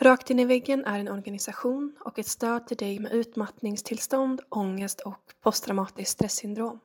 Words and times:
Rakt 0.00 0.30
in 0.30 0.38
i 0.38 0.44
väggen 0.44 0.84
är 0.84 0.98
en 0.98 1.08
organisation 1.08 1.96
och 2.00 2.18
ett 2.18 2.26
stöd 2.26 2.66
till 2.66 2.76
dig 2.76 2.98
med 2.98 3.12
utmattningstillstånd, 3.12 4.40
ångest 4.48 5.00
och 5.00 5.22
posttraumatiskt 5.42 6.12
stresssyndrom. 6.12 6.80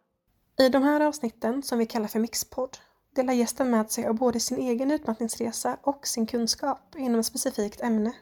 I 0.59 0.69
de 0.69 0.83
här 0.83 1.01
avsnitten, 1.01 1.63
som 1.63 1.79
vi 1.79 1.85
kallar 1.85 2.07
för 2.07 2.19
Mixpodd, 2.19 2.77
delar 3.15 3.33
gästen 3.33 3.69
med 3.69 3.91
sig 3.91 4.07
av 4.07 4.15
både 4.15 4.39
sin 4.39 4.57
egen 4.57 4.91
utmattningsresa 4.91 5.77
och 5.83 6.07
sin 6.07 6.25
kunskap 6.25 6.95
inom 6.97 7.19
ett 7.19 7.25
specifikt 7.25 7.81
ämne. 7.81 8.13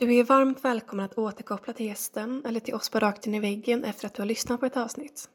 Du 0.00 0.14
är 0.14 0.24
varmt 0.24 0.64
välkommen 0.64 1.06
att 1.06 1.18
återkoppla 1.18 1.72
till 1.72 1.86
gästen 1.86 2.42
eller 2.46 2.60
till 2.60 2.74
oss 2.74 2.90
på 2.90 2.98
Rakt 2.98 3.26
in 3.26 3.34
i 3.34 3.40
väggen 3.40 3.84
efter 3.84 4.06
att 4.06 4.14
du 4.14 4.22
har 4.22 4.26
lyssnat 4.26 4.60
på 4.60 4.66
ett 4.66 4.76
avsnitt. 4.76 5.28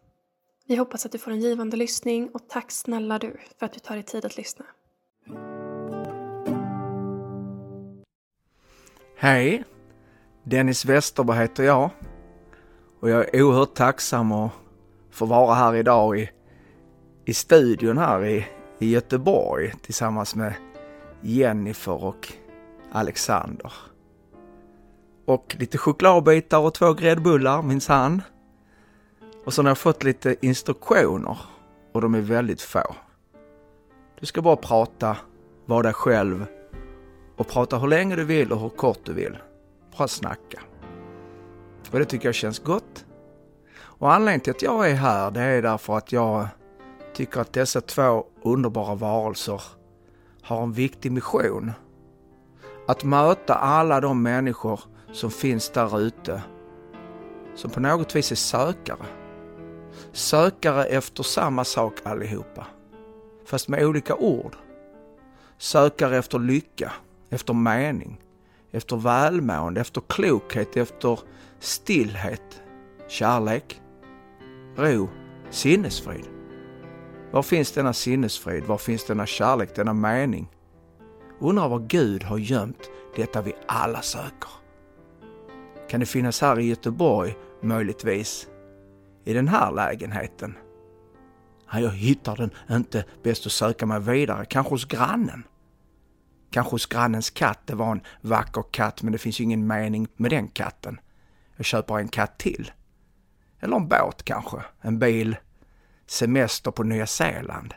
Vi 0.67 0.75
hoppas 0.75 1.05
att 1.05 1.11
du 1.11 1.17
får 1.17 1.31
en 1.31 1.41
givande 1.41 1.77
lyssning 1.77 2.29
och 2.29 2.47
tack 2.49 2.71
snälla 2.71 3.19
du 3.19 3.37
för 3.59 3.65
att 3.65 3.73
du 3.73 3.79
tar 3.79 3.95
dig 3.95 4.03
tid 4.03 4.25
att 4.25 4.37
lyssna. 4.37 4.65
Hej! 9.19 9.63
Dennis 10.43 10.85
Westerberg 10.85 11.37
heter 11.37 11.63
jag 11.63 11.89
och 12.99 13.09
jag 13.09 13.35
är 13.35 13.43
oerhört 13.43 13.73
tacksam 13.73 14.31
att 14.31 14.51
få 15.11 15.25
vara 15.25 15.53
här 15.53 15.75
idag 15.75 16.19
i, 16.19 16.29
i 17.25 17.33
studion 17.33 17.97
här 17.97 18.25
i, 18.25 18.47
i 18.79 18.89
Göteborg 18.89 19.73
tillsammans 19.81 20.35
med 20.35 20.53
Jennifer 21.21 22.03
och 22.03 22.33
Alexander. 22.91 23.73
Och 25.25 25.55
lite 25.59 25.77
chokladbitar 25.77 26.59
och 26.59 26.73
två 26.73 26.93
gräddbullar 26.93 27.61
minsann. 27.61 28.21
Och 29.45 29.53
så 29.53 29.61
har 29.61 29.69
jag 29.69 29.77
fått 29.77 30.03
lite 30.03 30.35
instruktioner 30.41 31.37
och 31.91 32.01
de 32.01 32.15
är 32.15 32.21
väldigt 32.21 32.61
få. 32.61 32.95
Du 34.19 34.25
ska 34.25 34.41
bara 34.41 34.55
prata, 34.55 35.17
vara 35.65 35.83
dig 35.83 35.93
själv 35.93 36.45
och 37.37 37.47
prata 37.47 37.77
hur 37.77 37.87
länge 37.87 38.15
du 38.15 38.23
vill 38.23 38.51
och 38.51 38.59
hur 38.59 38.69
kort 38.69 38.99
du 39.03 39.13
vill. 39.13 39.37
Bara 39.97 40.07
snacka. 40.07 40.61
Och 41.91 41.99
det 41.99 42.05
tycker 42.05 42.27
jag 42.27 42.35
känns 42.35 42.59
gott. 42.59 43.05
Och 43.79 44.13
anledningen 44.13 44.41
till 44.41 44.51
att 44.51 44.61
jag 44.61 44.89
är 44.89 44.95
här 44.95 45.31
det 45.31 45.41
är 45.41 45.61
därför 45.61 45.97
att 45.97 46.11
jag 46.11 46.47
tycker 47.13 47.41
att 47.41 47.53
dessa 47.53 47.81
två 47.81 48.25
underbara 48.43 48.95
varelser 48.95 49.61
har 50.41 50.63
en 50.63 50.73
viktig 50.73 51.11
mission. 51.11 51.71
Att 52.87 53.03
möta 53.03 53.55
alla 53.55 54.01
de 54.01 54.23
människor 54.23 54.79
som 55.11 55.31
finns 55.31 55.69
där 55.69 55.99
ute 55.99 56.41
som 57.55 57.71
på 57.71 57.79
något 57.79 58.15
vis 58.15 58.31
är 58.31 58.35
sökare. 58.35 59.05
Sökare 60.11 60.85
efter 60.85 61.23
samma 61.23 61.63
sak 61.63 61.93
allihopa, 62.03 62.67
fast 63.45 63.67
med 63.67 63.85
olika 63.85 64.15
ord. 64.15 64.55
Sökare 65.57 66.17
efter 66.17 66.39
lycka, 66.39 66.93
efter 67.29 67.53
mening, 67.53 68.21
efter 68.71 68.95
välmående, 68.95 69.81
efter 69.81 70.01
klokhet, 70.07 70.77
efter 70.77 71.19
stillhet, 71.59 72.61
kärlek, 73.07 73.81
ro, 74.75 75.09
sinnesfrid. 75.49 76.25
Var 77.31 77.41
finns 77.41 77.71
denna 77.71 77.93
sinnesfrid? 77.93 78.63
Var 78.63 78.77
finns 78.77 79.05
denna 79.05 79.25
kärlek, 79.25 79.75
denna 79.75 79.93
mening? 79.93 80.47
Undrar 81.39 81.69
var 81.69 81.79
Gud 81.79 82.23
har 82.23 82.37
gömt 82.37 82.89
detta 83.15 83.41
vi 83.41 83.53
alla 83.67 84.01
söker. 84.01 84.51
Kan 85.89 85.99
det 85.99 86.05
finnas 86.05 86.41
här 86.41 86.59
i 86.59 86.67
Göteborg, 86.67 87.35
möjligtvis? 87.61 88.47
I 89.25 89.33
den 89.33 89.47
här 89.47 89.71
lägenheten? 89.71 90.57
Nej, 91.73 91.83
jag 91.83 91.91
hittar 91.91 92.35
den 92.35 92.51
inte. 92.71 93.05
Bäst 93.23 93.45
att 93.45 93.51
söka 93.51 93.85
mig 93.85 93.99
vidare, 93.99 94.45
kanske 94.45 94.73
hos 94.73 94.85
grannen. 94.85 95.43
Kanske 96.51 96.71
hos 96.71 96.85
grannens 96.85 97.29
katt. 97.29 97.59
Det 97.65 97.75
var 97.75 97.91
en 97.91 98.01
vacker 98.21 98.63
katt, 98.71 99.01
men 99.01 99.11
det 99.11 99.17
finns 99.17 99.39
ju 99.39 99.43
ingen 99.43 99.67
mening 99.67 100.07
med 100.15 100.31
den 100.31 100.47
katten. 100.47 100.99
Jag 101.55 101.65
köper 101.65 101.99
en 101.99 102.07
katt 102.07 102.37
till. 102.37 102.71
Eller 103.59 103.75
en 103.77 103.87
båt 103.87 104.23
kanske, 104.23 104.57
en 104.81 104.99
bil. 104.99 105.37
Semester 106.05 106.71
på 106.71 106.83
Nya 106.83 107.07
Zeeland. 107.07 107.73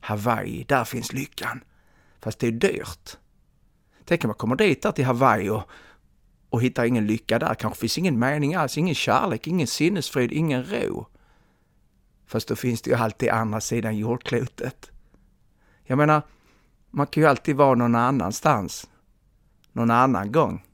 Hawaii, 0.00 0.64
där 0.68 0.84
finns 0.84 1.12
lyckan. 1.12 1.64
Fast 2.20 2.38
det 2.38 2.46
är 2.46 2.52
dyrt. 2.52 3.16
Tänk 4.04 4.24
om 4.24 4.28
man 4.28 4.34
kommer 4.34 4.56
dit 4.56 4.82
där 4.82 4.92
till 4.92 5.04
Hawaii 5.04 5.48
och, 5.48 5.62
och 6.50 6.62
hittar 6.62 6.84
ingen 6.84 7.06
lycka 7.06 7.38
där. 7.38 7.54
Kanske 7.54 7.80
finns 7.80 7.98
ingen 7.98 8.18
mening 8.18 8.54
alls, 8.54 8.78
ingen 8.78 8.94
kärlek, 8.94 9.46
ingen 9.46 9.66
sinnesfrid, 9.66 10.32
ingen 10.32 10.64
ro. 10.64 11.06
Fast 12.26 12.48
då 12.48 12.56
finns 12.56 12.82
det 12.82 12.90
ju 12.90 12.96
alltid 12.96 13.28
andra 13.28 13.60
sidan 13.60 13.96
jordklotet. 13.96 14.90
Jag 15.84 15.98
menar, 15.98 16.22
man 16.94 17.06
kan 17.06 17.22
ju 17.22 17.28
alltid 17.28 17.56
vara 17.56 17.74
någon 17.74 17.94
annanstans, 17.94 18.90
någon 19.72 19.90
annan 19.90 20.32
gång. 20.32 20.64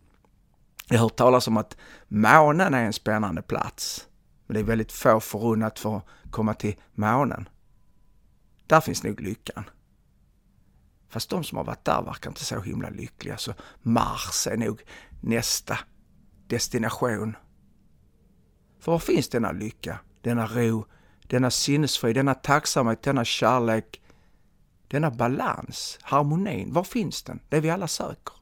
Jag 0.89 0.99
har 0.99 1.03
hört 1.03 1.17
talas 1.17 1.49
om 1.49 1.57
att 1.57 1.77
månen 2.09 2.75
är 2.75 2.85
en 2.85 2.93
spännande 2.93 3.43
plats, 3.43 4.09
men 4.47 4.55
det 4.55 4.61
är 4.61 4.65
väldigt 4.65 4.93
få 4.93 5.21
förunnat 5.21 5.79
för 5.79 5.97
att 5.97 6.07
komma 6.31 6.55
till 6.55 6.77
månen. 6.95 7.49
Där 8.67 8.81
finns 8.81 9.03
nog 9.03 9.21
lyckan. 9.21 9.65
Fast 11.09 11.31
de 11.31 11.45
som 11.45 11.59
har 11.59 11.65
varit 11.65 11.85
där 11.85 12.03
verkar 12.03 12.31
inte 12.31 12.45
så 12.45 12.61
himla 12.61 12.91
lyckliga, 12.91 13.37
så 13.37 13.55
Mars 13.83 14.47
är 14.47 14.57
nog 14.57 14.83
nästa 15.21 15.79
destination. 16.47 17.37
För 18.81 18.93
var 18.93 18.99
finns 18.99 19.29
denna 19.29 19.53
lycka, 19.53 19.99
denna 20.21 20.47
ro, 20.47 20.87
denna 21.23 21.51
sinnesfrid, 21.51 22.15
denna 22.15 22.35
tacksamhet, 22.35 23.03
denna 23.03 23.25
kärlek, 23.25 24.01
denna 24.91 25.11
balans, 25.11 25.99
harmonin, 26.03 26.73
var 26.73 26.85
finns 26.85 27.23
den? 27.23 27.41
Det 27.49 27.61
vi 27.61 27.71
alla 27.71 27.89
söker. 27.89 28.35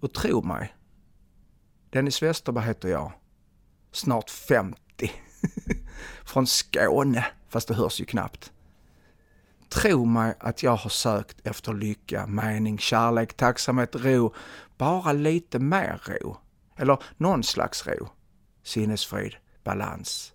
Och 0.00 0.12
tro 0.12 0.42
mig, 0.42 0.74
Dennis 1.90 2.22
Westerberg 2.22 2.64
heter 2.64 2.88
jag. 2.88 3.12
Snart 3.92 4.30
50. 4.30 4.78
Från 6.24 6.46
Skåne, 6.46 7.26
fast 7.48 7.68
det 7.68 7.74
hörs 7.74 8.00
ju 8.00 8.04
knappt. 8.04 8.52
Tro 9.68 10.04
mig 10.04 10.34
att 10.40 10.62
jag 10.62 10.76
har 10.76 10.90
sökt 10.90 11.46
efter 11.46 11.72
lycka, 11.72 12.26
mening, 12.26 12.78
kärlek, 12.78 13.34
tacksamhet, 13.34 13.96
ro. 13.96 14.34
Bara 14.76 15.12
lite 15.12 15.58
mer 15.58 16.02
ro. 16.06 16.36
Eller 16.76 17.02
någon 17.16 17.42
slags 17.42 17.86
ro. 17.86 18.08
Sinnesfrid, 18.62 19.36
balans. 19.64 20.32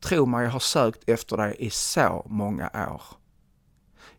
Tro 0.00 0.26
mig, 0.26 0.44
jag 0.44 0.50
har 0.50 0.60
sökt 0.60 1.08
efter 1.08 1.36
dig 1.36 1.56
i 1.58 1.70
så 1.70 2.26
många 2.28 2.70
år. 2.74 3.02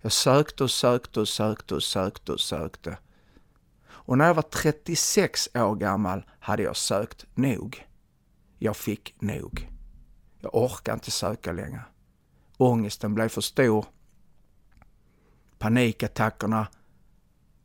Jag 0.05 0.11
sökte 0.11 0.63
och 0.63 0.71
sökte 0.71 1.19
och 1.19 1.27
sökte 1.27 1.75
och 1.75 1.83
sökte 1.83 2.31
och 2.31 2.39
sökte. 2.39 2.97
Och 3.87 4.17
när 4.17 4.27
jag 4.27 4.33
var 4.33 4.41
36 4.41 5.49
år 5.55 5.75
gammal 5.75 6.25
hade 6.39 6.63
jag 6.63 6.75
sökt 6.75 7.25
nog. 7.33 7.87
Jag 8.59 8.77
fick 8.77 9.15
nog. 9.21 9.71
Jag 10.39 10.55
orkade 10.55 10.93
inte 10.93 11.11
söka 11.11 11.51
längre. 11.51 11.81
Ångesten 12.57 13.15
blev 13.15 13.29
för 13.29 13.41
stor. 13.41 13.85
Panikattackerna 15.57 16.67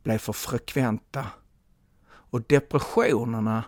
blev 0.03 0.17
för 0.17 0.33
frekventa. 0.33 1.27
Och 2.07 2.41
depressionerna, 2.41 3.63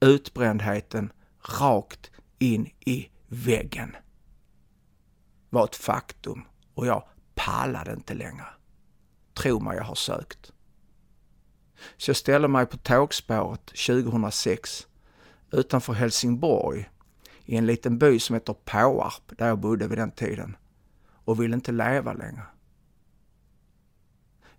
utbrändheten, 0.00 1.12
rakt 1.60 2.10
in 2.38 2.70
i 2.80 3.08
väggen 3.26 3.96
var 5.50 5.64
ett 5.64 5.76
faktum 5.76 6.44
och 6.74 6.86
jag 6.86 7.02
pallade 7.36 7.92
inte 7.92 8.14
längre. 8.14 8.46
Tro 9.34 9.60
mig, 9.60 9.76
jag 9.76 9.84
har 9.84 9.94
sökt. 9.94 10.52
Så 11.96 12.10
jag 12.10 12.16
ställde 12.16 12.48
mig 12.48 12.66
på 12.66 12.76
tågspåret 12.76 13.66
2006 13.66 14.86
utanför 15.50 15.92
Helsingborg 15.92 16.90
i 17.44 17.56
en 17.56 17.66
liten 17.66 17.98
by 17.98 18.18
som 18.18 18.34
heter 18.34 18.54
Påarp 18.64 19.38
där 19.38 19.48
jag 19.48 19.58
bodde 19.58 19.88
vid 19.88 19.98
den 19.98 20.10
tiden 20.10 20.56
och 21.24 21.42
ville 21.42 21.54
inte 21.54 21.72
leva 21.72 22.12
längre. 22.12 22.42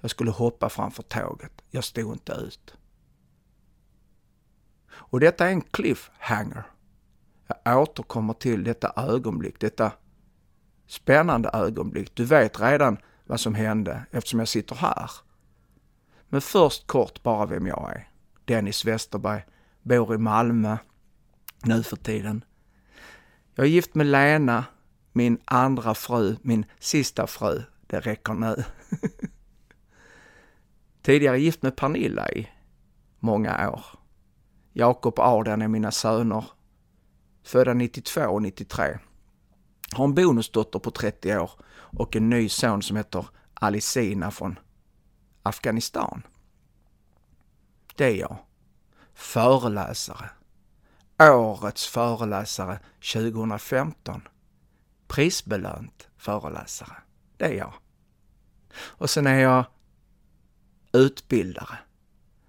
Jag 0.01 0.11
skulle 0.11 0.31
hoppa 0.31 0.69
framför 0.69 1.03
tåget. 1.03 1.61
Jag 1.69 1.83
stod 1.83 2.13
inte 2.13 2.31
ut. 2.31 2.77
Och 4.89 5.19
detta 5.19 5.47
är 5.47 5.51
en 5.51 5.61
cliffhanger. 5.61 6.63
Jag 7.63 7.81
återkommer 7.81 8.33
till 8.33 8.63
detta 8.63 8.93
ögonblick, 8.95 9.59
detta 9.59 9.91
spännande 10.87 11.49
ögonblick. 11.53 12.15
Du 12.15 12.25
vet 12.25 12.59
redan 12.59 12.97
vad 13.25 13.39
som 13.39 13.55
hände 13.55 14.05
eftersom 14.11 14.39
jag 14.39 14.47
sitter 14.47 14.75
här. 14.75 15.11
Men 16.29 16.41
först 16.41 16.87
kort 16.87 17.23
bara 17.23 17.45
vem 17.45 17.67
jag 17.67 17.91
är. 17.95 18.09
Dennis 18.45 18.85
Westerberg, 18.85 19.45
bor 19.81 20.15
i 20.15 20.17
Malmö 20.17 20.77
nu 21.63 21.83
för 21.83 21.95
tiden. 21.95 22.43
Jag 23.55 23.65
är 23.65 23.69
gift 23.69 23.95
med 23.95 24.05
Lena, 24.05 24.65
min 25.13 25.37
andra 25.45 25.93
fru, 25.93 26.35
min 26.41 26.65
sista 26.79 27.27
fru. 27.27 27.63
Det 27.87 27.99
räcker 27.99 28.33
nu. 28.33 28.63
Tidigare 31.01 31.39
gift 31.39 31.61
med 31.61 31.75
Pernilla 31.75 32.31
i 32.31 32.49
många 33.19 33.69
år. 33.69 33.85
Jakob 34.73 35.19
och 35.19 35.25
Adrian 35.25 35.61
är 35.61 35.67
mina 35.67 35.91
söner, 35.91 36.45
födda 37.43 37.73
92 37.73 38.21
och 38.21 38.41
93. 38.41 38.97
Har 39.91 40.05
en 40.05 40.13
bonusdotter 40.13 40.79
på 40.79 40.91
30 40.91 41.37
år 41.37 41.51
och 41.69 42.15
en 42.15 42.29
ny 42.29 42.49
son 42.49 42.81
som 42.81 42.97
heter 42.97 43.25
Alicina 43.53 44.31
från 44.31 44.59
Afghanistan. 45.43 46.21
Det 47.95 48.05
är 48.05 48.15
jag. 48.15 48.37
Föreläsare. 49.13 50.29
Årets 51.19 51.87
föreläsare 51.87 52.79
2015. 53.13 54.21
Prisbelönt 55.07 56.07
föreläsare. 56.17 56.93
Det 57.37 57.45
är 57.45 57.53
jag. 57.53 57.73
Och 58.73 59.09
sen 59.09 59.27
är 59.27 59.39
jag 59.39 59.65
utbildare. 60.91 61.77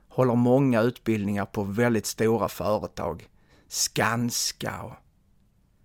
Håller 0.09 0.35
många 0.35 0.81
utbildningar 0.81 1.47
på 1.47 1.63
väldigt 1.63 2.07
stora 2.07 2.49
företag. 2.49 3.29
Skanska 3.69 4.83
och 4.83 4.95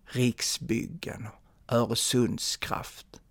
Riksbyggen 0.06 1.28
och 1.28 1.43
Öresundskraft. 1.74 3.22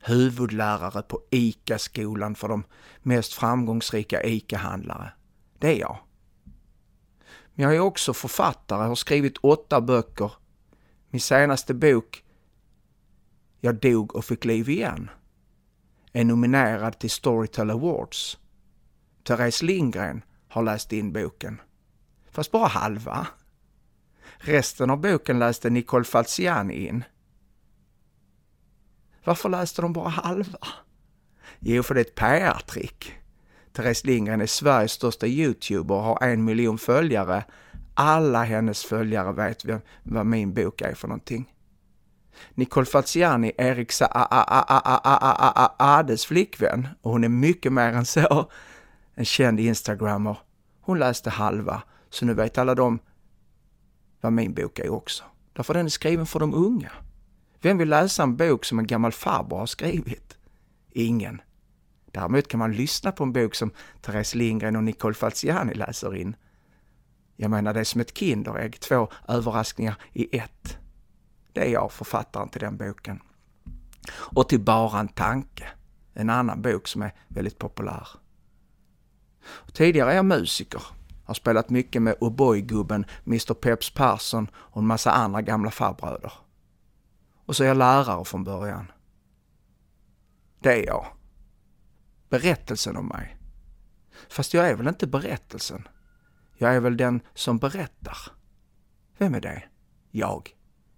Huvudlärare 0.00 1.02
på 1.02 1.20
ICA-skolan 1.30 2.34
för 2.34 2.48
de 2.48 2.64
mest 3.02 3.32
framgångsrika 3.32 4.22
ICA-handlare. 4.22 5.12
Det 5.58 5.68
är 5.68 5.80
jag. 5.80 5.98
Men 7.54 7.64
jag 7.64 7.76
är 7.76 7.80
också 7.80 8.14
författare, 8.14 8.86
har 8.86 8.94
skrivit 8.94 9.38
åtta 9.38 9.80
böcker. 9.80 10.32
Min 11.10 11.20
senaste 11.20 11.74
bok, 11.74 12.24
Jag 13.60 13.74
dog 13.74 14.16
och 14.16 14.24
fick 14.24 14.44
liv 14.44 14.68
igen, 14.68 15.10
är 16.12 16.24
nominerad 16.24 16.98
till 16.98 17.10
Storytel 17.10 17.70
Awards. 17.70 18.38
Therese 19.24 19.62
Lindgren 19.62 20.22
har 20.48 20.62
läst 20.62 20.92
in 20.92 21.12
boken. 21.12 21.60
Fast 22.30 22.50
bara 22.50 22.68
halva. 22.68 23.26
Resten 24.36 24.90
av 24.90 25.00
boken 25.00 25.38
läste 25.38 25.70
Nicole 25.70 26.04
Falciani 26.04 26.86
in. 26.86 27.04
Varför 29.26 29.48
läste 29.48 29.82
de 29.82 29.92
bara 29.92 30.08
halva? 30.08 30.58
Jo, 31.58 31.82
för 31.82 31.94
det 31.94 32.00
är 32.00 32.04
ett 32.04 32.14
PR-trick. 32.14 33.14
Therese 33.72 34.04
Lindgren 34.04 34.40
är 34.40 34.46
Sveriges 34.46 34.92
största 34.92 35.26
YouTuber 35.26 35.94
och 35.94 36.02
har 36.02 36.22
en 36.22 36.44
miljon 36.44 36.78
följare. 36.78 37.44
Alla 37.94 38.44
hennes 38.44 38.84
följare 38.84 39.32
vet 39.32 39.64
vem, 39.64 39.80
vad 40.02 40.26
min 40.26 40.54
bok 40.54 40.80
är 40.80 40.94
för 40.94 41.08
någonting. 41.08 41.52
Nicole 42.54 42.86
Faziani, 42.86 43.52
Erik 43.58 43.92
Ades 45.78 46.26
flickvän, 46.26 46.88
och 47.02 47.10
hon 47.10 47.24
är 47.24 47.28
mycket 47.28 47.72
mer 47.72 47.92
än 47.92 48.06
så, 48.06 48.50
en 49.14 49.24
känd 49.24 49.60
instagrammer. 49.60 50.38
Hon 50.80 50.98
läste 50.98 51.30
halva, 51.30 51.82
så 52.10 52.24
nu 52.24 52.34
vet 52.34 52.58
alla 52.58 52.74
de 52.74 52.98
vad 54.20 54.32
min 54.32 54.54
bok 54.54 54.78
är 54.78 54.92
också. 54.92 55.24
Därför 55.52 55.74
den 55.74 55.86
är 55.86 55.90
skriven 55.90 56.26
för 56.26 56.40
de 56.40 56.54
unga. 56.54 56.92
Vem 57.66 57.78
vill 57.78 57.88
läsa 57.88 58.22
en 58.22 58.36
bok 58.36 58.64
som 58.64 58.78
en 58.78 58.86
gammal 58.86 59.12
farbror 59.12 59.58
har 59.58 59.66
skrivit? 59.66 60.38
Ingen. 60.90 61.40
Däremot 62.12 62.48
kan 62.48 62.58
man 62.58 62.72
lyssna 62.72 63.12
på 63.12 63.24
en 63.24 63.32
bok 63.32 63.54
som 63.54 63.70
Therese 64.02 64.34
Lindgren 64.34 64.76
och 64.76 64.84
Nicole 64.84 65.14
Falciani 65.14 65.74
läser 65.74 66.16
in. 66.16 66.36
Jag 67.36 67.50
menar, 67.50 67.74
det 67.74 67.80
är 67.80 67.84
som 67.84 68.00
ett 68.00 68.18
Kinderägg, 68.18 68.80
två 68.80 69.08
överraskningar 69.28 69.94
i 70.12 70.38
ett. 70.38 70.78
Det 71.52 71.60
är 71.60 71.72
jag, 71.72 71.92
författaren 71.92 72.48
till 72.48 72.60
den 72.60 72.76
boken. 72.76 73.20
Och 74.12 74.48
till 74.48 74.60
Bara 74.60 75.00
en 75.00 75.08
tanke, 75.08 75.68
en 76.14 76.30
annan 76.30 76.62
bok 76.62 76.88
som 76.88 77.02
är 77.02 77.12
väldigt 77.28 77.58
populär. 77.58 78.08
Och 79.44 79.74
tidigare 79.74 80.12
är 80.12 80.16
jag 80.16 80.24
musiker, 80.24 80.82
har 81.24 81.34
spelat 81.34 81.70
mycket 81.70 82.02
med 82.02 82.16
O'boy-gubben 82.20 83.04
Mr 83.26 83.54
Peps 83.54 83.90
Persson 83.90 84.50
och 84.54 84.80
en 84.80 84.86
massa 84.86 85.10
andra 85.10 85.42
gamla 85.42 85.70
farbröder. 85.70 86.32
Och 87.46 87.56
så 87.56 87.64
är 87.64 87.68
jag 87.68 87.76
lärare 87.76 88.24
från 88.24 88.44
början. 88.44 88.92
Det 90.58 90.82
är 90.82 90.86
jag. 90.86 91.06
Berättelsen 92.28 92.96
om 92.96 93.06
mig. 93.06 93.36
Fast 94.28 94.54
jag 94.54 94.68
är 94.68 94.74
väl 94.74 94.88
inte 94.88 95.06
berättelsen. 95.06 95.88
Jag 96.54 96.74
är 96.74 96.80
väl 96.80 96.96
den 96.96 97.20
som 97.34 97.58
berättar. 97.58 98.18
Vem 99.18 99.34
är 99.34 99.40
det? 99.40 99.62
Jag. 100.10 100.56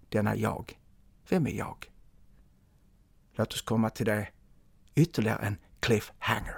Denna 0.09 0.35
jag. 0.35 0.79
Vem 1.29 1.47
är 1.47 1.51
jag? 1.51 1.91
Låt 3.33 3.53
oss 3.53 3.61
komma 3.61 3.89
till 3.89 4.05
det. 4.05 4.27
Ytterligare 4.95 5.45
en 5.45 5.57
cliffhanger. 5.79 6.55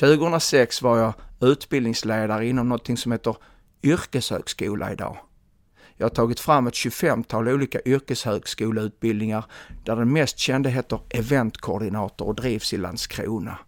2006 0.00 0.82
var 0.82 0.98
jag 0.98 1.14
utbildningsledare 1.40 2.46
inom 2.46 2.68
något 2.68 2.98
som 2.98 3.12
heter 3.12 3.36
yrkeshögskola 3.82 4.92
idag. 4.92 5.18
Jag 6.00 6.04
har 6.04 6.10
tagit 6.10 6.40
fram 6.40 6.66
ett 6.66 6.74
25-tal 6.74 7.48
olika 7.48 7.80
yrkeshögskoleutbildningar 7.84 9.44
där 9.84 9.96
den 9.96 10.12
mest 10.12 10.38
kända 10.38 10.70
heter 10.70 11.00
eventkoordinator 11.10 12.26
och 12.26 12.34
drivs 12.34 12.72
i 12.72 12.76
Landskrona. 12.76 13.58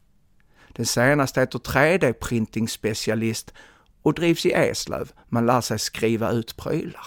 Den 0.69 0.87
senaste 0.87 1.41
heter 1.41 1.59
3D-printingspecialist 1.59 3.53
och 4.03 4.15
drivs 4.15 4.47
i 4.47 4.53
Eslöv. 4.53 5.13
Man 5.29 5.47
lär 5.47 5.61
sig 5.61 5.79
skriva 5.79 6.31
ut 6.31 6.57
prylar. 6.57 7.07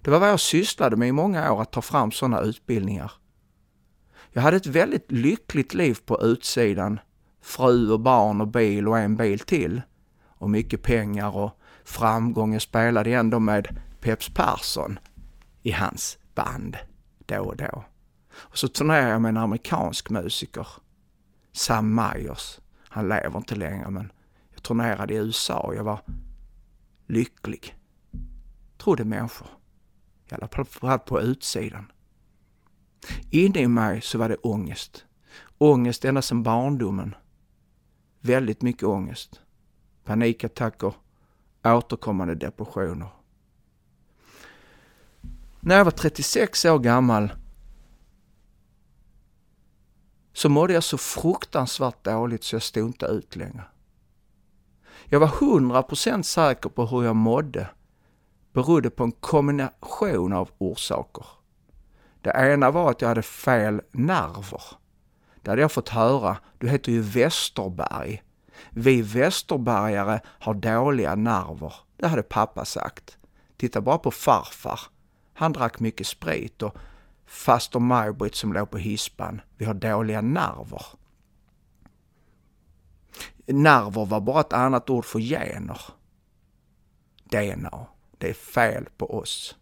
Det 0.00 0.10
var 0.10 0.18
vad 0.18 0.28
jag 0.28 0.40
sysslade 0.40 0.96
med 0.96 1.08
i 1.08 1.12
många 1.12 1.52
år, 1.52 1.62
att 1.62 1.72
ta 1.72 1.82
fram 1.82 2.12
sådana 2.12 2.40
utbildningar. 2.40 3.12
Jag 4.32 4.42
hade 4.42 4.56
ett 4.56 4.66
väldigt 4.66 5.12
lyckligt 5.12 5.74
liv 5.74 5.98
på 6.06 6.22
utsidan. 6.22 7.00
Fru 7.42 7.92
och 7.92 8.00
barn 8.00 8.40
och 8.40 8.48
bil 8.48 8.88
och 8.88 8.98
en 8.98 9.16
bil 9.16 9.38
till. 9.38 9.82
Och 10.26 10.50
mycket 10.50 10.82
pengar 10.82 11.36
och 11.36 11.60
framgång. 11.84 12.52
Jag 12.52 12.62
spelade 12.62 13.10
ändå 13.10 13.38
med 13.38 13.80
Peps 14.04 14.28
Persson 14.28 14.98
i 15.62 15.70
hans 15.70 16.18
band 16.34 16.76
då 17.18 17.40
och 17.40 17.56
då. 17.56 17.84
Och 18.34 18.58
så 18.58 18.68
turnerade 18.68 19.08
jag 19.08 19.22
med 19.22 19.28
en 19.28 19.36
amerikansk 19.36 20.10
musiker, 20.10 20.66
Sam 21.52 21.94
Myers. 21.94 22.60
Han 22.88 23.08
lever 23.08 23.36
inte 23.36 23.54
längre 23.54 23.90
men 23.90 24.12
jag 24.54 24.62
turnerade 24.62 25.14
i 25.14 25.16
USA 25.16 25.58
och 25.58 25.74
jag 25.74 25.84
var 25.84 26.00
lycklig. 27.06 27.74
Trodde 28.78 29.04
människor. 29.04 29.48
I 30.30 30.34
alla 30.34 30.48
fall 30.48 30.98
på 30.98 31.20
utsidan. 31.20 31.92
Inne 33.30 33.60
i 33.60 33.68
mig 33.68 34.00
så 34.00 34.18
var 34.18 34.28
det 34.28 34.36
ångest. 34.36 35.04
Ångest 35.58 36.04
ända 36.04 36.22
sedan 36.22 36.42
barndomen. 36.42 37.14
Väldigt 38.20 38.62
mycket 38.62 38.82
ångest. 38.82 39.40
Panikattacker, 40.04 40.94
återkommande 41.64 42.34
depressioner. 42.34 43.08
När 45.66 45.76
jag 45.76 45.84
var 45.84 45.90
36 45.90 46.64
år 46.64 46.78
gammal 46.78 47.32
så 50.32 50.48
mådde 50.48 50.72
jag 50.72 50.84
så 50.84 50.98
fruktansvärt 50.98 52.04
dåligt 52.04 52.44
så 52.44 52.54
jag 52.54 52.62
stod 52.62 52.86
inte 52.86 53.06
ut 53.06 53.36
längre. 53.36 53.64
Jag 55.04 55.20
var 55.20 55.28
100% 55.28 56.22
säker 56.22 56.68
på 56.68 56.86
hur 56.86 57.04
jag 57.04 57.16
mådde 57.16 57.68
berodde 58.52 58.90
på 58.90 59.04
en 59.04 59.12
kombination 59.12 60.32
av 60.32 60.50
orsaker. 60.58 61.26
Det 62.20 62.52
ena 62.52 62.70
var 62.70 62.90
att 62.90 63.00
jag 63.00 63.08
hade 63.08 63.22
fel 63.22 63.80
nerver. 63.90 64.62
Det 65.42 65.50
hade 65.50 65.62
jag 65.62 65.72
fått 65.72 65.88
höra. 65.88 66.36
Du 66.58 66.68
heter 66.68 66.92
ju 66.92 67.00
Westerberg. 67.00 68.22
Vi 68.70 69.02
västerbergare 69.02 70.20
har 70.26 70.54
dåliga 70.54 71.14
nerver. 71.14 71.74
Det 71.96 72.06
hade 72.06 72.22
pappa 72.22 72.64
sagt. 72.64 73.18
Titta 73.56 73.80
bara 73.80 73.98
på 73.98 74.10
farfar. 74.10 74.80
Han 75.34 75.52
drack 75.52 75.80
mycket 75.80 76.06
sprit 76.06 76.62
och 76.62 76.76
faster 77.26 77.78
Maj-Britt 77.78 78.34
som 78.34 78.52
låg 78.52 78.70
på 78.70 78.78
hispan. 78.78 79.40
Vi 79.56 79.64
har 79.64 79.74
dåliga 79.74 80.20
nerver. 80.20 80.86
Nerver 83.46 84.06
var 84.06 84.20
bara 84.20 84.40
ett 84.40 84.52
annat 84.52 84.90
ord 84.90 85.04
för 85.04 85.18
gener. 85.18 85.80
DNA. 87.24 87.86
Det 88.18 88.30
är 88.30 88.34
fel 88.34 88.88
på 88.96 89.18
oss. 89.18 89.56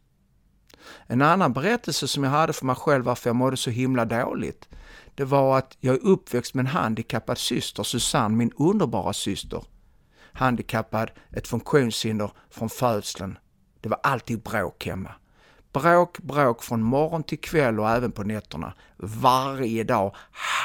En 1.07 1.23
annan 1.23 1.53
berättelse 1.53 2.09
som 2.09 2.25
jag 2.25 2.31
hade 2.31 2.53
för 2.53 2.67
mig 2.67 2.77
själv 2.77 3.05
varför 3.05 3.31
jag 3.31 3.37
mådde 3.37 3.57
så 3.57 3.71
himla 3.71 4.05
dåligt, 4.05 4.69
det 5.15 5.25
var 5.25 5.59
att 5.59 5.77
jag 5.81 5.95
är 5.95 6.07
uppväxt 6.07 6.55
med 6.55 6.63
en 6.63 6.67
handikappad 6.67 7.39
syster, 7.39 7.83
Susanne, 7.83 8.37
min 8.37 8.53
underbara 8.57 9.13
syster. 9.13 9.65
Handikappad, 10.33 11.11
ett 11.31 11.49
funktionshinder 11.49 12.31
från 12.51 12.69
födseln. 12.69 13.39
Det 13.81 13.89
var 13.89 14.01
alltid 14.03 14.43
bråk 14.43 14.87
hemma. 14.87 15.15
Bråk, 15.73 16.19
bråk 16.19 16.63
från 16.63 16.83
morgon 16.83 17.23
till 17.23 17.41
kväll 17.41 17.81
och 17.81 17.91
även 17.91 18.13
på 18.13 18.23
nätterna. 18.23 18.75
Varje 18.97 19.85
dag, 19.85 20.17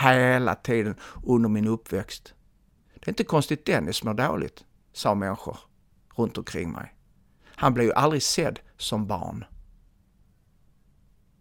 hela 0.04 0.56
tiden 0.56 0.96
under 1.26 1.50
min 1.50 1.68
uppväxt. 1.68 2.34
Det 2.94 3.08
är 3.08 3.10
inte 3.10 3.24
konstigt 3.24 3.66
Dennis 3.66 4.04
mår 4.04 4.14
dåligt, 4.14 4.66
sa 4.94 5.16
människor 5.16 5.58
runt 6.16 6.38
omkring 6.38 6.72
mig. 6.72 6.94
Han 7.46 7.74
blev 7.74 7.86
ju 7.86 7.94
aldrig 7.94 8.24
sedd 8.24 8.60
som 8.78 9.08
barn. 9.08 9.46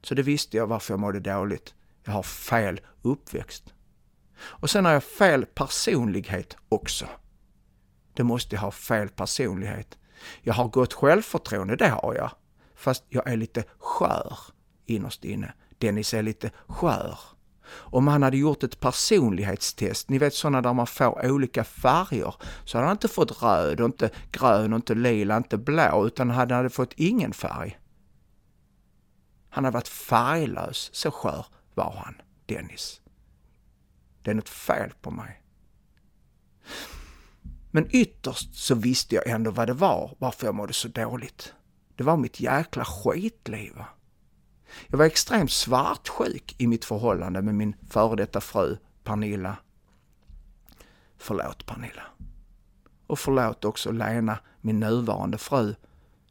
Så 0.02 0.14
det 0.14 0.22
visste 0.22 0.56
jag 0.56 0.66
varför 0.66 0.92
jag 0.92 1.00
mådde 1.00 1.20
dåligt. 1.20 1.74
Jag 2.04 2.12
har 2.12 2.22
fel 2.22 2.80
uppväxt. 3.02 3.74
Och 4.38 4.70
sen 4.70 4.84
har 4.84 4.92
jag 4.92 5.04
fel 5.04 5.46
personlighet 5.46 6.56
också. 6.68 7.06
Det 8.14 8.24
måste 8.24 8.54
jag 8.54 8.62
ha 8.62 8.70
fel 8.70 9.08
personlighet. 9.08 9.98
Jag 10.40 10.54
har 10.54 10.68
gott 10.68 10.92
självförtroende, 10.92 11.76
det 11.76 11.88
har 11.88 12.14
jag. 12.14 12.30
Fast 12.86 13.04
jag 13.08 13.28
är 13.28 13.36
lite 13.36 13.64
skör 13.78 14.38
innerst 14.84 15.24
inne. 15.24 15.54
Dennis 15.78 16.14
är 16.14 16.22
lite 16.22 16.50
skör. 16.66 17.18
Om 17.68 18.08
han 18.08 18.22
hade 18.22 18.36
gjort 18.36 18.62
ett 18.62 18.80
personlighetstest, 18.80 20.10
ni 20.10 20.18
vet 20.18 20.34
sådana 20.34 20.62
där 20.62 20.72
man 20.72 20.86
får 20.86 21.30
olika 21.30 21.64
färger, 21.64 22.34
så 22.64 22.78
hade 22.78 22.86
han 22.86 22.94
inte 22.94 23.08
fått 23.08 23.42
röd 23.42 23.80
och 23.80 23.86
inte 23.86 24.10
grön 24.32 24.72
och 24.72 24.76
inte 24.76 24.94
lila, 24.94 25.36
inte 25.36 25.58
blå, 25.58 26.06
utan 26.06 26.30
han 26.30 26.50
hade 26.50 26.70
fått 26.70 26.92
ingen 26.96 27.32
färg. 27.32 27.78
Han 29.48 29.64
hade 29.64 29.74
varit 29.74 29.88
färglös, 29.88 30.90
så 30.92 31.10
skör 31.10 31.46
var 31.74 32.02
han, 32.04 32.14
Dennis. 32.46 33.00
Det 34.22 34.30
är 34.30 34.34
något 34.34 34.48
fel 34.48 34.92
på 35.00 35.10
mig. 35.10 35.42
Men 37.70 37.88
ytterst 37.90 38.54
så 38.54 38.74
visste 38.74 39.14
jag 39.14 39.28
ändå 39.28 39.50
vad 39.50 39.66
det 39.66 39.74
var, 39.74 40.16
varför 40.18 40.46
jag 40.46 40.54
mådde 40.54 40.72
så 40.72 40.88
dåligt. 40.88 41.52
Det 41.96 42.04
var 42.04 42.16
mitt 42.16 42.40
jäkla 42.40 42.84
skitliv. 42.84 43.82
Jag 44.86 44.98
var 44.98 45.04
extremt 45.04 45.50
svartsjuk 45.50 46.54
i 46.58 46.66
mitt 46.66 46.84
förhållande 46.84 47.42
med 47.42 47.54
min 47.54 47.76
före 47.88 48.16
detta 48.16 48.40
fru 48.40 48.78
Pernilla. 49.04 49.56
Förlåt 51.16 51.66
Pernilla. 51.66 52.02
Och 53.06 53.18
förlåt 53.18 53.64
också 53.64 53.92
Lena, 53.92 54.38
min 54.60 54.80
nuvarande 54.80 55.38
fru, 55.38 55.74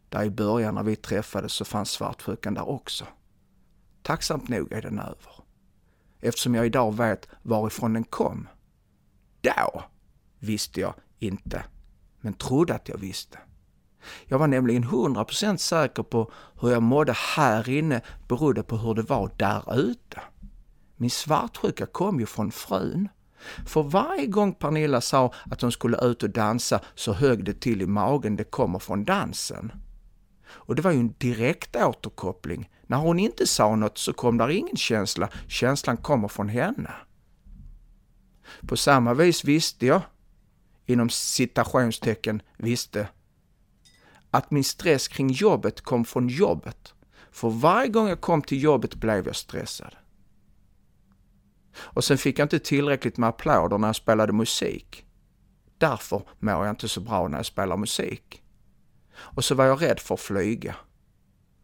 där 0.10 0.24
i 0.24 0.30
början 0.30 0.76
när 0.76 0.84
vi 0.84 0.96
träffades 0.96 1.54
så 1.54 1.66
fanns 1.66 1.90
svartsjukan 1.90 2.54
där 2.54 2.70
också. 2.70 3.06
Tacksamt 4.02 4.50
nog 4.50 4.72
är 4.72 4.82
den 4.82 5.00
över. 5.00 5.34
Eftersom 6.22 6.56
jag 6.56 6.66
idag 6.66 6.98
vet 6.98 7.30
varifrån 7.42 7.94
den 7.94 8.04
kom. 8.04 8.48
Då 9.42 9.84
visste 10.40 10.82
jag 10.82 10.94
inte, 11.20 11.66
men 12.22 12.34
trodde 12.34 12.76
att 12.76 12.90
jag 12.90 12.98
visste. 12.98 13.40
Jag 14.26 14.40
var 14.40 14.48
nämligen 14.48 14.84
100% 14.84 15.58
säker 15.58 16.04
på 16.04 16.32
hur 16.62 16.72
jag 16.72 16.84
mådde 16.84 17.14
här 17.36 17.70
inne 17.70 18.02
berodde 18.28 18.64
på 18.64 18.78
hur 18.78 18.94
det 18.94 19.02
var 19.02 19.32
där 19.38 19.80
ute. 19.80 20.22
Min 20.96 21.10
svartsjuka 21.10 21.86
kom 21.86 22.20
ju 22.20 22.26
från 22.26 22.52
frun. 22.52 23.10
För 23.66 23.84
varje 23.84 24.26
gång 24.26 24.54
Pernilla 24.54 25.02
sa 25.02 25.34
att 25.52 25.62
hon 25.62 25.72
skulle 25.72 25.98
ut 25.98 26.24
och 26.24 26.30
dansa 26.30 26.80
så 26.96 27.14
högg 27.14 27.44
det 27.46 27.60
till 27.60 27.82
i 27.82 27.88
magen, 27.88 28.36
det 28.36 28.44
kommer 28.44 28.80
från 28.80 29.06
dansen. 29.06 29.72
Och 30.48 30.76
det 30.76 30.82
var 30.82 30.92
ju 30.92 31.00
en 31.00 31.14
direkt 31.18 31.76
återkoppling. 31.76 32.70
När 32.88 32.98
hon 32.98 33.20
inte 33.20 33.48
sa 33.48 33.76
något 33.76 33.98
så 33.98 34.14
kom 34.14 34.38
där 34.38 34.50
ingen 34.50 34.78
känsla, 34.78 35.30
känslan 35.48 35.98
kommer 35.98 36.28
från 36.28 36.50
henne. 36.50 36.92
På 38.68 38.78
samma 38.78 39.14
vis 39.14 39.44
visste 39.44 39.86
jag, 39.86 40.02
inom 40.86 41.10
citationstecken 41.10 42.42
visste, 42.58 43.08
att 44.36 44.52
min 44.52 44.64
stress 44.64 45.08
kring 45.08 45.30
jobbet 45.30 45.82
kom 45.82 46.06
från 46.06 46.28
jobbet. 46.28 46.94
För 47.32 47.50
varje 47.50 47.88
gång 47.88 48.08
jag 48.08 48.22
kom 48.22 48.42
till 48.42 48.64
jobbet 48.64 48.96
blev 48.96 49.26
jag 49.26 49.36
stressad. 49.36 49.96
Och 51.78 52.04
sen 52.04 52.18
fick 52.18 52.40
jag 52.40 52.46
inte 52.46 52.60
tillräckligt 52.60 53.18
med 53.18 53.30
applåder 53.30 53.78
när 53.78 53.88
jag 53.88 53.96
spelade 53.96 54.34
musik. 54.34 55.06
Därför 55.78 56.22
mår 56.40 56.66
jag 56.66 56.70
inte 56.70 56.88
så 56.88 57.02
bra 57.02 57.28
när 57.28 57.38
jag 57.38 57.46
spelar 57.46 57.78
musik. 57.78 58.42
Och 59.16 59.44
så 59.44 59.56
var 59.56 59.66
jag 59.66 59.82
rädd 59.82 60.00
för 60.00 60.14
att 60.14 60.22
flyga. 60.22 60.76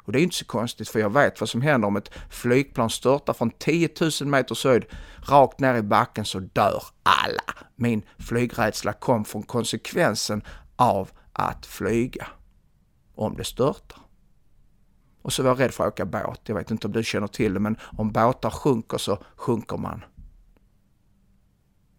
Och 0.04 0.12
det 0.12 0.20
är 0.20 0.24
inte 0.24 0.36
så 0.36 0.46
konstigt 0.46 0.90
för 0.90 1.00
jag 1.00 1.14
vet 1.14 1.40
vad 1.40 1.50
som 1.50 1.62
händer 1.62 1.88
om 1.88 1.96
ett 1.96 2.12
flygplan 2.30 2.90
störtar 2.90 3.34
från 3.34 3.52
10 3.52 3.90
000 4.22 4.30
meters 4.30 4.64
höjd 4.64 4.86
rakt 5.30 5.60
ner 5.60 5.76
i 5.76 5.82
backen 5.82 6.26
så 6.26 6.40
dör 6.40 6.84
alla. 7.04 7.68
Min 7.76 8.02
flygrädsla 8.20 8.94
kom 8.94 9.26
från 9.26 9.44
konsekvensen 9.44 10.44
av 10.76 11.10
att 11.34 11.66
flyga 11.66 12.28
om 13.26 13.38
det 13.38 13.44
störtar. 13.44 14.00
Och 15.22 15.34
så 15.34 15.44
var 15.44 15.50
jag 15.50 15.60
rädd 15.60 15.72
för 15.72 15.88
att 15.88 15.94
åka 15.94 16.06
båt. 16.06 16.42
Jag 16.44 16.56
vet 16.56 16.72
inte 16.72 16.88
om 16.88 16.94
du 16.94 17.04
känner 17.04 17.28
till 17.28 17.54
det, 17.54 17.60
men 17.60 17.78
om 17.98 18.12
båtar 18.12 18.50
sjunker 18.50 18.98
så 18.98 19.18
sjunker 19.36 19.78
man. 19.78 20.04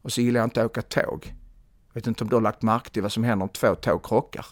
Och 0.03 0.13
så 0.13 0.21
gillar 0.21 0.41
jag 0.41 0.47
inte 0.47 0.61
att 0.61 0.67
åka 0.67 0.83
tåg. 0.83 1.35
Jag 1.89 1.95
vet 1.95 2.07
inte 2.07 2.25
om 2.25 2.31
du 2.31 2.37
har 2.37 2.41
lagt 2.43 2.63
märke 2.63 2.91
till 2.91 3.03
vad 3.03 3.13
som 3.13 3.25
händer 3.25 3.43
om 3.43 3.49
två 3.49 3.75
tåg 3.75 4.05
krockar. 4.05 4.47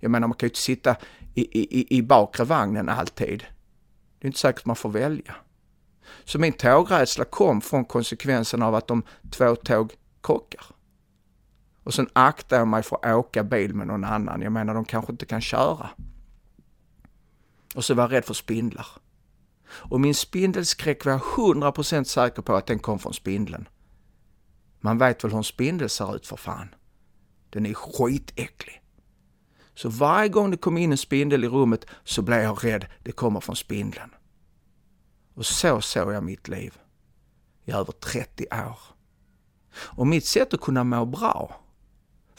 Jag 0.00 0.10
menar, 0.10 0.28
man 0.28 0.36
kan 0.36 0.46
ju 0.46 0.50
inte 0.50 0.60
sitta 0.60 0.96
i, 1.34 1.60
i, 1.60 1.98
i 1.98 2.02
bakre 2.02 2.44
vagnen 2.44 2.88
alltid. 2.88 3.44
Det 4.18 4.24
är 4.24 4.26
inte 4.26 4.38
säkert 4.38 4.64
man 4.64 4.76
får 4.76 4.90
välja. 4.90 5.36
Så 6.24 6.38
min 6.38 6.52
tågrädsla 6.52 7.24
kom 7.24 7.60
från 7.60 7.84
konsekvensen 7.84 8.62
av 8.62 8.74
att 8.74 8.86
de 8.86 9.02
två 9.30 9.56
tåg 9.56 9.92
krockar. 10.22 10.64
Och 11.88 11.94
sen 11.94 12.08
aktar 12.12 12.58
jag 12.58 12.68
mig 12.68 12.82
för 12.82 12.98
att 13.02 13.14
åka 13.14 13.44
bil 13.44 13.74
med 13.74 13.86
någon 13.86 14.04
annan. 14.04 14.42
Jag 14.42 14.52
menar, 14.52 14.74
de 14.74 14.84
kanske 14.84 15.12
inte 15.12 15.26
kan 15.26 15.40
köra. 15.40 15.90
Och 17.74 17.84
så 17.84 17.94
var 17.94 18.04
jag 18.04 18.12
rädd 18.12 18.24
för 18.24 18.34
spindlar. 18.34 18.86
Och 19.66 20.00
min 20.00 20.14
spindelskräck 20.14 21.04
var 21.04 21.12
jag 21.12 21.20
100% 21.20 22.04
säker 22.04 22.42
på 22.42 22.56
att 22.56 22.66
den 22.66 22.78
kom 22.78 22.98
från 22.98 23.14
spindeln. 23.14 23.68
Man 24.80 24.98
vet 24.98 25.24
väl 25.24 25.30
hur 25.30 25.38
en 25.38 25.44
spindel 25.44 25.88
ser 25.88 26.16
ut 26.16 26.26
för 26.26 26.36
fan. 26.36 26.74
Den 27.50 27.66
är 27.66 27.74
skitäcklig. 27.74 28.82
Så 29.74 29.88
varje 29.88 30.28
gång 30.28 30.50
det 30.50 30.56
kom 30.56 30.78
in 30.78 30.92
en 30.92 30.98
spindel 30.98 31.44
i 31.44 31.48
rummet 31.48 31.86
så 32.04 32.22
blev 32.22 32.40
jag 32.40 32.64
rädd 32.64 32.86
det 33.02 33.12
kommer 33.12 33.40
från 33.40 33.56
spindeln. 33.56 34.10
Och 35.34 35.46
så 35.46 35.80
såg 35.80 36.12
jag 36.12 36.24
mitt 36.24 36.48
liv. 36.48 36.78
I 37.64 37.72
över 37.72 37.92
30 37.92 38.46
år. 38.52 38.78
Och 39.72 40.06
mitt 40.06 40.26
sätt 40.26 40.54
att 40.54 40.60
kunna 40.60 40.84
må 40.84 41.04
bra 41.04 41.64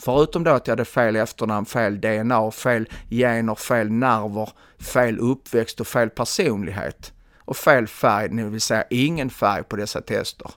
Förutom 0.01 0.43
då 0.43 0.51
att 0.51 0.67
jag 0.67 0.71
hade 0.71 0.85
fel 0.85 1.15
efternamn, 1.15 1.65
fel 1.65 2.01
DNA, 2.01 2.51
fel 2.51 2.89
gener, 3.09 3.55
fel 3.55 3.91
nerver, 3.91 4.49
fel 4.79 5.19
uppväxt 5.19 5.79
och 5.79 5.87
fel 5.87 6.09
personlighet. 6.09 7.13
Och 7.37 7.57
fel 7.57 7.87
färg, 7.87 8.29
det 8.29 8.43
vill 8.43 8.61
säga 8.61 8.83
ingen 8.89 9.29
färg 9.29 9.63
på 9.63 9.75
dessa 9.75 10.01
tester. 10.01 10.51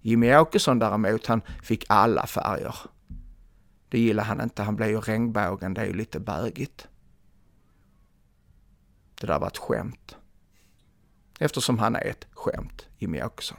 Jimmy 0.00 0.34
Åkesson 0.36 0.78
däremot, 0.78 1.26
han 1.26 1.42
fick 1.62 1.84
alla 1.88 2.26
färger. 2.26 2.74
Det 3.88 3.98
gillar 3.98 4.24
han 4.24 4.40
inte, 4.40 4.62
han 4.62 4.76
blev 4.76 4.88
ju 4.88 5.00
regnbågen, 5.00 5.74
det 5.74 5.80
är 5.80 5.86
ju 5.86 5.92
lite 5.92 6.20
bögigt. 6.20 6.88
Det 9.20 9.26
där 9.26 9.38
var 9.38 9.46
ett 9.46 9.58
skämt. 9.58 10.16
Eftersom 11.38 11.78
han 11.78 11.96
är 11.96 12.04
ett 12.04 12.26
skämt, 12.32 12.86
Jimmy 12.98 13.22
Åkesson. 13.22 13.58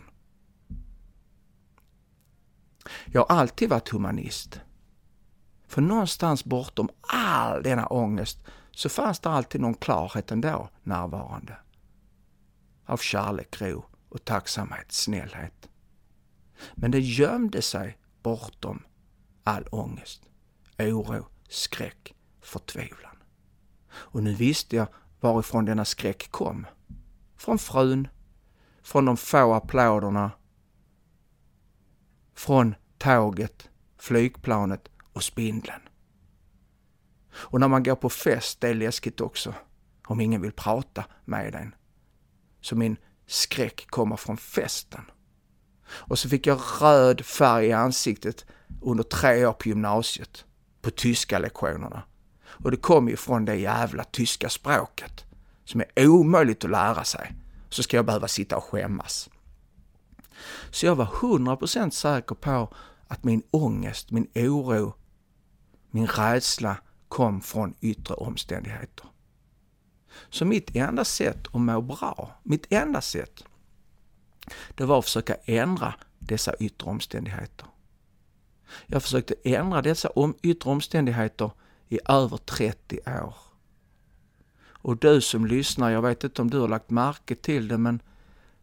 Jag 3.06 3.26
har 3.30 3.36
alltid 3.36 3.70
varit 3.70 3.90
humanist. 3.90 4.60
För 5.72 5.82
någonstans 5.82 6.46
bortom 6.46 6.90
all 7.02 7.64
denna 7.64 7.88
ångest 7.88 8.40
så 8.72 8.90
fanns 8.90 9.20
det 9.20 9.30
alltid 9.30 9.62
någon 9.62 9.74
klarhet 9.74 10.32
ändå 10.32 10.70
närvarande. 10.84 11.58
Av 12.86 12.98
kärlek, 12.98 13.62
ro 13.62 13.86
och 14.10 14.26
tacksamhet, 14.26 14.92
snällhet. 14.92 15.70
Men 16.74 16.92
det 16.92 17.00
gömde 17.00 17.62
sig 17.62 17.98
bortom 18.24 18.84
all 19.44 19.68
ångest, 19.72 20.22
oro, 20.80 21.28
skräck, 21.50 22.16
förtvivlan. 22.42 23.18
Och 23.92 24.24
nu 24.24 24.36
visste 24.36 24.76
jag 24.76 24.88
varifrån 25.20 25.66
denna 25.66 25.86
skräck 25.86 26.32
kom. 26.32 26.68
Från 27.38 27.60
frun, 27.60 28.08
från 28.82 29.06
de 29.06 29.18
få 29.18 29.54
applåderna, 29.54 30.32
från 32.34 32.76
tåget, 32.98 33.70
flygplanet 33.98 34.88
och 35.14 35.24
spindeln. 35.24 35.82
Och 37.34 37.60
när 37.60 37.68
man 37.68 37.84
går 37.84 37.96
på 37.96 38.10
fest, 38.10 38.62
det 38.62 38.68
är 38.68 38.74
läskigt 38.74 39.22
också, 39.22 39.54
om 40.08 40.22
ingen 40.22 40.42
vill 40.42 40.52
prata 40.52 41.06
med 41.26 41.56
en. 41.56 41.76
Så 42.62 42.76
min 42.76 42.98
skräck 43.28 43.86
kommer 43.88 44.16
från 44.16 44.38
festen. 44.38 45.02
Och 45.90 46.20
så 46.20 46.30
fick 46.30 46.48
jag 46.48 46.60
röd 46.82 47.26
färg 47.26 47.66
i 47.66 47.72
ansiktet 47.72 48.46
under 48.82 49.04
tre 49.04 49.46
år 49.46 49.54
på 49.54 49.70
gymnasiet, 49.70 50.46
på 50.82 50.92
tyska 50.92 51.40
lektionerna. 51.40 52.04
Och 52.44 52.72
det 52.72 52.78
kom 52.78 53.10
ju 53.10 53.16
från 53.16 53.46
det 53.46 53.56
jävla 53.56 54.04
tyska 54.04 54.50
språket, 54.50 55.26
som 55.66 55.84
är 55.96 56.08
omöjligt 56.08 56.66
att 56.66 56.72
lära 56.72 57.04
sig. 57.04 57.34
Så 57.70 57.84
ska 57.84 57.98
jag 57.98 58.06
behöva 58.06 58.28
sitta 58.28 58.58
och 58.58 58.64
skämmas. 58.64 59.30
Så 60.72 60.86
jag 60.86 60.96
var 60.96 61.06
100% 61.06 61.90
säker 61.90 62.36
på 62.36 62.74
att 63.08 63.24
min 63.24 63.44
ångest, 63.52 64.12
min 64.12 64.28
oro, 64.36 64.94
min 65.92 66.08
rädsla 66.08 66.78
kom 67.08 67.42
från 67.42 67.74
yttre 67.82 68.14
omständigheter. 68.14 69.06
Så 70.30 70.46
mitt 70.46 70.76
enda 70.76 71.06
sätt 71.06 71.48
att 71.48 71.62
må 71.62 71.82
bra, 71.82 72.40
mitt 72.44 72.66
enda 72.70 73.02
sätt, 73.02 73.44
det 74.76 74.86
var 74.86 75.00
att 75.00 75.06
försöka 75.06 75.36
ändra 75.46 75.94
dessa 76.20 76.56
yttre 76.60 76.90
omständigheter. 76.90 77.68
Jag 78.86 79.04
försökte 79.04 79.36
ändra 79.44 79.82
dessa 79.82 80.10
om, 80.10 80.36
yttre 80.42 80.70
omständigheter 80.70 81.52
i 81.90 82.00
över 82.06 82.38
30 82.38 83.00
år. 83.24 83.36
Och 84.84 84.98
du 84.98 85.22
som 85.22 85.46
lyssnar, 85.46 85.90
jag 85.90 86.02
vet 86.02 86.24
inte 86.24 86.42
om 86.42 86.50
du 86.50 86.60
har 86.60 86.68
lagt 86.68 86.90
märke 86.90 87.36
till 87.36 87.68
det, 87.68 87.78
men 87.78 88.02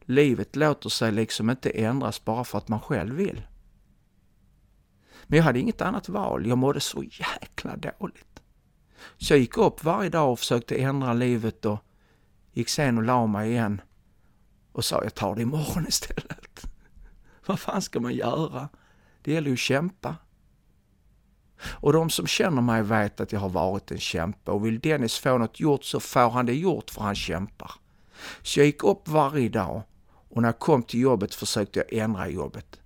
livet 0.01 0.57
låter 0.57 0.89
sig 0.89 1.13
liksom 1.13 1.51
inte 1.51 1.71
ändras 1.71 2.25
bara 2.25 2.45
för 2.45 2.59
att 2.59 2.69
man 2.69 2.81
själv 2.81 3.15
vill. 3.15 3.43
Men 5.29 5.37
jag 5.37 5.45
hade 5.45 5.59
inget 5.59 5.81
annat 5.81 6.09
val. 6.09 6.47
Jag 6.47 6.59
mådde 6.59 6.81
så 6.81 7.03
jäkla 7.03 7.77
dåligt. 7.77 8.41
Så 9.19 9.33
jag 9.33 9.41
gick 9.41 9.57
upp 9.57 9.85
varje 9.85 10.11
dag 10.11 10.33
och 10.33 10.39
försökte 10.39 10.77
ändra 10.77 11.13
livet 11.13 11.65
och 11.65 11.79
gick 12.53 12.69
sen 12.69 12.99
och 12.99 13.05
la 13.05 13.27
mig 13.27 13.51
igen. 13.51 13.81
och 14.73 14.85
sa 14.85 15.03
jag 15.03 15.15
tar 15.15 15.35
det 15.35 15.43
imorgon 15.43 15.87
istället. 15.89 16.65
Vad 17.47 17.61
fan 17.61 17.83
ska 17.83 18.01
man 18.01 18.15
göra? 18.15 18.69
Det 19.23 19.33
gäller 19.33 19.49
ju 19.49 19.55
att 19.55 19.59
kämpa. 19.59 20.17
Och 21.63 21.93
de 21.93 22.11
som 22.11 22.27
känner 22.27 22.63
mig 22.63 22.83
vet 22.83 23.21
att 23.21 23.33
jag 23.33 23.41
har 23.41 23.49
varit 23.49 23.91
en 23.91 23.99
kämpe 23.99 24.51
och 24.51 24.67
vill 24.67 24.81
Dennis 24.81 25.19
få 25.19 25.39
något 25.39 25.61
gjort 25.61 25.85
så 25.85 26.01
får 26.01 26.31
han 26.31 26.47
det 26.47 26.55
gjort 26.55 26.91
för 26.91 27.01
han 27.01 27.15
kämpar. 27.15 27.71
Så 28.43 28.61
jag 28.61 28.67
gick 28.67 28.85
upp 28.85 29.09
varje 29.09 29.49
dag 29.49 29.83
och 30.29 30.43
när 30.43 30.49
jag 30.49 30.59
kom 30.59 30.83
till 30.83 31.01
jobbet 31.01 31.35
försökte 31.35 31.79
jag 31.79 32.03
ändra 32.03 32.29
jobbet. 32.29 32.81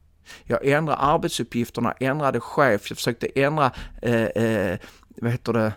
Jag 0.44 0.66
ändrade 0.66 0.98
arbetsuppgifterna, 0.98 1.92
ändrade 2.00 2.40
chef, 2.40 2.90
jag 2.90 2.96
försökte 2.96 3.26
ändra 3.26 3.72
eh, 4.02 4.22
eh, 4.22 4.78
vad 5.08 5.30
heter 5.30 5.52
det, 5.52 5.72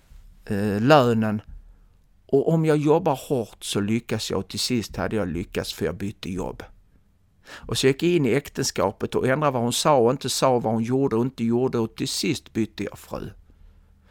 eh, 0.46 0.82
lönen. 0.82 1.42
Och 2.28 2.54
om 2.54 2.66
jag 2.66 2.78
jobbar 2.78 3.20
hårt 3.30 3.64
så 3.64 3.80
lyckas 3.80 4.32
jag 4.32 4.40
och 4.40 4.48
till 4.48 4.60
sist 4.60 4.96
hade 4.96 5.16
jag 5.16 5.28
lyckats 5.28 5.74
för 5.74 5.86
jag 5.86 5.96
bytte 5.96 6.32
jobb. 6.32 6.64
Och 7.48 7.78
så 7.78 7.88
gick 7.88 8.04
jag 8.04 8.12
in 8.12 8.26
i 8.26 8.34
äktenskapet 8.34 9.16
och 9.16 9.28
ändrade 9.28 9.52
vad 9.52 9.62
hon 9.62 9.74
sa 9.74 9.98
och 9.98 10.12
inte 10.12 10.30
sa, 10.30 10.60
vad 10.60 10.74
hon 10.74 10.84
gjorde 10.84 11.16
och 11.16 11.22
inte 11.22 11.44
gjorde 11.44 11.78
och 11.78 11.96
till 11.96 12.08
sist 12.08 12.54
bytte 12.54 12.84
jag 12.84 13.00
fru. 13.00 13.30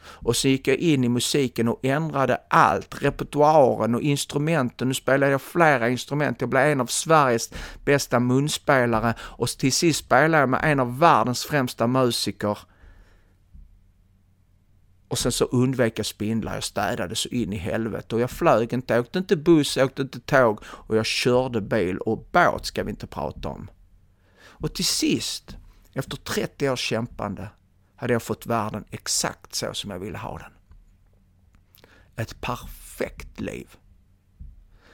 Och 0.07 0.35
så 0.35 0.47
gick 0.47 0.67
jag 0.67 0.77
in 0.77 1.03
i 1.03 1.09
musiken 1.09 1.67
och 1.67 1.85
ändrade 1.85 2.37
allt, 2.49 3.01
repertoaren 3.01 3.95
och 3.95 4.01
instrumenten. 4.01 4.87
Nu 4.87 4.93
spelade 4.93 5.31
jag 5.31 5.41
flera 5.41 5.89
instrument, 5.89 6.41
jag 6.41 6.49
blev 6.49 6.63
en 6.63 6.81
av 6.81 6.85
Sveriges 6.85 7.51
bästa 7.85 8.19
munspelare 8.19 9.13
och 9.19 9.49
till 9.49 9.73
sist 9.73 10.05
spelade 10.05 10.37
jag 10.37 10.49
med 10.49 10.59
en 10.63 10.79
av 10.79 10.99
världens 10.99 11.45
främsta 11.45 11.87
musiker. 11.87 12.57
Och 15.07 15.17
sen 15.17 15.31
så 15.31 15.45
undvek 15.45 15.99
jag 15.99 16.05
spindlar, 16.05 16.53
jag 16.53 16.63
städade 16.63 17.15
så 17.15 17.29
in 17.29 17.53
i 17.53 17.57
helvete 17.57 18.15
och 18.15 18.21
jag 18.21 18.31
flög 18.31 18.73
inte, 18.73 18.93
jag 18.93 19.01
åkte 19.01 19.19
inte 19.19 19.35
buss, 19.35 19.77
jag 19.77 19.85
åkte 19.85 20.01
inte 20.01 20.19
tåg 20.19 20.59
och 20.65 20.97
jag 20.97 21.05
körde 21.05 21.61
bil 21.61 21.97
och 21.97 22.27
båt 22.31 22.65
ska 22.65 22.83
vi 22.83 22.89
inte 22.89 23.07
prata 23.07 23.49
om. 23.49 23.69
Och 24.37 24.73
till 24.73 24.85
sist, 24.85 25.57
efter 25.93 26.17
30 26.17 26.69
års 26.69 26.79
kämpande, 26.79 27.49
hade 27.95 28.13
jag 28.13 28.23
fått 28.23 28.45
världen 28.45 28.85
exakt 28.91 29.55
så 29.55 29.73
som 29.73 29.91
jag 29.91 29.99
ville 29.99 30.17
ha 30.17 30.37
den. 30.37 30.51
Ett 32.15 32.41
perfekt 32.41 33.39
liv. 33.39 33.75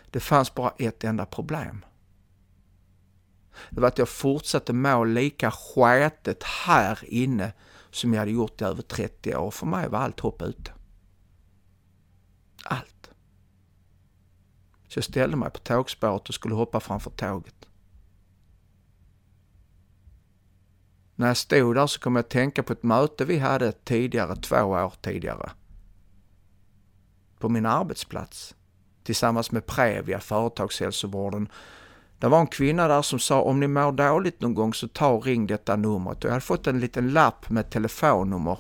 Det 0.10 0.20
fanns 0.20 0.56
bara 0.56 0.74
ett 0.78 1.04
enda 1.04 1.26
problem. 1.26 1.86
Det 3.70 3.82
var 3.82 3.88
att 3.88 3.98
jag 3.98 4.10
fortsatte 4.10 4.74
må 4.74 5.04
lika 5.04 5.52
skätet 5.52 6.44
här 6.44 7.00
inne 7.04 7.54
som 7.92 8.14
jag 8.14 8.20
hade 8.20 8.32
gjort 8.32 8.62
i 8.62 8.66
över 8.66 8.82
30 8.82 9.36
år. 9.36 9.52
För 9.52 9.66
mig 9.66 9.90
var 9.90 10.00
allt 10.00 10.20
hopp 10.20 10.42
ute. 10.42 10.74
Allt. 12.64 13.10
Så 14.88 14.98
jag 14.98 15.04
ställde 15.04 15.38
mig 15.38 15.50
på 15.50 15.60
tågspåret 15.60 16.30
och 16.30 16.36
skulle 16.36 16.56
hoppa 16.56 16.80
framför 16.80 17.12
tåget. 17.12 17.68
När 21.22 21.28
jag 21.28 21.38
stod 21.38 21.76
där 21.76 21.88
så 21.88 22.00
kom 22.00 22.16
jag 22.16 22.24
att 22.24 22.30
tänka 22.30 22.64
på 22.64 22.74
ett 22.74 22.84
möte 22.84 23.26
vi 23.26 23.40
hade 23.40 23.72
tidigare, 23.72 24.36
två 24.36 24.56
år 24.58 24.94
tidigare. 25.02 25.52
På 27.40 27.50
min 27.50 27.66
arbetsplats. 27.66 28.56
Tillsammans 29.04 29.52
med 29.52 29.66
Previa, 29.66 30.20
företagshälsovården. 30.20 31.50
Det 32.20 32.28
var 32.28 32.40
en 32.40 32.48
kvinna 32.48 32.88
där 32.88 33.02
som 33.02 33.20
sa 33.20 33.42
om 33.42 33.60
ni 33.60 33.68
mår 33.68 33.92
dåligt 33.92 34.42
någon 34.42 34.54
gång 34.54 34.74
så 34.74 34.88
ta 34.88 35.08
och 35.08 35.26
ring 35.26 35.48
detta 35.48 35.76
numret. 35.76 36.18
Och 36.18 36.26
jag 36.26 36.32
hade 36.32 36.42
fått 36.42 36.68
en 36.68 36.80
liten 36.80 37.14
lapp 37.14 37.50
med 37.50 37.70
telefonnummer. 37.70 38.60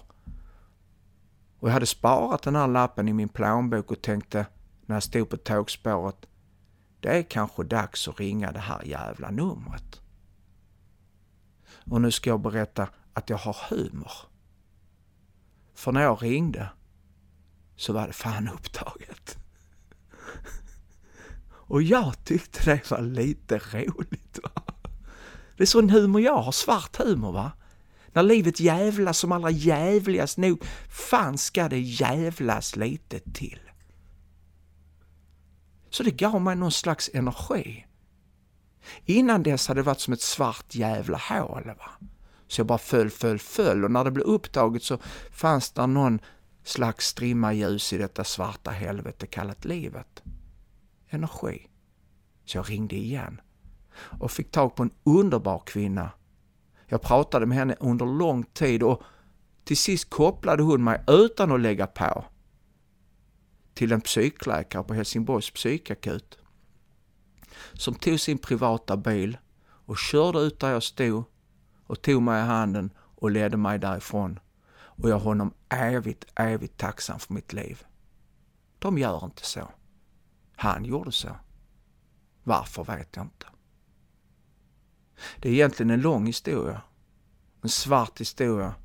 Och 1.59 1.67
jag 1.67 1.73
hade 1.73 1.85
sparat 1.85 2.43
den 2.43 2.55
här 2.55 2.67
lappen 2.67 3.07
i 3.07 3.13
min 3.13 3.29
plånbok 3.29 3.91
och 3.91 4.01
tänkte 4.01 4.45
när 4.85 4.95
jag 4.95 5.03
stod 5.03 5.29
på 5.29 5.37
tågspåret 5.37 6.25
det 7.00 7.09
är 7.09 7.24
kanske 7.24 7.63
dags 7.63 8.07
att 8.07 8.19
ringa 8.19 8.51
det 8.51 8.59
här 8.59 8.81
jävla 8.85 9.31
numret. 9.31 10.00
Och 11.85 12.01
nu 12.01 12.11
ska 12.11 12.29
jag 12.29 12.41
berätta 12.41 12.87
att 13.13 13.29
jag 13.29 13.37
har 13.37 13.55
humor. 13.70 14.11
För 15.74 15.91
när 15.91 16.01
jag 16.01 16.24
ringde 16.24 16.70
så 17.75 17.94
var 17.94 18.07
det 18.07 18.13
fan 18.13 18.50
upptaget. 18.50 19.37
Och 21.50 21.83
jag 21.83 22.25
tyckte 22.25 22.65
det 22.65 22.91
var 22.91 23.01
lite 23.01 23.57
roligt. 23.57 24.39
Va? 24.44 24.63
Det 25.57 25.63
är 25.63 25.67
sån 25.67 25.89
humor 25.89 26.22
jag 26.22 26.41
har, 26.41 26.51
svart 26.51 26.98
humor 26.98 27.31
va. 27.31 27.51
När 28.13 28.24
livet 28.24 28.59
jävlas 28.59 29.17
som 29.17 29.31
allra 29.31 29.50
jävligast 29.50 30.37
nog, 30.37 30.63
fan 30.89 31.37
ska 31.37 31.70
det 31.70 31.79
jävlas 31.79 32.75
lite 32.75 33.20
till. 33.20 33.59
Så 35.89 36.03
det 36.03 36.11
gav 36.11 36.41
mig 36.41 36.55
någon 36.55 36.72
slags 36.72 37.09
energi. 37.13 37.85
Innan 39.05 39.44
dess 39.44 39.67
hade 39.67 39.79
det 39.79 39.85
varit 39.85 40.00
som 40.00 40.13
ett 40.13 40.22
svart 40.22 40.75
jävla 40.75 41.17
hål. 41.17 41.72
Va? 41.77 42.07
Så 42.48 42.59
jag 42.59 42.67
bara 42.67 42.77
föll, 42.77 43.09
föll, 43.09 43.39
föll 43.39 43.83
och 43.83 43.91
när 43.91 44.03
det 44.03 44.11
blev 44.11 44.25
upptaget 44.25 44.83
så 44.83 44.98
fanns 45.31 45.72
det 45.72 45.87
någon 45.87 46.20
slags 46.63 47.07
strimma 47.07 47.53
ljus 47.53 47.94
i 47.94 47.98
detta 47.98 48.24
svarta 48.24 48.72
helvete 48.72 49.27
kallat 49.27 49.65
livet. 49.65 50.24
Energi. 51.09 51.67
Så 52.46 52.57
jag 52.57 52.70
ringde 52.70 52.96
igen 52.96 53.41
och 53.94 54.31
fick 54.31 54.51
tag 54.51 54.75
på 54.75 54.83
en 54.83 54.91
underbar 55.03 55.59
kvinna. 55.65 56.11
Jag 56.87 57.01
pratade 57.01 57.46
med 57.46 57.57
henne 57.57 57.75
under 57.79 58.05
lång 58.05 58.44
tid 58.44 58.83
och 58.83 59.03
till 59.63 59.77
sist 59.77 60.09
kopplade 60.09 60.63
hon 60.63 60.83
mig 60.83 61.03
utan 61.07 61.51
att 61.51 61.59
lägga 61.59 61.87
på 61.87 62.25
till 63.74 63.91
en 63.91 64.01
psykläkare 64.01 64.83
på 64.83 64.94
Helsingborgs 64.94 65.51
psykakut 65.51 66.37
som 67.74 67.95
tog 67.95 68.19
sin 68.19 68.37
privata 68.37 68.97
bil 68.97 69.37
och 69.85 69.97
körde 69.97 70.39
ut 70.39 70.59
där 70.59 70.71
jag 70.71 70.83
stod 70.83 71.24
och 71.83 72.01
tog 72.01 72.21
mig 72.21 72.41
i 72.41 72.45
handen 72.45 72.93
och 72.97 73.31
ledde 73.31 73.57
mig 73.57 73.79
därifrån. 73.79 74.39
Och 74.74 75.09
jag 75.09 75.19
är 75.19 75.24
honom 75.24 75.53
evigt, 75.69 76.25
evigt 76.35 76.77
tacksam 76.77 77.19
för 77.19 77.33
mitt 77.33 77.53
liv. 77.53 77.83
De 78.79 78.97
gör 78.97 79.25
inte 79.25 79.45
så. 79.45 79.71
Han 80.55 80.85
gjorde 80.85 81.11
så. 81.11 81.29
Varför 82.43 82.83
vet 82.83 83.15
jag 83.15 83.25
inte. 83.25 83.45
Det 85.39 85.50
är 85.50 85.53
egentligen 85.53 85.89
en 85.89 86.01
lång 86.01 86.25
historia. 86.25 86.81
En 87.61 87.69
svart 87.69 88.21
historia. 88.21 88.75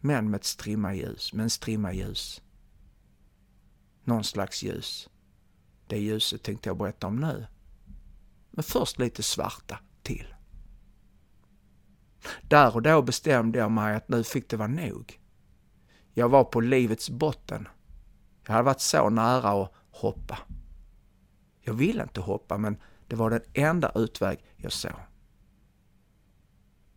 Men 0.00 0.30
med 0.30 0.38
ett 0.38 0.44
strimma 0.44 0.94
ljus, 0.94 1.32
med 1.32 1.44
en 1.44 1.50
strimma 1.50 1.92
ljus. 1.92 2.42
Någon 4.04 4.24
slags 4.24 4.62
ljus. 4.62 5.08
Det 5.86 5.98
ljuset 5.98 6.42
tänkte 6.42 6.68
jag 6.68 6.76
berätta 6.76 7.06
om 7.06 7.16
nu. 7.16 7.46
Men 8.58 8.62
först 8.62 8.98
lite 8.98 9.22
svarta 9.22 9.78
till. 10.02 10.34
Där 12.42 12.74
och 12.74 12.82
då 12.82 13.02
bestämde 13.02 13.58
jag 13.58 13.70
mig 13.70 13.96
att 13.96 14.08
nu 14.08 14.24
fick 14.24 14.50
det 14.50 14.56
vara 14.56 14.68
nog. 14.68 15.20
Jag 16.14 16.28
var 16.28 16.44
på 16.44 16.60
livets 16.60 17.10
botten. 17.10 17.68
Jag 18.46 18.52
hade 18.52 18.64
varit 18.64 18.80
så 18.80 19.10
nära 19.10 19.62
att 19.62 19.72
hoppa. 19.90 20.38
Jag 21.60 21.74
ville 21.74 22.02
inte 22.02 22.20
hoppa, 22.20 22.58
men 22.58 22.76
det 23.06 23.16
var 23.16 23.30
den 23.30 23.42
enda 23.54 23.92
utväg 23.94 24.38
jag 24.56 24.72
såg. 24.72 25.00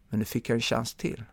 Men 0.10 0.20
nu 0.20 0.26
fick 0.26 0.50
jag 0.50 0.56
en 0.56 0.62
chans 0.62 0.94
till. 0.94 1.24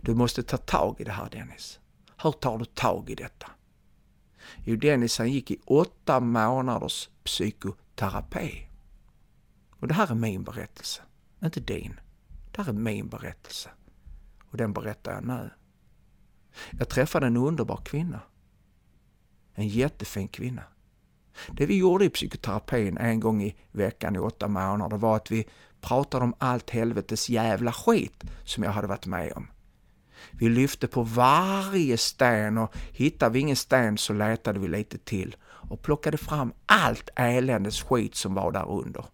Du 0.00 0.14
måste 0.14 0.42
ta 0.42 0.56
tag 0.56 1.00
i 1.00 1.04
det 1.04 1.12
här 1.12 1.30
Dennis. 1.30 1.80
Hur 2.22 2.32
tar 2.32 2.58
du 2.58 2.64
tag 2.64 3.10
i 3.10 3.14
detta? 3.14 3.50
Jo, 4.64 4.76
Dennis 4.76 5.18
han 5.18 5.32
gick 5.32 5.50
i 5.50 5.60
åtta 5.64 6.20
månaders 6.20 7.08
psykoterapi. 7.24 8.63
Och 9.84 9.88
det 9.88 9.94
här 9.94 10.10
är 10.10 10.14
min 10.14 10.42
berättelse, 10.42 11.02
inte 11.44 11.60
din. 11.60 12.00
Det 12.50 12.62
här 12.62 12.68
är 12.68 12.72
min 12.72 13.08
berättelse. 13.08 13.70
Och 14.50 14.56
den 14.56 14.72
berättar 14.72 15.12
jag 15.12 15.24
nu. 15.24 15.50
Jag 16.78 16.88
träffade 16.88 17.26
en 17.26 17.36
underbar 17.36 17.80
kvinna. 17.84 18.20
En 19.54 19.68
jättefin 19.68 20.28
kvinna. 20.28 20.62
Det 21.50 21.66
vi 21.66 21.78
gjorde 21.78 22.04
i 22.04 22.10
psykoterapin 22.10 22.98
en 22.98 23.20
gång 23.20 23.42
i 23.42 23.56
veckan 23.72 24.16
i 24.16 24.18
åtta 24.18 24.48
månader 24.48 24.96
var 24.96 25.16
att 25.16 25.30
vi 25.30 25.48
pratade 25.80 26.24
om 26.24 26.34
allt 26.38 26.70
helvetes 26.70 27.28
jävla 27.28 27.72
skit 27.72 28.22
som 28.44 28.64
jag 28.64 28.70
hade 28.70 28.88
varit 28.88 29.06
med 29.06 29.32
om. 29.32 29.46
Vi 30.30 30.48
lyfte 30.48 30.86
på 30.86 31.02
varje 31.02 31.98
sten 31.98 32.58
och 32.58 32.76
hittade 32.92 33.32
vi 33.32 33.38
ingen 33.40 33.56
sten 33.56 33.98
så 33.98 34.12
letade 34.12 34.58
vi 34.58 34.68
lite 34.68 34.98
till 34.98 35.36
och 35.46 35.82
plockade 35.82 36.16
fram 36.16 36.52
allt 36.66 37.08
eländes 37.16 37.82
skit 37.82 38.14
som 38.14 38.34
var 38.34 38.52
där 38.52 38.70
under. 38.70 39.04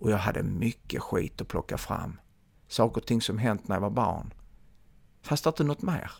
Och 0.00 0.10
jag 0.10 0.18
hade 0.18 0.42
mycket 0.42 1.02
skit 1.02 1.40
att 1.40 1.48
plocka 1.48 1.78
fram. 1.78 2.20
Saker 2.68 3.00
och 3.00 3.06
ting 3.06 3.22
som 3.22 3.38
hänt 3.38 3.68
när 3.68 3.76
jag 3.76 3.80
var 3.80 3.90
barn. 3.90 4.34
Fast 5.22 5.46
inte 5.46 5.64
något 5.64 5.82
mer. 5.82 6.10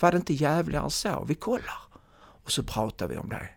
Var 0.00 0.12
det 0.12 0.16
inte 0.16 0.34
jävligare 0.34 0.90
så? 0.90 1.24
Vi 1.28 1.34
kollar. 1.34 1.78
Och 2.44 2.52
så 2.52 2.62
pratar 2.62 3.08
vi 3.08 3.16
om 3.16 3.28
det. 3.28 3.48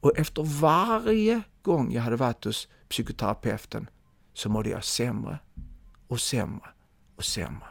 Och 0.00 0.18
efter 0.18 0.42
varje 0.42 1.42
gång 1.62 1.92
jag 1.92 2.02
hade 2.02 2.16
varit 2.16 2.44
hos 2.44 2.68
psykoterapeuten 2.88 3.90
så 4.34 4.48
mådde 4.48 4.70
jag 4.70 4.84
sämre 4.84 5.38
och 6.08 6.20
sämre 6.20 6.68
och 7.16 7.24
sämre. 7.24 7.68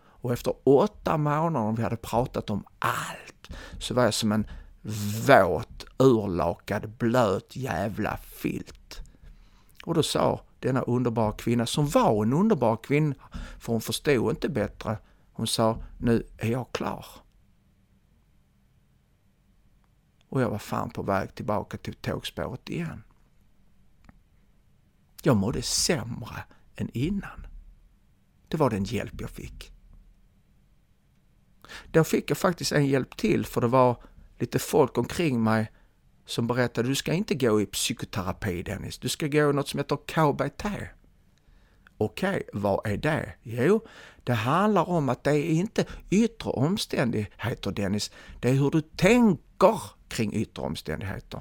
Och 0.00 0.32
efter 0.32 0.54
åtta 0.64 1.16
månader 1.16 1.76
vi 1.76 1.82
hade 1.82 1.96
pratat 1.96 2.50
om 2.50 2.64
allt 2.78 3.48
så 3.78 3.94
var 3.94 4.04
jag 4.04 4.14
som 4.14 4.32
en 4.32 4.46
våt 5.26 5.84
urlakad 5.98 6.90
blöt 6.90 7.56
jävla 7.56 8.16
filt. 8.16 8.77
Och 9.88 9.94
då 9.94 10.02
sa 10.02 10.40
denna 10.58 10.80
underbara 10.82 11.32
kvinna, 11.32 11.66
som 11.66 11.88
var 11.88 12.22
en 12.22 12.32
underbar 12.32 12.76
kvinna, 12.76 13.14
för 13.58 13.72
hon 13.72 13.80
förstod 13.80 14.30
inte 14.30 14.48
bättre, 14.48 14.98
hon 15.32 15.46
sa, 15.46 15.82
nu 15.98 16.26
är 16.38 16.50
jag 16.50 16.72
klar. 16.72 17.06
Och 20.28 20.42
jag 20.42 20.50
var 20.50 20.58
fan 20.58 20.90
på 20.90 21.02
väg 21.02 21.34
tillbaka 21.34 21.76
till 21.76 21.94
tågspåret 21.94 22.68
igen. 22.68 23.02
Jag 25.22 25.36
mådde 25.36 25.62
sämre 25.62 26.44
än 26.76 26.90
innan. 26.92 27.46
Det 28.48 28.56
var 28.56 28.70
den 28.70 28.84
hjälp 28.84 29.20
jag 29.20 29.30
fick. 29.30 29.72
Då 31.90 32.04
fick 32.04 32.30
jag 32.30 32.38
faktiskt 32.38 32.72
en 32.72 32.86
hjälp 32.86 33.16
till 33.16 33.46
för 33.46 33.60
det 33.60 33.68
var 33.68 34.02
lite 34.38 34.58
folk 34.58 34.98
omkring 34.98 35.42
mig 35.42 35.72
som 36.28 36.46
berättade 36.46 36.88
du 36.88 36.94
ska 36.94 37.12
inte 37.12 37.34
gå 37.34 37.60
i 37.60 37.66
psykoterapi 37.66 38.62
Dennis, 38.62 38.98
du 38.98 39.08
ska 39.08 39.26
gå 39.26 39.50
i 39.50 39.52
något 39.52 39.68
som 39.68 39.78
heter 39.78 39.96
KBT. 39.96 40.64
Okej, 41.98 42.30
okay, 42.30 42.42
vad 42.52 42.86
är 42.86 42.96
det? 42.96 43.34
Jo, 43.42 43.86
det 44.24 44.32
handlar 44.32 44.88
om 44.88 45.08
att 45.08 45.24
det 45.24 45.30
är 45.30 45.44
inte 45.44 45.84
yttre 46.10 46.50
omständigheter 46.50 47.70
Dennis, 47.70 48.10
det 48.40 48.50
är 48.50 48.54
hur 48.54 48.70
du 48.70 48.80
tänker 48.80 49.80
kring 50.08 50.34
yttre 50.34 50.62
omständigheter. 50.62 51.40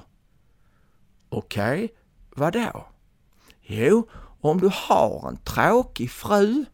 Okej, 1.30 1.90
okay, 2.36 2.52
då? 2.52 2.88
Jo, 3.62 4.10
om 4.42 4.62
du 4.62 4.70
har 4.74 5.30
en 5.30 5.38
tråkig 5.38 6.12
fru, 6.12 6.66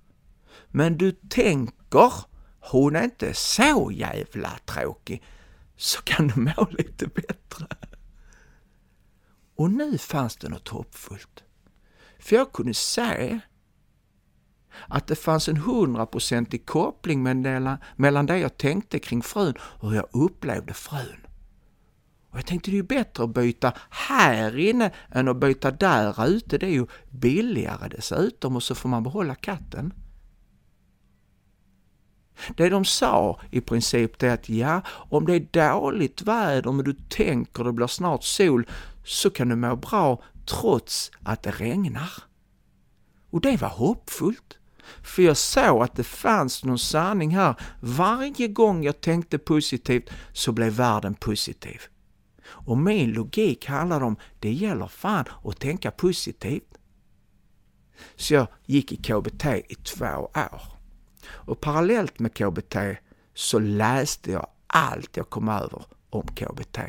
men 0.67 0.97
du 0.97 1.11
tänker 1.11 2.13
hon 2.59 2.95
är 2.95 3.03
inte 3.03 3.33
så 3.33 3.91
jävla 3.93 4.51
tråkig, 4.65 5.23
så 5.77 6.01
kan 6.01 6.27
du 6.27 6.39
må 6.39 6.67
lite 6.69 7.07
bättre. 7.07 7.67
Och 9.55 9.71
nu 9.71 9.97
fanns 9.97 10.37
det 10.37 10.49
något 10.49 10.67
hoppfullt. 10.67 11.43
För 12.19 12.35
jag 12.35 12.51
kunde 12.51 12.73
se 12.73 13.39
att 14.87 15.07
det 15.07 15.15
fanns 15.15 15.49
en 15.49 15.57
hundraprocentig 15.57 16.65
koppling 16.65 17.23
mellan, 17.95 18.25
det 18.25 18.37
jag 18.37 18.57
tänkte 18.57 18.99
kring 18.99 19.21
frun 19.21 19.53
och 19.59 19.89
hur 19.89 19.95
jag 19.95 20.07
upplevde 20.11 20.73
frun. 20.73 21.27
Och 22.29 22.37
jag 22.37 22.45
tänkte 22.45 22.71
det 22.71 22.75
är 22.75 22.81
ju 22.81 22.83
bättre 22.83 23.23
att 23.23 23.33
byta 23.33 23.73
här 23.89 24.57
inne 24.59 24.91
än 25.11 25.27
att 25.27 25.37
byta 25.37 25.71
där 25.71 26.27
ute. 26.27 26.57
Det 26.57 26.65
är 26.65 26.71
ju 26.71 26.87
billigare 27.09 27.87
dessutom 27.87 28.55
och 28.55 28.63
så 28.63 28.75
får 28.75 28.89
man 28.89 29.03
behålla 29.03 29.35
katten. 29.35 29.93
Det 32.57 32.69
de 32.69 32.85
sa 32.85 33.39
i 33.51 33.61
princip 33.61 34.19
det 34.19 34.27
är 34.27 34.33
att 34.33 34.49
ja, 34.49 34.81
om 34.87 35.25
det 35.25 35.33
är 35.33 35.73
dåligt 35.73 36.21
väder 36.21 36.71
men 36.71 36.85
du 36.85 36.93
tänker 36.93 37.63
det 37.63 37.73
blir 37.73 37.87
snart 37.87 38.23
sol 38.23 38.65
så 39.03 39.29
kan 39.29 39.49
du 39.49 39.55
må 39.55 39.75
bra 39.75 40.23
trots 40.45 41.11
att 41.23 41.43
det 41.43 41.51
regnar. 41.51 42.13
Och 43.29 43.41
det 43.41 43.61
var 43.61 43.69
hoppfullt. 43.69 44.57
För 45.03 45.21
jag 45.21 45.37
såg 45.37 45.83
att 45.83 45.95
det 45.95 46.03
fanns 46.03 46.63
någon 46.63 46.79
sanning 46.79 47.35
här. 47.35 47.55
Varje 47.79 48.47
gång 48.47 48.83
jag 48.83 49.01
tänkte 49.01 49.37
positivt 49.37 50.09
så 50.33 50.51
blev 50.51 50.73
världen 50.73 51.13
positiv. 51.13 51.81
Och 52.45 52.77
min 52.77 53.11
logik 53.11 53.65
handlar 53.65 54.03
om, 54.03 54.17
det 54.39 54.51
gäller 54.51 54.87
fan 54.87 55.25
att 55.43 55.59
tänka 55.59 55.91
positivt. 55.91 56.77
Så 58.15 58.33
jag 58.33 58.47
gick 58.65 58.91
i 58.91 58.95
KBT 58.95 59.45
i 59.45 59.75
två 59.75 60.29
år. 60.35 60.61
Och 61.25 61.61
parallellt 61.61 62.19
med 62.19 62.33
KBT 62.33 62.75
så 63.33 63.59
läste 63.59 64.31
jag 64.31 64.47
allt 64.67 65.17
jag 65.17 65.29
kom 65.29 65.49
över 65.49 65.85
om 66.09 66.27
KBT. 66.27 66.79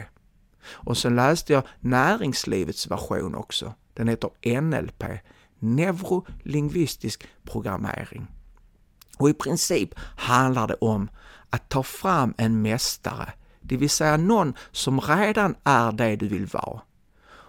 Och 0.66 0.98
sen 0.98 1.16
läste 1.16 1.52
jag 1.52 1.62
näringslivets 1.80 2.90
version 2.90 3.34
också. 3.34 3.74
Den 3.94 4.08
heter 4.08 4.60
NLP, 4.60 5.04
neurolingvistisk 5.58 7.26
programmering. 7.44 8.26
Och 9.18 9.30
i 9.30 9.34
princip 9.34 9.94
handlar 10.16 10.68
det 10.68 10.74
om 10.74 11.08
att 11.50 11.68
ta 11.68 11.82
fram 11.82 12.34
en 12.36 12.62
mästare, 12.62 13.32
det 13.60 13.76
vill 13.76 13.90
säga 13.90 14.16
någon 14.16 14.54
som 14.70 15.00
redan 15.00 15.54
är 15.64 15.92
det 15.92 16.16
du 16.16 16.28
vill 16.28 16.46
vara 16.46 16.80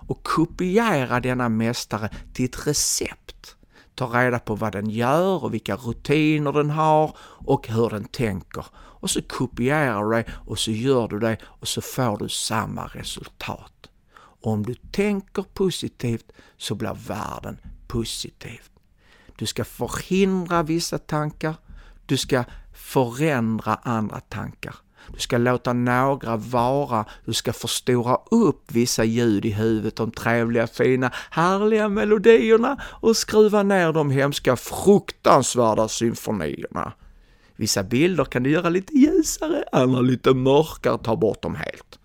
och 0.07 0.23
kopiera 0.23 1.19
denna 1.19 1.49
mästare 1.49 2.09
till 2.33 2.45
ett 2.45 2.67
recept. 2.67 3.55
Ta 3.95 4.05
reda 4.05 4.39
på 4.39 4.55
vad 4.55 4.71
den 4.71 4.89
gör 4.89 5.43
och 5.43 5.53
vilka 5.53 5.75
rutiner 5.75 6.51
den 6.51 6.69
har 6.69 7.17
och 7.45 7.67
hur 7.67 7.89
den 7.89 8.05
tänker. 8.05 8.65
Och 9.05 9.11
så 9.11 9.21
kopierar 9.21 10.03
du 10.03 10.15
det 10.15 10.25
och 10.45 10.59
så 10.59 10.71
gör 10.71 11.07
du 11.07 11.19
det 11.19 11.37
och 11.43 11.67
så 11.67 11.81
får 11.81 12.17
du 12.17 12.29
samma 12.29 12.85
resultat. 12.85 13.89
Om 14.41 14.63
du 14.63 14.75
tänker 14.75 15.43
positivt 15.43 16.31
så 16.57 16.75
blir 16.75 16.97
världen 17.07 17.57
positiv. 17.87 18.61
Du 19.35 19.45
ska 19.45 19.65
förhindra 19.65 20.63
vissa 20.63 20.97
tankar, 20.97 21.55
du 22.05 22.17
ska 22.17 22.43
förändra 22.73 23.75
andra 23.75 24.19
tankar. 24.19 24.75
Du 25.13 25.19
ska 25.19 25.37
låta 25.37 25.73
några 25.73 26.37
vara, 26.37 27.05
du 27.25 27.33
ska 27.33 27.53
förstora 27.53 28.17
upp 28.31 28.71
vissa 28.71 29.03
ljud 29.03 29.45
i 29.45 29.51
huvudet, 29.51 29.95
de 29.95 30.11
trevliga, 30.11 30.67
fina, 30.67 31.11
härliga 31.29 31.89
melodierna 31.89 32.81
och 32.83 33.17
skruva 33.17 33.63
ner 33.63 33.93
de 33.93 34.11
hemska, 34.11 34.55
fruktansvärda 34.55 35.87
symfonierna. 35.87 36.93
Vissa 37.55 37.83
bilder 37.83 38.25
kan 38.25 38.43
du 38.43 38.49
göra 38.49 38.69
lite 38.69 38.93
ljusare, 38.97 39.63
andra 39.71 40.01
lite 40.01 40.33
mörkare, 40.33 40.97
ta 40.97 41.15
bort 41.15 41.41
dem 41.41 41.55
helt. 41.55 41.99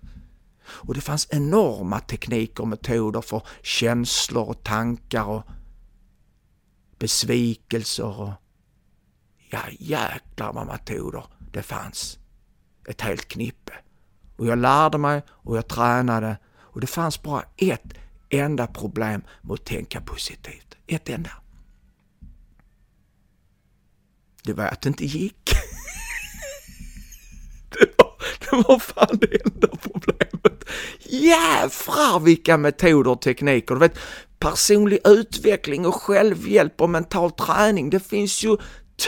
Och 0.63 0.95
det 0.95 1.01
fanns 1.01 1.29
enorma 1.31 2.01
tekniker 2.01 2.63
och 2.63 2.69
metoder 2.69 3.21
för 3.21 3.43
känslor 3.63 4.49
och 4.49 4.63
tankar 4.63 5.25
och 5.25 5.43
besvikelser 6.99 8.21
och 8.21 8.31
ja, 9.51 9.61
jäklar 9.79 10.53
vad 10.53 10.67
metoder 10.67 11.25
det 11.53 11.63
fanns. 11.63 12.19
Ett 12.89 13.01
helt 13.01 13.29
knippe. 13.29 13.73
Och 14.37 14.47
jag 14.47 14.59
lärde 14.59 14.99
mig 14.99 15.23
och 15.29 15.57
jag 15.57 15.69
tränade 15.69 16.37
och 16.59 16.81
det 16.81 16.87
fanns 16.87 17.23
bara 17.23 17.43
ett 17.57 17.95
enda 18.29 18.67
problem 18.67 19.23
med 19.43 19.55
att 19.55 19.65
tänka 19.65 20.01
positivt. 20.01 20.77
Ett 20.87 21.09
enda. 21.09 21.31
Det 24.43 24.53
var 24.53 24.65
att 24.65 24.83
det 24.83 24.89
inte 24.89 25.05
gick. 25.05 25.51
det, 27.69 27.87
var, 27.99 28.13
det 28.41 28.69
var 28.69 28.79
fan 28.79 29.19
det 29.21 29.45
enda 29.45 29.69
problemet. 29.77 30.65
Jävlar 31.09 32.21
vilka 32.21 32.57
metoder 32.57 33.11
och 33.11 33.23
tekniker. 33.23 33.75
Du 33.75 33.81
vet, 33.81 33.99
personlig 34.39 34.99
utveckling 35.05 35.87
och 35.87 35.95
självhjälp 35.95 36.81
och 36.81 36.91
mental 36.91 37.31
träning. 37.31 37.91
Det 37.91 38.01
finns 38.01 38.45
ju 38.45 38.57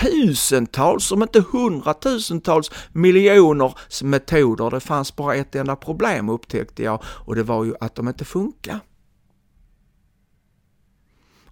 tusentals, 0.01 1.13
om 1.13 1.23
inte 1.23 1.45
hundratusentals 1.53 2.71
miljoner 2.93 3.75
metoder. 4.05 4.71
Det 4.71 4.81
fanns 4.81 5.17
bara 5.17 5.35
ett 5.35 5.55
enda 5.55 5.77
problem 5.77 6.29
upptäckte 6.29 6.83
jag 6.83 7.03
och 7.05 7.35
det 7.35 7.43
var 7.43 7.65
ju 7.65 7.75
att 7.81 7.95
de 7.95 8.09
inte 8.09 8.25
funkar. 8.25 8.81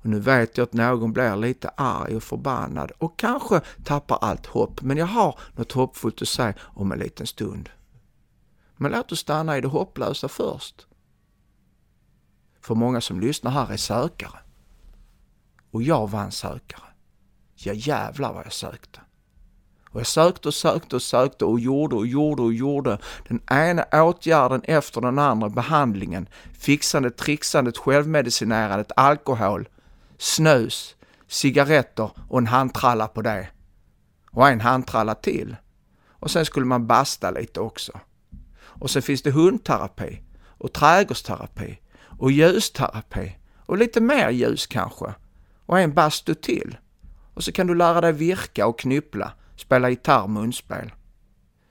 Och 0.03 0.07
nu 0.07 0.21
vet 0.21 0.59
jag 0.59 0.65
att 0.65 0.73
någon 0.73 1.13
blir 1.13 1.37
lite 1.37 1.69
arg 1.69 2.17
och 2.17 2.23
förbannad 2.23 2.93
och 2.99 3.19
kanske 3.19 3.61
tappar 3.85 4.19
allt 4.21 4.47
hopp, 4.47 4.83
men 4.83 4.97
jag 4.97 5.07
har 5.07 5.39
något 5.57 5.73
hoppfullt 5.73 6.23
att 6.23 6.29
säga 6.29 6.55
om 6.61 6.93
en 6.93 6.99
liten 6.99 7.27
stund. 7.27 7.71
Men 8.77 8.93
låt 8.93 9.13
oss 9.13 9.19
stanna 9.19 9.59
i 9.59 9.61
det 9.61 9.69
hopplösa 9.69 10.29
först. 10.29 10.87
För 12.61 12.75
många 12.75 13.01
som 13.01 13.21
lyssnar 13.21 13.51
här 13.51 13.73
är 13.73 13.77
sökare. 13.77 14.39
Och 15.71 15.83
jag 15.83 16.11
var 16.11 16.21
en 16.21 16.33
sökare. 16.33 16.85
Ja 17.55 17.73
jävlar 17.73 18.33
vad 18.33 18.45
jag 18.45 18.53
sökte. 18.53 19.01
Och 19.91 20.01
jag 20.01 20.07
sökte 20.07 20.49
och 20.49 20.55
sökte 20.55 20.97
och 20.97 21.03
sökte 21.03 21.45
och 21.45 21.61
gjorde 21.61 21.97
och 21.97 22.07
gjorde 22.07 22.43
och 22.43 22.53
gjorde. 22.53 22.99
Den 23.29 23.41
ena 23.51 23.85
åtgärden 23.93 24.63
efter 24.65 25.01
den 25.01 25.19
andra, 25.19 25.49
behandlingen, 25.49 26.29
fixandet, 26.53 27.17
trixandet, 27.17 27.79
självmedicinerandet, 27.79 28.93
alkohol, 28.97 29.69
snus, 30.21 30.97
cigaretter 31.29 32.11
och 32.29 32.39
en 32.39 32.47
handtralla 32.47 33.09
på 33.09 33.23
det. 33.23 33.49
Och 34.31 34.49
en 34.49 34.61
handtralla 34.61 35.15
till. 35.15 35.57
Och 36.09 36.31
sen 36.31 36.45
skulle 36.45 36.67
man 36.67 36.87
basta 36.87 37.31
lite 37.31 37.61
också. 37.61 38.01
Och 38.63 38.91
sen 38.91 39.03
finns 39.03 39.23
det 39.23 39.31
hundterapi 39.31 40.23
och 40.43 40.73
trädgårdsterapi 40.73 41.79
och 42.19 42.33
ljusterapi 42.33 43.39
och 43.67 43.79
lite 43.79 44.01
mer 44.01 44.31
ljus 44.31 44.67
kanske. 44.67 45.15
Och 45.67 45.81
en 45.81 45.95
bastu 45.95 46.35
till. 46.35 46.77
Och 47.35 47.45
så 47.45 47.53
kan 47.53 47.67
du 47.67 47.75
lära 47.75 48.01
dig 48.01 48.13
virka 48.13 48.67
och 48.67 48.79
knyppla, 48.79 49.33
spela 49.57 49.91
gitarr, 49.91 50.27
munspel. 50.27 50.93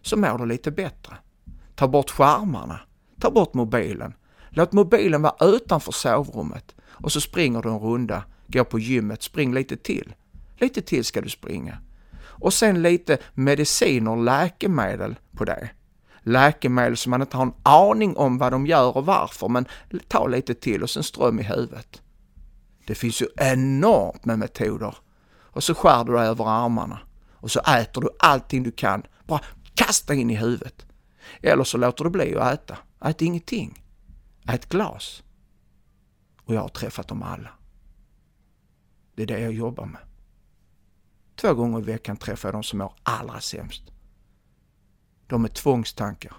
Så 0.01 0.17
mår 0.17 0.37
du 0.37 0.45
lite 0.45 0.71
bättre. 0.71 1.17
Ta 1.75 1.87
bort 1.87 2.09
skärmarna. 2.09 2.79
Ta 3.19 3.31
bort 3.31 3.53
mobilen. 3.53 4.13
Låt 4.49 4.71
mobilen 4.71 5.21
vara 5.21 5.35
utanför 5.55 5.91
sovrummet 5.91 6.75
och 7.01 7.11
så 7.11 7.21
springer 7.21 7.61
du 7.61 7.69
en 7.69 7.79
runda, 7.79 8.23
Gå 8.51 8.63
på 8.63 8.79
gymmet, 8.79 9.23
spring 9.23 9.53
lite 9.53 9.77
till. 9.77 10.15
Lite 10.57 10.81
till 10.81 11.05
ska 11.05 11.21
du 11.21 11.29
springa. 11.29 11.77
Och 12.21 12.53
sen 12.53 12.81
lite 12.81 13.17
mediciner, 13.33 14.15
läkemedel 14.15 15.15
på 15.31 15.45
det. 15.45 15.69
läkemedel 16.21 16.97
som 16.97 17.09
man 17.09 17.21
inte 17.21 17.37
har 17.37 17.45
en 17.45 17.53
aning 17.63 18.17
om 18.17 18.37
vad 18.37 18.51
de 18.51 18.67
gör 18.67 18.97
och 18.97 19.05
varför, 19.05 19.47
men 19.47 19.65
ta 20.07 20.27
lite 20.27 20.53
till 20.53 20.83
och 20.83 20.89
sen 20.89 21.03
ström 21.03 21.39
i 21.39 21.43
huvudet. 21.43 22.01
Det 22.87 22.95
finns 22.95 23.21
ju 23.21 23.27
enormt 23.37 24.25
med 24.25 24.39
metoder. 24.39 24.95
Och 25.31 25.63
så 25.63 25.73
skär 25.73 26.03
du 26.03 26.13
dig 26.13 26.27
över 26.27 26.45
armarna 26.45 26.99
och 27.33 27.51
så 27.51 27.59
äter 27.59 28.01
du 28.01 28.09
allting 28.19 28.63
du 28.63 28.71
kan. 28.71 29.03
Bara 29.27 29.41
kasta 29.73 30.13
in 30.13 30.29
i 30.29 30.35
huvudet. 30.35 30.85
Eller 31.41 31.63
så 31.63 31.77
låter 31.77 32.03
du 32.03 32.09
bli 32.09 32.35
att 32.35 32.53
äta. 32.53 32.77
Ät 33.05 33.21
ingenting. 33.21 33.83
Ät 34.47 34.69
glas. 34.69 35.23
Och 36.45 36.55
jag 36.55 36.61
har 36.61 36.69
träffat 36.69 37.07
dem 37.07 37.23
alla. 37.23 37.49
Det 39.19 39.23
är 39.23 39.27
det 39.27 39.39
jag 39.39 39.53
jobbar 39.53 39.85
med. 39.85 40.01
Två 41.35 41.53
gånger 41.53 41.79
i 41.79 41.81
veckan 41.81 42.17
träffar 42.17 42.47
jag 42.47 42.55
de 42.55 42.63
som 42.63 42.79
mår 42.79 42.93
allra 43.03 43.41
sämst. 43.41 43.83
De 45.27 45.41
med 45.41 45.53
tvångstankar, 45.53 46.33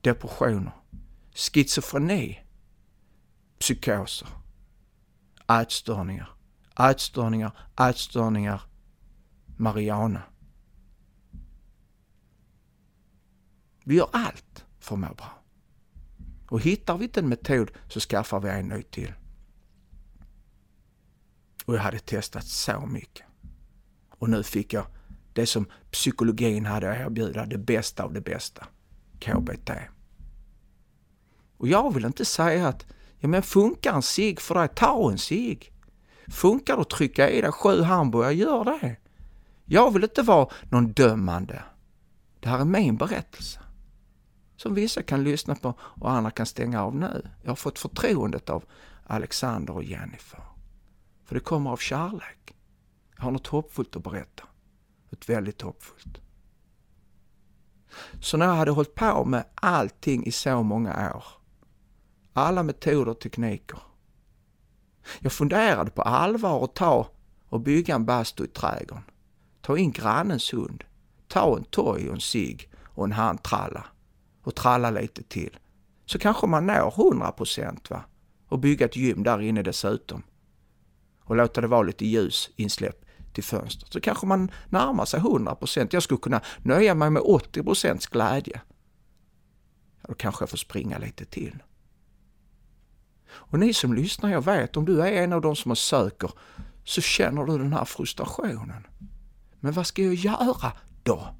depressioner, 0.00 0.72
schizofreni, 1.34 2.40
psykoser, 3.58 4.28
ätstörningar, 5.60 6.28
ätstörningar, 6.90 7.52
ätstörningar, 7.80 8.62
Mariana. 9.56 10.22
Vi 13.84 13.94
gör 13.94 14.08
allt 14.12 14.64
för 14.78 14.94
att 14.94 15.00
må 15.00 15.14
bra. 15.14 15.42
Och 16.48 16.60
hittar 16.60 16.98
vi 16.98 17.04
inte 17.04 17.20
en 17.20 17.28
metod 17.28 17.70
så 17.88 18.00
skaffar 18.00 18.40
vi 18.40 18.48
en 18.48 18.68
ny 18.68 18.82
till. 18.82 19.12
Och 21.64 21.74
jag 21.74 21.80
hade 21.80 21.98
testat 21.98 22.44
så 22.44 22.86
mycket. 22.86 23.26
Och 24.18 24.30
nu 24.30 24.42
fick 24.42 24.72
jag 24.72 24.86
det 25.32 25.46
som 25.46 25.66
psykologin 25.90 26.66
hade 26.66 26.90
att 26.90 26.98
erbjuda, 26.98 27.46
det 27.46 27.58
bästa 27.58 28.04
av 28.04 28.12
det 28.12 28.20
bästa. 28.20 28.66
KBT. 29.18 29.70
Och 31.56 31.68
jag 31.68 31.94
vill 31.94 32.04
inte 32.04 32.24
säga 32.24 32.68
att, 32.68 32.86
ja 33.18 33.28
men 33.28 33.42
funkar 33.42 33.94
en 33.94 34.02
cigg 34.02 34.40
för 34.40 34.54
dig, 34.54 34.68
ta 34.68 35.10
en 35.10 35.18
cigg. 35.18 35.72
Funkar 36.28 36.76
det 36.76 36.82
att 36.82 36.90
trycka 36.90 37.30
i 37.30 37.40
dig 37.40 37.52
sju 37.52 37.82
hamburgare, 37.82 38.34
gör 38.34 38.64
det. 38.64 38.96
Jag 39.64 39.92
vill 39.92 40.04
inte 40.04 40.22
vara 40.22 40.48
någon 40.70 40.92
dömande. 40.92 41.62
Det 42.40 42.48
här 42.48 42.58
är 42.58 42.64
min 42.64 42.96
berättelse. 42.96 43.60
Som 44.56 44.74
vissa 44.74 45.02
kan 45.02 45.24
lyssna 45.24 45.54
på 45.54 45.74
och 45.80 46.10
andra 46.10 46.30
kan 46.30 46.46
stänga 46.46 46.82
av 46.82 46.96
nu. 46.96 47.28
Jag 47.42 47.50
har 47.50 47.56
fått 47.56 47.78
förtroendet 47.78 48.50
av 48.50 48.64
Alexander 49.06 49.74
och 49.74 49.84
Jennifer. 49.84 50.40
För 51.24 51.34
det 51.34 51.40
kommer 51.40 51.70
av 51.70 51.76
kärlek. 51.76 52.56
Jag 53.16 53.24
har 53.24 53.30
något 53.30 53.46
hoppfullt 53.46 53.96
att 53.96 54.02
berätta. 54.02 54.44
Ett 55.12 55.28
väldigt 55.28 55.62
hoppfullt. 55.62 56.20
Så 58.20 58.36
när 58.36 58.46
jag 58.46 58.54
hade 58.54 58.70
hållit 58.70 58.94
på 58.94 59.24
med 59.24 59.44
allting 59.54 60.26
i 60.26 60.32
så 60.32 60.62
många 60.62 61.14
år, 61.16 61.24
alla 62.32 62.62
metoder 62.62 63.10
och 63.10 63.20
tekniker. 63.20 63.78
Jag 65.18 65.32
funderade 65.32 65.90
på 65.90 66.02
allvar 66.02 66.64
att 66.64 66.74
ta 66.74 67.08
och 67.48 67.60
bygga 67.60 67.94
en 67.94 68.04
bastu 68.04 68.44
i 68.44 68.48
trädgården. 68.48 69.04
Ta 69.60 69.78
in 69.78 69.92
grannens 69.92 70.52
hund, 70.52 70.84
ta 71.28 71.56
en 71.56 71.64
toj 71.64 72.08
och 72.08 72.14
en 72.14 72.20
cigg 72.20 72.70
och 72.84 73.04
en 73.04 73.12
handtralla 73.12 73.84
och 74.42 74.54
tralla 74.54 74.90
lite 74.90 75.22
till. 75.22 75.58
Så 76.06 76.18
kanske 76.18 76.46
man 76.46 76.66
når 76.66 76.94
100 76.96 77.32
procent 77.32 77.90
va? 77.90 78.04
Och 78.48 78.58
bygga 78.58 78.86
ett 78.86 78.96
gym 78.96 79.22
där 79.22 79.40
inne 79.40 79.62
dessutom. 79.62 80.22
Och 81.24 81.36
låta 81.36 81.60
det 81.60 81.66
vara 81.66 81.82
lite 81.82 82.06
ljus 82.06 82.50
insläpp 82.56 83.04
till 83.32 83.44
fönstret. 83.44 83.92
Så 83.92 84.00
kanske 84.00 84.26
man 84.26 84.50
närmar 84.68 85.04
sig 85.04 85.20
100%. 85.20 85.88
Jag 85.90 86.02
skulle 86.02 86.20
kunna 86.20 86.40
nöja 86.62 86.94
mig 86.94 87.10
med 87.10 87.22
80% 87.22 88.10
glädje. 88.10 88.60
Då 90.08 90.14
kanske 90.14 90.42
jag 90.42 90.50
får 90.50 90.56
springa 90.56 90.98
lite 90.98 91.24
till. 91.24 91.62
Och 93.30 93.58
ni 93.58 93.74
som 93.74 93.94
lyssnar, 93.94 94.30
jag 94.30 94.44
vet 94.44 94.76
om 94.76 94.84
du 94.84 95.02
är 95.02 95.12
en 95.12 95.32
av 95.32 95.40
de 95.40 95.56
som 95.56 95.76
söker 95.76 96.30
så 96.84 97.00
känner 97.00 97.44
du 97.44 97.58
den 97.58 97.72
här 97.72 97.84
frustrationen. 97.84 98.86
Men 99.60 99.72
vad 99.72 99.86
ska 99.86 100.02
jag 100.02 100.14
göra 100.14 100.72
då? 101.02 101.34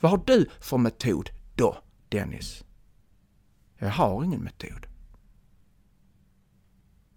Vad 0.00 0.10
har 0.10 0.22
du 0.26 0.50
för 0.60 0.78
metod 0.78 1.30
då, 1.54 1.78
Dennis? 2.08 2.64
Jag 3.78 3.90
har 3.90 4.24
ingen 4.24 4.40
metod. 4.40 4.87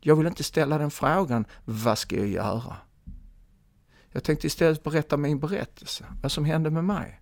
Jag 0.04 0.16
vill 0.16 0.28
inte 0.28 0.44
ställa 0.44 0.78
den 0.78 0.92
frågan, 0.92 1.46
vad 1.66 1.98
ska 1.98 2.16
jag 2.16 2.28
göra? 2.28 2.78
Jag 4.12 4.24
tänkte 4.24 4.48
istället 4.48 4.84
berätta 4.84 5.18
min 5.18 5.40
berättelse, 5.40 6.06
vad 6.22 6.32
som 6.32 6.46
hände 6.46 6.70
med 6.70 6.84
mig. 6.84 7.22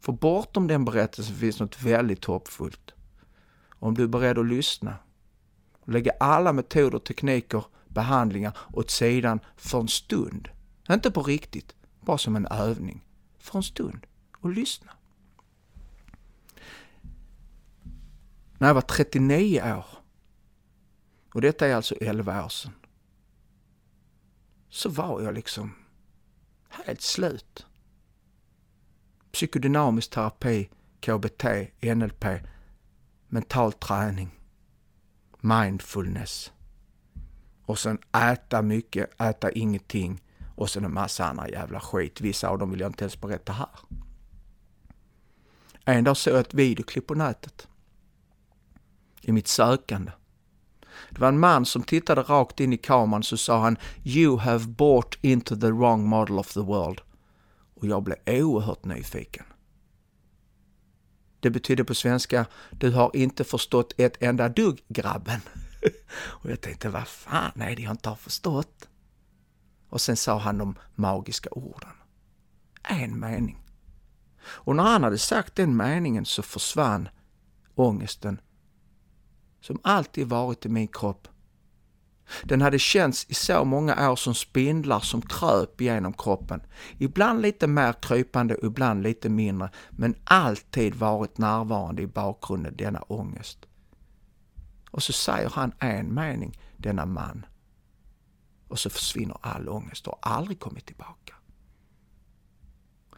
För 0.00 0.12
bortom 0.12 0.66
den 0.66 0.84
berättelsen 0.84 1.36
finns 1.36 1.60
något 1.60 1.82
väldigt 1.82 2.24
hoppfullt. 2.24 2.94
Om 3.68 3.94
du 3.94 4.02
är 4.02 4.08
beredd 4.08 4.38
att 4.38 4.46
lyssna 4.46 4.96
och 5.80 5.92
lägga 5.92 6.12
alla 6.20 6.52
metoder, 6.52 6.98
tekniker, 6.98 7.64
behandlingar 7.88 8.58
åt 8.72 8.90
sidan 8.90 9.40
för 9.56 9.80
en 9.80 9.88
stund. 9.88 10.48
Inte 10.90 11.10
på 11.10 11.22
riktigt, 11.22 11.74
bara 12.00 12.18
som 12.18 12.36
en 12.36 12.46
övning. 12.46 13.04
För 13.38 13.58
en 13.58 13.62
stund. 13.62 14.06
Och 14.40 14.50
lyssna. 14.50 14.92
När 18.58 18.66
jag 18.66 18.74
var 18.74 18.80
39 18.80 19.62
år, 19.76 19.84
och 21.34 21.40
detta 21.40 21.66
är 21.66 21.74
alltså 21.74 21.94
11 22.00 22.44
år 22.44 22.48
sedan, 22.48 22.72
så 24.68 24.88
var 24.88 25.22
jag 25.22 25.34
liksom 25.34 25.74
helt 26.68 27.00
slut. 27.00 27.66
Psykodynamisk 29.32 30.10
terapi, 30.10 30.70
KBT, 31.00 31.44
NLP, 31.82 32.24
mental 33.28 33.72
träning, 33.72 34.40
mindfulness 35.40 36.52
och 37.62 37.78
sen 37.78 37.98
äta 38.12 38.62
mycket, 38.62 39.20
äta 39.20 39.50
ingenting 39.50 40.22
och 40.56 40.70
sen 40.70 40.84
en 40.84 40.94
massa 40.94 41.24
andra 41.24 41.48
jävla 41.48 41.80
skit. 41.80 42.20
Vissa 42.20 42.48
av 42.48 42.58
dem 42.58 42.70
vill 42.70 42.80
jag 42.80 42.88
inte 42.88 43.04
ens 43.04 43.20
berätta 43.20 43.52
här. 43.52 43.68
En 45.84 46.04
dag 46.04 46.16
såg 46.16 46.34
jag 46.34 46.40
ett 46.40 46.54
videoklipp 46.54 47.06
på 47.06 47.14
nätet. 47.14 47.68
I 49.20 49.32
mitt 49.32 49.48
sökande. 49.48 50.12
Det 51.10 51.20
var 51.20 51.28
en 51.28 51.38
man 51.38 51.66
som 51.66 51.82
tittade 51.82 52.22
rakt 52.22 52.60
in 52.60 52.72
i 52.72 52.76
kameran 52.76 53.22
så 53.22 53.36
sa 53.36 53.62
han 53.62 53.76
“You 54.04 54.38
have 54.38 54.66
bought 54.66 55.18
into 55.22 55.56
the 55.56 55.70
wrong 55.70 56.08
model 56.08 56.38
of 56.38 56.52
the 56.52 56.60
world” 56.60 57.00
och 57.74 57.86
jag 57.86 58.02
blev 58.02 58.18
oerhört 58.26 58.84
nyfiken. 58.84 59.44
Det 61.40 61.50
betyder 61.50 61.84
på 61.84 61.94
svenska 61.94 62.46
“Du 62.70 62.90
har 62.90 63.16
inte 63.16 63.44
förstått 63.44 63.92
ett 63.96 64.22
enda 64.22 64.48
dugg 64.48 64.84
grabben”. 64.88 65.40
och 66.16 66.50
jag 66.50 66.60
tänkte 66.60 66.88
vad 66.88 67.08
fan 67.08 67.60
är 67.60 67.76
det 67.76 67.82
jag 67.82 67.92
inte 67.92 68.08
har 68.08 68.16
förstått? 68.16 68.88
Och 69.88 70.00
sen 70.00 70.16
sa 70.16 70.38
han 70.38 70.58
de 70.58 70.78
magiska 70.94 71.50
orden. 71.50 71.90
En 72.82 73.20
mening. 73.20 73.62
Och 74.42 74.76
när 74.76 74.82
han 74.82 75.02
hade 75.02 75.18
sagt 75.18 75.54
den 75.54 75.76
meningen 75.76 76.24
så 76.24 76.42
försvann 76.42 77.08
ångesten 77.74 78.40
som 79.60 79.78
alltid 79.82 80.28
varit 80.28 80.66
i 80.66 80.68
min 80.68 80.88
kropp. 80.88 81.28
Den 82.42 82.60
hade 82.60 82.78
känts 82.78 83.26
i 83.28 83.34
så 83.34 83.64
många 83.64 84.10
år 84.10 84.16
som 84.16 84.34
spindlar 84.34 85.00
som 85.00 85.22
kröp 85.22 85.80
genom 85.80 86.12
kroppen. 86.12 86.62
Ibland 86.98 87.42
lite 87.42 87.66
mer 87.66 87.92
krypande 87.92 88.56
ibland 88.62 89.02
lite 89.02 89.28
mindre, 89.28 89.70
men 89.90 90.14
alltid 90.24 90.94
varit 90.94 91.38
närvarande 91.38 92.02
i 92.02 92.06
bakgrunden, 92.06 92.76
denna 92.76 93.00
ångest. 93.00 93.66
Och 94.90 95.02
så 95.02 95.12
säger 95.12 95.50
han 95.50 95.72
en 95.78 96.14
mening, 96.14 96.58
denna 96.76 97.06
man. 97.06 97.46
Och 98.68 98.78
så 98.78 98.90
försvinner 98.90 99.36
all 99.40 99.68
ångest 99.68 100.06
och 100.06 100.18
har 100.22 100.36
aldrig 100.36 100.60
kommit 100.60 100.86
tillbaka. 100.86 101.34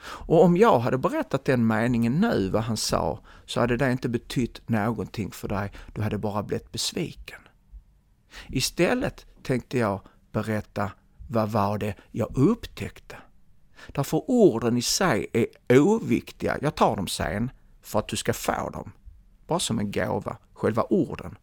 Och 0.04 0.44
om 0.44 0.56
jag 0.56 0.78
hade 0.78 0.98
berättat 0.98 1.44
den 1.44 1.66
meningen 1.66 2.20
nu, 2.20 2.50
vad 2.50 2.62
han 2.62 2.76
sa, 2.76 3.20
så 3.46 3.60
hade 3.60 3.76
det 3.76 3.92
inte 3.92 4.08
betytt 4.08 4.68
någonting 4.68 5.30
för 5.30 5.48
dig. 5.48 5.72
Du 5.94 6.02
hade 6.02 6.18
bara 6.18 6.42
blivit 6.42 6.72
besviken. 6.72 7.40
Istället 8.48 9.26
tänkte 9.42 9.78
jag 9.78 10.00
berätta 10.32 10.90
vad 11.28 11.50
var 11.50 11.78
det 11.78 11.94
jag 12.10 12.36
upptäckte. 12.36 13.16
Därför 13.88 14.30
orden 14.30 14.76
i 14.76 14.82
sig 14.82 15.26
är 15.32 15.78
oviktiga. 15.80 16.58
Jag 16.60 16.74
tar 16.74 16.96
dem 16.96 17.08
sen 17.08 17.50
för 17.82 17.98
att 17.98 18.08
du 18.08 18.16
ska 18.16 18.32
få 18.32 18.70
dem. 18.70 18.92
Bara 19.46 19.58
som 19.58 19.78
en 19.78 19.90
gåva, 19.90 20.36
själva 20.52 20.82
orden. 20.82 21.38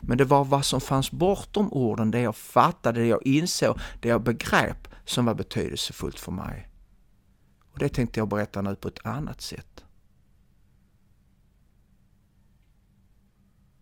Men 0.00 0.18
det 0.18 0.24
var 0.24 0.44
vad 0.44 0.64
som 0.64 0.80
fanns 0.80 1.10
bortom 1.10 1.72
orden, 1.72 2.10
det 2.10 2.20
jag 2.20 2.36
fattade, 2.36 3.00
det 3.00 3.06
jag 3.06 3.26
insåg, 3.26 3.78
det 4.00 4.08
jag 4.08 4.22
begrep 4.22 4.88
som 5.04 5.24
var 5.24 5.34
betydelsefullt 5.34 6.20
för 6.20 6.32
mig. 6.32 6.69
Och 7.80 7.84
det 7.84 7.94
tänkte 7.94 8.20
jag 8.20 8.28
berätta 8.28 8.62
nu 8.62 8.76
på 8.76 8.88
ett 8.88 9.06
annat 9.06 9.40
sätt. 9.40 9.84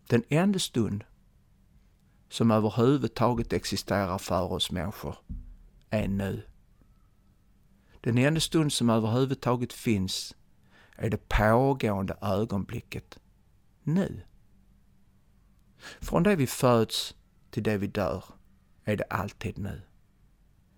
Den 0.07 0.23
enda 0.29 0.59
stund 0.59 1.03
som 2.29 2.51
överhuvudtaget 2.51 3.53
existerar 3.53 4.17
för 4.17 4.51
oss 4.51 4.71
människor 4.71 5.15
är 5.89 6.07
nu. 6.07 6.41
Den 8.01 8.17
enda 8.17 8.39
stund 8.39 8.73
som 8.73 8.89
överhuvudtaget 8.89 9.73
finns 9.73 10.35
är 10.95 11.09
det 11.09 11.29
pågående 11.29 12.17
ögonblicket 12.21 13.19
nu. 13.83 14.21
Från 15.99 16.23
det 16.23 16.35
vi 16.35 16.47
föds 16.47 17.15
till 17.49 17.63
det 17.63 17.77
vi 17.77 17.87
dör 17.87 18.23
är 18.83 18.97
det 18.97 19.05
alltid 19.09 19.57
nu. 19.57 19.81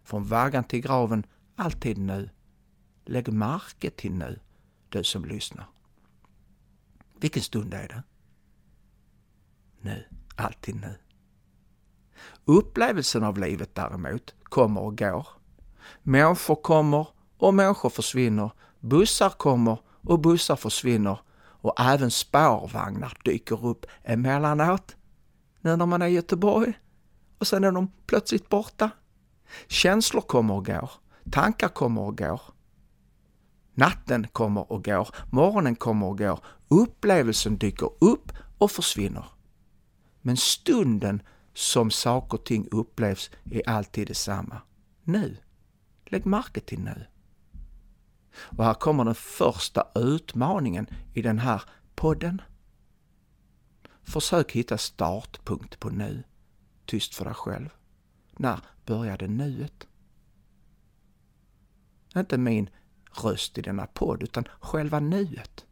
Från 0.04 0.24
vaggan 0.24 0.64
till 0.64 0.82
graven, 0.82 1.26
alltid 1.56 1.98
nu. 1.98 2.30
Lägg 3.06 3.34
märke 3.34 3.90
till 3.90 4.14
nu, 4.14 4.40
du 4.90 5.04
som 5.04 5.26
lyssnar. 5.26 5.66
Vilken 7.20 7.44
stund 7.44 7.74
är 7.74 7.88
det? 7.88 8.04
Nu, 9.82 10.04
alltid 10.36 10.76
nu. 10.76 10.96
Upplevelsen 12.46 13.24
av 13.24 13.38
livet 13.38 13.76
däremot 13.76 14.36
kommer 14.44 14.82
och 14.82 14.98
går. 14.98 15.28
Människor 16.04 16.56
kommer 16.56 17.08
och 17.38 17.54
människor 17.54 17.90
försvinner. 17.90 18.52
Bussar 18.80 19.30
kommer 19.30 19.78
och 19.88 20.20
bussar 20.20 20.56
försvinner. 20.56 21.20
Och 21.38 21.80
även 21.80 22.12
spårvagnar 22.12 23.18
dyker 23.26 23.66
upp 23.66 23.86
emellanåt. 24.04 24.96
Nu 25.62 25.76
när 25.76 25.86
man 25.86 26.02
är 26.02 26.08
i 26.08 26.14
Göteborg. 26.14 26.74
Och 27.38 27.48
sen 27.48 27.64
är 27.64 27.72
de 27.72 27.92
plötsligt 28.06 28.50
borta. 28.50 28.90
Känslor 29.68 30.22
kommer 30.22 30.54
och 30.54 30.66
går. 30.66 30.92
Tankar 31.32 31.68
kommer 31.68 32.02
och 32.02 32.18
går. 32.18 32.42
Natten 33.74 34.28
kommer 34.28 34.72
och 34.72 34.86
går. 34.86 35.08
Morgonen 35.32 35.76
kommer 35.76 36.08
och 36.08 36.18
går. 36.18 36.40
Upplevelsen 36.68 37.58
dyker 37.58 37.90
upp 38.00 38.32
och 38.58 38.72
försvinner. 38.72 39.26
Men 40.22 40.38
stunden 40.38 41.22
som 41.54 41.92
saker 41.92 42.38
och 42.38 42.46
ting 42.46 42.68
upplevs 42.72 43.32
är 43.44 43.70
alltid 43.70 44.08
detsamma. 44.08 44.62
Nu. 45.04 45.38
Lägg 46.06 46.26
märke 46.26 46.60
till 46.60 46.80
nu. 46.80 47.06
Och 48.34 48.64
här 48.64 48.74
kommer 48.74 49.06
den 49.06 49.16
första 49.16 49.88
utmaningen 49.96 50.88
i 51.14 51.22
den 51.22 51.40
här 51.40 51.62
podden. 51.96 52.42
Försök 54.04 54.52
hitta 54.52 54.78
startpunkt 54.78 55.80
på 55.80 55.90
nu. 55.90 56.24
Tyst 56.86 57.16
för 57.16 57.26
dig 57.26 57.34
själv. 57.34 57.70
När 58.32 58.60
började 58.86 59.28
nuet? 59.28 59.88
Inte 62.16 62.38
min 62.38 62.70
röst 63.12 63.58
i 63.58 63.62
denna 63.62 63.88
podd, 63.88 64.24
utan 64.24 64.48
själva 64.60 65.00
nuet. 65.00 65.66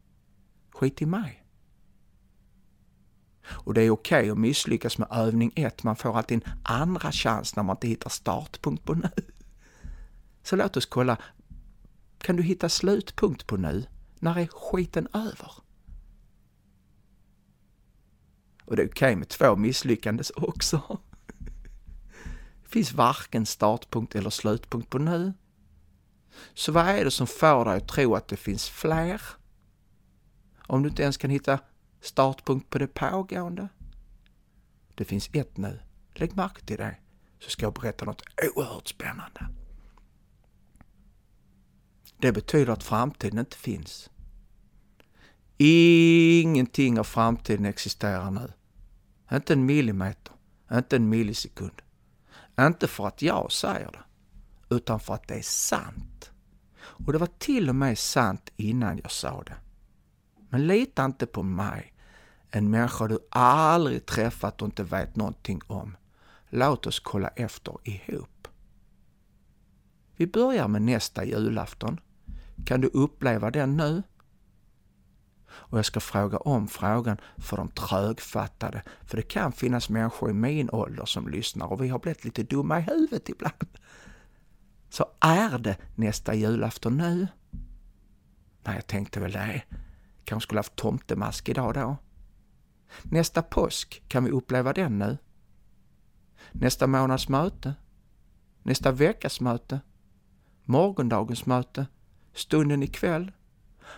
Skit 0.72 1.02
i 1.02 1.06
mig. 1.06 1.46
Och 3.46 3.74
det 3.74 3.82
är 3.82 3.90
okej 3.90 4.20
okay 4.20 4.32
att 4.32 4.38
misslyckas 4.38 4.98
med 4.98 5.08
övning 5.12 5.52
ett, 5.56 5.84
man 5.84 5.96
får 5.96 6.18
alltid 6.18 6.44
en 6.46 6.54
andra 6.64 7.12
chans 7.12 7.56
när 7.56 7.64
man 7.64 7.76
inte 7.76 7.88
hittar 7.88 8.10
startpunkt 8.10 8.86
på 8.86 8.94
nu. 8.94 9.10
Så 10.44 10.56
låt 10.56 10.78
oss 10.78 10.86
kolla, 10.86 11.18
kan 12.18 12.36
du 12.36 12.44
hitta 12.44 12.70
slutpunkt 12.70 13.48
på 13.48 13.58
nu? 13.58 13.86
När 14.20 14.40
är 14.40 14.48
skiten 14.48 15.08
över? 15.14 15.52
Och 18.66 18.76
det 18.76 18.82
är 18.82 18.88
okej 18.88 19.08
okay 19.08 19.16
med 19.16 19.28
två 19.28 19.56
misslyckandes 19.56 20.30
också. 20.30 21.00
Det 22.64 22.74
finns 22.74 22.94
varken 22.94 23.46
startpunkt 23.46 24.16
eller 24.16 24.30
slutpunkt 24.30 24.90
på 24.90 24.98
nu. 24.98 25.34
Så 26.54 26.72
vad 26.72 26.88
är 26.88 27.06
det 27.06 27.12
som 27.12 27.28
får 27.28 27.66
dig 27.66 27.78
att 27.78 27.88
tro 27.88 28.16
att 28.16 28.28
det 28.28 28.38
finns 28.38 28.70
fler? 28.70 29.22
Om 30.68 30.84
du 30.84 30.90
inte 30.90 31.04
ens 31.04 31.18
kan 31.18 31.30
hitta 31.30 31.60
startpunkt 32.02 32.70
på 32.70 32.78
det 32.78 32.88
pågående? 32.88 33.68
Det 34.96 35.06
finns 35.06 35.30
ett 35.34 35.58
nu. 35.58 35.80
Lägg 36.14 36.36
märke 36.36 36.62
till 36.62 36.78
det, 36.78 36.96
så 37.40 37.50
ska 37.50 37.66
jag 37.66 37.74
berätta 37.74 38.06
något 38.06 38.24
oerhört 38.56 38.88
spännande. 38.88 39.50
Det 42.18 42.32
betyder 42.32 42.74
att 42.74 42.84
framtiden 42.84 43.40
inte 43.40 43.58
finns. 43.58 44.10
Ingenting 45.58 47.00
av 47.00 47.04
framtiden 47.04 47.66
existerar 47.66 48.32
nu. 48.32 48.54
Inte 49.32 49.54
en 49.54 49.66
millimeter, 49.66 50.34
inte 50.72 50.96
en 50.96 51.10
millisekund. 51.10 51.82
Inte 52.60 52.88
för 52.88 53.08
att 53.08 53.22
jag 53.22 53.52
säger 53.52 53.92
det, 53.92 54.76
utan 54.76 55.00
för 55.00 55.14
att 55.14 55.28
det 55.28 55.36
är 55.36 55.42
sant. 55.42 56.19
Och 57.06 57.14
det 57.14 57.20
var 57.20 57.30
till 57.38 57.70
och 57.70 57.76
med 57.76 57.98
sant 57.98 58.50
innan 58.56 58.98
jag 58.98 59.12
sa 59.12 59.44
det. 59.44 59.56
Men 60.50 60.68
lita 60.68 61.06
inte 61.06 61.26
på 61.26 61.44
mig, 61.44 61.94
en 62.52 62.70
människa 62.70 63.08
du 63.08 63.20
aldrig 63.32 64.06
träffat 64.06 64.62
och 64.62 64.68
inte 64.68 64.84
vet 64.84 65.16
någonting 65.16 65.62
om. 65.68 65.98
Låt 66.50 66.88
oss 66.88 67.00
kolla 67.00 67.28
efter 67.28 67.78
ihop. 67.84 68.48
Vi 70.16 70.28
börjar 70.28 70.68
med 70.68 70.82
nästa 70.82 71.26
julafton. 71.26 72.00
Kan 72.66 72.82
du 72.82 72.88
uppleva 72.88 73.52
den 73.52 73.78
nu? 73.78 74.04
Och 75.50 75.78
jag 75.78 75.86
ska 75.86 76.00
fråga 76.00 76.38
om 76.38 76.68
frågan 76.68 77.18
för 77.38 77.58
de 77.58 77.68
trögfattade, 77.68 78.84
för 79.06 79.18
det 79.18 79.24
kan 79.24 79.52
finnas 79.52 79.90
människor 79.90 80.30
i 80.30 80.34
min 80.34 80.70
ålder 80.70 81.06
som 81.06 81.28
lyssnar 81.28 81.66
och 81.66 81.84
vi 81.84 81.88
har 81.88 82.00
blivit 82.00 82.26
lite 82.26 82.44
dumma 82.44 82.80
i 82.80 82.82
huvudet 82.82 83.30
ibland. 83.30 83.68
Så 84.90 85.06
är 85.20 85.58
det 85.58 85.78
nästa 85.96 86.34
julafton 86.34 86.98
nu? 86.98 87.28
Nej, 88.64 88.76
jag 88.76 88.88
tänkte 88.88 89.20
väl 89.20 89.32
det. 89.32 89.64
Kanske 90.24 90.48
skulle 90.48 90.60
haft 90.60 90.76
tomtemask 90.76 91.50
idag 91.50 91.74
då. 91.74 91.98
Nästa 93.04 93.42
påsk, 93.42 94.04
kan 94.08 94.24
vi 94.24 94.32
uppleva 94.32 94.74
den 94.74 95.00
nu? 95.00 95.18
Nästa 96.52 96.88
månads 96.88 97.30
möte? 97.30 97.74
Nästa 98.64 98.92
veckas 98.92 99.42
möte? 99.42 99.80
Morgondagens 100.64 101.46
möte? 101.46 101.88
Stunden 102.34 102.84
ikväll? 102.84 103.32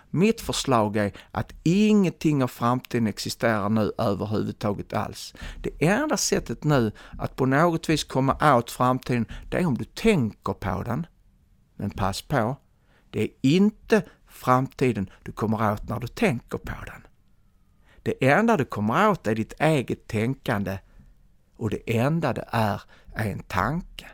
Mitt 0.10 0.42
förslag 0.42 0.98
är 0.98 1.12
att 1.32 1.54
ingenting 1.64 2.44
av 2.44 2.48
framtiden 2.48 3.08
existerar 3.08 3.70
nu 3.70 3.92
överhuvudtaget 3.98 4.94
alls. 4.94 5.34
Det 5.62 5.86
enda 5.86 6.18
sättet 6.18 6.64
nu 6.64 6.92
att 7.20 7.36
på 7.36 7.46
något 7.46 7.90
vis 7.90 8.04
komma 8.04 8.56
åt 8.58 8.72
framtiden, 8.72 9.26
det 9.50 9.58
är 9.58 9.66
om 9.66 9.78
du 9.78 9.84
tänker 9.84 10.54
på 10.54 10.84
den. 10.84 11.08
Men 11.76 11.90
pass 11.90 12.22
på, 12.22 12.58
det 13.10 13.24
är 13.24 13.30
inte 13.42 14.04
framtiden 14.28 15.10
du 15.24 15.32
kommer 15.32 15.74
åt 15.74 15.90
när 15.90 16.00
du 16.00 16.08
tänker 16.08 16.58
på 16.58 16.86
den. 16.86 17.08
Det 18.04 18.30
enda 18.30 18.58
du 18.58 18.66
kommer 18.66 19.10
åt 19.10 19.28
är 19.28 19.36
ditt 19.36 19.54
eget 19.60 20.08
tänkande 20.08 20.80
och 21.58 21.70
det 21.70 21.98
enda 21.98 22.34
det 22.34 22.46
är, 22.52 22.82
är 23.14 23.32
en 23.32 23.44
tanke 23.44 24.08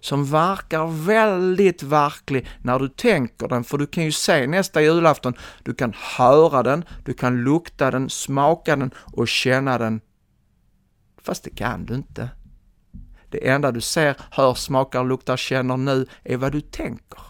som 0.00 0.24
verkar 0.24 1.06
väldigt 1.06 1.82
verklig 1.82 2.46
när 2.62 2.78
du 2.78 2.88
tänker 2.88 3.48
den, 3.48 3.64
för 3.64 3.78
du 3.78 3.86
kan 3.86 4.04
ju 4.04 4.12
se 4.12 4.46
nästa 4.46 4.82
julafton, 4.82 5.34
du 5.62 5.74
kan 5.74 5.94
höra 6.16 6.62
den, 6.62 6.84
du 7.04 7.14
kan 7.14 7.44
lukta 7.44 7.90
den, 7.90 8.10
smaka 8.10 8.76
den 8.76 8.90
och 9.12 9.28
känna 9.28 9.78
den. 9.78 10.00
Fast 11.22 11.44
det 11.44 11.50
kan 11.50 11.86
du 11.86 11.94
inte. 11.94 12.30
Det 13.30 13.48
enda 13.48 13.72
du 13.72 13.80
ser, 13.80 14.16
hör, 14.30 14.54
smakar, 14.54 15.04
luktar, 15.04 15.36
känner 15.36 15.76
nu 15.76 16.06
är 16.24 16.36
vad 16.36 16.52
du 16.52 16.60
tänker. 16.60 17.20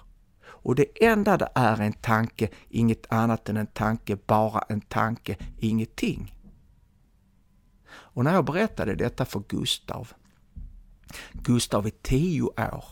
Och 0.68 0.74
det 0.74 1.04
enda 1.04 1.36
det 1.36 1.48
är 1.54 1.80
en 1.80 1.92
tanke, 1.92 2.48
inget 2.68 3.12
annat 3.12 3.48
än 3.48 3.56
en 3.56 3.66
tanke, 3.66 4.16
bara 4.26 4.64
en 4.68 4.80
tanke, 4.80 5.36
ingenting. 5.58 6.34
Och 7.90 8.24
när 8.24 8.34
jag 8.34 8.44
berättade 8.44 8.94
detta 8.94 9.24
för 9.24 9.42
Gustav, 9.48 10.12
Gustav 11.32 11.86
är 11.86 11.92
tio 12.02 12.42
år. 12.42 12.84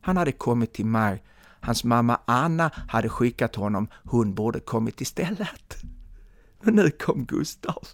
Han 0.00 0.16
hade 0.16 0.32
kommit 0.32 0.72
till 0.72 0.86
mig. 0.86 1.22
Hans 1.60 1.84
mamma 1.84 2.20
Anna 2.24 2.70
hade 2.88 3.08
skickat 3.08 3.56
honom. 3.56 3.88
Hon 4.04 4.34
borde 4.34 4.60
kommit 4.60 5.00
istället. 5.00 5.82
Men 6.62 6.74
nu 6.74 6.90
kom 6.90 7.24
Gustav. 7.24 7.88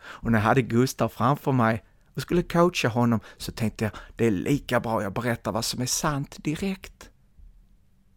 Och 0.00 0.32
när 0.32 0.38
jag 0.38 0.44
hade 0.44 0.62
Gustav 0.62 1.08
framför 1.08 1.52
mig 1.52 1.84
och 2.14 2.22
skulle 2.22 2.42
coacha 2.42 2.88
honom 2.88 3.20
så 3.36 3.52
tänkte 3.52 3.84
jag, 3.84 3.92
det 4.16 4.26
är 4.26 4.30
lika 4.30 4.80
bra 4.80 5.02
jag 5.02 5.12
berättar 5.12 5.52
vad 5.52 5.64
som 5.64 5.82
är 5.82 5.86
sant 5.86 6.36
direkt. 6.44 7.10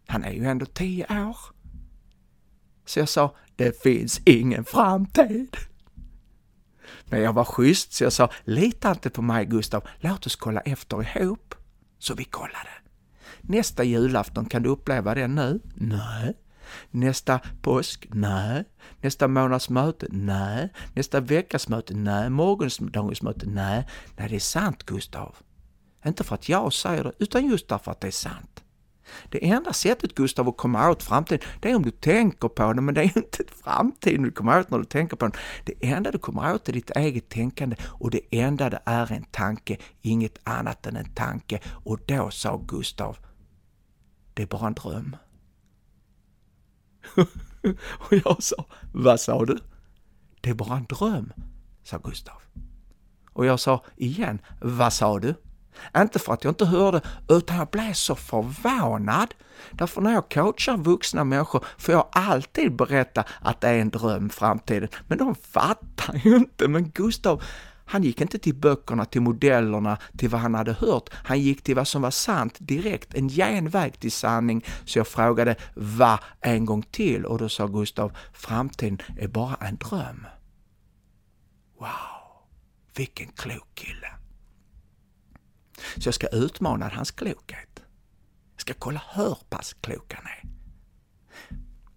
Han 0.06 0.24
är 0.24 0.32
ju 0.32 0.44
ändå 0.44 0.66
tio 0.66 1.26
år. 1.28 1.36
Så 2.84 2.98
jag 2.98 3.08
sa, 3.08 3.36
det 3.56 3.82
finns 3.82 4.20
ingen 4.24 4.64
framtid. 4.64 5.56
Men 7.04 7.20
jag 7.20 7.32
var 7.32 7.44
schysst 7.44 7.92
så 7.92 8.04
jag 8.04 8.12
sa, 8.12 8.30
lita 8.44 8.90
inte 8.90 9.10
på 9.10 9.22
mig 9.22 9.46
Gustav, 9.46 9.88
låt 10.00 10.26
oss 10.26 10.36
kolla 10.36 10.60
efter 10.60 11.16
ihop. 11.16 11.54
Så 11.98 12.14
vi 12.14 12.24
kollade. 12.24 12.70
Nästa 13.40 13.84
julafton, 13.84 14.46
kan 14.46 14.62
du 14.62 14.68
uppleva 14.68 15.14
det 15.14 15.28
nu? 15.28 15.60
Nej. 15.74 16.34
Nästa 16.90 17.40
påsk? 17.62 18.06
Nej. 18.10 18.64
Nästa 19.00 19.28
månads 19.28 19.70
möte? 19.70 20.06
Nej. 20.10 20.72
Nästa 20.94 21.20
veckas 21.20 21.68
möte? 21.68 21.94
Nej. 21.94 22.30
Morgondagens 22.30 23.22
möte? 23.22 23.46
Nej. 23.46 23.88
Nej, 24.16 24.28
det 24.28 24.34
är 24.34 24.40
sant 24.40 24.82
Gustav. 24.82 25.36
Inte 26.06 26.24
för 26.24 26.34
att 26.34 26.48
jag 26.48 26.72
säger 26.72 27.04
det, 27.04 27.12
utan 27.18 27.46
just 27.46 27.68
därför 27.68 27.90
att 27.90 28.00
det 28.00 28.06
är 28.06 28.10
sant. 28.10 28.61
Det 29.28 29.50
enda 29.50 29.72
sättet 29.72 30.14
Gustav 30.14 30.48
att 30.48 30.56
komma 30.56 30.90
åt 30.90 31.02
framtiden, 31.02 31.48
det 31.60 31.70
är 31.70 31.76
om 31.76 31.82
du 31.82 31.90
tänker 31.90 32.48
på 32.48 32.72
den, 32.72 32.84
men 32.84 32.94
det 32.94 33.00
är 33.00 33.16
inte 33.16 33.44
framtiden 33.64 34.22
du 34.22 34.30
kommer 34.30 34.60
åt 34.60 34.70
när 34.70 34.78
du 34.78 34.84
tänker 34.84 35.16
på 35.16 35.24
den. 35.24 35.34
Det 35.64 35.90
enda 35.92 36.10
du 36.10 36.18
kommer 36.18 36.54
åt 36.54 36.68
är 36.68 36.72
ditt 36.72 36.90
eget 36.90 37.28
tänkande 37.28 37.76
och 37.82 38.10
det 38.10 38.20
enda 38.30 38.70
det 38.70 38.80
är 38.84 39.12
en 39.12 39.24
tanke, 39.24 39.76
inget 40.02 40.38
annat 40.44 40.86
än 40.86 40.96
en 40.96 41.14
tanke. 41.14 41.60
Och 41.84 41.98
då 42.06 42.30
sa 42.30 42.56
Gustav, 42.56 43.16
det 44.34 44.42
är 44.42 44.46
bara 44.46 44.66
en 44.66 44.74
dröm. 44.74 45.16
Och 47.82 48.12
jag 48.12 48.42
sa, 48.42 48.66
vad 48.92 49.20
sa 49.20 49.44
du? 49.44 49.58
Det 50.40 50.50
är 50.50 50.54
bara 50.54 50.76
en 50.76 50.84
dröm, 50.84 51.32
sa 51.82 51.98
Gustav. 51.98 52.42
Och 53.32 53.46
jag 53.46 53.60
sa 53.60 53.84
igen, 53.96 54.38
vad 54.60 54.92
sa 54.92 55.18
du? 55.18 55.34
Inte 55.96 56.18
för 56.18 56.32
att 56.32 56.44
jag 56.44 56.50
inte 56.50 56.64
hörde, 56.64 57.00
utan 57.28 57.56
jag 57.56 57.68
blev 57.68 57.92
så 57.92 58.14
förvånad. 58.14 59.34
Därför 59.70 60.00
när 60.00 60.12
jag 60.12 60.30
coachar 60.30 60.76
vuxna 60.76 61.24
människor 61.24 61.64
får 61.78 61.94
jag 61.94 62.08
alltid 62.12 62.76
berätta 62.76 63.24
att 63.40 63.60
det 63.60 63.68
är 63.68 63.78
en 63.78 63.90
dröm 63.90 64.30
framtiden. 64.30 64.88
Men 65.06 65.18
de 65.18 65.34
fattar 65.34 66.20
ju 66.24 66.36
inte. 66.36 66.68
Men 66.68 66.90
Gustav, 66.90 67.42
han 67.84 68.02
gick 68.02 68.20
inte 68.20 68.38
till 68.38 68.54
böckerna, 68.54 69.04
till 69.04 69.20
modellerna, 69.20 69.98
till 70.18 70.28
vad 70.28 70.40
han 70.40 70.54
hade 70.54 70.72
hört. 70.72 71.10
Han 71.12 71.40
gick 71.40 71.62
till 71.62 71.76
vad 71.76 71.88
som 71.88 72.02
var 72.02 72.10
sant 72.10 72.56
direkt, 72.58 73.14
en 73.14 73.28
genväg 73.28 74.00
till 74.00 74.12
sanning. 74.12 74.64
Så 74.84 74.98
jag 74.98 75.06
frågade 75.06 75.56
vad 75.74 76.18
en 76.40 76.64
gång 76.64 76.82
till 76.82 77.24
och 77.24 77.38
då 77.38 77.48
sa 77.48 77.66
Gustav, 77.66 78.12
framtiden 78.32 78.98
är 79.18 79.28
bara 79.28 79.54
en 79.54 79.76
dröm. 79.76 80.26
Wow, 81.78 81.88
vilken 82.96 83.28
klok 83.28 83.74
kille. 83.74 84.21
Så 85.96 86.08
jag 86.08 86.14
ska 86.14 86.26
utmana 86.26 86.88
hans 86.88 87.10
klokhet. 87.10 87.82
Jag 88.54 88.60
ska 88.60 88.74
kolla 88.74 89.02
hur 89.14 89.36
pass 89.48 89.74
klok 89.80 90.14
han 90.14 90.24
är. 90.26 90.52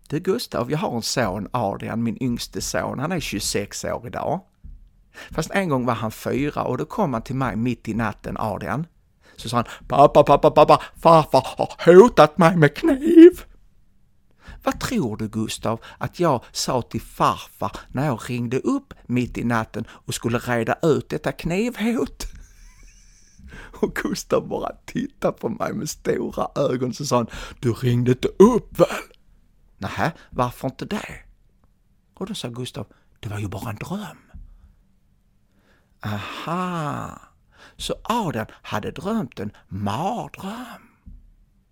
Du 0.10 0.20
Gustav, 0.20 0.72
jag 0.72 0.78
har 0.78 0.96
en 0.96 1.02
son, 1.02 1.48
Adrian, 1.52 2.04
min 2.04 2.24
yngste 2.24 2.62
son. 2.62 3.00
Han 3.00 3.12
är 3.12 3.20
26 3.20 3.86
år 3.86 4.08
idag. 4.08 4.42
Fast 5.32 5.52
en 5.52 5.70
gång 5.70 5.86
var 5.86 5.94
han 5.94 6.12
fyra 6.12 6.64
och 6.64 6.78
då 6.78 6.86
kom 6.86 7.14
han 7.14 7.22
till 7.22 7.36
mig 7.36 7.56
mitt 7.56 7.88
i 7.88 7.94
natten, 7.94 8.38
Adrian. 8.40 8.88
Så 9.36 9.50
sa 9.50 9.58
han, 9.58 9.66
pappa, 9.88 10.24
pappa, 10.24 10.52
pappa, 10.52 10.82
farfar 11.02 11.46
har 11.58 11.94
hotat 11.94 12.38
mig 12.38 12.58
med 12.58 12.76
kniv. 12.76 13.44
Vad 14.64 14.80
tror 14.80 15.18
du 15.18 15.28
Gustav 15.28 15.80
att 15.98 16.20
jag 16.20 16.44
sa 16.52 16.82
till 16.82 17.02
farfar 17.02 17.72
när 17.88 18.06
jag 18.06 18.20
ringde 18.30 18.60
upp 18.60 18.94
mitt 19.06 19.38
i 19.38 19.44
natten 19.44 19.86
och 19.90 20.14
skulle 20.14 20.38
reda 20.38 20.76
ut 20.82 21.10
detta 21.10 21.32
knivhot? 21.32 22.26
Och 23.82 23.96
Gustav 23.96 24.48
bara 24.48 24.72
tittade 24.86 25.38
på 25.38 25.50
mig 25.50 25.74
med 25.74 25.90
stora 25.90 26.48
ögon 26.56 26.94
så 26.94 27.06
sa 27.06 27.18
han, 27.18 27.28
du 27.60 27.74
ringde 27.74 28.12
inte 28.12 28.28
upp 28.28 28.80
väl? 28.80 28.88
Nähä, 29.78 30.12
varför 30.30 30.68
inte 30.68 30.86
det? 30.86 31.20
Och 32.14 32.26
då 32.26 32.34
sa 32.34 32.48
Gustav, 32.50 32.88
det 33.20 33.30
var 33.30 33.40
ju 33.40 33.48
bara 33.48 33.70
en 33.70 33.76
dröm. 33.76 34.18
Aha, 36.00 37.20
så 37.78 37.94
Adrian 38.04 38.48
hade 38.52 38.92
drömt 38.92 39.40
en 39.40 39.52
mardröm. 39.68 40.82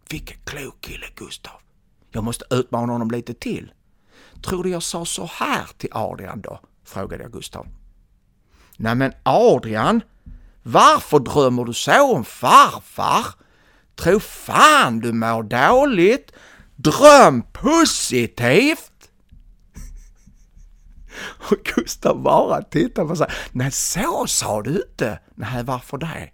Vilken 0.10 0.38
klok 0.44 0.82
kille 0.82 1.06
Gustav. 1.16 1.62
Jag 2.12 2.24
måste 2.24 2.46
utmana 2.50 2.94
honom 2.94 3.12
lite 3.12 3.34
till. 3.34 3.74
Tror 4.42 4.64
du 4.64 4.70
jag 4.70 4.84
sa 4.84 5.06
så 5.06 5.26
här 5.26 5.68
till 5.78 5.90
Adrian 5.92 6.42
då? 6.42 6.60
frågade 6.84 7.24
jag 7.24 7.32
Gustav. 7.32 7.68
Nej 8.78 8.96
men 8.96 9.14
Adrian, 9.24 10.02
varför 10.64 11.20
drömmer 11.20 11.66
du 11.66 11.74
så 11.74 12.16
om 12.16 12.26
farfar? 12.26 13.26
Tro 13.96 14.20
fan 14.20 15.00
du 15.00 15.14
mår 15.14 15.44
dåligt. 15.44 16.32
Dröm 16.76 17.42
positivt! 17.42 19.10
Och 21.52 21.58
Gustav 21.76 22.22
bara 22.22 22.62
tittade 22.62 23.08
på 23.08 23.16
sig. 23.16 23.28
Nej, 23.52 23.72
så 23.72 24.28
sa 24.28 24.62
du 24.62 24.84
inte! 24.90 25.20
Nej, 25.36 25.64
varför 25.64 25.98
det? 25.98 26.30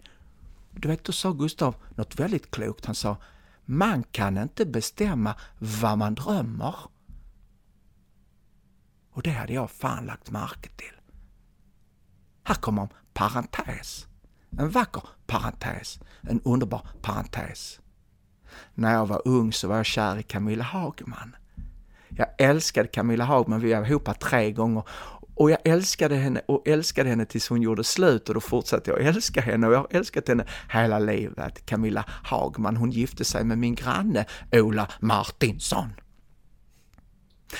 Du 0.70 0.88
vet, 0.88 1.04
då 1.04 1.12
sa 1.12 1.32
Gustav 1.32 1.74
något 1.96 2.20
väldigt 2.20 2.50
klokt. 2.50 2.86
Han 2.86 2.94
sa, 2.94 3.16
man 3.64 4.02
kan 4.02 4.38
inte 4.38 4.66
bestämma 4.66 5.34
vad 5.58 5.98
man 5.98 6.14
drömmer. 6.14 6.74
Och 9.12 9.22
det 9.22 9.30
hade 9.30 9.52
jag 9.52 9.70
fan 9.70 10.06
lagt 10.06 10.30
märke 10.30 10.68
till. 10.68 11.00
Här 12.44 12.54
kommer 12.54 12.82
en 12.82 12.88
parentes. 13.12 14.06
En 14.58 14.70
vacker 14.70 15.02
parentes. 15.26 16.00
En 16.22 16.40
underbar 16.44 16.82
parentes. 17.02 17.80
När 18.74 18.92
jag 18.92 19.06
var 19.06 19.22
ung 19.24 19.52
så 19.52 19.68
var 19.68 19.76
jag 19.76 19.86
kär 19.86 20.18
i 20.18 20.22
Camilla 20.22 20.64
Hagman. 20.64 21.36
Jag 22.08 22.26
älskade 22.38 22.88
Camilla 22.88 23.24
Hagman, 23.24 23.60
vi 23.60 23.74
var 23.74 23.86
ihop 23.86 24.18
tre 24.20 24.52
gånger 24.52 24.82
och 25.40 25.50
jag 25.50 25.58
älskade 25.64 26.16
henne 26.16 26.40
och 26.46 26.68
älskade 26.68 27.08
henne 27.08 27.24
tills 27.24 27.48
hon 27.48 27.62
gjorde 27.62 27.84
slut 27.84 28.28
och 28.28 28.34
då 28.34 28.40
fortsatte 28.40 28.90
jag 28.90 29.00
älska 29.00 29.40
henne 29.40 29.66
och 29.66 29.72
jag 29.72 29.78
har 29.78 29.88
älskat 29.90 30.28
henne 30.28 30.44
hela 30.72 30.98
livet. 30.98 31.66
Camilla 31.66 32.04
Hagman, 32.08 32.76
hon 32.76 32.90
gifte 32.90 33.24
sig 33.24 33.44
med 33.44 33.58
min 33.58 33.74
granne 33.74 34.24
Ola 34.52 34.88
Martinsson. 35.00 35.88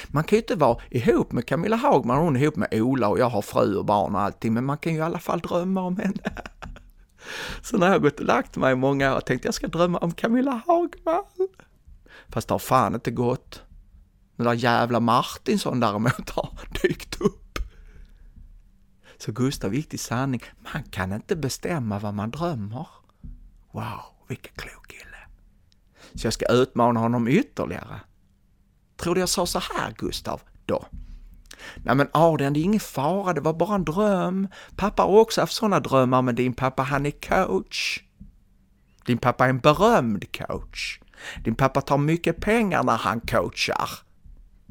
Man 0.09 0.25
kan 0.25 0.37
ju 0.37 0.41
inte 0.41 0.55
vara 0.55 0.79
ihop 0.91 1.33
med 1.33 1.47
Camilla 1.47 1.77
Hagman, 1.77 2.19
hon 2.19 2.37
är 2.37 2.41
ihop 2.41 2.57
med 2.57 2.69
Ola 2.73 3.09
och 3.09 3.19
jag 3.19 3.29
har 3.29 3.43
fru 3.43 3.77
och 3.77 3.85
barn 3.85 4.15
och 4.15 4.21
allting, 4.21 4.55
men 4.55 4.65
man 4.65 4.79
kan 4.79 4.93
ju 4.93 4.99
i 4.99 5.03
alla 5.03 5.19
fall 5.19 5.41
drömma 5.41 5.83
om 5.83 5.97
henne. 5.97 6.33
Så 7.63 7.79
när 7.79 7.93
jag 7.93 8.03
gått 8.03 8.21
och 8.21 8.27
lagt 8.27 8.57
mig 8.57 8.73
i 8.73 8.77
många 8.77 9.17
år 9.17 9.21
tänkte 9.21 9.49
jag 9.49 9.55
ska 9.55 9.69
drömma 9.69 9.99
om 9.99 10.13
Camilla 10.13 10.63
Hagman. 10.67 11.49
Fast 12.29 12.49
det 12.49 12.55
har 12.55 12.59
fan 12.59 12.95
inte 12.95 13.11
gått. 13.11 13.63
Den 14.37 14.47
där 14.47 14.55
jävla 14.55 15.01
Martinsson 15.01 15.81
däremot 15.81 16.31
har 16.35 16.59
dykt 16.83 17.21
upp. 17.21 17.59
Så 19.19 19.33
Gustav 19.33 19.75
gick 19.75 19.89
till 19.89 19.99
sanning. 19.99 20.43
Man 20.73 20.83
kan 20.83 21.13
inte 21.13 21.37
bestämma 21.37 21.99
vad 21.99 22.15
man 22.15 22.31
drömmer. 22.31 22.87
Wow, 23.73 24.01
vilken 24.29 24.53
klok 24.57 24.87
kille. 24.89 25.17
Så 26.15 26.27
jag 26.27 26.33
ska 26.33 26.47
utmana 26.47 27.01
honom 27.01 27.29
ytterligare. 27.29 28.01
Tror 28.97 29.15
du 29.15 29.21
jag 29.21 29.29
sa 29.29 29.47
så 29.47 29.59
här 29.59 29.95
Gustav 29.99 30.41
då? 30.67 30.85
Nej 31.77 31.95
men 31.95 32.09
Adrian, 32.13 32.53
det 32.53 32.61
är 32.61 32.65
ingen 32.65 32.81
fara, 32.81 33.33
det 33.33 33.41
var 33.41 33.53
bara 33.53 33.75
en 33.75 33.85
dröm. 33.85 34.49
Pappa 34.77 35.03
har 35.03 35.09
också 35.09 35.41
haft 35.41 35.53
sådana 35.53 35.81
drömmar, 35.81 36.23
men 36.23 36.35
din 36.35 36.55
pappa 36.55 36.83
han 36.83 37.07
är 37.07 37.11
coach. 37.11 38.03
Din 39.07 39.19
pappa 39.19 39.45
är 39.45 39.49
en 39.49 39.59
berömd 39.59 40.37
coach. 40.37 41.01
Din 41.45 41.55
pappa 41.55 41.81
tar 41.81 41.99
mycket 41.99 42.41
pengar 42.41 42.83
när 42.83 42.97
han 42.97 43.21
coachar. 43.21 43.91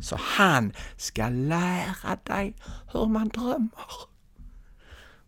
Så 0.01 0.15
han 0.21 0.73
ska 0.97 1.29
lära 1.29 2.17
dig 2.23 2.55
hur 2.93 3.05
man 3.05 3.27
drömmer. 3.27 4.09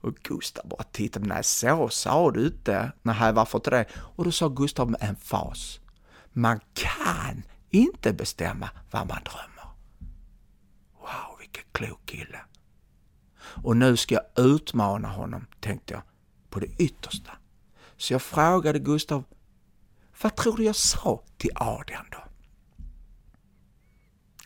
Och 0.02 0.16
Gustav 0.16 0.68
bara 0.68 0.84
tittade, 0.84 1.26
nej 1.28 1.43
så 1.43 1.89
sa 1.89 2.32
du 2.32 2.47
inte. 2.47 2.91
Nej, 3.02 3.34
varför 3.34 3.58
inte 3.58 3.70
det? 3.70 3.86
Och 4.16 4.24
då 4.26 4.32
sa 4.32 4.47
Gustav 4.47 4.91
med 4.91 5.04
en 5.04 5.16
fas, 5.16 5.80
man 6.34 6.60
kan 6.74 7.43
inte 7.70 8.14
bestämma 8.14 8.70
vad 8.91 9.08
man 9.08 9.24
drömmer 9.24 9.51
mycket 11.52 11.66
vilken 11.82 11.88
klok 11.88 12.06
kille. 12.06 12.39
Och 13.64 13.78
nu 13.78 13.97
ska 13.97 14.16
jag 14.16 14.45
utmana 14.45 15.08
honom, 15.08 15.45
tänkte 15.60 15.93
jag, 15.93 16.04
på 16.49 16.60
det 16.60 16.68
yttersta. 16.80 17.32
Så 17.97 18.14
jag 18.14 18.22
frågade 18.22 18.80
Gustav, 18.80 19.24
vad 20.22 20.36
tror 20.36 20.58
du 20.58 20.64
jag 20.64 20.76
sa 20.76 21.24
till 21.38 21.52
Adrian 21.56 22.06
då? 22.12 22.18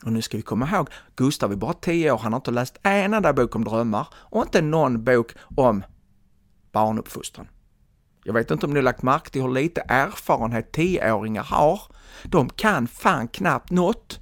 Och 0.03 0.13
nu 0.13 0.21
ska 0.21 0.37
vi 0.37 0.43
komma 0.43 0.69
ihåg, 0.69 0.89
Gustav 1.15 1.51
är 1.51 1.55
bara 1.55 1.73
10 1.73 2.11
år, 2.11 2.17
han 2.17 2.33
har 2.33 2.39
inte 2.39 2.51
läst 2.51 2.77
en 2.83 3.13
enda 3.13 3.33
bok 3.33 3.55
om 3.55 3.63
drömmar 3.63 4.07
och 4.13 4.43
inte 4.43 4.61
någon 4.61 5.03
bok 5.03 5.33
om 5.55 5.83
barnuppfostran. 6.71 7.47
Jag 8.23 8.33
vet 8.33 8.51
inte 8.51 8.65
om 8.65 8.73
ni 8.73 8.77
har 8.77 8.83
lagt 8.83 9.03
märke 9.03 9.29
till 9.29 9.41
hur 9.41 9.53
lite 9.53 9.81
erfarenhet 9.87 10.75
10-åringar 10.75 11.43
har. 11.43 11.81
De 12.23 12.49
kan 12.49 12.87
fan 12.87 13.27
knappt 13.27 13.71
något. 13.71 14.19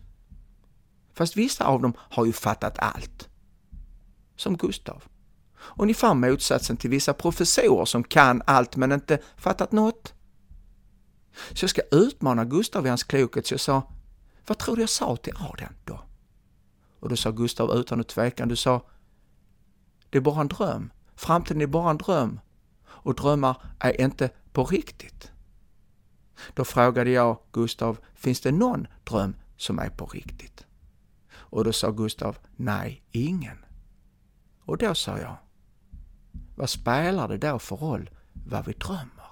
Fast 1.14 1.38
vissa 1.38 1.66
av 1.66 1.82
dem 1.82 1.94
har 1.98 2.26
ju 2.26 2.34
fattat 2.34 2.80
allt. 2.80 3.30
Som 4.36 4.58
Gustav. 4.58 5.04
Ungefär 5.78 6.14
motsatsen 6.14 6.78
till 6.78 6.90
vissa 6.90 7.14
professorer 7.14 7.86
som 7.86 8.04
kan 8.04 8.42
allt 8.46 8.76
men 8.76 8.92
inte 8.92 9.20
fattat 9.38 9.72
något. 9.72 10.14
Så 11.54 11.64
jag 11.64 11.70
ska 11.70 11.82
utmana 11.92 12.46
Gustav 12.46 12.86
i 12.86 12.90
hans 12.90 13.04
klokhet, 13.04 13.48
så 13.48 13.54
jag 13.54 13.60
sa 13.60 13.94
vad 14.48 14.58
tror 14.58 14.76
du 14.76 14.82
jag 14.82 14.90
sa 14.90 15.16
till 15.16 15.34
Adrian 15.36 15.76
då? 15.86 16.00
Och 17.00 17.10
då 17.10 17.16
sa 17.16 17.32
Gustav 17.32 17.72
utan 17.72 18.00
att 18.00 18.08
tveka, 18.08 18.46
du 18.46 18.56
sa 18.56 18.86
Det 20.10 20.18
är 20.18 20.22
bara 20.22 20.42
en 20.42 20.48
dröm. 20.48 20.92
Framtiden 21.16 21.62
är 21.62 21.68
bara 21.68 21.90
en 21.90 21.98
dröm. 21.98 22.40
Och 22.86 23.16
drömmar 23.16 23.58
är 23.80 24.02
inte 24.02 24.30
på 24.52 24.66
riktigt. 24.66 25.32
Då 26.54 26.66
frågade 26.66 27.10
jag 27.10 27.40
Gustav, 27.52 27.98
finns 28.16 28.42
det 28.42 28.52
någon 28.52 28.88
dröm 29.04 29.36
som 29.58 29.80
är 29.80 29.90
på 29.90 30.06
riktigt? 30.06 30.66
Och 31.54 31.64
då 31.64 31.74
sa 31.74 31.92
Gustav, 31.92 32.38
nej, 32.56 33.04
ingen. 33.12 33.58
Och 34.66 34.78
då 34.78 34.96
sa 34.96 35.20
jag, 35.20 35.36
vad 36.56 36.70
spelar 36.70 37.28
det 37.28 37.38
då 37.38 37.60
för 37.60 37.76
roll 37.76 38.10
vad 38.34 38.66
vi 38.66 38.74
drömmer? 38.74 39.30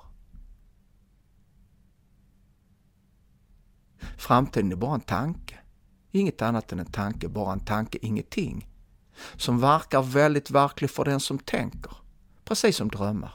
Framtiden 4.17 4.72
är 4.72 4.76
bara 4.76 4.93
en 4.93 5.01
tanke. 5.01 5.59
Inget 6.11 6.41
annat 6.41 6.72
än 6.72 6.80
en 6.80 6.91
tanke, 6.91 7.28
bara 7.28 7.53
en 7.53 7.65
tanke, 7.65 7.97
ingenting. 8.01 8.69
Som 9.36 9.59
verkar 9.59 10.01
väldigt 10.01 10.51
verklig 10.51 10.89
för 10.89 11.05
den 11.05 11.19
som 11.19 11.39
tänker. 11.39 11.93
Precis 12.43 12.78
som 12.78 12.88
drömmar. 12.88 13.34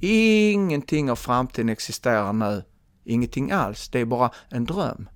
Ingenting 0.00 1.10
av 1.10 1.16
framtiden 1.16 1.68
existerar 1.68 2.32
nu. 2.32 2.64
Ingenting 3.04 3.50
alls. 3.50 3.88
Det 3.88 4.00
är 4.00 4.04
bara 4.04 4.30
en 4.48 4.64
dröm. 4.64 5.08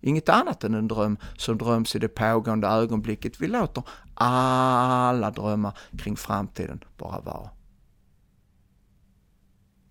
Inget 0.00 0.28
annat 0.28 0.64
än 0.64 0.74
en 0.74 0.88
dröm 0.88 1.16
som 1.36 1.58
dröms 1.58 1.96
i 1.96 1.98
det 1.98 2.08
pågående 2.08 2.68
ögonblicket. 2.68 3.40
Vi 3.40 3.48
låter 3.48 3.82
alla 4.14 5.30
drömmar 5.30 5.78
kring 5.98 6.16
framtiden 6.16 6.84
bara 6.96 7.20
vara. 7.20 7.50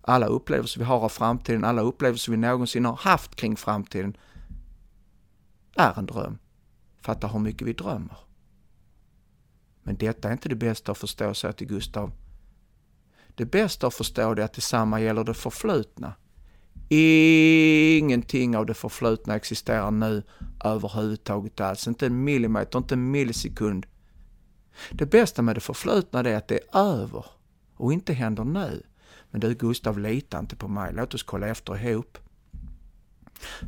Alla 0.00 0.26
upplevelser 0.26 0.80
vi 0.80 0.84
har 0.84 1.00
av 1.00 1.08
framtiden, 1.08 1.64
alla 1.64 1.82
upplevelser 1.82 2.32
vi 2.32 2.38
någonsin 2.38 2.84
har 2.84 2.96
haft 2.96 3.36
kring 3.36 3.56
framtiden 3.56 4.16
är 5.76 5.98
en 5.98 6.06
dröm. 6.06 6.38
Fatta 7.00 7.28
hur 7.28 7.38
mycket 7.38 7.66
vi 7.66 7.72
drömmer. 7.72 8.16
Men 9.82 9.96
detta 9.96 10.28
är 10.28 10.32
inte 10.32 10.48
det 10.48 10.54
bästa 10.54 10.92
att 10.92 10.98
förstå, 10.98 11.34
säger 11.34 11.52
till 11.52 11.66
Gustav. 11.66 12.12
Det 13.34 13.44
bästa 13.44 13.86
att 13.86 13.94
förstå 13.94 14.32
är 14.32 14.40
att 14.40 14.52
detsamma 14.52 15.00
gäller 15.00 15.24
det 15.24 15.34
förflutna. 15.34 16.14
Ingenting 16.88 18.56
av 18.56 18.66
det 18.66 18.74
förflutna 18.74 19.36
existerar 19.36 19.90
nu 19.90 20.22
överhuvudtaget 20.64 21.60
alls. 21.60 21.88
Inte 21.88 22.06
en 22.06 22.24
millimeter, 22.24 22.78
inte 22.78 22.94
en 22.94 23.10
millisekund. 23.10 23.86
Det 24.90 25.06
bästa 25.06 25.42
med 25.42 25.56
det 25.56 25.60
förflutna 25.60 26.20
är 26.20 26.36
att 26.36 26.48
det 26.48 26.58
är 26.58 26.78
över 26.78 27.24
och 27.74 27.92
inte 27.92 28.12
händer 28.12 28.44
nu. 28.44 28.82
Men 29.30 29.40
du 29.40 29.54
Gustav, 29.54 29.98
lita 29.98 30.38
inte 30.38 30.56
på 30.56 30.68
mig. 30.68 30.92
Låt 30.94 31.14
oss 31.14 31.22
kolla 31.22 31.48
efter 31.48 31.88
ihop. 31.88 32.18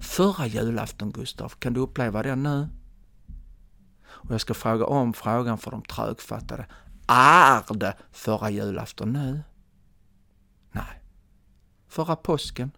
Förra 0.00 0.46
julafton 0.46 1.12
Gustav, 1.12 1.48
kan 1.48 1.72
du 1.72 1.80
uppleva 1.80 2.22
det 2.22 2.36
nu? 2.36 2.68
Och 4.06 4.34
jag 4.34 4.40
ska 4.40 4.54
fråga 4.54 4.84
om 4.84 5.12
frågan 5.12 5.58
för 5.58 5.70
de 5.70 5.82
trögfattade. 5.82 6.66
Är 7.06 7.74
det 7.74 7.96
förra 8.12 8.50
julafton 8.50 9.12
nu? 9.12 9.42
Nej. 10.72 11.02
Förra 11.88 12.16
påsken? 12.16 12.70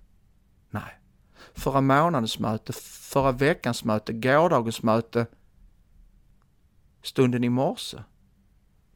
Nej. 0.72 0.98
Förra 1.54 1.80
månadens 1.80 2.38
möte, 2.38 2.72
förra 2.72 3.32
veckans 3.32 3.84
möte, 3.84 4.12
gårdagens 4.12 4.82
möte, 4.82 5.26
stunden 7.02 7.44
i 7.44 7.48
morse, 7.48 8.02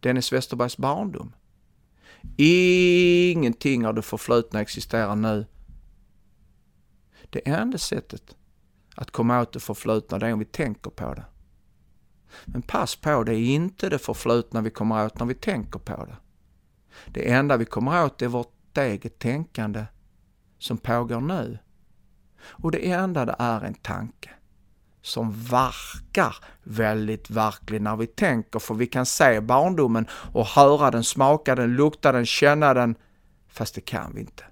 Dennis 0.01 0.33
Westerbergs 0.33 0.77
barndom. 0.77 1.35
Ingenting 2.37 3.87
av 3.87 3.95
det 3.95 4.03
förflutna 4.03 4.61
existerar 4.61 5.17
nu. 5.17 5.47
Det 7.31 7.49
enda 7.49 7.79
sättet 7.79 8.37
att 8.95 9.11
komma 9.11 9.41
åt 9.41 9.53
det 9.53 9.61
förflutna 9.61 10.19
det 10.19 10.27
är 10.27 10.33
om 10.33 10.39
vi 10.39 10.45
tänker 10.45 10.91
på 10.91 11.15
det. 11.15 11.25
Men 12.45 12.63
pass 12.63 12.97
på, 12.97 13.25
det 13.25 13.35
är 13.35 13.55
inte 13.55 13.89
det 13.89 13.99
förflutna 13.99 14.61
vi 14.61 14.71
kommer 14.71 15.07
åt 15.07 15.19
när 15.19 15.27
vi 15.27 15.35
tänker 15.35 15.79
på 15.79 16.05
det. 16.05 16.17
Det 17.07 17.33
enda 17.33 17.57
vi 17.57 17.65
kommer 17.65 18.05
åt 18.05 18.23
är 18.23 18.29
vårt 18.29 18.79
eget 18.79 19.19
tänkande 19.19 19.85
som 20.59 20.79
pågår 20.79 21.21
nu. 21.21 21.59
Och 22.49 22.71
det 22.71 22.91
enda 22.91 23.25
det 23.25 23.37
är 23.39 23.61
en 23.61 23.75
tanke 23.75 24.31
som 25.03 25.33
verkar 25.33 26.37
väldigt 26.63 27.31
verklig 27.31 27.83
när 27.83 27.97
vi 27.97 28.07
tänker, 28.07 28.59
för 28.59 28.75
vi 28.75 28.87
kan 28.87 29.07
se 29.07 29.41
barndomen 29.41 30.07
och 30.33 30.47
höra 30.47 30.91
den, 30.91 31.05
smaka 31.05 31.55
den, 31.55 31.77
lukta 31.77 32.13
den, 32.13 32.27
känna 32.27 32.75
den, 32.75 32.95
fast 33.49 33.75
det 33.75 33.81
kan 33.81 34.13
vi 34.15 34.21
inte. 34.21 34.45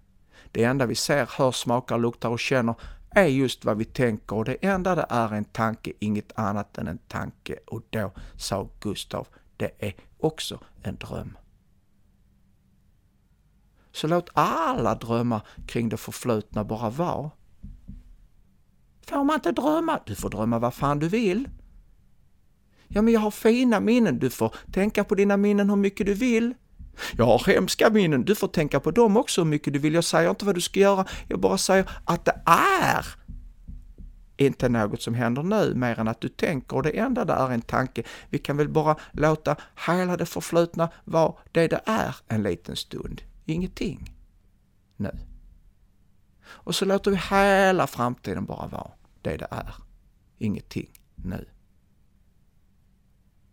Det 0.52 0.64
enda 0.64 0.86
vi 0.86 0.94
ser, 0.94 1.28
hör, 1.38 1.52
smakar, 1.52 1.98
luktar 1.98 2.28
och 2.28 2.40
känner 2.40 2.74
är 3.10 3.26
just 3.26 3.64
vad 3.64 3.78
vi 3.78 3.84
tänker 3.84 4.36
och 4.36 4.44
det 4.44 4.64
enda 4.64 4.94
det 4.94 5.06
är 5.08 5.32
en 5.32 5.44
tanke, 5.44 5.92
inget 5.98 6.38
annat 6.38 6.78
än 6.78 6.88
en 6.88 6.98
tanke. 6.98 7.58
Och 7.66 7.82
då 7.90 8.12
sa 8.36 8.68
Gustav, 8.80 9.26
det 9.56 9.70
är 9.78 9.94
också 10.18 10.60
en 10.82 10.96
dröm. 10.96 11.36
Så 13.92 14.06
låt 14.06 14.30
alla 14.32 14.94
drömmar 14.94 15.42
kring 15.66 15.88
det 15.88 15.96
förflutna 15.96 16.64
bara 16.64 16.90
vara. 16.90 17.30
Får 19.08 19.24
man 19.24 19.34
inte 19.34 19.52
drömma? 19.52 20.00
Du 20.06 20.14
får 20.14 20.30
drömma 20.30 20.58
vad 20.58 20.74
fan 20.74 20.98
du 20.98 21.08
vill. 21.08 21.48
Ja, 22.88 23.02
men 23.02 23.14
jag 23.14 23.20
har 23.20 23.30
fina 23.30 23.80
minnen. 23.80 24.18
Du 24.18 24.30
får 24.30 24.54
tänka 24.72 25.04
på 25.04 25.14
dina 25.14 25.36
minnen 25.36 25.70
hur 25.70 25.76
mycket 25.76 26.06
du 26.06 26.14
vill. 26.14 26.54
Jag 27.16 27.24
har 27.24 27.52
hemska 27.52 27.90
minnen. 27.90 28.24
Du 28.24 28.34
får 28.34 28.48
tänka 28.48 28.80
på 28.80 28.90
dem 28.90 29.16
också 29.16 29.40
hur 29.40 29.48
mycket 29.50 29.72
du 29.72 29.78
vill. 29.78 29.94
Jag 29.94 30.04
säger 30.04 30.30
inte 30.30 30.44
vad 30.44 30.54
du 30.54 30.60
ska 30.60 30.80
göra. 30.80 31.06
Jag 31.28 31.40
bara 31.40 31.58
säger 31.58 31.90
att 32.04 32.24
det 32.24 32.42
är 32.46 33.06
inte 34.36 34.68
något 34.68 35.02
som 35.02 35.14
händer 35.14 35.42
nu 35.42 35.74
mer 35.74 35.98
än 35.98 36.08
att 36.08 36.20
du 36.20 36.28
tänker 36.28 36.76
och 36.76 36.82
det 36.82 36.98
enda 36.98 37.24
där 37.24 37.48
är 37.48 37.50
en 37.50 37.60
tanke. 37.60 38.02
Vi 38.30 38.38
kan 38.38 38.56
väl 38.56 38.68
bara 38.68 38.96
låta 39.12 39.56
hela 39.86 40.16
det 40.16 40.26
förflutna 40.26 40.90
vara 41.04 41.34
det 41.52 41.68
det 41.68 41.80
är 41.86 42.16
en 42.28 42.42
liten 42.42 42.76
stund. 42.76 43.22
Ingenting 43.44 44.12
nu. 44.96 45.10
Och 46.46 46.74
så 46.74 46.84
låter 46.84 47.10
vi 47.10 47.16
hela 47.16 47.86
framtiden 47.86 48.44
bara 48.44 48.66
vara 48.66 48.90
det 49.22 49.36
det 49.36 49.48
är. 49.50 49.74
Ingenting 50.38 50.90
nu. 51.14 51.48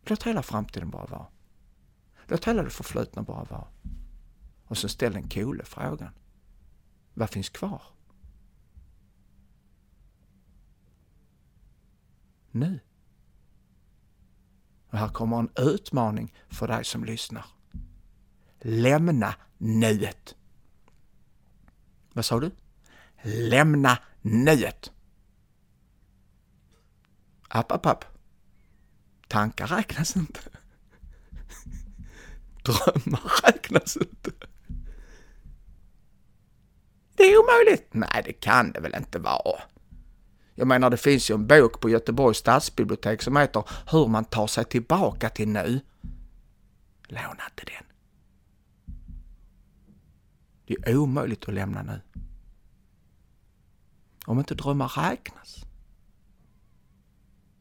Låt 0.06 0.24
hela 0.24 0.44
framtiden 0.44 0.90
bara 0.90 1.06
vara. 1.06 1.28
Låt 2.28 2.48
hela 2.48 2.64
det 2.64 2.70
förflutna 2.70 3.22
bara 3.22 3.44
vara. 3.44 3.68
Och 4.66 4.78
så 4.78 4.90
ställ 4.90 5.14
den 5.14 5.30
coole 5.30 5.64
frågan. 5.66 6.14
Vad 7.14 7.30
finns 7.30 7.50
kvar? 7.50 7.82
Nu. 12.52 12.80
Och 14.90 14.98
här 14.98 15.10
kommer 15.10 15.40
en 15.40 15.50
utmaning 15.56 16.34
för 16.50 16.68
dig 16.68 16.86
som 16.86 17.04
lyssnar. 17.04 17.46
Lämna 18.60 19.36
nuet. 19.58 20.36
Vad 22.14 22.26
sa 22.26 22.40
du? 22.40 22.52
Lämna 23.24 23.98
nuet. 24.22 24.92
App, 27.48 27.72
app, 27.72 27.86
app. 27.86 28.06
Tankar 29.28 29.68
räknas 29.68 30.16
inte. 30.16 30.40
Drömmar 32.64 33.44
räknas 33.44 33.98
inte. 33.98 34.32
Det 37.16 37.24
är 37.24 37.38
omöjligt. 37.38 37.88
Nej, 37.92 38.24
det 38.26 38.34
kan 38.34 38.72
det 38.72 38.80
väl 38.80 38.96
inte 38.96 39.20
vara. 39.20 39.62
Jag 40.56 40.68
menar, 40.68 40.90
det 40.90 40.98
finns 40.98 41.32
ju 41.32 41.36
en 41.36 41.48
bok 41.48 41.80
på 41.80 41.90
Göteborgs 41.90 42.38
stadsbibliotek 42.38 43.22
som 43.22 43.38
heter 43.38 43.64
Hur 43.92 44.08
man 44.08 44.26
tar 44.26 44.48
sig 44.48 44.66
tillbaka 44.66 45.30
till 45.30 45.48
nu. 45.48 45.80
Låna 47.08 47.44
inte 47.50 47.66
den. 47.66 47.86
Det 50.66 50.90
är 50.90 50.98
omöjligt 50.98 51.48
att 51.48 51.54
lämna 51.54 51.84
nu. 51.84 52.02
Om 54.32 54.40
inte 54.40 54.56
drömmar 54.56 54.88
räknas. 54.88 55.66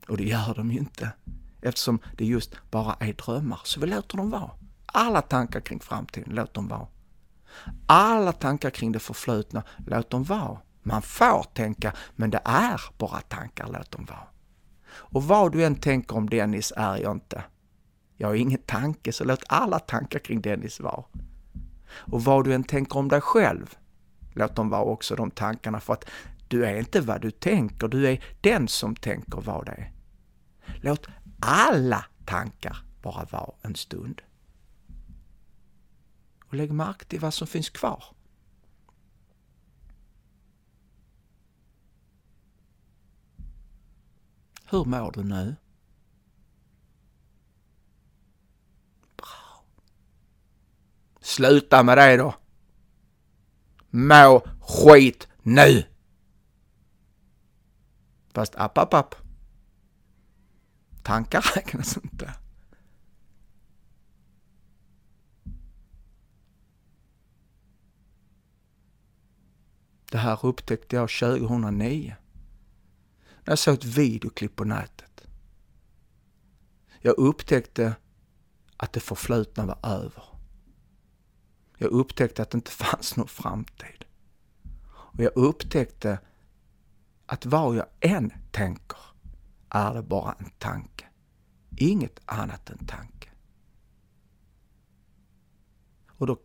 Och 0.08 0.16
det 0.16 0.24
gör 0.24 0.54
de 0.54 0.72
ju 0.72 0.78
inte 0.78 1.12
eftersom 1.60 1.98
det 2.16 2.24
just 2.24 2.56
bara 2.70 2.96
är 3.00 3.12
drömmar. 3.12 3.60
Så 3.64 3.80
vi 3.80 3.86
låter 3.86 4.16
dem 4.16 4.30
vara. 4.30 4.50
Alla 4.86 5.22
tankar 5.22 5.60
kring 5.60 5.80
framtiden, 5.80 6.34
låt 6.34 6.54
dem 6.54 6.68
vara. 6.68 6.86
Alla 7.86 8.32
tankar 8.32 8.70
kring 8.70 8.92
det 8.92 8.98
förflutna, 8.98 9.62
låt 9.86 10.10
dem 10.10 10.24
vara. 10.24 10.58
Man 10.82 11.02
får 11.02 11.42
tänka, 11.54 11.92
men 12.16 12.30
det 12.30 12.40
är 12.44 12.80
bara 12.98 13.20
tankar, 13.20 13.68
låt 13.72 13.90
dem 13.90 14.04
vara. 14.04 14.26
Och 14.90 15.24
vad 15.24 15.52
du 15.52 15.64
än 15.64 15.76
tänker 15.76 16.16
om 16.16 16.30
Dennis 16.30 16.72
är 16.76 16.96
jag 16.96 17.16
inte. 17.16 17.44
Jag 18.16 18.28
har 18.28 18.34
ingen 18.34 18.62
tanke, 18.62 19.12
så 19.12 19.24
låt 19.24 19.42
alla 19.48 19.78
tankar 19.78 20.18
kring 20.18 20.40
Dennis 20.40 20.80
vara. 20.80 21.04
Och 21.90 22.24
vad 22.24 22.44
du 22.44 22.54
än 22.54 22.64
tänker 22.64 22.98
om 22.98 23.08
dig 23.08 23.20
själv, 23.20 23.74
låt 24.34 24.56
dem 24.56 24.70
vara 24.70 24.82
också 24.82 25.14
de 25.14 25.30
tankarna, 25.30 25.80
för 25.80 25.92
att 25.92 26.04
du 26.50 26.66
är 26.66 26.78
inte 26.78 27.00
vad 27.00 27.20
du 27.20 27.30
tänker, 27.30 27.88
du 27.88 28.08
är 28.08 28.24
den 28.40 28.68
som 28.68 28.96
tänker 28.96 29.40
vad 29.40 29.66
det 29.66 29.72
är. 29.72 29.92
Låt 30.82 31.06
alla 31.40 32.04
tankar 32.24 32.76
bara 33.02 33.24
vara 33.24 33.54
en 33.62 33.74
stund. 33.74 34.22
Och 36.44 36.54
lägg 36.54 36.72
märke 36.72 37.04
till 37.04 37.20
vad 37.20 37.34
som 37.34 37.46
finns 37.46 37.70
kvar. 37.70 38.04
Hur 44.64 44.84
mår 44.84 45.12
du 45.12 45.24
nu? 45.24 45.56
Bra. 49.16 49.64
Sluta 51.20 51.82
med 51.82 51.98
det 51.98 52.16
då. 52.16 52.34
Må 53.90 54.40
skit 54.60 55.28
nu! 55.42 55.84
Fast 58.34 58.54
app, 58.56 58.78
app, 58.78 58.94
app. 58.94 59.14
Tankar 61.02 61.52
räknas 61.54 61.96
inte. 61.96 62.34
Det 70.10 70.18
här 70.18 70.46
upptäckte 70.46 70.96
jag 70.96 71.10
2009. 71.10 72.16
När 73.44 73.52
jag 73.52 73.58
såg 73.58 73.74
ett 73.74 73.84
videoklipp 73.84 74.56
på 74.56 74.64
nätet. 74.64 75.26
Jag 77.00 77.18
upptäckte 77.18 77.94
att 78.76 78.92
det 78.92 79.00
förflutna 79.00 79.66
var 79.66 79.78
över. 79.82 80.24
Jag 81.78 81.90
upptäckte 81.90 82.42
att 82.42 82.50
det 82.50 82.56
inte 82.58 82.70
fanns 82.84 83.16
någon 83.16 83.28
framtid. 83.28 84.04
Och 84.84 85.20
jag 85.20 85.32
upptäckte 85.36 86.18
att 87.30 87.46
vad 87.46 87.76
jag 87.76 87.86
än 88.00 88.32
tänker 88.50 88.98
är 89.68 89.94
det 89.94 90.02
bara 90.02 90.32
en 90.38 90.50
tanke. 90.58 91.06
Inget 91.76 92.20
annat 92.24 92.70
än 92.70 92.86
tanke. 92.86 93.28
Och 96.08 96.26
då 96.26 96.38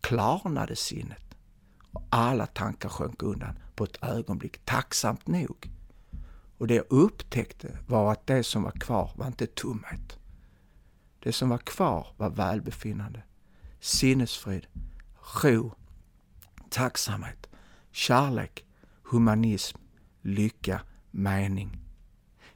klarnade 0.00 0.76
sinnet 0.76 1.34
och 1.92 2.02
alla 2.08 2.46
tankar 2.46 2.88
sjönk 2.88 3.22
undan 3.22 3.58
på 3.74 3.84
ett 3.84 4.02
ögonblick, 4.02 4.64
tacksamt 4.64 5.26
nog. 5.26 5.70
Och 6.58 6.66
det 6.66 6.74
jag 6.74 6.86
upptäckte 6.90 7.78
var 7.86 8.12
att 8.12 8.26
det 8.26 8.44
som 8.44 8.62
var 8.62 8.70
kvar 8.70 9.10
var 9.16 9.26
inte 9.26 9.46
tomhet. 9.46 10.18
Det 11.18 11.32
som 11.32 11.48
var 11.48 11.58
kvar 11.58 12.06
var 12.16 12.30
välbefinnande, 12.30 13.22
sinnesfrid, 13.80 14.66
ro, 15.42 15.74
tacksamhet, 16.70 17.48
kärlek, 17.90 18.64
humanism, 19.10 19.78
lycka, 20.22 20.80
mening. 21.10 21.78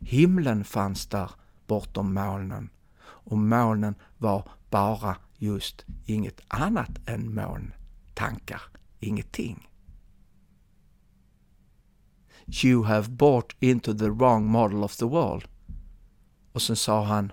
Himlen 0.01 0.65
fanns 0.65 1.07
där 1.07 1.31
bortom 1.67 2.15
molnen 2.15 2.71
och 3.05 3.39
molnen 3.39 3.95
var 4.19 4.49
bara 4.71 5.17
just 5.39 5.85
inget 6.07 6.41
annat 6.49 6.99
än 7.07 7.35
moln, 7.35 7.73
tankar, 8.15 8.63
ingenting. 9.01 9.69
You 12.47 12.85
have 12.85 13.11
bought 13.11 13.57
into 13.61 13.95
the 13.95 14.11
wrong 14.11 14.47
model 14.47 14.85
of 14.85 14.97
the 14.97 15.07
world. 15.07 15.49
Och 16.53 16.63
sen 16.63 16.77
sa 16.77 17.05
han 17.05 17.33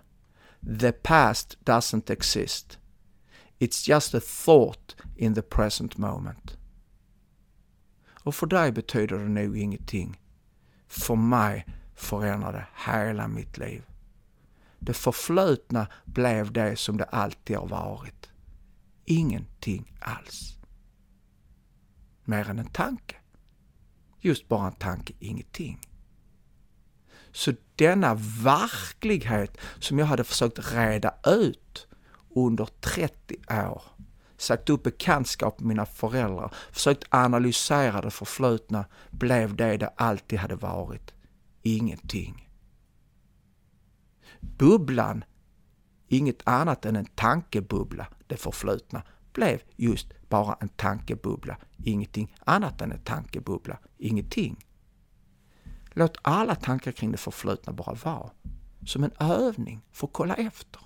The 0.80 0.92
past 0.92 1.58
doesn't 1.66 2.10
exist. 2.10 2.78
It's 3.60 3.88
just 3.88 4.14
a 4.14 4.20
thought 4.20 4.96
in 5.16 5.34
the 5.34 5.42
present 5.42 5.98
moment. 5.98 6.59
Och 8.30 8.36
för 8.36 8.48
dig 8.48 8.72
betyder 8.72 9.18
det 9.18 9.30
nog 9.30 9.58
ingenting. 9.58 10.22
För 10.88 11.16
mig 11.16 11.66
förändrade 11.96 12.68
hela 12.86 13.28
mitt 13.28 13.58
liv. 13.58 13.84
Det 14.80 14.94
förflutna 14.94 15.88
blev 16.06 16.52
det 16.52 16.80
som 16.80 16.98
det 16.98 17.04
alltid 17.04 17.58
har 17.58 17.68
varit. 17.68 18.30
Ingenting 19.06 19.94
alls. 20.00 20.58
Mer 22.24 22.50
än 22.50 22.60
en 22.60 22.70
tanke. 22.70 23.16
Just 24.20 24.48
bara 24.48 24.68
en 24.68 24.74
tanke, 24.74 25.14
ingenting. 25.20 25.80
Så 27.32 27.54
denna 27.76 28.16
verklighet 28.44 29.58
som 29.80 30.00
jag 30.00 30.06
hade 30.06 30.24
försökt 30.24 30.74
reda 30.74 31.16
ut 31.26 31.88
under 32.36 32.66
30 32.66 33.36
år, 33.50 33.84
sagt 34.40 34.70
upp 34.70 34.84
bekantskap 34.84 35.60
med 35.60 35.68
mina 35.68 35.86
föräldrar, 35.86 36.54
försökt 36.72 37.04
analysera 37.10 38.02
det 38.02 38.12
förflutna, 38.12 38.86
blev 39.10 39.56
det 39.56 39.78
det 39.78 39.88
alltid 39.88 40.40
hade 40.40 40.56
varit. 40.56 41.14
Ingenting. 41.62 42.50
Bubblan, 44.40 45.24
inget 46.08 46.48
annat 46.48 46.86
än 46.86 46.96
en 46.96 47.06
tankebubbla, 47.06 48.08
det 48.28 48.38
förflutna, 48.38 49.04
blev 49.34 49.62
just 49.76 50.14
bara 50.30 50.58
en 50.60 50.70
tankebubbla, 50.70 51.58
ingenting 51.78 52.36
annat 52.40 52.82
än 52.82 52.92
en 52.92 53.04
tankebubbla, 53.04 53.78
ingenting. 53.98 54.66
Låt 55.92 56.18
alla 56.22 56.56
tankar 56.56 56.92
kring 56.92 57.12
det 57.12 57.18
förflutna 57.18 57.74
bara 57.74 57.94
vara. 57.94 58.30
Som 58.86 59.04
en 59.04 59.12
övning 59.20 59.82
för 59.92 60.08
att 60.08 60.14
kolla 60.14 60.36
efter. 60.36 60.82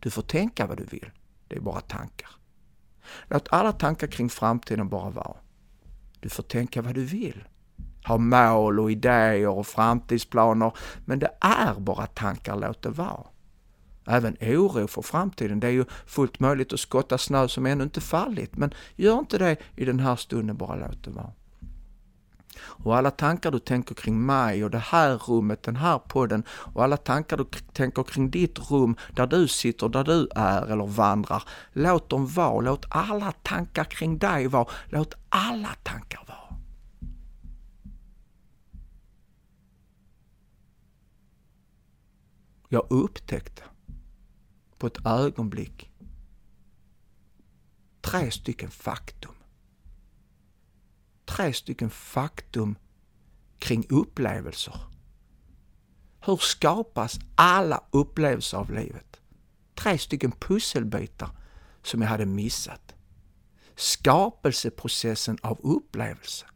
Du 0.00 0.10
får 0.10 0.22
tänka 0.22 0.66
vad 0.66 0.76
du 0.76 0.84
vill. 0.84 1.10
Det 1.48 1.56
är 1.56 1.60
bara 1.60 1.80
tankar. 1.80 2.30
Låt 3.28 3.48
alla 3.50 3.72
tankar 3.72 4.06
kring 4.06 4.28
framtiden 4.28 4.88
bara 4.88 5.10
vara. 5.10 5.36
Du 6.20 6.28
får 6.28 6.42
tänka 6.42 6.82
vad 6.82 6.94
du 6.94 7.04
vill. 7.04 7.44
Ha 8.06 8.18
mål 8.18 8.80
och 8.80 8.90
idéer 8.90 9.48
och 9.48 9.66
framtidsplaner. 9.66 10.72
Men 11.04 11.18
det 11.18 11.30
är 11.40 11.74
bara 11.80 12.06
tankar, 12.06 12.56
låt 12.56 12.82
det 12.82 12.90
vara. 12.90 13.26
Även 14.06 14.36
oro 14.40 14.86
för 14.86 15.02
framtiden. 15.02 15.60
Det 15.60 15.66
är 15.66 15.70
ju 15.70 15.84
fullt 16.06 16.40
möjligt 16.40 16.72
att 16.72 16.80
skotta 16.80 17.18
snö 17.18 17.48
som 17.48 17.66
ännu 17.66 17.84
inte 17.84 18.00
fallit. 18.00 18.56
Men 18.56 18.74
gör 18.96 19.18
inte 19.18 19.38
det 19.38 19.56
i 19.76 19.84
den 19.84 20.00
här 20.00 20.16
stunden, 20.16 20.56
bara 20.56 20.76
låt 20.76 21.04
det 21.04 21.10
vara. 21.10 21.32
Och 22.58 22.96
alla 22.96 23.10
tankar 23.10 23.50
du 23.50 23.58
tänker 23.58 23.94
kring 23.94 24.26
mig 24.26 24.64
och 24.64 24.70
det 24.70 24.78
här 24.78 25.16
rummet, 25.16 25.62
den 25.62 25.76
här 25.76 25.98
podden 25.98 26.44
och 26.48 26.84
alla 26.84 26.96
tankar 26.96 27.36
du 27.36 27.44
tänker 27.72 28.02
kring 28.02 28.30
ditt 28.30 28.70
rum 28.70 28.96
där 29.10 29.26
du 29.26 29.48
sitter, 29.48 29.88
där 29.88 30.04
du 30.04 30.28
är 30.34 30.66
eller 30.66 30.86
vandrar. 30.86 31.42
Låt 31.72 32.08
dem 32.08 32.26
vara, 32.26 32.60
låt 32.60 32.86
alla 32.88 33.32
tankar 33.32 33.84
kring 33.84 34.18
dig 34.18 34.46
vara, 34.46 34.66
låt 34.88 35.14
alla 35.28 35.74
tankar 35.82 36.24
vara. 36.28 36.38
Jag 42.68 42.86
upptäckte 42.90 43.62
på 44.78 44.86
ett 44.86 45.06
ögonblick 45.06 45.90
tre 48.00 48.30
stycken 48.30 48.70
faktum 48.70 49.31
tre 51.32 51.52
stycken 51.52 51.90
faktum 51.90 52.76
kring 53.58 53.86
upplevelser. 53.90 54.90
Hur 56.26 56.36
skapas 56.36 57.18
alla 57.34 57.80
upplevelser 57.90 58.58
av 58.58 58.70
livet? 58.70 59.20
Tre 59.74 59.98
stycken 59.98 60.32
pusselbitar 60.32 61.30
som 61.82 62.02
jag 62.02 62.08
hade 62.08 62.26
missat. 62.26 62.94
Skapelseprocessen 63.76 65.38
av 65.42 65.60
upplevelse. 65.62 66.46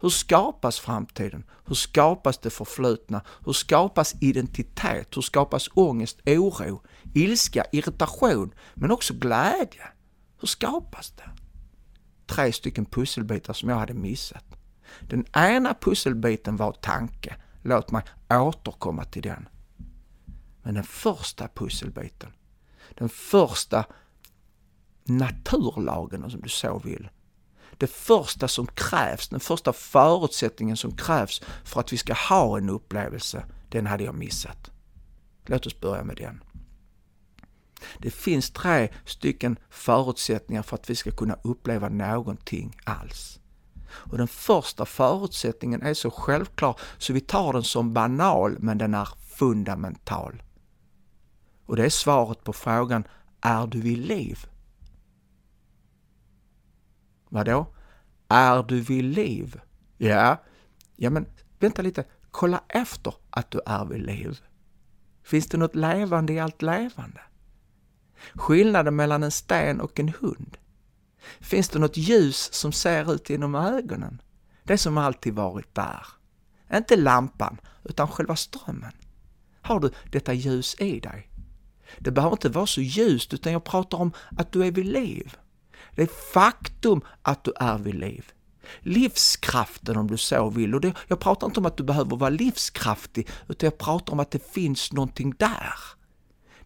Hur 0.00 0.08
skapas 0.08 0.78
framtiden? 0.80 1.44
Hur 1.66 1.74
skapas 1.74 2.38
det 2.38 2.50
förflutna? 2.50 3.24
Hur 3.44 3.52
skapas 3.52 4.14
identitet? 4.20 5.16
Hur 5.16 5.22
skapas 5.22 5.68
ångest, 5.74 6.20
oro, 6.26 6.82
ilska, 7.14 7.64
irritation, 7.72 8.54
men 8.74 8.90
också 8.90 9.14
glädje? 9.14 9.88
Hur 10.40 10.46
skapas 10.46 11.10
det? 11.10 11.45
Tre 12.26 12.52
stycken 12.52 12.84
pusselbitar 12.84 13.52
som 13.52 13.68
jag 13.68 13.76
hade 13.76 13.94
missat. 13.94 14.44
Den 15.00 15.24
ena 15.32 15.74
pusselbiten 15.80 16.56
var 16.56 16.72
tanke. 16.72 17.36
Låt 17.62 17.90
mig 17.90 18.02
återkomma 18.30 19.04
till 19.04 19.22
den. 19.22 19.48
Men 20.62 20.74
den 20.74 20.84
första 20.84 21.48
pusselbiten, 21.48 22.32
den 22.94 23.08
första 23.08 23.84
naturlagen 25.04 26.24
om 26.24 26.40
du 26.42 26.48
så 26.48 26.78
vill, 26.78 27.08
det 27.78 27.86
första 27.86 28.48
som 28.48 28.66
krävs, 28.66 29.28
den 29.28 29.40
första 29.40 29.72
förutsättningen 29.72 30.76
som 30.76 30.96
krävs 30.96 31.42
för 31.64 31.80
att 31.80 31.92
vi 31.92 31.96
ska 31.96 32.14
ha 32.14 32.58
en 32.58 32.70
upplevelse, 32.70 33.44
den 33.68 33.86
hade 33.86 34.04
jag 34.04 34.14
missat. 34.14 34.70
Låt 35.46 35.66
oss 35.66 35.80
börja 35.80 36.04
med 36.04 36.16
den. 36.16 36.42
Det 37.98 38.10
finns 38.10 38.50
tre 38.50 38.88
stycken 39.04 39.58
förutsättningar 39.70 40.62
för 40.62 40.74
att 40.74 40.90
vi 40.90 40.96
ska 40.96 41.10
kunna 41.10 41.36
uppleva 41.44 41.88
någonting 41.88 42.76
alls. 42.84 43.40
Och 43.88 44.18
den 44.18 44.28
första 44.28 44.84
förutsättningen 44.86 45.82
är 45.82 45.94
så 45.94 46.10
självklar 46.10 46.80
så 46.98 47.12
vi 47.12 47.20
tar 47.20 47.52
den 47.52 47.62
som 47.62 47.92
banal 47.92 48.56
men 48.58 48.78
den 48.78 48.94
är 48.94 49.08
fundamental. 49.38 50.42
Och 51.66 51.76
det 51.76 51.84
är 51.84 51.90
svaret 51.90 52.44
på 52.44 52.52
frågan 52.52 53.04
Är 53.40 53.66
du 53.66 53.80
vid 53.80 53.98
liv? 53.98 54.46
Vadå? 57.28 57.66
Är 58.28 58.62
du 58.62 58.80
vid 58.80 59.04
liv? 59.04 59.60
Ja, 59.96 60.42
ja 60.96 61.10
men 61.10 61.26
vänta 61.58 61.82
lite, 61.82 62.04
kolla 62.30 62.62
efter 62.68 63.14
att 63.30 63.50
du 63.50 63.60
är 63.66 63.84
vid 63.84 64.00
liv. 64.00 64.40
Finns 65.22 65.48
det 65.48 65.58
något 65.58 65.74
levande 65.74 66.32
i 66.32 66.40
allt 66.40 66.62
levande? 66.62 67.20
Skillnaden 68.34 68.96
mellan 68.96 69.22
en 69.22 69.30
sten 69.30 69.80
och 69.80 70.00
en 70.00 70.08
hund? 70.20 70.56
Finns 71.40 71.68
det 71.68 71.78
något 71.78 71.96
ljus 71.96 72.52
som 72.52 72.72
ser 72.72 73.14
ut 73.14 73.30
genom 73.30 73.54
ögonen? 73.54 74.22
Det 74.64 74.78
som 74.78 74.98
alltid 74.98 75.34
varit 75.34 75.74
där. 75.74 76.06
Inte 76.72 76.96
lampan, 76.96 77.60
utan 77.84 78.08
själva 78.08 78.36
strömmen. 78.36 78.92
Har 79.62 79.80
du 79.80 79.90
detta 80.10 80.32
ljus 80.32 80.76
i 80.80 81.00
dig? 81.00 81.30
Det 81.98 82.10
behöver 82.10 82.36
inte 82.36 82.48
vara 82.48 82.66
så 82.66 82.80
ljust, 82.80 83.34
utan 83.34 83.52
jag 83.52 83.64
pratar 83.64 83.98
om 83.98 84.12
att 84.36 84.52
du 84.52 84.64
är 84.64 84.70
vid 84.70 84.86
liv. 84.86 85.36
Det 85.94 86.02
är 86.02 86.32
faktum 86.32 87.00
att 87.22 87.44
du 87.44 87.52
är 87.56 87.78
vid 87.78 87.94
liv. 87.94 88.32
Livskraften 88.80 89.96
om 89.96 90.06
du 90.06 90.16
så 90.16 90.50
vill. 90.50 90.74
Och 90.74 90.80
det, 90.80 90.94
jag 91.08 91.20
pratar 91.20 91.46
inte 91.46 91.60
om 91.60 91.66
att 91.66 91.76
du 91.76 91.84
behöver 91.84 92.16
vara 92.16 92.30
livskraftig, 92.30 93.28
utan 93.48 93.66
jag 93.66 93.78
pratar 93.78 94.12
om 94.12 94.20
att 94.20 94.30
det 94.30 94.52
finns 94.52 94.92
någonting 94.92 95.34
där. 95.38 95.74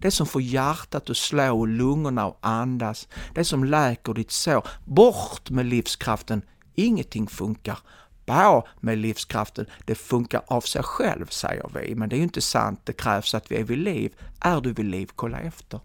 Det 0.00 0.10
som 0.10 0.26
får 0.26 0.42
hjärtat 0.42 1.10
att 1.10 1.16
slå 1.16 1.58
och 1.58 1.68
lungorna 1.68 2.24
att 2.24 2.38
andas. 2.40 3.08
Det 3.34 3.44
som 3.44 3.64
läker 3.64 4.14
ditt 4.14 4.30
sår. 4.30 4.68
Bort 4.84 5.50
med 5.50 5.66
livskraften. 5.66 6.42
Ingenting 6.74 7.26
funkar. 7.26 7.78
På 8.26 8.68
med 8.80 8.98
livskraften. 8.98 9.66
Det 9.84 9.94
funkar 9.94 10.42
av 10.46 10.60
sig 10.60 10.82
själv, 10.82 11.26
säger 11.26 11.70
vi. 11.74 11.94
Men 11.94 12.08
det 12.08 12.16
är 12.16 12.18
ju 12.18 12.22
inte 12.22 12.40
sant. 12.40 12.80
Det 12.84 12.92
krävs 12.92 13.34
att 13.34 13.52
vi 13.52 13.56
är 13.56 13.64
vid 13.64 13.78
liv. 13.78 14.14
Är 14.40 14.60
du 14.60 14.72
vid 14.72 14.86
liv, 14.86 15.10
kolla 15.14 15.40
efter. 15.40 15.80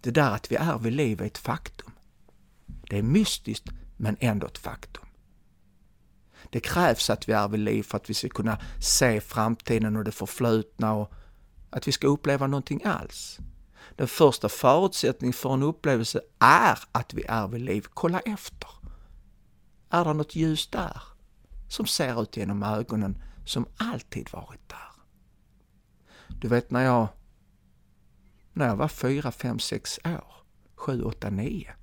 Det 0.00 0.10
där 0.10 0.30
att 0.30 0.52
vi 0.52 0.56
är 0.56 0.78
vid 0.78 0.92
liv 0.92 1.20
är 1.20 1.26
ett 1.26 1.38
faktum. 1.38 1.90
Det 2.66 2.98
är 2.98 3.02
mystiskt, 3.02 3.68
men 3.96 4.16
ändå 4.20 4.46
ett 4.46 4.58
faktum. 4.58 5.04
Det 6.50 6.60
krävs 6.60 7.10
att 7.10 7.28
vi 7.28 7.32
är 7.32 7.48
vid 7.48 7.60
liv 7.60 7.82
för 7.82 7.96
att 7.96 8.10
vi 8.10 8.14
ska 8.14 8.28
kunna 8.28 8.58
se 8.80 9.20
framtiden 9.20 9.96
och 9.96 10.04
det 10.04 10.12
förflutna 10.12 10.92
och 10.92 11.12
att 11.72 11.88
vi 11.88 11.92
ska 11.92 12.06
uppleva 12.06 12.46
någonting 12.46 12.84
alls. 12.84 13.38
Den 13.96 14.08
första 14.08 14.48
förutsättningen 14.48 15.32
för 15.32 15.54
en 15.54 15.62
upplevelse 15.62 16.20
är 16.38 16.78
att 16.92 17.14
vi 17.14 17.24
är 17.28 17.48
vid 17.48 17.60
liv. 17.60 17.86
Kolla 17.94 18.20
efter. 18.20 18.68
Är 19.90 20.04
det 20.04 20.12
något 20.12 20.34
ljus 20.34 20.66
där? 20.66 21.02
Som 21.68 21.86
ser 21.86 22.22
ut 22.22 22.36
genom 22.36 22.62
ögonen, 22.62 23.22
som 23.44 23.66
alltid 23.76 24.28
varit 24.32 24.68
där. 24.68 24.92
Du 26.28 26.48
vet 26.48 26.70
när 26.70 26.84
jag, 26.84 27.08
när 28.52 28.66
jag 28.66 28.76
var 28.76 28.88
fyra, 28.88 29.32
fem, 29.32 29.58
sex 29.58 30.00
år, 30.04 30.34
sju, 30.74 31.02
åtta, 31.02 31.30
nio, 31.30 31.74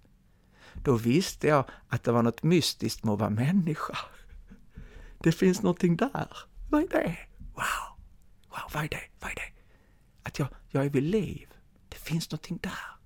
då 0.83 0.95
visste 0.95 1.47
jag 1.47 1.65
att 1.87 2.03
det 2.03 2.11
var 2.11 2.23
något 2.23 2.43
mystiskt 2.43 3.03
med 3.03 3.13
att 3.13 3.19
vara 3.19 3.29
människa. 3.29 3.97
Det 5.19 5.31
finns 5.31 5.61
någonting 5.61 5.95
där. 5.95 6.37
Vad 6.69 6.83
är 6.83 6.87
det? 6.87 7.17
Wow! 7.37 7.99
Wow, 8.49 8.71
vad 8.73 8.83
är 8.83 8.89
det? 8.89 9.03
Vad 9.19 9.31
är 9.31 9.35
det? 9.35 9.58
Att 10.29 10.39
jag, 10.39 10.47
jag 10.67 10.85
är 10.85 10.89
vid 10.89 11.03
liv. 11.03 11.47
Det 11.89 11.97
finns 11.97 12.31
någonting 12.31 12.59
där. 12.61 12.99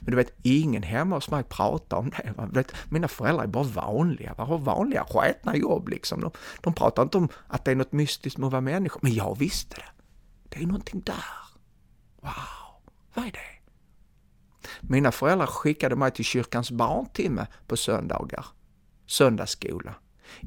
Men 0.00 0.10
du 0.10 0.16
vet, 0.16 0.32
ingen 0.42 0.82
hemma 0.82 1.16
hos 1.16 1.30
mig 1.30 1.42
pratar 1.42 1.96
om 1.96 2.10
det. 2.10 2.32
Va? 2.36 2.48
Vet, 2.52 2.72
mina 2.90 3.08
föräldrar 3.08 3.44
är 3.44 3.48
bara 3.48 3.64
vanliga, 3.64 4.34
va? 4.34 4.44
har 4.44 4.58
vanliga 4.58 5.04
sketna 5.04 5.56
jobb 5.56 5.88
liksom. 5.88 6.20
De, 6.20 6.30
de 6.60 6.74
pratar 6.74 7.02
inte 7.02 7.18
om 7.18 7.28
att 7.46 7.64
det 7.64 7.70
är 7.70 7.74
något 7.74 7.92
mystiskt 7.92 8.38
med 8.38 8.46
att 8.46 8.52
vara 8.52 8.60
människa. 8.60 8.98
Men 9.02 9.14
jag 9.14 9.38
visste 9.38 9.76
det. 9.76 9.88
Det 10.48 10.62
är 10.62 10.66
någonting 10.66 11.00
där. 11.00 11.24
Wow, 12.20 12.82
vad 13.14 13.24
är 13.24 13.30
det? 13.32 13.58
Mina 14.80 15.12
föräldrar 15.12 15.46
skickade 15.46 15.96
mig 15.96 16.10
till 16.10 16.24
kyrkans 16.24 16.70
barntimme 16.70 17.46
på 17.66 17.76
söndagar. 17.76 18.46
Söndagsskola. 19.06 19.94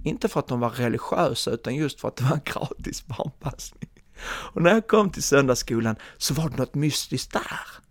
Inte 0.03 0.27
för 0.27 0.39
att 0.39 0.47
de 0.47 0.59
var 0.59 0.69
religiösa 0.69 1.51
utan 1.51 1.75
just 1.75 1.99
för 1.99 2.07
att 2.07 2.15
det 2.15 2.23
var 2.23 2.33
en 2.33 2.41
gratis 2.45 3.07
barnpassning. 3.07 3.90
Och 4.23 4.61
när 4.61 4.73
jag 4.73 4.87
kom 4.87 5.09
till 5.09 5.23
söndagsskolan 5.23 5.95
så 6.17 6.33
var 6.33 6.49
det 6.49 6.57
något 6.57 6.75
mystiskt 6.75 7.33
där. 7.33 7.81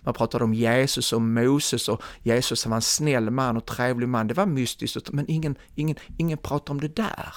Man 0.00 0.14
pratade 0.14 0.44
om 0.44 0.54
Jesus 0.54 1.12
och 1.12 1.22
Moses 1.22 1.88
och 1.88 2.02
Jesus 2.22 2.66
var 2.66 2.76
en 2.76 2.82
snäll 2.82 3.30
man 3.30 3.56
och 3.56 3.66
trevlig 3.66 4.08
man. 4.08 4.26
Det 4.26 4.34
var 4.34 4.46
mystiskt, 4.46 5.12
men 5.12 5.30
ingen, 5.30 5.58
ingen, 5.74 5.96
ingen 6.18 6.38
pratade 6.38 6.70
om 6.70 6.80
det 6.80 6.96
där. 6.96 7.34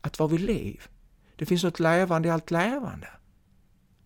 Att 0.00 0.18
vara 0.18 0.28
vid 0.28 0.40
liv. 0.40 0.82
Det 1.36 1.46
finns 1.46 1.64
något 1.64 1.80
levande 1.80 2.28
i 2.28 2.30
allt 2.30 2.50
levande. 2.50 3.08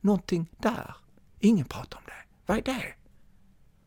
Någonting 0.00 0.50
där. 0.58 0.96
Ingen 1.40 1.64
pratar 1.64 1.98
om 1.98 2.04
det. 2.06 2.12
Vad 2.46 2.58
är 2.58 2.62
det? 2.62 2.94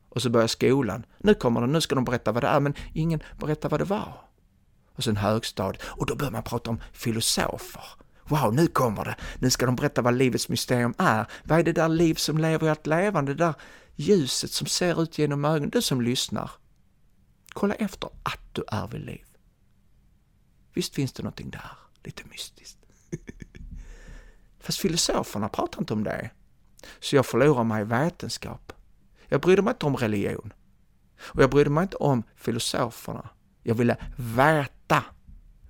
Och 0.09 0.21
så 0.21 0.29
börjar 0.29 0.47
skolan. 0.47 1.05
Nu 1.17 1.33
kommer 1.33 1.61
det, 1.61 1.67
nu 1.67 1.81
ska 1.81 1.95
de 1.95 2.03
berätta 2.03 2.31
vad 2.31 2.43
det 2.43 2.47
är, 2.47 2.59
men 2.59 2.73
ingen 2.93 3.23
berättar 3.39 3.69
vad 3.69 3.79
det 3.79 3.85
var. 3.85 4.21
Och 4.95 5.03
sen 5.03 5.17
högstadiet, 5.17 5.83
och 5.85 6.05
då 6.05 6.15
börjar 6.15 6.31
man 6.31 6.43
prata 6.43 6.69
om 6.69 6.81
filosofer. 6.91 7.83
Wow, 8.27 8.53
nu 8.53 8.67
kommer 8.67 9.05
det! 9.05 9.15
Nu 9.39 9.49
ska 9.49 9.65
de 9.65 9.75
berätta 9.75 10.01
vad 10.01 10.13
livets 10.13 10.49
mysterium 10.49 10.93
är. 10.97 11.27
Vad 11.43 11.59
är 11.59 11.63
det 11.63 11.73
där 11.73 11.89
liv 11.89 12.15
som 12.15 12.37
lever 12.37 12.67
i 12.67 12.69
allt 12.69 12.87
levande? 12.87 13.33
Det 13.33 13.45
där 13.45 13.53
ljuset 13.95 14.51
som 14.51 14.67
ser 14.67 15.01
ut 15.03 15.17
genom 15.17 15.45
ögonen. 15.45 15.69
Du 15.69 15.81
som 15.81 16.01
lyssnar. 16.01 16.51
Kolla 17.53 17.73
efter 17.73 18.09
att 18.23 18.39
du 18.51 18.63
är 18.67 18.87
vid 18.87 19.01
liv. 19.01 19.25
Visst 20.73 20.95
finns 20.95 21.13
det 21.13 21.23
någonting 21.23 21.49
där, 21.49 21.71
lite 22.03 22.23
mystiskt. 22.29 22.77
Fast 24.59 24.79
filosoferna 24.79 25.49
pratar 25.49 25.79
inte 25.79 25.93
om 25.93 26.03
det. 26.03 26.29
Så 26.99 27.15
jag 27.15 27.25
förlorar 27.25 27.63
mig 27.63 27.81
i 27.81 27.85
vetenskap. 27.85 28.73
Jag 29.27 29.41
brydde 29.41 29.61
mig 29.61 29.71
inte 29.71 29.85
om 29.85 29.97
religion. 29.97 30.53
Och 31.19 31.41
jag 31.41 31.49
brydde 31.49 31.69
mig 31.69 31.81
inte 31.81 31.95
om 31.97 32.23
filosoferna. 32.35 33.29
Jag 33.63 33.75
ville 33.75 33.97
veta. 34.15 35.03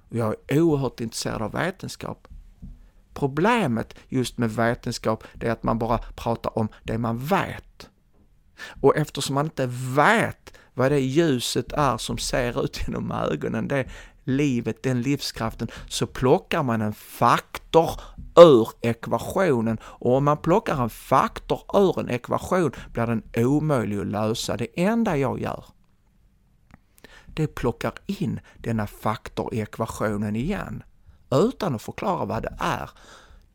Och 0.10 0.16
jag 0.18 0.36
är 0.48 0.62
oerhört 0.62 1.00
intresserad 1.00 1.42
av 1.42 1.52
vetenskap. 1.52 2.28
Problemet 3.18 3.96
just 4.08 4.38
med 4.38 4.52
vetenskap, 4.52 5.24
det 5.34 5.48
är 5.48 5.52
att 5.52 5.64
man 5.64 5.80
bara 5.80 5.98
pratar 5.98 6.58
om 6.58 6.68
det 6.84 6.98
man 6.98 7.18
vet. 7.18 7.90
Och 8.82 8.98
eftersom 8.98 9.36
man 9.36 9.46
inte 9.46 9.66
vet 9.96 10.58
vad 10.74 10.92
det 10.92 11.00
ljuset 11.00 11.74
är 11.74 11.98
som 11.98 12.18
ser 12.18 12.64
ut 12.64 12.80
genom 12.88 13.12
ögonen, 13.12 13.68
det 13.68 13.86
livet, 14.24 14.84
den 14.84 15.02
livskraften, 15.02 15.68
så 15.88 16.08
plockar 16.08 16.64
man 16.64 16.82
en 16.82 16.94
faktor 16.94 17.92
ur 18.36 18.70
ekvationen. 18.82 19.78
Och 19.82 20.16
om 20.16 20.24
man 20.24 20.38
plockar 20.38 20.84
en 20.84 20.90
faktor 20.90 21.62
ur 21.74 22.00
en 22.00 22.10
ekvation 22.10 22.72
blir 22.94 23.08
den 23.08 23.24
omöjlig 23.36 24.00
att 24.00 24.08
lösa. 24.08 24.58
Det 24.58 24.68
enda 24.76 25.18
jag 25.18 25.40
gör, 25.40 25.66
det 27.26 27.48
plockar 27.48 27.94
in 28.06 28.40
denna 28.58 28.88
faktor 28.88 29.54
i 29.54 29.60
ekvationen 29.60 30.36
igen, 30.36 30.84
utan 31.32 31.76
att 31.76 31.82
förklara 31.82 32.26
vad 32.26 32.44
det 32.44 32.56
är. 32.60 32.90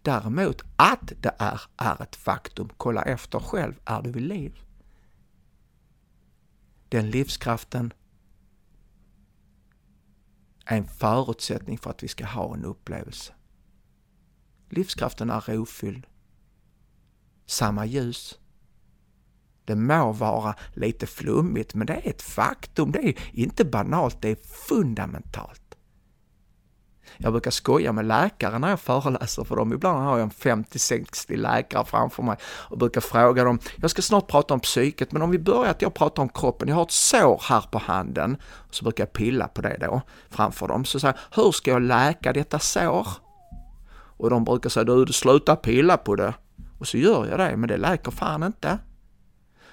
Däremot 0.02 0.62
att 0.76 1.12
det 1.20 1.34
är, 1.38 1.60
är 1.76 2.02
ett 2.02 2.16
faktum. 2.16 2.68
Kolla 2.76 3.02
efter 3.02 3.38
själv, 3.38 3.74
är 3.84 4.02
du 4.02 4.12
vid 4.12 4.22
liv? 4.22 4.60
Den 6.88 7.10
livskraften 7.10 7.92
är 10.66 10.76
en 10.76 10.88
förutsättning 10.88 11.78
för 11.78 11.90
att 11.90 12.02
vi 12.02 12.08
ska 12.08 12.26
ha 12.26 12.54
en 12.54 12.64
upplevelse. 12.64 13.32
Livskraften 14.68 15.30
är 15.30 15.40
rofylld. 15.40 16.06
Samma 17.46 17.86
ljus. 17.86 18.38
Det 19.64 19.76
må 19.76 20.12
vara 20.12 20.54
lite 20.74 21.06
flummigt, 21.06 21.74
men 21.74 21.86
det 21.86 21.92
är 21.92 22.10
ett 22.10 22.22
faktum. 22.22 22.92
Det 22.92 23.08
är 23.08 23.18
inte 23.32 23.64
banalt, 23.64 24.22
det 24.22 24.28
är 24.28 24.36
fundamentalt. 24.68 25.61
Jag 27.16 27.32
brukar 27.32 27.50
skoja 27.50 27.92
med 27.92 28.04
läkare 28.04 28.58
när 28.58 28.68
jag 28.68 28.80
föreläser 28.80 29.44
för 29.44 29.56
dem. 29.56 29.72
Ibland 29.72 30.04
har 30.04 30.18
jag 30.18 30.22
en 30.22 30.64
50-60 30.64 31.36
läkare 31.36 31.84
framför 31.84 32.22
mig 32.22 32.36
och 32.44 32.78
brukar 32.78 33.00
fråga 33.00 33.44
dem, 33.44 33.58
jag 33.76 33.90
ska 33.90 34.02
snart 34.02 34.28
prata 34.28 34.54
om 34.54 34.60
psyket, 34.60 35.12
men 35.12 35.22
om 35.22 35.30
vi 35.30 35.38
börjar 35.38 35.70
att 35.70 35.82
jag 35.82 35.94
pratar 35.94 36.22
om 36.22 36.28
kroppen, 36.28 36.68
jag 36.68 36.76
har 36.76 36.82
ett 36.82 36.90
sår 36.90 37.42
här 37.48 37.64
på 37.70 37.78
handen, 37.78 38.36
så 38.70 38.84
brukar 38.84 39.04
jag 39.04 39.12
pilla 39.12 39.48
på 39.48 39.62
det 39.62 39.76
då 39.80 40.02
framför 40.30 40.68
dem. 40.68 40.84
Så 40.84 41.00
säger 41.00 41.18
hur 41.34 41.52
ska 41.52 41.70
jag 41.70 41.82
läka 41.82 42.32
detta 42.32 42.58
sår? 42.58 43.08
Och 44.16 44.30
de 44.30 44.44
brukar 44.44 44.70
säga, 44.70 44.84
du, 44.84 45.04
du 45.04 45.12
slutar 45.12 45.56
pilla 45.56 45.96
på 45.96 46.16
det. 46.16 46.34
Och 46.78 46.88
så 46.88 46.98
gör 46.98 47.26
jag 47.26 47.38
det, 47.38 47.56
men 47.56 47.68
det 47.68 47.76
läker 47.76 48.10
fan 48.10 48.42
inte. 48.42 48.78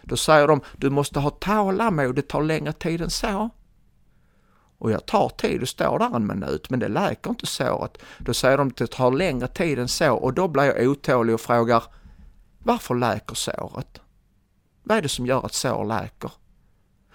Då 0.02 0.18
säger 0.18 0.48
de, 0.48 0.62
du 0.78 0.90
måste 0.90 1.20
ha 1.20 1.30
tålamod, 1.30 2.16
det 2.16 2.22
tar 2.22 2.44
längre 2.44 2.74
tid 2.74 3.02
än 3.02 3.10
så. 3.10 3.50
Och 4.80 4.92
jag 4.92 5.06
tar 5.06 5.30
tid 5.30 5.62
och 5.62 5.68
står 5.68 6.00
där 6.00 6.16
en 6.16 6.28
minut, 6.28 6.70
men 6.70 6.80
det 6.80 6.88
läker 6.88 7.30
inte 7.30 7.46
såret. 7.46 7.98
Då 8.18 8.34
säger 8.34 8.58
de 8.58 8.68
att 8.68 8.78
det 8.78 8.88
tar 8.88 9.12
längre 9.12 9.48
tid 9.48 9.80
än 9.80 9.88
så 9.88 10.14
och 10.14 10.34
då 10.34 10.48
blir 10.48 10.64
jag 10.64 10.88
otålig 10.88 11.36
och 11.36 11.42
frågar 11.42 11.84
varför 12.60 12.96
läker 12.96 13.36
såret? 13.36 14.02
Vad 14.84 14.98
är 14.98 15.02
det 15.02 15.10
som 15.10 15.26
gör 15.26 15.46
att 15.46 15.54
sår 15.54 15.86
läker? 15.86 16.32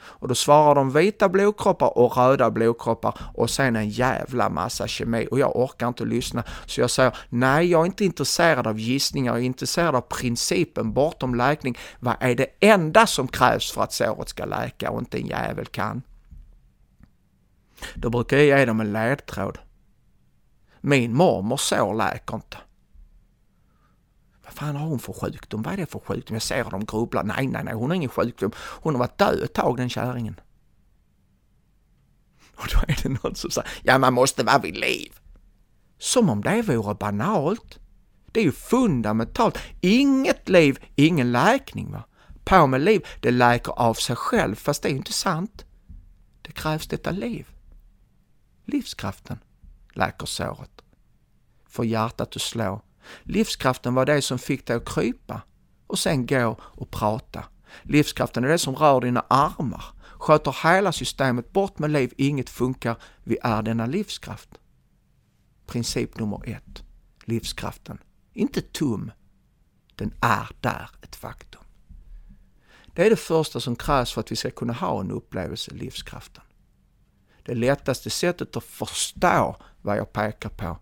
Och 0.02 0.28
då 0.28 0.34
svarar 0.34 0.74
de 0.74 0.90
vita 0.90 1.28
blodkroppar 1.28 1.98
och 1.98 2.16
röda 2.16 2.50
blodkroppar 2.50 3.20
och 3.34 3.50
sen 3.50 3.76
en 3.76 3.88
jävla 3.88 4.48
massa 4.48 4.86
kemi 4.86 5.28
och 5.30 5.38
jag 5.38 5.56
orkar 5.56 5.88
inte 5.88 6.04
lyssna. 6.04 6.44
Så 6.66 6.80
jag 6.80 6.90
säger 6.90 7.16
nej, 7.28 7.70
jag 7.70 7.80
är 7.80 7.86
inte 7.86 8.04
intresserad 8.04 8.66
av 8.66 8.78
gissningar, 8.78 9.32
jag 9.32 9.42
är 9.42 9.46
intresserad 9.46 9.94
av 9.94 10.00
principen 10.00 10.92
bortom 10.92 11.34
läkning. 11.34 11.78
Vad 12.00 12.14
är 12.20 12.34
det 12.34 12.46
enda 12.60 13.06
som 13.06 13.28
krävs 13.28 13.72
för 13.72 13.82
att 13.82 13.92
såret 13.92 14.28
ska 14.28 14.44
läka 14.44 14.90
och 14.90 14.98
inte 14.98 15.18
en 15.18 15.26
jävel 15.26 15.66
kan? 15.66 16.02
Då 17.94 18.10
brukar 18.10 18.36
jag 18.36 18.58
ge 18.58 18.64
dem 18.64 18.80
en 18.80 18.92
ledtråd. 18.92 19.58
Min 20.80 21.14
mormor 21.14 21.56
sår 21.56 21.94
läker 21.94 22.34
inte. 22.34 22.56
Vad 24.44 24.52
fan 24.52 24.76
har 24.76 24.86
hon 24.86 24.98
för 24.98 25.12
sjukdom? 25.12 25.62
Vad 25.62 25.72
är 25.72 25.76
det 25.76 25.86
för 25.86 25.98
sjukdom? 25.98 26.34
Jag 26.34 26.42
ser 26.42 26.64
dem 26.64 26.84
grubbla. 26.84 27.22
Nej, 27.22 27.46
nej, 27.46 27.64
nej, 27.64 27.74
hon 27.74 27.90
har 27.90 27.94
ingen 27.94 28.10
sjukdom. 28.10 28.52
Hon 28.56 28.94
har 28.94 28.98
varit 28.98 29.18
död 29.18 29.42
ett 29.42 29.52
tag, 29.54 29.76
den 29.76 29.88
kärringen. 29.88 30.40
Och 32.56 32.66
då 32.72 32.78
är 32.88 33.02
det 33.02 33.22
någon 33.22 33.34
som 33.34 33.50
säger, 33.50 33.70
ja 33.82 33.98
man 33.98 34.14
måste 34.14 34.44
vara 34.44 34.58
vid 34.58 34.76
liv. 34.76 35.12
Som 35.98 36.30
om 36.30 36.42
det 36.42 36.62
vore 36.62 36.94
banalt. 36.94 37.78
Det 38.32 38.40
är 38.40 38.44
ju 38.44 38.52
fundamentalt. 38.52 39.58
Inget 39.80 40.48
liv, 40.48 40.78
ingen 40.94 41.32
läkning 41.32 41.92
va. 41.92 42.04
På 42.44 42.66
med 42.66 42.80
liv, 42.80 43.06
det 43.20 43.30
läker 43.30 43.72
av 43.72 43.94
sig 43.94 44.16
själv, 44.16 44.54
fast 44.54 44.82
det 44.82 44.88
är 44.88 44.90
ju 44.90 44.96
inte 44.96 45.12
sant. 45.12 45.64
Det 46.42 46.52
krävs 46.52 46.86
detta 46.86 47.10
liv. 47.10 47.53
Livskraften 48.64 49.38
läker 49.92 50.26
såret. 50.26 50.82
Får 51.66 51.84
hjärtat 51.84 52.36
att 52.36 52.42
slå. 52.42 52.82
Livskraften 53.22 53.94
var 53.94 54.06
det 54.06 54.22
som 54.22 54.38
fick 54.38 54.66
dig 54.66 54.76
att 54.76 54.88
krypa 54.88 55.42
och 55.86 55.98
sen 55.98 56.26
gå 56.26 56.56
och 56.60 56.90
prata. 56.90 57.44
Livskraften 57.82 58.44
är 58.44 58.48
det 58.48 58.58
som 58.58 58.76
rör 58.76 59.00
dina 59.00 59.24
armar, 59.28 59.84
sköter 60.18 60.56
hela 60.62 60.92
systemet. 60.92 61.52
Bort 61.52 61.78
med 61.78 61.90
liv, 61.90 62.12
inget 62.16 62.50
funkar. 62.50 62.96
Vi 63.24 63.38
är 63.42 63.62
denna 63.62 63.86
livskraft. 63.86 64.48
Princip 65.66 66.18
nummer 66.18 66.48
ett. 66.48 66.82
Livskraften. 67.24 67.98
Inte 68.32 68.60
tum. 68.60 69.10
Den 69.94 70.14
är 70.20 70.50
där, 70.60 70.90
ett 71.02 71.16
faktum. 71.16 71.62
Det 72.86 73.06
är 73.06 73.10
det 73.10 73.16
första 73.16 73.60
som 73.60 73.76
krävs 73.76 74.12
för 74.12 74.20
att 74.20 74.32
vi 74.32 74.36
ska 74.36 74.50
kunna 74.50 74.72
ha 74.72 75.00
en 75.00 75.10
upplevelse, 75.10 75.74
livskraften. 75.74 76.42
Det 77.44 77.54
lättaste 77.54 78.10
sättet 78.10 78.56
att 78.56 78.64
förstå 78.64 79.56
vad 79.82 79.96
jag 79.96 80.12
pekar 80.12 80.48
på, 80.48 80.78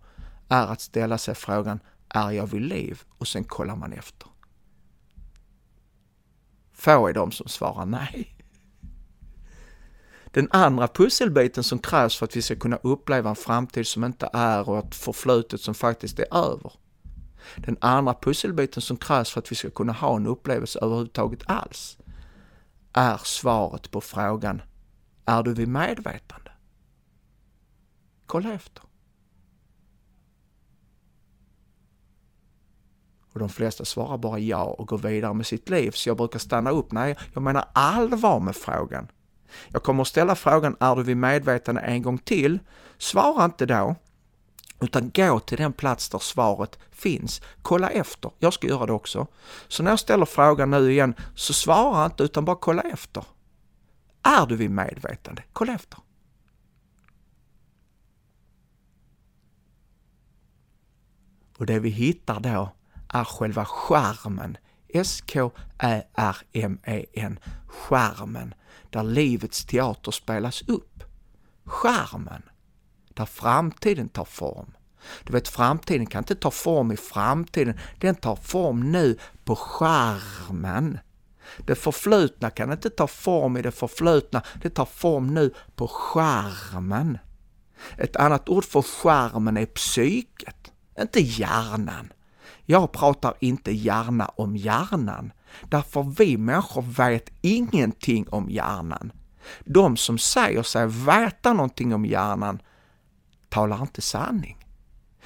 är 0.49 0.67
att 0.67 0.81
ställa 0.81 1.17
sig 1.17 1.35
frågan, 1.35 1.79
är 2.09 2.31
jag 2.31 2.47
vid 2.47 2.61
liv? 2.61 3.01
Och 3.17 3.27
sen 3.27 3.43
kollar 3.43 3.75
man 3.75 3.93
efter. 3.93 4.27
Få 6.73 7.07
är 7.07 7.13
de 7.13 7.31
som 7.31 7.47
svarar 7.47 7.85
nej. 7.85 8.37
Den 10.25 10.47
andra 10.51 10.87
pusselbiten 10.87 11.63
som 11.63 11.79
krävs 11.79 12.17
för 12.17 12.25
att 12.25 12.35
vi 12.35 12.41
ska 12.41 12.55
kunna 12.55 12.75
uppleva 12.75 13.29
en 13.29 13.35
framtid 13.35 13.87
som 13.87 14.03
inte 14.03 14.29
är 14.33 14.69
och 14.69 14.77
ett 14.77 14.95
förflutet 14.95 15.61
som 15.61 15.73
faktiskt 15.73 16.19
är 16.19 16.35
över. 16.35 16.71
Den 17.55 17.77
andra 17.81 18.13
pusselbiten 18.13 18.81
som 18.81 18.97
krävs 18.97 19.31
för 19.31 19.39
att 19.39 19.51
vi 19.51 19.55
ska 19.55 19.69
kunna 19.69 19.93
ha 19.93 20.15
en 20.15 20.27
upplevelse 20.27 20.79
överhuvudtaget 20.79 21.43
alls 21.45 21.97
är 22.93 23.17
svaret 23.23 23.91
på 23.91 24.01
frågan 24.01 24.61
Är 25.25 25.43
du 25.43 25.53
vid 25.53 25.67
medvetande? 25.67 26.42
Kolla 28.25 28.53
efter. 28.53 28.83
Och 33.33 33.39
de 33.39 33.49
flesta 33.49 33.85
svarar 33.85 34.17
bara 34.17 34.39
ja 34.39 34.63
och 34.63 34.87
går 34.87 34.97
vidare 34.97 35.33
med 35.33 35.45
sitt 35.45 35.69
liv, 35.69 35.91
så 35.91 36.09
jag 36.09 36.17
brukar 36.17 36.39
stanna 36.39 36.69
upp. 36.69 36.91
Nej, 36.91 37.17
jag 37.33 37.43
menar 37.43 37.65
allvar 37.73 38.39
med 38.39 38.55
frågan. 38.55 39.07
Jag 39.69 39.83
kommer 39.83 40.01
att 40.01 40.07
ställa 40.07 40.35
frågan, 40.35 40.75
är 40.79 40.95
du 40.95 41.03
vid 41.03 41.17
medvetande 41.17 41.81
en 41.81 42.01
gång 42.01 42.17
till? 42.17 42.59
Svara 42.97 43.45
inte 43.45 43.65
då, 43.65 43.95
utan 44.81 45.11
gå 45.15 45.39
till 45.39 45.57
den 45.57 45.73
plats 45.73 46.09
där 46.09 46.19
svaret 46.19 46.79
finns. 46.91 47.41
Kolla 47.61 47.89
efter. 47.89 48.31
Jag 48.39 48.53
ska 48.53 48.67
göra 48.67 48.85
det 48.85 48.93
också. 48.93 49.27
Så 49.67 49.83
när 49.83 49.91
jag 49.91 49.99
ställer 49.99 50.25
frågan 50.25 50.71
nu 50.71 50.91
igen, 50.91 51.15
så 51.35 51.53
svara 51.53 52.05
inte 52.05 52.23
utan 52.23 52.45
bara 52.45 52.55
kolla 52.55 52.81
efter. 52.81 53.25
Är 54.21 54.45
du 54.45 54.55
vid 54.55 54.71
medvetande? 54.71 55.43
Kolla 55.53 55.73
efter. 55.73 55.99
Och 61.57 61.65
det 61.65 61.79
vi 61.79 61.89
hittar 61.89 62.39
då 62.39 62.71
är 63.09 63.23
själva 63.23 63.65
skärmen. 63.65 64.57
S-K-Ä-R-M-E-N. 64.93 65.49
Skärmen. 67.67 68.53
Där 68.89 69.03
livets 69.03 69.65
teater 69.65 70.11
spelas 70.11 70.61
upp. 70.61 71.03
Skärmen. 71.65 72.41
Där 73.13 73.25
framtiden 73.25 74.09
tar 74.09 74.25
form. 74.25 74.73
Du 75.23 75.33
vet, 75.33 75.47
framtiden 75.47 76.05
kan 76.05 76.21
inte 76.21 76.35
ta 76.35 76.51
form 76.51 76.91
i 76.91 76.97
framtiden. 76.97 77.79
Den 77.99 78.15
tar 78.15 78.35
form 78.35 78.91
nu 78.91 79.17
på 79.45 79.55
skärmen. 79.55 80.99
Det 81.57 81.75
förflutna 81.75 82.49
kan 82.49 82.71
inte 82.71 82.89
ta 82.89 83.07
form 83.07 83.57
i 83.57 83.61
det 83.61 83.71
förflutna. 83.71 84.41
Det 84.61 84.69
tar 84.69 84.85
form 84.85 85.33
nu 85.33 85.53
på 85.75 85.87
skärmen. 85.87 87.17
Ett 87.97 88.15
annat 88.15 88.49
ord 88.49 88.65
för 88.65 88.81
skärmen 88.81 89.57
är 89.57 89.65
psyket, 89.65 90.72
inte 90.99 91.19
hjärnan. 91.19 92.13
Jag 92.65 92.91
pratar 92.91 93.33
inte 93.39 93.71
gärna 93.71 94.25
om 94.25 94.55
hjärnan, 94.55 95.33
därför 95.69 96.03
vi 96.17 96.37
människor 96.37 96.81
vet 96.81 97.29
ingenting 97.41 98.29
om 98.29 98.49
hjärnan. 98.49 99.11
De 99.65 99.97
som 99.97 100.17
säger 100.17 100.63
sig 100.63 100.87
veta 100.87 101.53
någonting 101.53 101.93
om 101.93 102.05
hjärnan 102.05 102.61
talar 103.49 103.81
inte 103.81 104.01
sanning. 104.01 104.57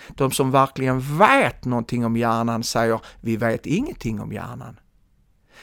De 0.09 0.32
som 0.32 0.51
verkligen 0.51 1.18
vet 1.18 1.65
någonting 1.65 2.05
om 2.05 2.18
hjärnan 2.18 2.63
säger 2.63 2.99
vi 3.22 3.38
vet 3.38 3.65
ingenting 3.65 4.22
om 4.22 4.34
hjärnan. 4.34 4.80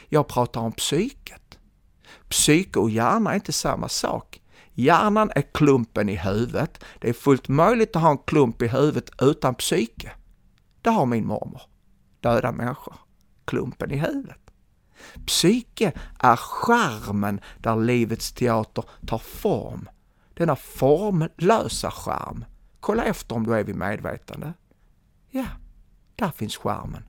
Jag 0.08 0.28
pratar 0.28 0.60
om 0.60 0.72
psyket. 0.72 1.58
Psyke 2.28 2.78
och 2.78 2.90
hjärna 2.90 3.30
är 3.30 3.34
inte 3.34 3.52
samma 3.52 3.88
sak. 3.88 4.40
Hjärnan 4.74 5.30
är 5.34 5.42
klumpen 5.42 6.08
i 6.08 6.16
huvudet. 6.16 6.84
Det 7.00 7.08
är 7.08 7.12
fullt 7.12 7.48
möjligt 7.48 7.96
att 7.96 8.02
ha 8.02 8.10
en 8.10 8.18
klump 8.18 8.62
i 8.62 8.68
huvudet 8.68 9.10
utan 9.22 9.54
psyke. 9.54 10.12
Det 10.82 10.90
har 10.90 11.06
min 11.06 11.26
mormor. 11.26 11.62
Döda 12.20 12.52
människor. 12.52 12.94
Klumpen 13.44 13.90
i 13.90 13.96
huvudet. 13.96 14.50
Psyke 15.26 15.92
är 16.18 16.36
skärmen 16.36 17.40
där 17.58 17.76
livets 17.76 18.32
teater 18.32 18.84
tar 19.06 19.18
form. 19.18 19.88
Denna 20.34 20.56
formlösa 20.56 21.90
skärm. 21.90 22.44
Kolla 22.80 23.04
efter 23.04 23.34
om 23.34 23.46
du 23.46 23.54
är 23.54 23.64
vid 23.64 23.76
medvetande. 23.76 24.52
Ja, 25.30 25.46
där 26.16 26.30
finns 26.30 26.56
skärmen. 26.56 27.02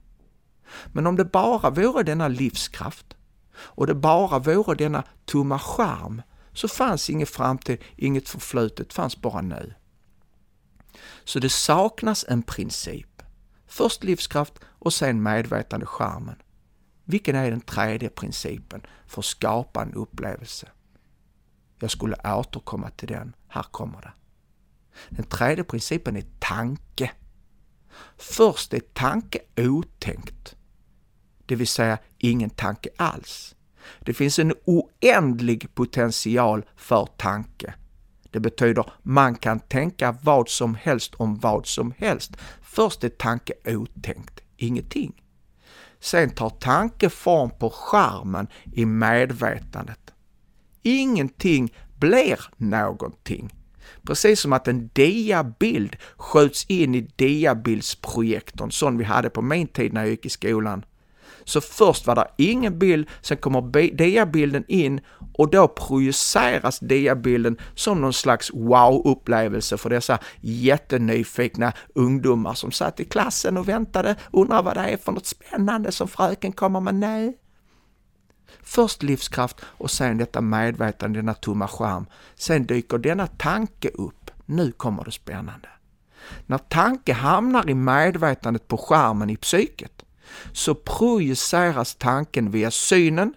Men 0.86 1.06
om 1.06 1.16
det 1.16 1.24
bara 1.24 1.70
vore 1.70 2.02
denna 2.02 2.28
livskraft 2.28 3.16
och 3.56 3.86
det 3.86 3.94
bara 3.94 4.38
vore 4.38 4.74
denna 4.74 5.04
tomma 5.24 5.58
skärm 5.58 6.22
så 6.56 6.68
fanns 6.68 7.10
ingen 7.10 7.26
framtid, 7.26 7.78
inget 7.96 8.28
förflutet, 8.28 8.92
fanns 8.92 9.16
bara 9.16 9.40
nu. 9.40 9.74
Så 11.24 11.38
det 11.38 11.52
saknas 11.52 12.24
en 12.28 12.42
princip. 12.42 13.22
Först 13.66 14.04
livskraft 14.04 14.52
och 14.64 14.92
sen 14.92 15.22
medvetande 15.22 15.86
skärmen. 15.86 16.42
Vilken 17.04 17.36
är 17.36 17.50
den 17.50 17.60
tredje 17.60 18.08
principen 18.08 18.80
för 19.06 19.20
att 19.20 19.24
skapa 19.24 19.82
en 19.82 19.94
upplevelse? 19.94 20.68
Jag 21.78 21.90
skulle 21.90 22.16
återkomma 22.24 22.90
till 22.90 23.08
den. 23.08 23.34
Här 23.48 23.62
kommer 23.62 24.00
det. 24.00 24.12
Den 25.08 25.24
tredje 25.24 25.64
principen 25.64 26.16
är 26.16 26.24
tanke. 26.38 27.10
Först 28.16 28.74
är 28.74 28.80
tanke 28.80 29.38
otänkt, 29.56 30.56
det 31.46 31.54
vill 31.54 31.68
säga 31.68 31.98
ingen 32.18 32.50
tanke 32.50 32.88
alls. 32.96 33.55
Det 34.00 34.14
finns 34.14 34.38
en 34.38 34.54
oändlig 34.64 35.74
potential 35.74 36.64
för 36.76 37.08
tanke. 37.16 37.74
Det 38.30 38.40
betyder 38.40 38.92
man 39.02 39.34
kan 39.34 39.60
tänka 39.60 40.16
vad 40.22 40.48
som 40.48 40.74
helst 40.74 41.14
om 41.14 41.38
vad 41.38 41.66
som 41.66 41.94
helst. 41.98 42.36
Först 42.62 43.04
är 43.04 43.08
tanke 43.08 43.52
otänkt, 43.64 44.40
ingenting. 44.56 45.22
Sen 46.00 46.30
tar 46.30 46.50
tanke 46.50 47.10
form 47.10 47.50
på 47.50 47.70
skärmen 47.70 48.48
i 48.72 48.86
medvetandet. 48.86 50.12
Ingenting 50.82 51.74
blir 51.98 52.40
någonting. 52.56 53.54
Precis 54.02 54.40
som 54.40 54.52
att 54.52 54.68
en 54.68 54.90
diabild 54.92 55.96
skjuts 56.16 56.64
in 56.64 56.94
i 56.94 57.00
diabildsprojektorn, 57.16 58.70
sån 58.70 58.98
vi 58.98 59.04
hade 59.04 59.30
på 59.30 59.42
min 59.42 59.66
tid 59.66 59.92
när 59.92 60.00
jag 60.00 60.10
gick 60.10 60.26
i 60.26 60.30
skolan. 60.30 60.84
Så 61.46 61.60
först 61.60 62.06
var 62.06 62.14
det 62.14 62.28
ingen 62.36 62.78
bild, 62.78 63.08
sen 63.20 63.36
kommer 63.36 63.96
diabilden 63.96 64.64
in 64.68 65.00
och 65.34 65.50
då 65.50 65.68
projiceras 65.68 66.78
diabilden 66.78 67.58
som 67.74 68.00
någon 68.00 68.12
slags 68.12 68.50
wow-upplevelse 68.50 69.76
för 69.76 69.90
dessa 69.90 70.18
jättenyfikna 70.40 71.72
ungdomar 71.94 72.54
som 72.54 72.72
satt 72.72 73.00
i 73.00 73.04
klassen 73.04 73.56
och 73.56 73.68
väntade, 73.68 74.16
undrar 74.32 74.62
vad 74.62 74.76
det 74.76 74.80
är 74.80 74.96
för 74.96 75.12
något 75.12 75.26
spännande 75.26 75.92
som 75.92 76.08
fröken 76.08 76.52
kommer 76.52 76.80
med 76.80 76.94
nu. 76.94 77.34
Först 78.62 79.02
livskraft 79.02 79.56
och 79.64 79.90
sen 79.90 80.18
detta 80.18 80.40
medvetande, 80.40 81.18
denna 81.18 81.34
tomma 81.34 81.68
skärm. 81.68 82.06
Sen 82.34 82.66
dyker 82.66 82.98
denna 82.98 83.26
tanke 83.26 83.88
upp. 83.88 84.30
Nu 84.46 84.72
kommer 84.72 85.04
det 85.04 85.12
spännande. 85.12 85.68
När 86.46 86.58
tanke 86.58 87.12
hamnar 87.12 87.70
i 87.70 87.74
medvetandet 87.74 88.68
på 88.68 88.76
skärmen 88.76 89.30
i 89.30 89.36
psyket 89.36 90.05
så 90.52 90.74
projiceras 90.74 91.94
tanken 91.94 92.50
via 92.50 92.70
synen, 92.70 93.34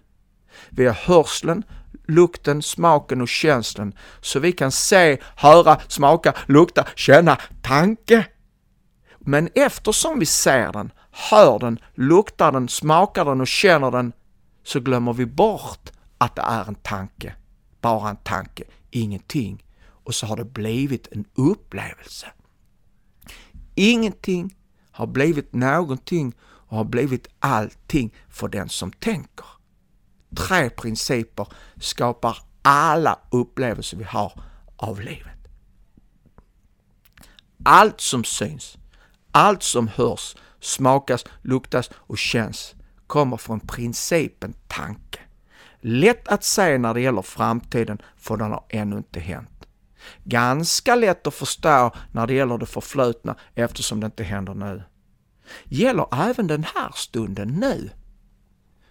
via 0.70 0.92
hörseln, 0.92 1.64
lukten, 2.08 2.62
smaken 2.62 3.22
och 3.22 3.28
känslan 3.28 3.94
så 4.22 4.40
vi 4.40 4.52
kan 4.52 4.72
se, 4.72 5.18
höra, 5.36 5.80
smaka, 5.88 6.34
lukta, 6.46 6.88
känna 6.96 7.38
tanke. 7.62 8.26
Men 9.20 9.50
eftersom 9.56 10.20
vi 10.20 10.26
ser 10.26 10.72
den, 10.72 10.92
hör 11.12 11.60
den, 11.60 11.80
luktar 11.94 12.52
den, 12.52 12.70
smakar 12.70 13.26
den 13.26 13.42
och 13.42 13.48
känner 13.48 13.92
den 13.92 14.14
så 14.64 14.80
glömmer 14.80 15.14
vi 15.14 15.26
bort 15.26 15.90
att 16.18 16.36
det 16.36 16.42
är 16.42 16.68
en 16.68 16.76
tanke. 16.76 17.34
Bara 17.82 18.10
en 18.10 18.18
tanke, 18.18 18.64
ingenting. 18.92 19.64
Och 20.04 20.16
så 20.16 20.26
har 20.26 20.38
det 20.38 20.46
blivit 20.46 21.08
en 21.12 21.26
upplevelse. 21.36 22.28
Ingenting 23.76 24.56
har 24.92 25.08
blivit 25.08 25.54
någonting 25.54 26.34
och 26.70 26.78
har 26.78 26.84
blivit 26.84 27.28
allting 27.40 28.14
för 28.30 28.48
den 28.48 28.70
som 28.70 28.92
tänker. 28.92 29.46
Tre 30.36 30.70
principer 30.70 31.48
skapar 31.80 32.38
alla 32.62 33.20
upplevelser 33.32 33.98
vi 33.98 34.04
har 34.04 34.42
av 34.76 35.02
livet. 35.02 35.40
Allt 37.64 38.02
som 38.02 38.24
syns, 38.24 38.78
allt 39.32 39.64
som 39.64 39.88
hörs, 39.88 40.36
smakas, 40.60 41.26
luktas 41.42 41.90
och 41.94 42.18
känns 42.18 42.76
kommer 43.08 43.38
från 43.38 43.60
principen 43.60 44.54
tanke. 44.68 45.20
Lätt 45.82 46.28
att 46.28 46.44
säga 46.44 46.78
när 46.78 46.94
det 46.94 47.02
gäller 47.02 47.22
framtiden, 47.22 48.02
för 48.18 48.38
den 48.38 48.52
har 48.52 48.66
ännu 48.70 48.98
inte 48.98 49.20
hänt. 49.20 49.68
Ganska 50.24 50.96
lätt 50.96 51.28
att 51.28 51.34
förstå 51.34 51.92
när 52.12 52.28
det 52.28 52.34
gäller 52.34 52.58
det 52.58 52.66
förflutna 52.66 53.36
eftersom 53.56 54.00
det 54.00 54.06
inte 54.06 54.24
händer 54.24 54.54
nu. 54.54 54.84
Gäller 55.64 56.08
även 56.12 56.48
den 56.48 56.64
här 56.64 56.92
stunden 56.96 57.48
nu. 57.48 57.90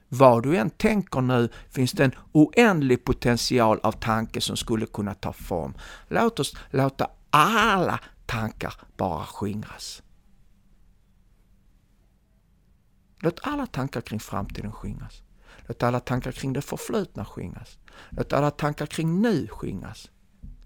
Vad 0.09 0.43
du 0.43 0.57
än 0.57 0.71
tänker 0.71 1.21
nu 1.21 1.49
finns 1.71 1.93
det 1.93 2.05
en 2.05 2.15
oändlig 2.33 3.05
potential 3.05 3.81
av 3.83 3.93
tanke 3.93 4.41
som 4.41 4.57
skulle 4.57 4.87
kunna 4.87 5.15
ta 5.15 5.33
form. 5.33 5.75
Låt 6.09 6.41
oss 6.41 6.57
låta 6.71 7.11
alla 7.31 8.01
tankar 8.27 8.75
bara 8.97 9.25
skingras. 9.25 10.03
Låt 13.21 13.41
alla 13.43 13.67
tankar 13.67 14.01
kring 14.01 14.21
framtiden 14.21 14.73
skingras. 14.73 15.23
Låt 15.67 15.83
alla 15.83 16.01
tankar 16.01 16.33
kring 16.33 16.53
det 16.53 16.63
förflutna 16.63 17.25
skingras. 17.25 17.79
Låt 18.11 18.33
alla 18.33 18.51
tankar 18.51 18.87
kring 18.87 19.23
nu 19.23 19.47
skingras. 19.49 20.11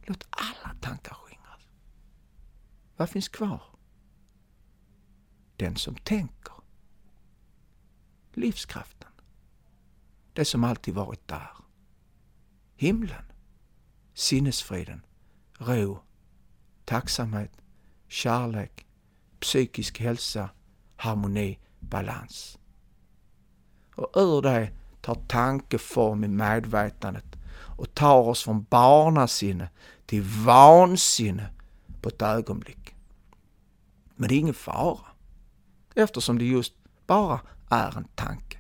Låt 0.07 0.27
alla 0.31 0.75
tankar 0.81 1.15
skingras. 1.15 1.61
Vad 2.97 3.11
finns 3.11 3.29
kvar? 3.29 3.72
Den 5.63 5.77
som 5.77 5.95
tänker. 5.95 6.55
Livskraften. 8.33 9.11
Det 10.33 10.45
som 10.45 10.65
alltid 10.65 10.95
varit 10.95 11.29
där. 11.29 11.51
Himlen. 12.77 13.25
Sinnesfriden. 14.15 15.07
Ro. 15.59 15.99
Tacksamhet. 16.85 17.53
Kärlek. 18.09 18.87
Psykisk 19.41 20.01
hälsa. 20.01 20.51
Harmoni. 20.97 21.59
Balans. 21.81 22.59
Och 23.95 24.11
ur 24.15 24.43
det 24.43 24.73
tar 25.01 25.15
tankeform 25.15 26.25
i 26.25 26.29
medvetandet 26.29 27.37
och 27.79 27.95
tar 27.95 28.29
oss 28.29 28.43
från 28.43 28.67
barnasinne 28.71 29.71
till 30.07 30.23
vansinne 30.23 31.51
på 32.01 32.09
ett 32.09 32.23
ögonblick. 32.23 32.95
Men 34.15 34.29
det 34.29 34.35
är 34.35 34.39
ingen 34.39 34.55
fara 34.55 35.12
eftersom 35.95 36.39
det 36.39 36.45
just 36.45 36.73
bara 37.07 37.41
är 37.71 37.97
en 37.97 38.09
tanke. 38.15 38.59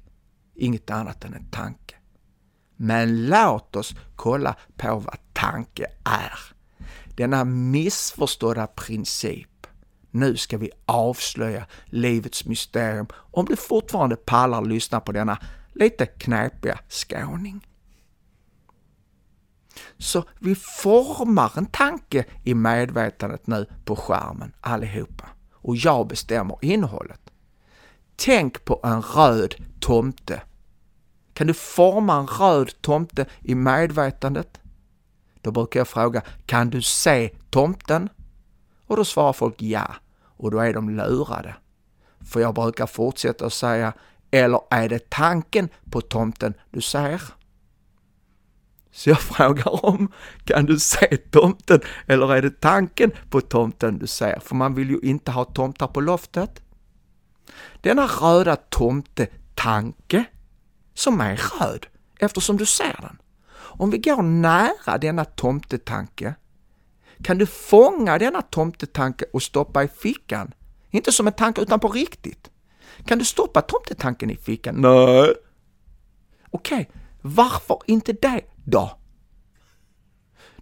Inget 0.55 0.91
annat 0.91 1.25
än 1.25 1.35
en 1.35 1.51
tanke. 1.51 1.95
Men 2.77 3.27
låt 3.27 3.77
oss 3.77 3.95
kolla 4.17 4.57
på 4.77 4.99
vad 4.99 5.17
tanke 5.33 5.87
är. 6.05 6.39
Denna 7.17 7.45
missförstådda 7.45 8.67
princip. 8.67 9.67
Nu 10.11 10.37
ska 10.37 10.59
vi 10.59 10.71
avslöja 10.87 11.67
livets 11.85 12.45
mysterium 12.45 13.07
om 13.15 13.45
du 13.45 13.57
fortfarande 13.57 14.17
pallar 14.17 14.65
lyssna 14.65 15.01
på 15.01 15.13
denna 15.13 15.39
lite 15.75 16.07
knepiga 16.07 16.79
skåning. 16.89 17.67
Så 19.99 20.25
vi 20.39 20.55
formar 20.55 21.53
en 21.57 21.67
tanke 21.67 22.25
i 22.45 22.55
medvetandet 22.55 23.47
nu 23.47 23.67
på 23.85 23.97
skärmen 23.97 24.55
allihopa 24.61 25.29
och 25.53 25.77
jag 25.77 26.07
bestämmer 26.07 26.59
innehållet. 26.61 27.22
Tänk 28.17 28.65
på 28.65 28.81
en 28.83 29.03
röd 29.03 29.55
tomte. 29.81 30.43
Kan 31.33 31.47
du 31.47 31.55
forma 31.55 32.17
en 32.17 32.27
röd 32.27 32.73
tomte 32.81 33.27
i 33.41 33.55
medvetandet? 33.55 34.61
Då 35.41 35.51
brukar 35.51 35.81
jag 35.81 35.89
fråga, 35.89 36.23
kan 36.47 36.71
du 36.71 36.83
se 36.83 37.31
tomten? 37.51 38.09
Och 38.87 38.97
då 38.97 39.05
svarar 39.05 39.33
folk 39.33 39.63
ja, 39.63 39.95
och 40.23 40.51
då 40.51 40.59
är 40.59 40.73
de 40.73 40.91
lurade. 40.91 41.55
För 42.21 42.41
jag 42.41 42.55
brukar 42.55 42.87
fortsätta 42.87 43.47
att 43.47 43.53
säga, 43.53 43.93
eller 44.31 44.61
är 44.71 44.89
det 44.89 45.11
tanken 45.11 45.69
på 45.91 46.01
tomten 46.01 46.55
du 46.71 46.81
ser? 46.81 47.23
Så 48.93 49.11
jag 49.11 49.21
frågar 49.33 49.85
om, 49.85 50.13
kan 50.45 50.67
du 50.67 50.79
se 50.79 51.17
tomten 51.17 51.81
eller 52.07 52.35
är 52.35 52.43
det 52.43 52.61
tanken 52.61 53.11
på 53.31 53.41
tomten 53.41 53.99
du 53.99 54.07
ser? 54.07 54.41
För 54.41 54.55
man 54.55 54.75
vill 54.75 54.91
ju 54.91 55.01
inte 55.03 55.31
ha 55.31 55.45
tomtar 55.45 55.87
på 55.87 56.01
loftet. 56.01 56.63
Denna 57.81 58.07
röda 58.07 58.57
tomtetanke, 58.57 60.25
som 60.95 61.21
är 61.21 61.37
röd 61.37 61.87
eftersom 62.19 62.57
du 62.57 62.67
ser 62.67 62.97
den. 63.01 63.19
Om 63.55 63.91
vi 63.91 63.99
går 63.99 64.23
nära 64.23 64.99
denna 64.99 65.25
tomtetanke, 65.25 66.35
kan 67.23 67.39
du 67.39 67.47
fånga 67.47 68.19
denna 68.19 68.43
tomtetanke 68.43 69.25
och 69.33 69.43
stoppa 69.43 69.85
i 69.85 69.89
fickan? 69.89 70.55
Inte 70.91 71.13
som 71.13 71.27
en 71.27 71.33
tanke 71.33 71.61
utan 71.61 71.81
på 71.81 71.89
riktigt. 71.89 72.51
Kan 73.07 73.19
du 73.19 73.25
stoppa 73.25 73.63
tomtetanken 73.63 74.31
i 74.31 74.37
fickan? 74.37 74.75
Nej. 74.79 75.35
Okej, 76.51 76.81
okay. 76.81 76.87
varför 77.21 77.79
inte 77.87 78.13
det 78.13 78.41
då? 78.65 78.99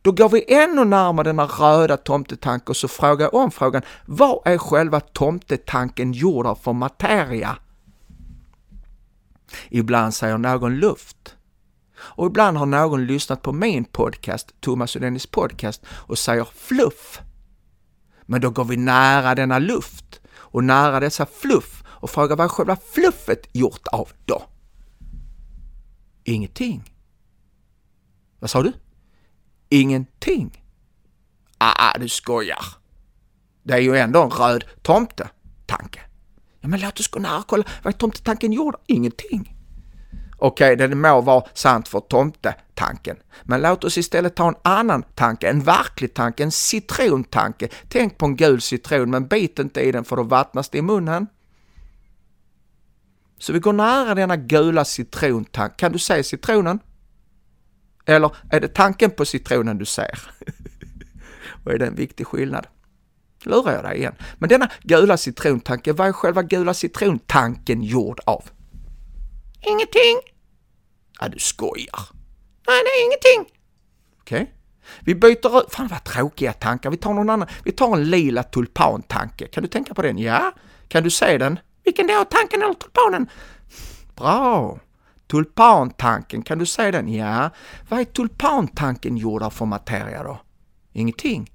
Då 0.02 0.12
går 0.12 0.28
vi 0.28 0.44
ännu 0.48 0.84
närmare 0.84 1.24
denna 1.24 1.46
röda 1.46 1.96
tomtetanken 1.96 2.68
och 2.68 2.76
så 2.76 2.88
frågar 2.88 3.24
jag 3.26 3.34
om 3.34 3.50
frågan, 3.50 3.82
vad 4.06 4.42
är 4.44 4.58
själva 4.58 5.00
tomtetanken 5.00 6.12
gjord 6.12 6.46
av 6.46 6.54
för 6.54 6.72
materia? 6.72 7.56
Ibland 9.68 10.14
säger 10.14 10.38
någon 10.38 10.76
luft. 10.76 11.36
Och 11.98 12.26
ibland 12.26 12.56
har 12.56 12.66
någon 12.66 13.06
lyssnat 13.06 13.42
på 13.42 13.52
min 13.52 13.84
podcast, 13.84 14.60
Thomas 14.60 14.94
och 14.94 15.00
Dennis 15.00 15.26
podcast, 15.26 15.82
och 15.90 16.18
säger 16.18 16.44
fluff. 16.54 17.20
Men 18.26 18.40
då 18.40 18.50
går 18.50 18.64
vi 18.64 18.76
nära 18.76 19.34
denna 19.34 19.58
luft 19.58 20.20
och 20.30 20.64
nära 20.64 21.00
dessa 21.00 21.26
fluff 21.26 21.84
och 21.86 22.10
frågar 22.10 22.36
vad 22.36 22.44
är 22.44 22.48
själva 22.48 22.76
fluffet 22.76 23.48
gjort 23.52 23.86
av 23.86 24.08
då? 24.24 24.42
Ingenting. 26.24 26.94
Vad 28.38 28.50
sa 28.50 28.62
du? 28.62 28.72
Ingenting. 29.70 30.64
Ah, 31.58 31.72
ah, 31.76 31.98
du 31.98 32.08
skojar. 32.08 32.64
Det 33.62 33.74
är 33.74 33.78
ju 33.78 33.96
ändå 33.96 34.22
en 34.22 34.30
röd 34.30 34.64
tomte-tanke. 34.82 36.00
Ja, 36.60 36.68
men 36.68 36.80
låt 36.80 37.00
oss 37.00 37.08
gå 37.08 37.20
nära 37.20 37.38
och 37.38 37.46
kolla. 37.46 37.64
Vad 37.82 37.94
är 37.94 37.98
tomtetanken 37.98 38.52
gjord? 38.52 38.76
Ingenting. 38.86 39.56
Okej, 40.42 40.74
okay, 40.74 40.86
det 40.86 40.94
må 40.94 41.20
vara 41.20 41.44
sant 41.54 41.88
för 41.88 42.00
tomtetanken, 42.00 43.16
men 43.42 43.62
låt 43.62 43.84
oss 43.84 43.98
istället 43.98 44.36
ta 44.36 44.48
en 44.48 44.54
annan 44.62 45.02
tanke, 45.02 45.50
en 45.50 45.60
verklig 45.60 46.14
tanke, 46.14 46.42
en 46.42 46.50
citrontanke. 46.50 47.68
Tänk 47.88 48.18
på 48.18 48.26
en 48.26 48.36
gul 48.36 48.60
citron, 48.60 49.10
men 49.10 49.26
bit 49.26 49.58
inte 49.58 49.80
i 49.80 49.92
den 49.92 50.04
för 50.04 50.16
då 50.16 50.22
vattnas 50.22 50.68
det 50.68 50.78
i 50.78 50.82
munnen. 50.82 51.26
Så 53.38 53.52
vi 53.52 53.58
går 53.58 53.72
nära 53.72 54.14
denna 54.14 54.36
gula 54.36 54.84
citrontank. 54.84 55.76
Kan 55.76 55.92
du 55.92 55.98
se 55.98 56.22
citronen? 56.22 56.78
Eller 58.06 58.36
är 58.50 58.60
det 58.60 58.68
tanken 58.68 59.10
på 59.10 59.24
citronen 59.24 59.78
du 59.78 59.84
ser? 59.84 60.20
Och 61.64 61.72
är 61.72 61.78
det 61.78 61.86
en 61.86 61.94
viktig 61.94 62.26
skillnad? 62.26 62.66
Lurar 63.44 63.72
jag 63.72 63.84
dig 63.84 63.98
igen. 63.98 64.14
Men 64.38 64.48
denna 64.48 64.70
gula 64.82 65.16
citrontanke, 65.16 65.92
vad 65.92 66.08
är 66.08 66.12
själva 66.12 66.42
gula 66.42 66.74
citrontanken 66.74 67.82
gjord 67.82 68.20
av? 68.26 68.44
Ingenting. 69.60 70.20
Ja, 71.20 71.28
du 71.28 71.38
skojar. 71.38 72.00
Nej, 72.66 72.82
det 72.84 72.90
är 72.90 73.04
ingenting. 73.04 73.54
Okej. 74.20 74.42
Okay. 74.42 74.54
Vi 75.00 75.14
byter 75.14 75.60
ut, 75.60 75.74
fan 75.74 75.88
vad 75.88 76.04
tråkiga 76.04 76.52
tankar, 76.52 76.90
vi 76.90 76.96
tar 76.96 77.14
någon 77.14 77.30
annan, 77.30 77.48
vi 77.64 77.72
tar 77.72 77.96
en 77.96 78.10
lila 78.10 78.42
tulpantanke. 78.42 79.46
Kan 79.46 79.62
du 79.62 79.68
tänka 79.68 79.94
på 79.94 80.02
den? 80.02 80.18
Ja. 80.18 80.52
Kan 80.88 81.02
du 81.02 81.10
se 81.10 81.38
den? 81.38 81.58
Vilken 81.84 82.06
då? 82.06 82.24
Tanken 82.30 82.62
eller 82.62 82.74
tulpanen? 82.74 83.30
Bra! 84.16 84.78
Tulpantanken, 85.30 86.42
kan 86.42 86.58
du 86.58 86.66
se 86.66 86.90
den? 86.90 87.14
Ja. 87.14 87.50
Vad 87.88 88.00
är 88.00 88.04
tulpantanken 88.04 89.16
gjord 89.16 89.42
av 89.42 89.50
för 89.50 89.66
materia 89.66 90.22
då? 90.22 90.40
Ingenting. 90.92 91.52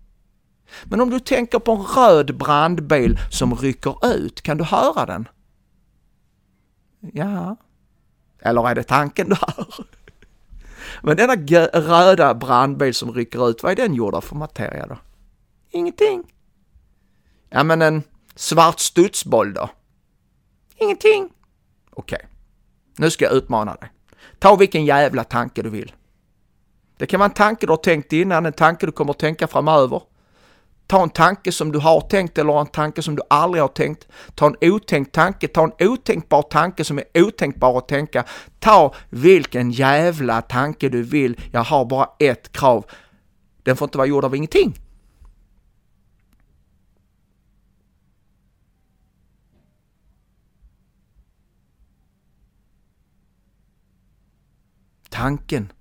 Men 0.84 1.02
om 1.02 1.10
du 1.10 1.20
tänker 1.20 1.60
på 1.60 1.72
en 1.72 1.82
röd 1.82 2.38
brandbil 2.38 3.18
som 3.32 3.56
rycker 3.56 4.08
ut, 4.16 4.42
kan 4.42 4.58
du 4.58 4.64
höra 4.64 5.06
den? 5.06 5.28
Ja. 7.00 7.56
Eller 8.42 8.70
är 8.70 8.76
det 8.76 8.84
tanken 8.84 9.30
du 9.30 9.36
hör? 9.36 9.68
Men 11.02 11.18
denna 11.18 11.36
röda 11.74 12.34
brandbil 12.34 12.94
som 12.94 13.14
rycker 13.14 13.50
ut, 13.50 13.64
vad 13.64 13.72
är 13.72 13.76
den 13.76 13.94
gjord 13.94 14.16
av 14.16 14.22
för 14.22 14.36
materia 14.36 14.88
då? 14.88 14.98
Ingenting. 15.70 16.24
Ja 17.50 17.64
men 17.64 17.82
en 17.82 18.04
svart 18.36 18.80
studsboll 18.80 19.54
då? 19.54 19.70
Ingenting. 20.76 21.30
Okej, 21.92 22.18
okay 22.18 22.35
nu 22.98 23.10
ska 23.10 23.26
jag 23.26 23.34
utmana 23.34 23.76
dig. 23.76 23.90
Ta 24.40 24.56
vilken 24.56 24.86
jävla 24.86 25.24
tanke 25.24 25.62
du 25.62 25.70
vill. 25.70 25.94
Det 26.98 27.06
kan 27.06 27.20
vara 27.20 27.30
en 27.30 27.36
tanke 27.36 27.66
du 27.66 27.72
har 27.72 27.78
tänkt 27.78 28.14
innan, 28.14 28.46
en 28.46 28.54
tanke 28.54 28.86
du 28.86 28.92
kommer 28.92 29.12
att 29.12 29.20
tänka 29.20 29.48
framöver. 29.48 30.02
Ta 30.88 31.04
en 31.04 31.10
tanke 31.10 31.52
som 31.52 31.72
du 31.72 31.80
har 31.80 32.02
tänkt 32.02 32.38
eller 32.38 32.60
en 32.60 32.68
tanke 32.68 33.02
som 33.02 33.16
du 33.16 33.22
aldrig 33.30 33.64
har 33.64 33.68
tänkt. 33.68 34.08
Ta 34.36 34.48
en 34.48 34.56
otänkt 34.62 35.12
tanke, 35.12 35.48
ta 35.48 35.64
en 35.64 35.88
otänkbar 35.88 36.42
tanke 36.42 36.84
som 36.84 36.98
är 36.98 37.22
otänkbar 37.24 37.78
att 37.78 37.88
tänka. 37.88 38.24
Ta 38.60 38.94
vilken 39.10 39.72
jävla 39.72 40.42
tanke 40.42 40.90
du 40.90 41.04
vill. 41.04 41.40
Jag 41.52 41.64
har 41.64 41.86
bara 41.86 42.10
ett 42.20 42.52
krav. 42.52 42.86
Den 43.64 43.78
får 43.78 43.86
inte 43.86 43.98
vara 43.98 44.08
gjord 44.08 44.26
av 44.26 44.36
ingenting. 44.36 44.80
Tanken 55.16 55.72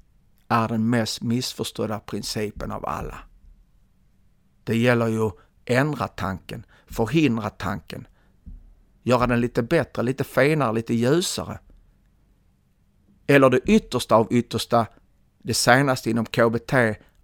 är 0.48 0.68
den 0.68 0.90
mest 0.90 1.22
missförstådda 1.22 2.00
principen 2.00 2.72
av 2.72 2.86
alla. 2.86 3.18
Det 4.64 4.76
gäller 4.76 5.08
ju 5.08 5.26
att 5.26 5.36
ändra 5.64 6.08
tanken, 6.08 6.66
förhindra 6.86 7.50
tanken, 7.50 8.06
göra 9.02 9.26
den 9.26 9.40
lite 9.40 9.62
bättre, 9.62 10.02
lite 10.02 10.24
finare, 10.24 10.72
lite 10.72 10.94
ljusare. 10.94 11.58
Eller 13.26 13.50
det 13.50 13.58
yttersta 13.58 14.14
av 14.14 14.32
yttersta, 14.32 14.86
det 15.38 15.54
senaste 15.54 16.10
inom 16.10 16.26
KBT, 16.26 16.72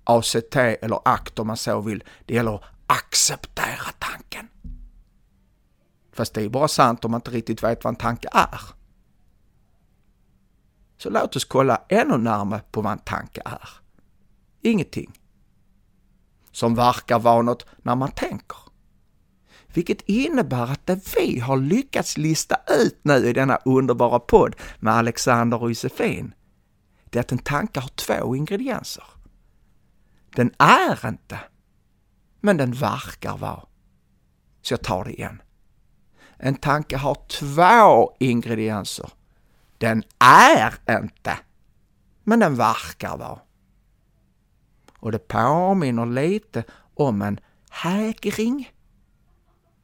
ACT 0.04 0.56
eller 0.56 0.98
ACT 1.04 1.38
om 1.38 1.46
man 1.46 1.56
så 1.56 1.80
vill. 1.80 2.04
Det 2.26 2.34
gäller 2.34 2.54
att 2.54 2.64
acceptera 2.86 3.92
tanken. 3.98 4.48
Fast 6.12 6.34
det 6.34 6.42
är 6.42 6.48
bara 6.48 6.68
sant 6.68 7.04
om 7.04 7.10
man 7.10 7.18
inte 7.18 7.30
riktigt 7.30 7.62
vet 7.62 7.84
vad 7.84 7.90
en 7.90 7.96
tanke 7.96 8.28
är. 8.32 8.79
Så 11.00 11.10
låt 11.10 11.36
oss 11.36 11.44
kolla 11.44 11.82
ännu 11.88 12.18
närmare 12.18 12.62
på 12.70 12.82
vad 12.82 12.92
en 12.92 12.98
tanke 12.98 13.42
är. 13.44 13.68
Ingenting. 14.62 15.12
Som 16.52 16.74
verkar 16.74 17.18
vara 17.18 17.42
något 17.42 17.66
när 17.78 17.96
man 17.96 18.10
tänker. 18.10 18.58
Vilket 19.66 20.08
innebär 20.08 20.62
att 20.62 20.86
det 20.86 21.16
vi 21.16 21.38
har 21.38 21.56
lyckats 21.56 22.18
lista 22.18 22.56
ut 22.80 22.98
nu 23.02 23.14
i 23.14 23.32
denna 23.32 23.56
underbara 23.56 24.18
podd 24.18 24.56
med 24.78 24.94
Alexander 24.94 25.62
och 25.62 25.68
Josefin, 25.68 26.34
det 27.04 27.18
är 27.18 27.20
att 27.20 27.32
en 27.32 27.38
tanke 27.38 27.80
har 27.80 27.88
två 27.88 28.36
ingredienser. 28.36 29.04
Den 30.36 30.54
är 30.58 31.08
inte, 31.08 31.40
men 32.40 32.56
den 32.56 32.72
verkar 32.72 33.36
vara. 33.36 33.62
Så 34.62 34.72
jag 34.72 34.82
tar 34.82 35.04
det 35.04 35.12
igen. 35.12 35.42
En 36.36 36.54
tanke 36.54 36.96
har 36.96 37.14
två 37.28 38.16
ingredienser. 38.18 39.10
Den 39.80 40.02
är 40.18 40.74
inte, 40.88 41.38
men 42.24 42.38
den 42.38 42.54
verkar 42.56 43.16
vara. 43.16 43.38
Och 44.98 45.12
det 45.12 45.28
påminner 45.28 46.06
lite 46.06 46.64
om 46.94 47.22
en 47.22 47.40
hägring. 47.70 48.72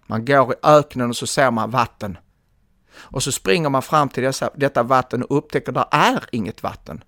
Man 0.06 0.24
går 0.24 0.52
i 0.52 0.56
öknen 0.62 1.08
och 1.08 1.16
så 1.16 1.26
ser 1.26 1.50
man 1.50 1.70
vatten. 1.70 2.18
Och 2.96 3.22
så 3.22 3.32
springer 3.32 3.68
man 3.70 3.82
fram 3.82 4.08
till 4.08 4.22
dessa, 4.22 4.50
detta 4.54 4.82
vatten 4.82 5.22
och 5.22 5.36
upptäcker 5.36 5.78
att 5.78 5.90
det 5.90 5.96
är 5.96 6.24
inget 6.32 6.62
vatten. 6.62 7.04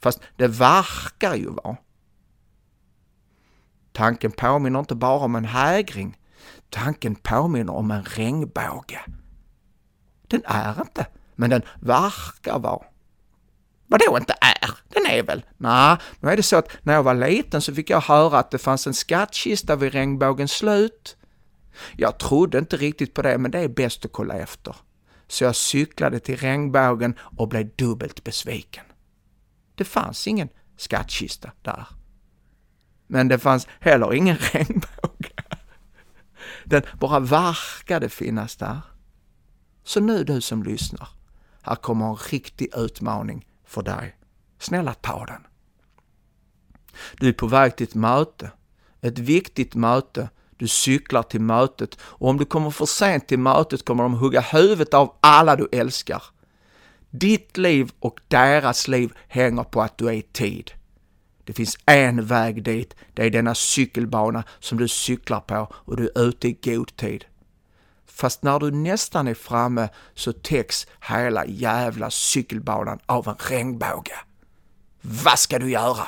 Fast 0.00 0.20
det 0.36 0.48
verkar 0.48 1.34
ju 1.34 1.50
vara. 1.50 1.76
Tanken 3.92 4.32
påminner 4.32 4.78
inte 4.78 4.94
bara 4.94 5.24
om 5.24 5.34
en 5.34 5.44
hägring. 5.44 6.18
Tanken 6.70 7.14
påminner 7.14 7.72
om 7.72 7.90
en 7.90 8.04
regnbåge. 8.04 9.00
Den 10.28 10.42
är 10.44 10.80
inte, 10.80 11.06
men 11.36 11.50
den 11.50 11.62
verkar 11.80 12.58
vara. 12.58 12.84
Vadå 13.86 14.18
inte 14.18 14.34
är? 14.40 14.70
Den 14.88 15.06
är 15.06 15.22
väl? 15.22 15.44
Nej, 15.56 15.96
nu 16.20 16.30
är 16.30 16.36
det 16.36 16.42
så 16.42 16.56
att 16.56 16.68
när 16.82 16.94
jag 16.94 17.02
var 17.02 17.14
liten 17.14 17.60
så 17.60 17.74
fick 17.74 17.90
jag 17.90 18.00
höra 18.00 18.38
att 18.38 18.50
det 18.50 18.58
fanns 18.58 18.86
en 18.86 18.94
skattkista 18.94 19.76
vid 19.76 19.92
regnbågens 19.92 20.52
slut. 20.52 21.16
Jag 21.96 22.18
trodde 22.18 22.58
inte 22.58 22.76
riktigt 22.76 23.14
på 23.14 23.22
det, 23.22 23.38
men 23.38 23.50
det 23.50 23.58
är 23.58 23.68
bäst 23.68 24.04
att 24.04 24.12
kolla 24.12 24.34
efter. 24.34 24.76
Så 25.28 25.44
jag 25.44 25.56
cyklade 25.56 26.18
till 26.18 26.36
regnbågen 26.36 27.14
och 27.18 27.48
blev 27.48 27.70
dubbelt 27.76 28.24
besviken. 28.24 28.84
Det 29.74 29.84
fanns 29.84 30.26
ingen 30.26 30.48
skattkista 30.76 31.50
där. 31.62 31.86
Men 33.06 33.28
det 33.28 33.38
fanns 33.38 33.66
heller 33.80 34.14
ingen 34.14 34.36
regnbåge. 34.52 35.30
Den 36.64 36.82
bara 37.00 37.20
verkade 37.20 38.08
finnas 38.08 38.56
där. 38.56 38.80
Så 39.84 40.00
nu 40.00 40.24
du 40.24 40.40
som 40.40 40.62
lyssnar, 40.62 41.08
här 41.64 41.74
kommer 41.74 42.08
en 42.08 42.16
riktig 42.16 42.68
utmaning 42.76 43.46
för 43.64 43.82
dig. 43.82 44.16
Snälla 44.58 44.94
ta 44.94 45.26
den. 45.26 45.46
Du 47.18 47.28
är 47.28 47.32
på 47.32 47.46
väg 47.46 47.76
till 47.76 47.88
ett 47.88 47.94
möte, 47.94 48.50
ett 49.00 49.18
viktigt 49.18 49.74
möte. 49.74 50.28
Du 50.56 50.68
cyklar 50.68 51.22
till 51.22 51.40
mötet 51.40 51.98
och 52.00 52.28
om 52.28 52.36
du 52.36 52.44
kommer 52.44 52.70
för 52.70 52.86
sent 52.86 53.28
till 53.28 53.38
mötet 53.38 53.84
kommer 53.84 54.02
de 54.02 54.14
hugga 54.14 54.40
huvudet 54.40 54.94
av 54.94 55.16
alla 55.20 55.56
du 55.56 55.68
älskar. 55.72 56.22
Ditt 57.10 57.56
liv 57.56 57.90
och 58.00 58.20
deras 58.28 58.88
liv 58.88 59.12
hänger 59.28 59.64
på 59.64 59.82
att 59.82 59.98
du 59.98 60.08
är 60.08 60.12
i 60.12 60.22
tid. 60.22 60.72
Det 61.44 61.52
finns 61.52 61.78
en 61.86 62.26
väg 62.26 62.62
dit, 62.62 62.94
det 63.14 63.22
är 63.22 63.30
denna 63.30 63.54
cykelbana 63.54 64.44
som 64.58 64.78
du 64.78 64.88
cyklar 64.88 65.40
på 65.40 65.68
och 65.72 65.96
du 65.96 66.10
är 66.14 66.22
ute 66.22 66.48
i 66.48 66.58
god 66.62 66.96
tid. 66.96 67.24
Fast 68.14 68.42
när 68.42 68.58
du 68.58 68.70
nästan 68.70 69.28
är 69.28 69.34
framme 69.34 69.88
så 70.14 70.32
täcks 70.32 70.86
hela 71.00 71.46
jävla 71.46 72.10
cykelbanan 72.10 72.98
av 73.06 73.28
en 73.28 73.34
regnbåge. 73.38 74.14
Vad 75.00 75.38
ska 75.38 75.58
du 75.58 75.70
göra? 75.70 76.06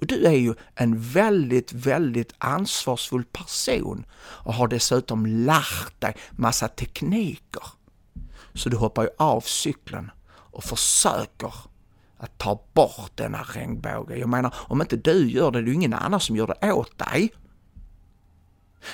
Och 0.00 0.06
du 0.06 0.26
är 0.26 0.32
ju 0.32 0.54
en 0.74 1.00
väldigt, 1.00 1.72
väldigt 1.72 2.34
ansvarsfull 2.38 3.24
person 3.24 4.04
och 4.20 4.54
har 4.54 4.68
dessutom 4.68 5.26
lärt 5.26 6.00
dig 6.00 6.16
massa 6.30 6.68
tekniker. 6.68 7.64
Så 8.54 8.68
du 8.68 8.76
hoppar 8.76 9.02
ju 9.02 9.08
av 9.18 9.40
cykeln 9.40 10.10
och 10.28 10.64
försöker 10.64 11.54
att 12.18 12.38
ta 12.38 12.64
bort 12.72 13.10
denna 13.14 13.42
regnbåge. 13.42 14.16
Jag 14.16 14.28
menar, 14.28 14.54
om 14.58 14.80
inte 14.80 14.96
du 14.96 15.30
gör 15.30 15.50
det, 15.50 15.62
det 15.62 15.64
är 15.64 15.68
ju 15.68 15.74
ingen 15.74 15.94
annan 15.94 16.20
som 16.20 16.36
gör 16.36 16.56
det 16.60 16.72
åt 16.72 16.98
dig. 16.98 17.32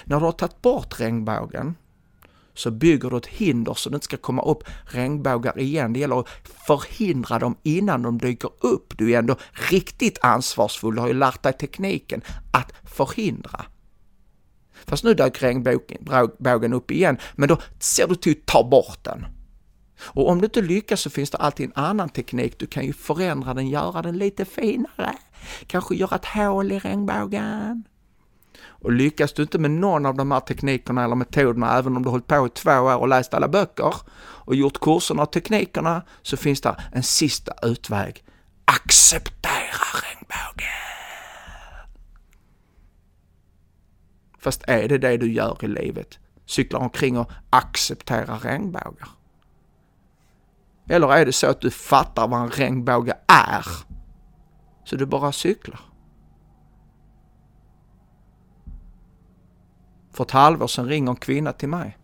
När 0.04 0.20
du 0.20 0.24
har 0.24 0.32
tagit 0.32 0.62
bort 0.62 1.00
regnbågen 1.00 1.76
så 2.54 2.70
bygger 2.70 3.10
du 3.10 3.16
ett 3.16 3.26
hinder 3.26 3.74
så 3.74 3.90
det 3.90 3.94
inte 3.94 4.04
ska 4.04 4.16
komma 4.16 4.42
upp 4.42 4.64
regnbågar 4.84 5.58
igen. 5.58 5.92
Det 5.92 6.00
gäller 6.00 6.20
att 6.20 6.28
förhindra 6.66 7.38
dem 7.38 7.56
innan 7.62 8.02
de 8.02 8.18
dyker 8.18 8.50
upp. 8.60 8.98
Du 8.98 9.12
är 9.12 9.18
ändå 9.18 9.36
riktigt 9.70 10.18
ansvarsfull, 10.22 10.94
du 10.94 11.00
har 11.00 11.08
ju 11.08 11.14
lärt 11.14 11.42
dig 11.42 11.52
tekniken 11.52 12.22
att 12.52 12.72
förhindra. 12.84 13.64
Fast 14.86 15.04
nu 15.04 15.14
dök 15.14 15.42
regnbågen 15.42 16.72
upp 16.72 16.90
igen, 16.90 17.18
men 17.34 17.48
då 17.48 17.58
ser 17.78 18.06
du 18.06 18.14
till 18.14 18.32
att 18.32 18.46
ta 18.46 18.68
bort 18.68 19.04
den. 19.04 19.26
Och 20.00 20.28
om 20.28 20.38
du 20.38 20.44
inte 20.44 20.62
lyckas 20.62 21.00
så 21.00 21.10
finns 21.10 21.30
det 21.30 21.38
alltid 21.38 21.66
en 21.66 21.84
annan 21.84 22.08
teknik. 22.08 22.58
Du 22.58 22.66
kan 22.66 22.84
ju 22.84 22.92
förändra 22.92 23.54
den, 23.54 23.68
göra 23.68 24.02
den 24.02 24.18
lite 24.18 24.44
finare. 24.44 25.14
Kanske 25.66 25.94
göra 25.94 26.16
ett 26.16 26.24
hål 26.24 26.72
i 26.72 26.78
regnbågen. 26.78 27.84
Och 28.80 28.92
lyckas 28.92 29.32
du 29.32 29.42
inte 29.42 29.58
med 29.58 29.70
någon 29.70 30.06
av 30.06 30.16
de 30.16 30.30
här 30.30 30.40
teknikerna 30.40 31.04
eller 31.04 31.14
metoderna, 31.14 31.78
även 31.78 31.96
om 31.96 32.02
du 32.02 32.08
hållit 32.08 32.26
på 32.26 32.46
i 32.46 32.50
två 32.50 32.70
år 32.70 32.96
och 32.96 33.08
läst 33.08 33.34
alla 33.34 33.48
böcker 33.48 33.94
och 34.18 34.54
gjort 34.54 34.80
kurserna 34.80 35.22
och 35.22 35.32
teknikerna, 35.32 36.02
så 36.22 36.36
finns 36.36 36.60
det 36.60 36.76
en 36.92 37.02
sista 37.02 37.54
utväg. 37.62 38.24
Acceptera 38.64 39.84
regnbågen! 40.02 40.68
Fast 44.38 44.62
är 44.66 44.88
det 44.88 44.98
det 44.98 45.16
du 45.16 45.32
gör 45.32 45.64
i 45.64 45.68
livet? 45.68 46.18
Cyklar 46.46 46.80
omkring 46.80 47.18
och 47.18 47.30
accepterar 47.50 48.38
regnbågar? 48.38 49.08
Eller 50.88 51.12
är 51.12 51.26
det 51.26 51.32
så 51.32 51.46
att 51.46 51.60
du 51.60 51.70
fattar 51.70 52.28
vad 52.28 52.40
en 52.40 52.50
regnbåge 52.50 53.16
är? 53.26 53.66
Så 54.84 54.96
du 54.96 55.06
bara 55.06 55.32
cyklar? 55.32 55.80
För 60.18 60.24
ett 60.24 60.30
halvår 60.30 60.66
sedan 60.66 60.88
ringer 60.88 61.10
en 61.10 61.16
kvinna 61.16 61.52
till 61.52 61.68
mig. 61.68 61.98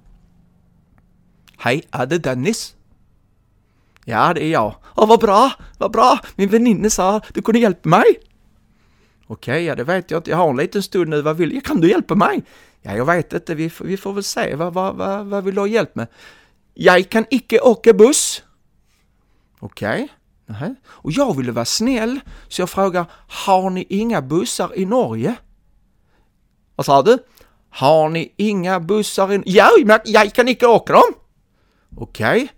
Hej, 1.59 1.82
är 1.91 2.07
det 2.07 2.19
Dennis? 2.19 2.77
Ja, 4.05 4.35
det 4.35 4.45
är 4.45 4.51
jag. 4.51 4.74
Åh, 4.97 5.09
vad 5.09 5.20
bra, 5.20 5.53
vad 5.78 5.93
bra! 5.93 6.19
Min 6.36 6.49
väninna 6.49 6.91
sa 6.91 7.20
du 7.35 7.43
kunde 7.43 7.59
hjälpa 7.61 7.89
mig. 7.89 8.05
Okej, 9.27 9.65
ja 9.65 9.74
det 9.74 9.85
vet 9.85 10.11
jag 10.11 10.19
inte. 10.19 10.31
Jag 10.31 10.36
har 10.36 10.51
en 10.51 10.57
liten 10.57 10.82
stund 10.82 11.11
nu. 11.11 11.23
Vad 11.23 11.36
vill 11.36 11.62
Kan 11.62 11.81
du 11.81 11.89
hjälpa 11.89 12.15
mig? 12.15 12.45
Ja, 12.82 12.97
jag 12.97 13.05
vet 13.05 13.32
inte. 13.32 13.55
Vi, 13.55 13.70
vi 13.81 13.97
får 13.97 14.12
väl 14.12 14.24
se. 14.24 14.55
Vad, 14.55 14.74
vad, 14.74 14.97
vad, 14.97 15.27
vad 15.27 15.45
vill 15.45 15.55
du 15.55 15.61
ha 15.61 15.69
hjälp 15.69 15.95
med? 15.95 16.07
Jag 16.74 17.11
kan 17.11 17.27
icke 17.31 17.61
åka 17.61 17.93
buss. 17.93 18.43
Okej. 19.59 20.09
Okay. 20.49 20.74
Och 20.86 21.12
jag 21.12 21.36
ville 21.36 21.53
vara 21.53 21.65
snäll, 21.65 22.20
så 22.49 22.62
jag 22.62 22.70
frågar, 22.70 23.07
har 23.28 23.70
ni 23.70 23.86
inga 23.89 24.23
bussar 24.23 24.78
i 24.78 24.85
Norge? 24.85 25.35
Vad 26.77 26.86
sa 26.86 27.03
du? 27.03 27.19
Har 27.75 28.09
ni 28.09 28.35
inga 28.37 28.81
bussar 28.81 29.33
in? 29.33 29.43
Ja, 29.47 29.71
men 29.85 30.01
jag 30.05 30.33
kan 30.33 30.49
inte 30.49 30.67
åka 30.67 30.93
dem! 30.93 31.15
Okej. 31.97 32.43
Okay. 32.43 32.49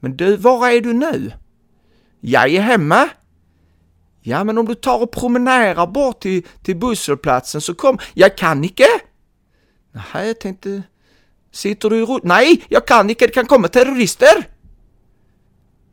Men 0.00 0.16
du, 0.16 0.36
var 0.36 0.68
är 0.68 0.80
du 0.80 0.92
nu? 0.92 1.32
Jag 2.20 2.54
är 2.54 2.60
hemma. 2.60 3.08
Ja, 4.20 4.44
men 4.44 4.58
om 4.58 4.66
du 4.66 4.74
tar 4.74 5.02
och 5.02 5.10
promenerar 5.10 5.86
bort 5.86 6.20
till, 6.20 6.46
till 6.62 6.76
busshållplatsen 6.76 7.60
så 7.60 7.74
kom... 7.74 7.98
Jag 8.14 8.36
kan 8.36 8.64
inte! 8.64 8.86
Nej, 9.92 10.26
jag 10.26 10.40
tänkte... 10.40 10.82
Sitter 11.52 11.90
du 11.90 11.96
i 11.96 12.04
ro... 12.04 12.20
Nej, 12.22 12.64
jag 12.68 12.86
kan 12.86 13.10
inte, 13.10 13.26
det 13.26 13.32
kan 13.32 13.46
komma 13.46 13.68
terrorister! 13.68 14.48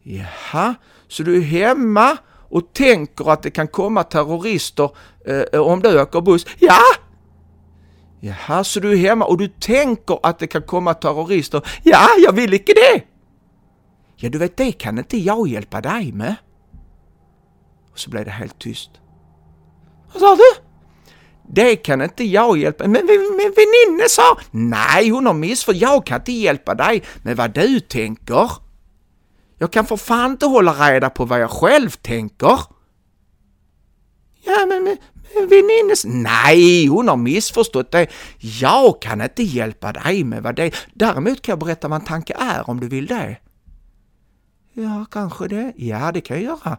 Jaha, 0.04 0.76
så 1.08 1.24
du 1.24 1.38
är 1.38 1.42
hemma 1.42 2.18
och 2.50 2.74
tänker 2.74 3.32
att 3.32 3.44
det 3.44 3.52
kan 3.52 3.68
komma 3.68 4.04
terrorister 4.04 4.90
eh, 5.26 5.44
eh 5.54 5.60
om 5.60 5.80
du 5.82 6.02
åker 6.02 6.22
buss? 6.22 6.46
Ja! 6.60 6.82
Jaha, 8.20 8.64
så 8.64 8.80
du 8.80 8.91
är 8.91 8.98
hemma 8.98 9.26
och 9.26 9.38
du 9.38 9.48
tänker 9.48 10.20
att 10.24 10.40
det 10.40 10.48
kan 10.48 10.62
komma 10.62 10.94
terrorister? 10.94 11.62
Ja, 11.84 12.08
jag 12.18 12.32
vill 12.32 12.54
inte 12.54 12.74
det! 12.74 13.04
Ja, 14.16 14.30
du 14.30 14.38
vet, 14.38 14.58
det 14.58 14.72
kan 14.72 14.98
inte 14.98 15.18
jag 15.18 15.48
hjälpa 15.48 15.82
dig 15.82 16.12
med. 16.12 16.36
Och 17.91 18.00
så 18.00 18.10
blev 18.10 18.26
det 18.26 18.32
helt 18.32 18.60
tyst. 18.60 18.90
Vad 20.14 20.22
sa 20.22 20.36
du? 20.36 20.62
Det 21.52 21.76
kan 21.76 22.02
inte 22.02 22.24
jag 22.24 22.58
hjälpa 22.58 22.88
Men 22.88 23.06
min 23.06 23.54
väninna 23.56 24.08
sa... 24.10 24.38
Nej, 24.52 25.10
hon 25.10 25.26
har 25.26 25.34
missförstått. 25.34 25.82
Jag 25.82 26.06
kan 26.06 26.20
inte 26.20 26.32
hjälpa 26.32 26.76
dig 26.76 27.04
med 27.24 27.38
vad 27.38 27.54
du 27.54 27.80
tänker. 27.80 28.52
Jag 29.58 29.72
kan 29.72 29.86
för 29.86 29.98
fan 29.98 30.32
inte 30.32 30.46
hålla 30.46 30.91
reda 30.91 31.10
på 31.10 31.26
vad 31.26 31.40
jag 31.40 31.52
själv 31.52 31.90
tänker. 31.90 32.60
Ja, 34.44 34.66
men, 34.68 34.84
men, 34.84 34.98
Väninnes? 35.36 36.06
Nej, 36.06 36.88
hon 36.88 37.08
har 37.08 37.18
missförstått 37.18 37.92
det. 37.92 38.08
Jag 38.40 39.02
kan 39.02 39.22
inte 39.22 39.44
hjälpa 39.44 39.92
dig 39.92 40.24
med 40.24 40.44
vad 40.44 40.56
det 40.56 40.64
är. 40.64 40.76
Däremot 40.94 41.42
kan 41.42 41.52
jag 41.52 41.60
berätta 41.60 41.88
vad 41.88 42.00
en 42.00 42.06
tanke 42.06 42.34
är 42.40 42.70
om 42.70 42.80
du 42.80 42.88
vill 42.88 43.06
det. 43.06 43.38
Ja, 44.74 45.06
kanske 45.12 45.48
det. 45.48 45.74
Ja, 45.76 46.12
det 46.12 46.22
kan 46.22 46.38
jag 46.38 46.44
göra. 46.44 46.78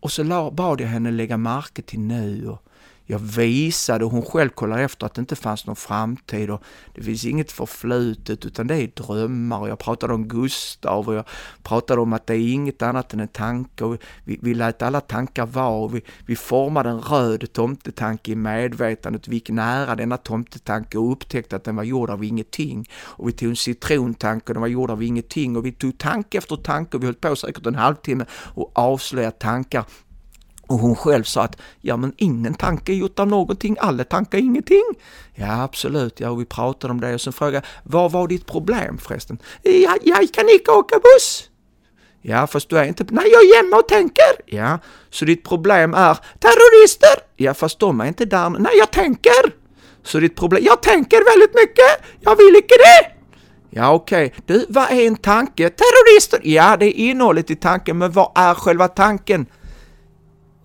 Och 0.00 0.12
så 0.12 0.50
bad 0.50 0.80
jag 0.80 0.88
henne 0.88 1.10
lägga 1.10 1.36
märke 1.36 1.82
till 1.82 2.00
nu 2.00 2.48
och 2.48 2.67
jag 3.10 3.18
visade 3.18 4.04
och 4.04 4.10
hon 4.10 4.22
själv 4.22 4.48
kollade 4.48 4.82
efter 4.82 5.06
att 5.06 5.14
det 5.14 5.20
inte 5.20 5.36
fanns 5.36 5.66
någon 5.66 5.76
framtid 5.76 6.50
och 6.50 6.62
det 6.94 7.02
finns 7.02 7.24
inget 7.24 7.52
förflutet 7.52 8.46
utan 8.46 8.66
det 8.66 8.76
är 8.76 8.90
drömmar. 8.94 9.58
Och 9.58 9.68
jag 9.68 9.78
pratade 9.78 10.14
om 10.14 10.28
Gustav 10.28 11.08
och 11.08 11.14
jag 11.14 11.24
pratade 11.62 12.00
om 12.00 12.12
att 12.12 12.26
det 12.26 12.34
är 12.34 12.52
inget 12.52 12.82
annat 12.82 13.12
än 13.12 13.20
en 13.20 13.28
tanke. 13.28 13.84
Och 13.84 13.98
vi, 14.24 14.38
vi 14.42 14.54
lät 14.54 14.82
alla 14.82 15.00
tankar 15.00 15.46
vara 15.46 15.68
och 15.68 15.94
vi, 15.94 16.02
vi 16.26 16.36
formade 16.36 16.90
en 16.90 17.00
röd 17.00 17.52
tomtetanke 17.52 18.32
i 18.32 18.36
medvetandet, 18.36 19.28
vi 19.28 19.34
gick 19.34 19.50
nära 19.50 19.94
denna 19.94 20.16
tomtetanke 20.16 20.98
och 20.98 21.12
upptäckte 21.12 21.56
att 21.56 21.64
den 21.64 21.76
var 21.76 21.84
gjord 21.84 22.10
av 22.10 22.24
ingenting. 22.24 22.90
Och 22.94 23.28
vi 23.28 23.32
tog 23.32 23.48
en 23.48 23.56
citrontanke 23.56 24.44
och 24.46 24.54
den 24.54 24.60
var 24.60 24.68
gjord 24.68 24.90
av 24.90 25.02
ingenting. 25.02 25.56
Och 25.56 25.66
vi 25.66 25.72
tog 25.72 25.98
tanke 25.98 26.38
efter 26.38 26.56
tanke 26.56 26.96
och 26.96 27.02
vi 27.02 27.06
höll 27.06 27.14
på 27.14 27.36
säkert 27.36 27.66
en 27.66 27.74
halvtimme 27.74 28.24
och 28.54 28.70
avslöjade 28.74 29.36
tankar 29.38 29.84
och 30.68 30.78
hon 30.78 30.96
själv 30.96 31.24
sa 31.24 31.42
att 31.42 31.56
ja 31.80 31.96
men 31.96 32.12
ingen 32.16 32.54
tanke 32.54 32.92
är 32.92 32.96
gjort 32.96 33.18
av 33.18 33.28
någonting, 33.28 33.76
alla 33.80 34.04
tankar 34.04 34.38
är 34.38 34.42
ingenting. 34.42 34.84
Ja 35.34 35.62
absolut, 35.62 36.20
ja 36.20 36.30
och 36.30 36.40
vi 36.40 36.44
pratade 36.44 36.90
om 36.90 37.00
det 37.00 37.14
och 37.14 37.20
sen 37.20 37.32
frågade 37.32 37.66
vad 37.82 38.12
var 38.12 38.28
ditt 38.28 38.46
problem 38.46 38.98
förresten? 38.98 39.38
Ja, 39.62 39.96
jag 40.02 40.32
kan 40.32 40.48
inte 40.48 40.70
åka 40.70 40.96
buss. 40.98 41.50
Ja 42.22 42.46
fast 42.46 42.68
du 42.68 42.78
är 42.78 42.84
inte, 42.84 43.04
nej 43.08 43.28
jag 43.32 43.42
är 43.42 43.62
hemma 43.62 43.76
och 43.76 43.88
tänker. 43.88 44.32
Ja, 44.46 44.78
så 45.10 45.24
ditt 45.24 45.44
problem 45.44 45.94
är 45.94 46.18
terrorister. 46.38 47.24
Ja 47.36 47.54
fast 47.54 47.78
de 47.78 48.00
är 48.00 48.06
inte 48.06 48.24
där, 48.24 48.50
nej 48.50 48.72
jag 48.78 48.90
tänker. 48.90 49.52
Så 50.02 50.20
ditt 50.20 50.36
problem, 50.36 50.64
jag 50.64 50.82
tänker 50.82 51.36
väldigt 51.36 51.54
mycket, 51.54 52.18
jag 52.20 52.36
vill 52.36 52.56
inte 52.56 52.74
det. 52.74 53.18
Ja 53.70 53.92
okej, 53.92 54.26
okay. 54.26 54.40
du 54.46 54.66
vad 54.68 54.90
är 54.90 55.06
en 55.06 55.16
tanke? 55.16 55.70
Terrorister! 55.70 56.40
Ja 56.42 56.76
det 56.76 56.86
är 56.86 56.92
innehållet 56.92 57.50
i 57.50 57.56
tanken, 57.56 57.98
men 57.98 58.12
vad 58.12 58.32
är 58.34 58.54
själva 58.54 58.88
tanken? 58.88 59.46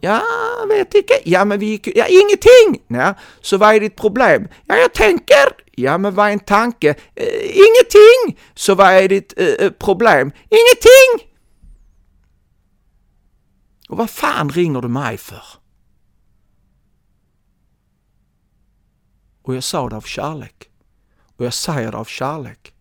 Ja, 0.03 0.21
vet 0.69 0.93
inte. 0.93 1.13
Ja, 1.23 1.45
men 1.45 1.59
vi 1.59 1.65
gick 1.65 1.87
Ja, 1.95 2.05
ingenting! 2.07 2.85
Ja, 2.87 3.15
så 3.41 3.57
vad 3.57 3.75
är 3.75 3.79
ditt 3.79 3.95
problem? 3.95 4.47
Ja, 4.65 4.75
jag 4.75 4.93
tänker. 4.93 5.45
Ja, 5.71 5.97
men 5.97 6.15
vad 6.15 6.27
är 6.27 6.31
en 6.31 6.39
tanke? 6.39 6.89
Eh, 7.15 7.43
ingenting! 7.43 8.41
Så 8.53 8.75
vad 8.75 8.93
är 8.93 9.09
ditt 9.09 9.33
eh, 9.37 9.47
eh, 9.47 9.71
problem? 9.71 10.31
Ingenting! 10.49 11.31
Och 13.89 13.97
vad 13.97 14.09
fan 14.09 14.49
ringer 14.49 14.81
du 14.81 14.87
mig 14.87 15.17
för? 15.17 15.43
Och 19.43 19.55
jag 19.55 19.63
sa 19.63 19.89
det 19.89 19.95
av 19.95 20.01
kärlek. 20.01 20.69
Och 21.37 21.45
jag 21.45 21.53
säger 21.53 21.91
det 21.91 21.97
av 21.97 22.05
kärlek. 22.05 22.72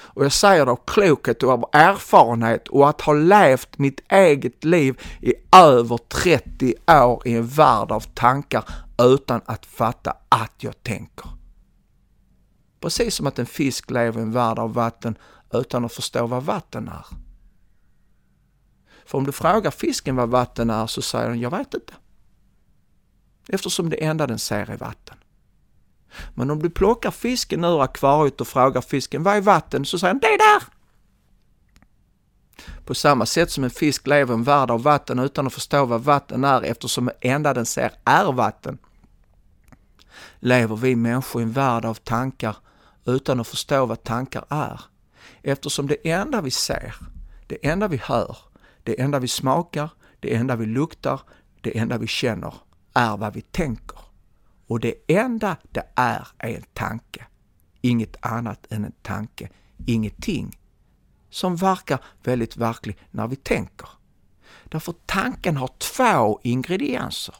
Och 0.00 0.24
jag 0.24 0.32
säger 0.32 0.66
det 0.66 0.72
av 0.72 0.80
klokhet 0.86 1.42
och 1.42 1.50
av 1.50 1.64
erfarenhet 1.72 2.68
och 2.68 2.88
att 2.88 3.00
ha 3.00 3.12
levt 3.12 3.78
mitt 3.78 4.12
eget 4.12 4.64
liv 4.64 5.00
i 5.20 5.34
över 5.56 5.98
30 5.98 6.74
år 6.86 7.22
i 7.28 7.34
en 7.34 7.46
värld 7.46 7.92
av 7.92 8.00
tankar 8.00 8.64
utan 8.98 9.40
att 9.44 9.66
fatta 9.66 10.16
att 10.28 10.54
jag 10.58 10.82
tänker. 10.82 11.30
Precis 12.80 13.14
som 13.14 13.26
att 13.26 13.38
en 13.38 13.46
fisk 13.46 13.90
lever 13.90 14.20
i 14.20 14.22
en 14.22 14.32
värld 14.32 14.58
av 14.58 14.74
vatten 14.74 15.18
utan 15.52 15.84
att 15.84 15.92
förstå 15.92 16.26
vad 16.26 16.42
vatten 16.42 16.88
är. 16.88 17.06
För 19.06 19.18
om 19.18 19.26
du 19.26 19.32
frågar 19.32 19.70
fisken 19.70 20.16
vad 20.16 20.28
vatten 20.28 20.70
är 20.70 20.86
så 20.86 21.02
säger 21.02 21.28
den, 21.28 21.40
jag 21.40 21.50
vet 21.50 21.74
inte. 21.74 21.92
Eftersom 23.48 23.90
det 23.90 24.04
enda 24.04 24.26
den 24.26 24.38
ser 24.38 24.70
är 24.70 24.76
vatten. 24.76 25.16
Men 26.34 26.50
om 26.50 26.62
du 26.62 26.70
plockar 26.70 27.10
fisken 27.10 27.64
ur 27.64 27.82
akvariet 27.82 28.40
och 28.40 28.48
frågar 28.48 28.80
fisken 28.80 29.22
vad 29.22 29.36
är 29.36 29.40
vatten? 29.40 29.84
Så 29.84 29.98
säger 29.98 30.14
den 30.14 30.20
det 30.20 30.26
är 30.26 30.38
där! 30.38 30.62
På 32.84 32.94
samma 32.94 33.26
sätt 33.26 33.50
som 33.50 33.64
en 33.64 33.70
fisk 33.70 34.06
lever 34.06 34.34
i 34.34 34.36
en 34.36 34.42
värld 34.42 34.70
av 34.70 34.82
vatten 34.82 35.18
utan 35.18 35.46
att 35.46 35.52
förstå 35.52 35.84
vad 35.84 36.02
vatten 36.02 36.44
är 36.44 36.62
eftersom 36.62 37.06
det 37.06 37.28
enda 37.28 37.54
den 37.54 37.66
ser 37.66 37.92
är 38.04 38.32
vatten. 38.32 38.78
Lever 40.38 40.76
vi 40.76 40.96
människor 40.96 41.42
i 41.42 41.44
en 41.44 41.52
värld 41.52 41.84
av 41.84 41.94
tankar 41.94 42.56
utan 43.04 43.40
att 43.40 43.48
förstå 43.48 43.86
vad 43.86 44.02
tankar 44.02 44.44
är. 44.48 44.80
Eftersom 45.42 45.86
det 45.86 46.10
enda 46.10 46.40
vi 46.40 46.50
ser, 46.50 46.94
det 47.46 47.66
enda 47.66 47.88
vi 47.88 47.96
hör, 47.96 48.36
det 48.82 49.00
enda 49.00 49.18
vi 49.18 49.28
smakar, 49.28 49.90
det 50.20 50.34
enda 50.34 50.56
vi 50.56 50.66
luktar, 50.66 51.20
det 51.60 51.78
enda 51.78 51.98
vi 51.98 52.06
känner 52.06 52.54
är 52.94 53.16
vad 53.16 53.34
vi 53.34 53.40
tänker. 53.40 53.98
Och 54.68 54.80
det 54.80 54.94
enda 55.06 55.56
det 55.72 55.88
är, 55.94 56.28
är 56.38 56.56
en 56.56 56.64
tanke. 56.72 57.26
Inget 57.80 58.16
annat 58.26 58.66
än 58.72 58.84
en 58.84 58.92
tanke. 59.02 59.48
Ingenting 59.86 60.58
som 61.30 61.56
verkar 61.56 62.04
väldigt 62.22 62.56
verklig 62.56 62.98
när 63.10 63.26
vi 63.28 63.36
tänker. 63.36 63.88
Därför 64.64 64.94
tanken 65.06 65.56
har 65.56 65.70
två 65.78 66.40
ingredienser. 66.42 67.34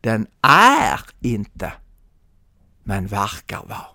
Den 0.00 0.26
är 0.40 1.00
inte, 1.20 1.72
men 2.82 3.06
verkar 3.06 3.66
vara. 3.66 3.86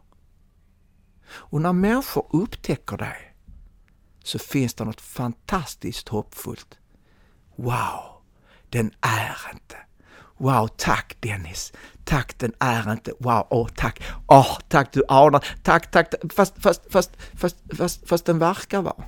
Och 1.31 1.61
när 1.61 1.73
människor 1.73 2.27
upptäcker 2.29 2.97
det 2.97 3.15
så 4.23 4.39
finns 4.39 4.73
det 4.73 4.85
något 4.85 5.01
fantastiskt 5.01 6.07
hoppfullt. 6.07 6.79
Wow, 7.55 8.21
den 8.69 8.91
är 9.01 9.37
inte. 9.53 9.77
Wow, 10.37 10.67
tack 10.67 11.17
Dennis. 11.19 11.73
Takten 12.05 12.53
är 12.59 12.91
inte, 12.91 13.13
wow, 13.19 13.47
åh 13.49 13.65
oh, 13.65 13.69
tack, 13.75 14.03
åh 14.27 14.39
oh, 14.39 14.59
tack, 14.67 14.93
du 14.93 15.03
anar, 15.07 15.45
tack, 15.63 15.91
tack, 15.91 16.13
fast, 16.35 16.61
fast, 16.61 16.91
fast, 16.91 17.11
fast, 17.33 17.57
fast, 17.77 18.09
fast 18.09 18.25
den 18.25 18.39
verkar 18.39 18.81
vara. 18.81 19.03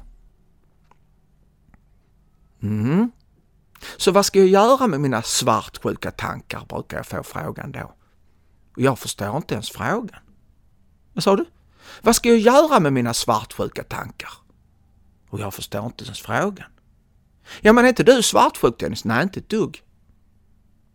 Mm. 2.62 3.12
Så 3.98 4.12
vad 4.12 4.26
ska 4.26 4.40
jag 4.40 4.48
göra 4.48 4.88
med 4.88 5.02
mina 5.02 5.22
svartsjuka 5.22 6.12
tankar, 6.12 6.66
brukar 6.70 6.98
jag 6.98 7.06
få 7.06 7.24
frågan 7.24 7.72
då. 7.72 7.94
Och 8.76 8.82
jag 8.82 9.00
förstår 9.00 9.38
inte 9.38 9.54
ens 9.54 9.70
frågan. 9.70 10.22
Vad 11.14 11.24
sa 11.24 11.36
du? 11.36 11.46
Vad 12.02 12.16
ska 12.16 12.30
jag 12.30 12.38
göra 12.38 12.80
med 12.80 12.94
mina 12.94 13.14
svartsjuka 13.14 13.84
tankar? 13.84 14.30
Och 15.30 15.40
jag 15.40 15.54
förstår 15.54 15.86
inte 15.86 16.04
ens 16.04 16.22
frågan. 16.22 16.68
Ja, 17.62 17.74
men 17.74 17.86
är 17.86 17.90
inte 17.90 18.04
du 18.04 18.24
svartsjuk 18.24 18.80
Dennis? 18.80 19.06
Nej, 19.06 19.24
inte 19.24 19.40
ett 19.40 19.50
dugg. 19.50 19.84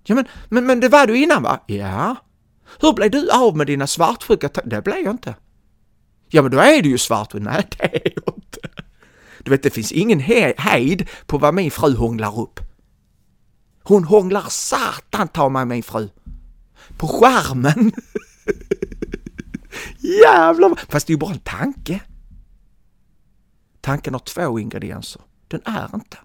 Ja, 0.04 0.14
men, 0.14 0.24
men, 0.48 0.66
men 0.66 0.80
det 0.80 0.88
var 0.88 1.06
du 1.06 1.18
innan 1.18 1.42
va? 1.42 1.64
Ja. 1.66 2.16
Hur 2.80 2.92
blev 2.92 3.10
du 3.10 3.30
av 3.30 3.56
med 3.56 3.66
dina 3.66 3.86
svartsjuka 3.86 4.48
Det 4.64 4.82
blev 4.82 4.98
jag 4.98 5.14
inte. 5.14 5.34
Ja, 6.28 6.42
men 6.42 6.50
då 6.50 6.58
är 6.58 6.82
du 6.82 6.88
ju 6.88 6.98
svartsjuk. 6.98 7.42
Nej, 7.42 7.68
det 7.78 7.84
är 7.84 8.12
jag 8.16 8.34
inte. 8.36 8.58
Du 9.44 9.50
vet, 9.50 9.62
det 9.62 9.70
finns 9.70 9.92
ingen 9.92 10.20
he 10.20 10.54
hejd 10.58 11.08
på 11.26 11.38
vad 11.38 11.54
min 11.54 11.70
fru 11.70 11.96
hånglar 11.96 12.40
upp. 12.40 12.60
Hon 13.82 14.04
hånglar 14.04 14.46
satan 14.48 15.28
ta 15.28 15.48
mig 15.48 15.64
min 15.64 15.82
fru. 15.82 16.08
På 16.96 17.08
skärmen. 17.08 17.92
Jävlar! 19.98 20.80
Fast 20.88 21.06
det 21.06 21.10
är 21.10 21.14
ju 21.14 21.18
bara 21.18 21.32
en 21.32 21.38
tanke. 21.38 22.00
Tanken 23.80 24.14
har 24.14 24.20
två 24.20 24.58
ingredienser. 24.58 25.22
Den 25.48 25.60
är 25.64 25.94
inte. 25.94 26.18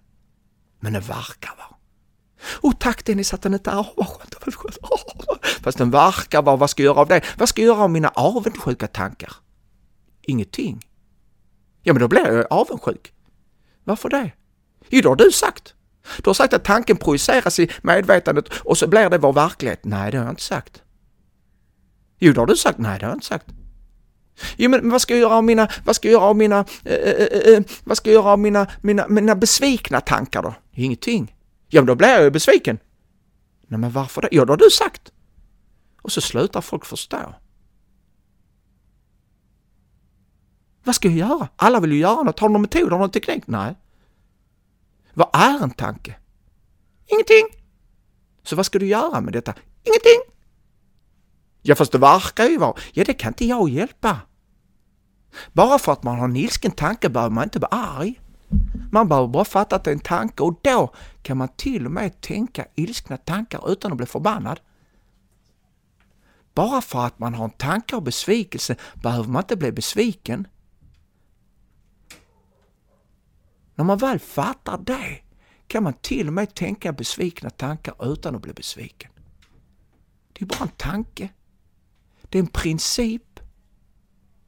Men 0.80 0.94
den 0.94 1.02
verkar 1.02 1.56
vara. 1.58 1.73
Och 2.46 2.80
tack 2.80 3.06
Dennis 3.06 3.34
att 3.34 3.42
den 3.42 3.54
inte 3.54 3.72
är 3.72 3.76
avundsjuk. 3.76 4.56
Fast 5.64 5.78
den 5.78 5.92
verkar 5.92 6.42
vara, 6.42 6.56
vad 6.56 6.70
ska 6.70 6.84
jag 6.84 6.94
göra 6.94 7.02
av 7.02 7.08
det? 7.08 7.22
Vad 7.38 7.50
ska 7.50 7.62
jag 7.62 7.68
göra 7.68 7.84
av 7.84 7.90
mina 7.90 8.10
avundsjuka 8.10 8.88
tankar? 8.88 9.34
Ingenting. 10.22 10.86
Ja, 11.84 11.94
men 11.94 12.02
då 12.02 12.08
blir 12.08 12.28
jag 12.28 12.46
avundsjuk. 12.50 13.14
Varför 13.84 14.10
det? 14.10 14.32
Jo, 14.90 15.02
det 15.02 15.10
har 15.10 15.16
du 15.16 15.32
sagt. 15.32 15.74
Du 16.18 16.30
har 16.30 16.34
sagt 16.34 16.54
att 16.54 16.64
tanken 16.64 16.98
projiceras 16.98 17.60
i 17.60 17.72
medvetandet 17.82 18.50
och 18.54 18.78
så 18.78 18.88
blir 18.88 19.10
det 19.10 19.18
vår 19.18 19.34
verklighet. 19.34 19.80
Nej, 19.84 20.12
det 20.12 20.18
har 20.18 20.26
jag 20.26 20.32
inte 20.32 20.44
sagt. 20.44 20.82
Jo, 22.20 22.34
det 22.34 22.40
har 22.40 22.48
du 22.48 22.56
sagt. 22.56 22.78
Nej, 22.78 23.00
det 23.00 23.06
har 23.06 23.12
jag 23.12 23.16
inte 23.16 23.26
sagt. 23.26 23.46
Jo, 24.58 24.70
men 24.70 24.90
vad 24.90 25.02
ska 25.02 25.14
jag 25.14 25.22
göra 25.22 25.34
av 25.34 25.44
mina, 25.44 25.68
vad 25.86 25.96
ska 25.96 26.08
jag 26.08 26.14
göra 26.14 26.24
av 26.24 26.36
mina, 26.36 26.66
eh, 26.86 26.94
eh, 26.94 27.28
eh, 27.32 27.54
eh 27.54 27.64
vad 27.84 27.98
ska 27.98 28.10
jag 28.10 28.16
göra 28.16 28.32
av 28.32 28.40
mina, 28.40 28.68
mina, 28.82 29.08
mina 29.08 29.36
besvikna 29.36 30.02
tankar 30.02 30.42
då? 30.42 30.56
Ingenting. 30.72 31.33
Ja, 31.74 31.82
men 31.82 31.86
då 31.86 31.96
blir 31.96 32.10
jag 32.10 32.24
ju 32.24 32.32
besviken. 32.32 32.80
Nej, 33.68 33.80
men 33.80 33.92
varför 33.92 34.22
det? 34.22 34.30
Ja, 34.32 34.46
det 34.46 34.52
har 34.52 34.58
du 34.58 34.70
sagt. 34.70 35.12
Och 36.02 36.12
så 36.12 36.22
slutar 36.22 36.62
folk 36.62 36.86
förstå. 36.86 37.36
Vad 40.84 40.96
ska 40.96 41.08
jag 41.08 41.18
göra? 41.18 41.48
Alla 41.56 41.80
vill 41.80 41.92
ju 41.92 41.98
göra 41.98 42.24
något. 42.24 42.40
Har 42.40 42.48
du 42.50 42.54
någon 42.54 42.62
metod? 42.62 42.84
Har 42.84 42.90
du 42.90 42.98
någon 42.98 43.10
teknik? 43.10 43.44
Nej. 43.48 43.76
Vad 45.14 45.30
är 45.34 45.64
en 45.64 45.72
tanke? 45.72 46.16
Ingenting. 47.06 47.64
Så 48.44 48.56
vad 48.56 48.66
ska 48.66 48.80
du 48.80 48.86
göra 48.86 49.22
med 49.22 49.34
detta? 49.34 49.54
Ingenting. 49.84 50.36
Ja, 51.62 51.76
fast 51.76 51.92
det 51.92 51.98
verkar 51.98 52.46
ju 52.46 52.58
vara. 52.58 52.76
Ja, 52.94 53.04
det 53.04 53.14
kan 53.14 53.30
inte 53.30 53.46
jag 53.46 53.70
hjälpa. 53.70 54.20
Bara 55.54 55.80
för 55.80 55.92
att 55.92 56.04
man 56.04 56.20
har 56.20 56.26
en 56.26 56.36
ilsken 56.36 56.72
tanke 56.72 57.10
behöver 57.10 57.36
man 57.36 57.44
inte 57.44 57.60
vara 57.60 57.72
arg. 57.72 58.20
Man 58.92 59.10
behöver 59.10 59.28
bara 59.28 59.46
fatta 59.46 59.76
att 59.76 59.84
det 59.84 59.92
är 59.92 59.96
en 59.96 60.00
tanke 60.00 60.44
och 60.44 60.60
då 60.62 60.94
kan 61.22 61.38
man 61.38 61.48
till 61.48 61.86
och 61.86 61.92
med 61.92 62.22
tänka 62.22 62.66
ilskna 62.76 63.18
tankar 63.18 63.72
utan 63.72 63.92
att 63.92 63.98
bli 63.98 64.06
förbannad. 64.06 64.60
Bara 66.54 66.82
för 66.82 67.06
att 67.06 67.20
man 67.20 67.34
har 67.34 67.46
en 67.46 67.52
tanke 67.52 67.96
av 67.96 68.04
besvikelse 68.04 68.76
behöver 68.94 69.30
man 69.30 69.42
inte 69.42 69.56
bli 69.56 69.72
besviken. 69.72 70.48
När 73.76 73.86
man 73.86 73.98
väl 73.98 74.20
fattar 74.20 74.78
det 74.78 75.20
kan 75.68 75.84
man 75.84 75.94
till 75.94 76.28
och 76.28 76.34
med 76.34 76.54
tänka 76.54 76.94
besvikna 76.94 77.50
tankar 77.50 78.12
utan 78.14 78.36
att 78.36 78.42
bli 78.42 78.54
besviken. 78.54 79.12
Det 80.34 80.44
är 80.44 80.46
bara 80.46 80.64
en 80.64 80.78
tanke. 80.78 81.30
Det 82.30 82.38
är 82.38 82.44
en 82.44 82.48
princip. 82.48 83.40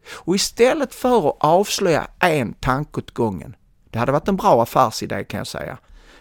Och 0.08 0.36
istället 0.36 0.94
för 0.94 1.30
att 1.30 1.38
avslöja 1.40 2.08
en 2.20 2.54
tanke 2.54 3.00
åt 3.00 3.12
gången, 3.12 3.56
det 3.96 4.00
hade 4.00 4.12
varit 4.12 4.28
en 4.28 4.36
bra 4.36 4.64
affärsidé 4.64 5.24
kan 5.24 5.38
jag 5.38 5.48
säga, 5.48 5.78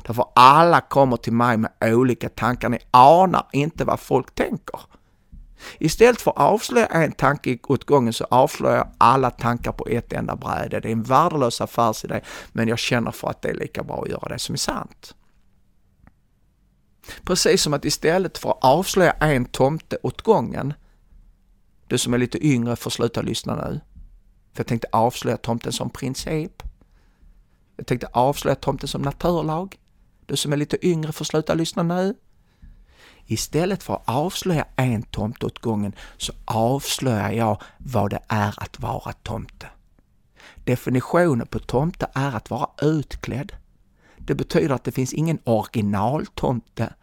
därför 0.06 0.24
alla 0.34 0.80
kommer 0.80 1.16
till 1.16 1.32
mig 1.32 1.56
med 1.56 1.70
olika 1.80 2.28
tankar, 2.28 2.68
ni 2.68 2.78
anar 2.90 3.46
inte 3.52 3.84
vad 3.84 4.00
folk 4.00 4.34
tänker. 4.34 4.80
Istället 5.78 6.20
för 6.20 6.30
att 6.30 6.36
avslöja 6.38 6.86
en 6.86 7.12
tanke 7.12 7.58
åt 7.62 7.84
gången 7.84 8.12
så 8.12 8.24
avslöjar 8.24 8.76
jag 8.76 8.88
alla 8.98 9.30
tankar 9.30 9.72
på 9.72 9.86
ett 9.86 10.12
enda 10.12 10.36
bräde. 10.36 10.80
Det 10.80 10.88
är 10.88 10.92
en 10.92 11.02
värdelös 11.02 11.60
affärsidé, 11.60 12.20
men 12.52 12.68
jag 12.68 12.78
känner 12.78 13.10
för 13.10 13.28
att 13.28 13.42
det 13.42 13.48
är 13.48 13.54
lika 13.54 13.82
bra 13.82 14.02
att 14.02 14.08
göra 14.08 14.28
det 14.28 14.38
som 14.38 14.52
är 14.52 14.58
sant. 14.58 15.14
Precis 17.22 17.62
som 17.62 17.74
att 17.74 17.84
istället 17.84 18.38
för 18.38 18.50
att 18.50 18.64
avslöja 18.64 19.12
en 19.12 19.44
tomte 19.44 19.98
åt 20.02 20.22
gången, 20.22 20.74
du 21.86 21.98
som 21.98 22.14
är 22.14 22.18
lite 22.18 22.46
yngre 22.46 22.76
får 22.76 22.90
sluta 22.90 23.22
lyssna 23.22 23.56
nu. 23.56 23.80
För 24.52 24.60
jag 24.60 24.66
tänkte 24.66 24.88
avslöja 24.92 25.36
tomten 25.36 25.72
som 25.72 25.90
princip. 25.90 26.62
Jag 27.76 27.86
tänkte 27.86 28.08
avslöja 28.12 28.54
tomten 28.54 28.88
som 28.88 29.02
naturlag. 29.02 29.76
Du 30.26 30.36
som 30.36 30.52
är 30.52 30.56
lite 30.56 30.86
yngre 30.86 31.12
får 31.12 31.24
sluta 31.24 31.54
lyssna 31.54 31.82
nu. 31.82 32.14
Istället 33.26 33.82
för 33.82 33.94
att 33.94 34.02
avslöja 34.08 34.66
en 34.76 35.02
tomte 35.02 35.46
åt 35.46 35.58
gången 35.58 35.94
så 36.16 36.32
avslöjar 36.44 37.32
jag 37.32 37.62
vad 37.78 38.10
det 38.10 38.20
är 38.28 38.54
att 38.56 38.80
vara 38.80 39.12
tomte. 39.12 39.66
Definitionen 40.64 41.46
på 41.46 41.58
tomte 41.58 42.08
är 42.14 42.36
att 42.36 42.50
vara 42.50 42.70
utklädd. 42.82 43.52
Det 44.16 44.34
betyder 44.34 44.74
att 44.74 44.84
det 44.84 44.92
finns 44.92 45.12
ingen 45.12 45.38
originaltomte. 45.44 46.94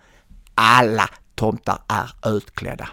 Alla 0.53 1.09
tomtar 1.35 1.79
är 1.87 2.35
utklädda. 2.35 2.89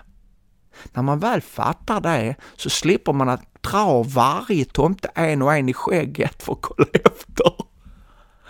När 0.93 1.03
man 1.03 1.19
väl 1.19 1.41
fattar 1.41 2.01
det 2.01 2.35
så 2.57 2.71
slipper 2.71 3.13
man 3.13 3.29
att 3.29 3.63
dra 3.63 4.03
varje 4.03 4.65
tomte 4.65 5.11
en 5.15 5.43
och 5.43 5.55
en 5.55 5.69
i 5.69 5.75
skägget 5.75 6.43
för 6.43 6.53
att 6.53 6.63
kolla 6.63 6.89
efter. 6.93 7.68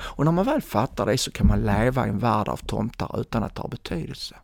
Och 0.00 0.24
när 0.24 0.32
man 0.32 0.44
väl 0.44 0.62
fattar 0.62 1.06
det 1.06 1.18
så 1.18 1.30
kan 1.30 1.46
man 1.46 1.62
leva 1.62 2.06
i 2.06 2.08
en 2.08 2.18
värld 2.18 2.48
av 2.48 2.56
tomtar 2.56 3.20
utan 3.20 3.42
att 3.42 3.54
det 3.54 3.62
har 3.62 3.68
betydelse. 3.68 4.36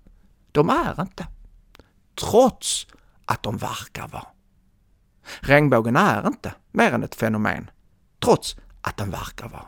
De 0.52 0.68
är 0.68 1.00
inte. 1.00 1.26
Trots 2.14 2.86
att 3.24 3.42
de 3.42 3.56
verkar 3.56 4.08
vara. 4.08 4.26
Regnbågen 5.40 5.96
är 5.96 6.26
inte 6.26 6.54
mer 6.72 6.92
än 6.92 7.04
ett 7.04 7.14
fenomen. 7.14 7.70
Trots 8.24 8.56
att 8.80 8.96
den 8.96 9.10
verkar 9.10 9.48
vara. 9.48 9.66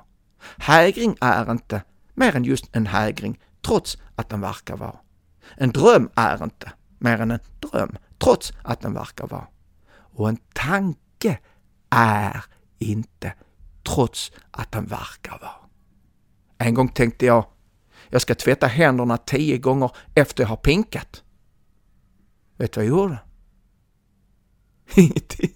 Hägring 0.57 1.17
är 1.21 1.51
inte 1.51 1.83
mer 2.15 2.37
än 2.37 2.45
just 2.45 2.77
en 2.77 2.87
hägring, 2.87 3.41
trots 3.67 3.99
att 4.15 4.29
den 4.29 4.41
verkar 4.41 4.77
vara. 4.77 4.97
En 5.57 5.73
dröm 5.73 6.11
är 6.15 6.45
inte 6.45 6.73
mer 6.99 7.21
än 7.21 7.31
en 7.31 7.41
dröm, 7.61 7.97
trots 8.19 8.53
att 8.63 8.81
den 8.81 8.95
verkar 8.95 9.27
vara. 9.27 9.47
Och 9.91 10.29
en 10.29 10.39
tanke 10.55 11.39
är 11.91 12.45
inte, 12.79 13.35
trots 13.83 14.33
att 14.51 14.73
den 14.73 14.87
verkar 14.87 15.39
vara. 15.39 15.66
En 16.59 16.75
gång 16.75 16.89
tänkte 16.89 17.27
jag, 17.27 17.47
jag 18.09 18.23
ska 18.23 18.35
tvätta 18.35 18.67
händerna 18.67 19.17
tio 19.17 19.59
gånger 19.59 19.91
efter 20.15 20.43
jag 20.43 20.49
har 20.49 20.57
pinkat. 20.57 21.23
Vet 22.57 22.73
du 22.73 22.81
vad 22.81 22.87
jag 22.87 22.91
gjorde? 22.91 23.19
Ingenting. 24.95 25.55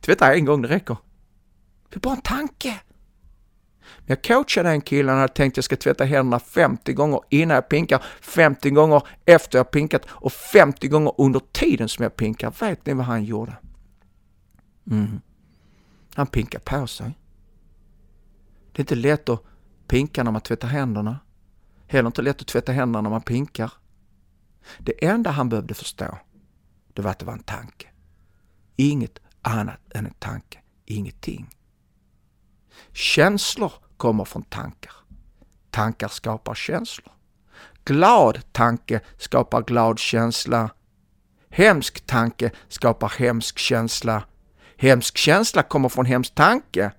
Tvätta 0.00 0.34
en 0.34 0.44
gång, 0.44 0.62
det 0.62 0.68
räcker. 0.68 0.96
Det 1.88 1.96
är 1.96 2.00
bara 2.00 2.14
en 2.14 2.20
tanke. 2.20 2.80
Men 3.98 4.06
jag 4.06 4.24
coachade 4.24 4.70
en 4.70 4.80
kille, 4.80 5.10
han 5.10 5.20
hade 5.20 5.32
tänkt 5.32 5.52
att 5.52 5.56
jag 5.56 5.64
ska 5.64 5.76
tvätta 5.76 6.04
händerna 6.04 6.40
50 6.40 6.92
gånger 6.92 7.20
innan 7.28 7.54
jag 7.54 7.68
pinkar, 7.68 8.04
50 8.20 8.70
gånger 8.70 9.02
efter 9.24 9.58
jag 9.58 9.70
pinkat 9.70 10.06
och 10.08 10.32
50 10.32 10.88
gånger 10.88 11.12
under 11.18 11.40
tiden 11.52 11.88
som 11.88 12.02
jag 12.02 12.16
pinkar. 12.16 12.54
Vet 12.60 12.86
ni 12.86 12.92
vad 12.92 13.06
han 13.06 13.24
gjorde? 13.24 13.56
Mm. 14.90 15.20
Han 16.14 16.26
pinkade 16.26 16.64
på 16.64 16.86
sig. 16.86 17.18
Det 18.72 18.78
är 18.78 18.82
inte 18.82 18.94
lätt 18.94 19.28
att 19.28 19.44
pinka 19.90 20.22
när 20.22 20.30
man 20.30 20.40
tvättar 20.40 20.68
händerna. 20.68 21.18
Heller 21.86 22.06
inte 22.06 22.22
lätt 22.22 22.40
att 22.40 22.46
tvätta 22.46 22.72
händerna 22.72 23.00
när 23.00 23.10
man 23.10 23.22
pinkar. 23.22 23.72
Det 24.78 25.04
enda 25.04 25.30
han 25.30 25.48
behövde 25.48 25.74
förstå, 25.74 26.18
det 26.94 27.02
var 27.02 27.10
att 27.10 27.18
det 27.18 27.24
var 27.24 27.32
en 27.32 27.42
tanke. 27.42 27.88
Inget 28.76 29.18
annat 29.42 29.80
än 29.94 30.06
en 30.06 30.14
tanke, 30.18 30.58
ingenting. 30.84 31.50
Känslor 32.92 33.72
kommer 33.96 34.24
från 34.24 34.42
tankar. 34.42 34.92
Tankar 35.70 36.08
skapar 36.08 36.54
känslor. 36.54 37.12
Glad 37.84 38.52
tanke 38.52 39.00
skapar 39.18 39.62
glad 39.62 39.98
känsla. 39.98 40.70
Hemsk 41.48 42.06
tanke 42.06 42.50
skapar 42.68 43.12
hemsk 43.18 43.58
känsla. 43.58 44.24
Hemsk 44.76 45.16
känsla 45.16 45.62
kommer 45.62 45.88
från 45.88 46.06
hemsk 46.06 46.34
tanke. 46.34 46.92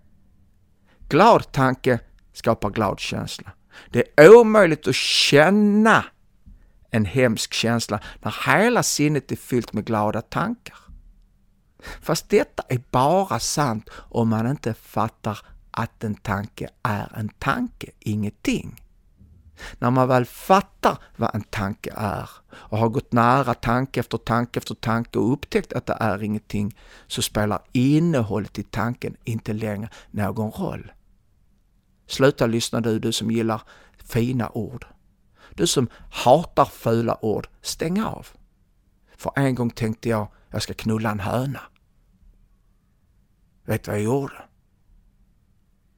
Glad 1.10 1.52
tanke 1.52 2.00
skapar 2.34 2.70
glad 2.70 3.00
känsla. 3.00 3.52
Det 3.90 4.04
är 4.16 4.36
omöjligt 4.36 4.88
att 4.88 4.96
känna 4.96 6.06
en 6.90 7.06
hemsk 7.06 7.54
känsla 7.54 8.00
när 8.20 8.36
hela 8.46 8.84
sinnet 8.84 9.32
är 9.32 9.36
fyllt 9.36 9.74
med 9.74 9.86
glada 9.86 10.22
tankar. 10.22 10.78
Fast 12.02 12.30
detta 12.30 12.64
är 12.70 12.82
bara 12.92 13.40
sant 13.40 13.90
om 13.94 14.30
man 14.30 14.48
inte 14.48 14.74
fattar 14.74 15.40
att 15.72 16.04
en 16.04 16.16
tanke 16.16 16.70
är 16.84 17.12
en 17.16 17.30
tanke, 17.30 17.92
ingenting. 18.00 18.82
När 19.80 19.92
man 19.92 20.08
väl 20.08 20.26
fattar 20.26 20.98
vad 21.16 21.36
en 21.36 21.42
tanke 21.42 21.94
är 21.96 22.30
och 22.54 22.78
har 22.78 22.90
gått 22.90 23.12
nära 23.12 23.54
tanke 23.54 24.00
efter 24.00 24.18
tanke 24.18 24.60
efter 24.60 24.76
tanke 24.76 25.20
och 25.20 25.34
upptäckt 25.34 25.74
att 25.74 25.86
det 25.86 25.98
är 26.00 26.24
ingenting 26.24 26.78
så 27.08 27.22
spelar 27.22 27.60
innehållet 27.72 28.60
i 28.60 28.64
tanken 28.64 29.18
inte 29.24 29.54
längre 29.54 29.90
någon 30.12 30.52
roll. 30.52 30.92
Sluta 32.12 32.48
lyssna 32.48 32.82
du, 32.82 33.00
du 33.00 33.12
som 33.12 33.32
gillar 33.32 33.62
fina 33.98 34.50
ord. 34.50 34.86
Du 35.56 35.68
som 35.68 35.90
hatar 36.12 36.66
fula 36.66 37.26
ord, 37.26 37.48
stäng 37.62 38.02
av. 38.02 38.28
För 39.18 39.32
en 39.36 39.56
gång 39.56 39.70
tänkte 39.70 40.10
jag, 40.10 40.28
jag 40.50 40.62
ska 40.62 40.74
knulla 40.74 41.12
en 41.12 41.20
höna. 41.20 41.62
Vet 43.66 43.84
du 43.84 43.92
vad 43.92 44.00
jag 44.00 44.06
gjorde? 44.06 44.44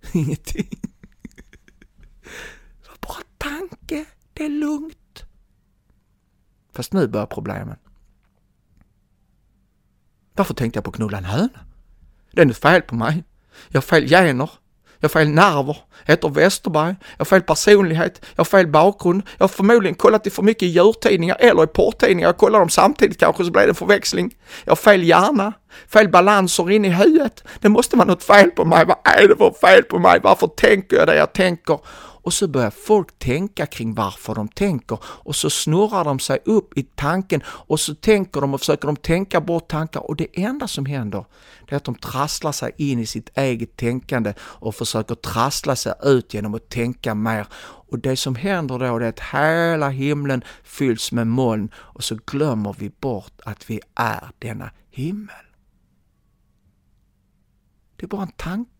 Ingenting. 0.13 0.79
Det 2.81 2.89
var 2.89 2.97
bara 3.01 3.23
tanke. 3.37 4.05
Det 4.33 4.45
är 4.45 4.49
lugnt. 4.49 5.23
Fast 6.73 6.93
nu 6.93 7.07
börjar 7.07 7.25
problemen. 7.25 7.77
Varför 10.33 10.53
tänkte 10.53 10.77
jag 10.77 10.83
på 10.83 10.89
att 10.89 10.95
knulla 10.95 11.17
en 11.17 11.25
höna? 11.25 11.65
Det 12.31 12.41
är 12.41 12.45
något 12.45 12.57
fel 12.57 12.81
på 12.81 12.95
mig. 12.95 13.23
Jag 13.67 13.77
har 13.77 13.81
fel 13.81 14.07
gener. 14.07 14.62
Jag 15.03 15.09
har 15.09 15.13
fel 15.13 15.29
nerver. 15.29 15.77
Jag 16.05 16.13
heter 16.13 16.29
Westerberg. 16.29 16.95
Jag 17.17 17.17
har 17.17 17.25
fel 17.25 17.41
personlighet. 17.41 18.25
Jag 18.35 18.39
har 18.39 18.45
fel 18.45 18.67
bakgrund. 18.67 19.21
Jag 19.37 19.43
har 19.43 19.47
förmodligen 19.47 19.95
kollat 19.95 20.27
i 20.27 20.29
för 20.29 20.43
mycket 20.43 20.67
djurtidningar 20.67 21.37
eller 21.39 21.63
i 21.63 21.67
porrtidningar. 21.67 22.27
Jag 22.27 22.37
kollar 22.37 22.59
dem 22.59 22.69
samtidigt 22.69 23.19
kanske 23.19 23.45
så 23.45 23.51
blir 23.51 23.61
det 23.61 23.69
en 23.69 23.75
förväxling. 23.75 24.35
Jag 24.65 24.71
har 24.71 24.75
fel 24.75 25.03
hjärna. 25.03 25.53
Fel 25.93 26.09
balanser 26.09 26.71
in 26.71 26.85
i 26.85 26.89
huvudet. 26.89 27.43
Det 27.59 27.69
måste 27.69 27.97
vara 27.97 28.07
något 28.07 28.23
fel 28.23 28.51
på 28.51 28.65
mig. 28.65 28.85
Vad 28.85 28.97
är 29.03 29.27
det 29.27 29.35
för 29.35 29.67
fel 29.67 29.83
på 29.83 29.99
mig? 29.99 30.19
Varför 30.23 30.47
tänker 30.47 30.97
jag 30.97 31.07
det 31.07 31.15
jag 31.15 31.33
tänker? 31.33 31.79
Och 32.23 32.33
så 32.33 32.47
börjar 32.47 32.71
folk 32.71 33.19
tänka 33.19 33.65
kring 33.65 33.93
varför 33.93 34.35
de 34.35 34.47
tänker 34.47 34.99
och 35.03 35.35
så 35.35 35.49
snurrar 35.49 36.03
de 36.03 36.19
sig 36.19 36.39
upp 36.45 36.77
i 36.77 36.83
tanken 36.83 37.41
och 37.45 37.79
så 37.79 37.95
tänker 37.95 38.41
de 38.41 38.53
och 38.53 38.59
försöker 38.59 38.87
de 38.87 38.95
tänka 38.95 39.41
bort 39.41 39.67
tankar 39.67 40.09
och 40.09 40.15
det 40.15 40.27
enda 40.33 40.67
som 40.67 40.85
händer 40.85 41.25
det 41.67 41.75
är 41.75 41.77
att 41.77 41.83
de 41.83 41.95
trasslar 41.95 42.51
sig 42.51 42.71
in 42.77 42.99
i 42.99 43.05
sitt 43.05 43.37
eget 43.37 43.77
tänkande 43.77 44.33
och 44.39 44.75
försöker 44.75 45.15
trassla 45.15 45.75
sig 45.75 45.93
ut 46.03 46.33
genom 46.33 46.53
att 46.53 46.69
tänka 46.69 47.15
mer. 47.15 47.47
Och 47.89 47.99
det 47.99 48.17
som 48.17 48.35
händer 48.35 48.79
då 48.79 48.85
är 48.85 49.01
att 49.01 49.19
hela 49.19 49.89
himlen 49.89 50.43
fylls 50.63 51.11
med 51.11 51.27
moln 51.27 51.69
och 51.75 52.03
så 52.03 52.17
glömmer 52.25 52.75
vi 52.79 52.89
bort 52.89 53.41
att 53.45 53.69
vi 53.69 53.79
är 53.95 54.29
denna 54.39 54.71
himmel. 54.89 55.45
Det 57.95 58.05
är 58.05 58.07
bara 58.07 58.21
en 58.21 58.31
tanke. 58.31 58.72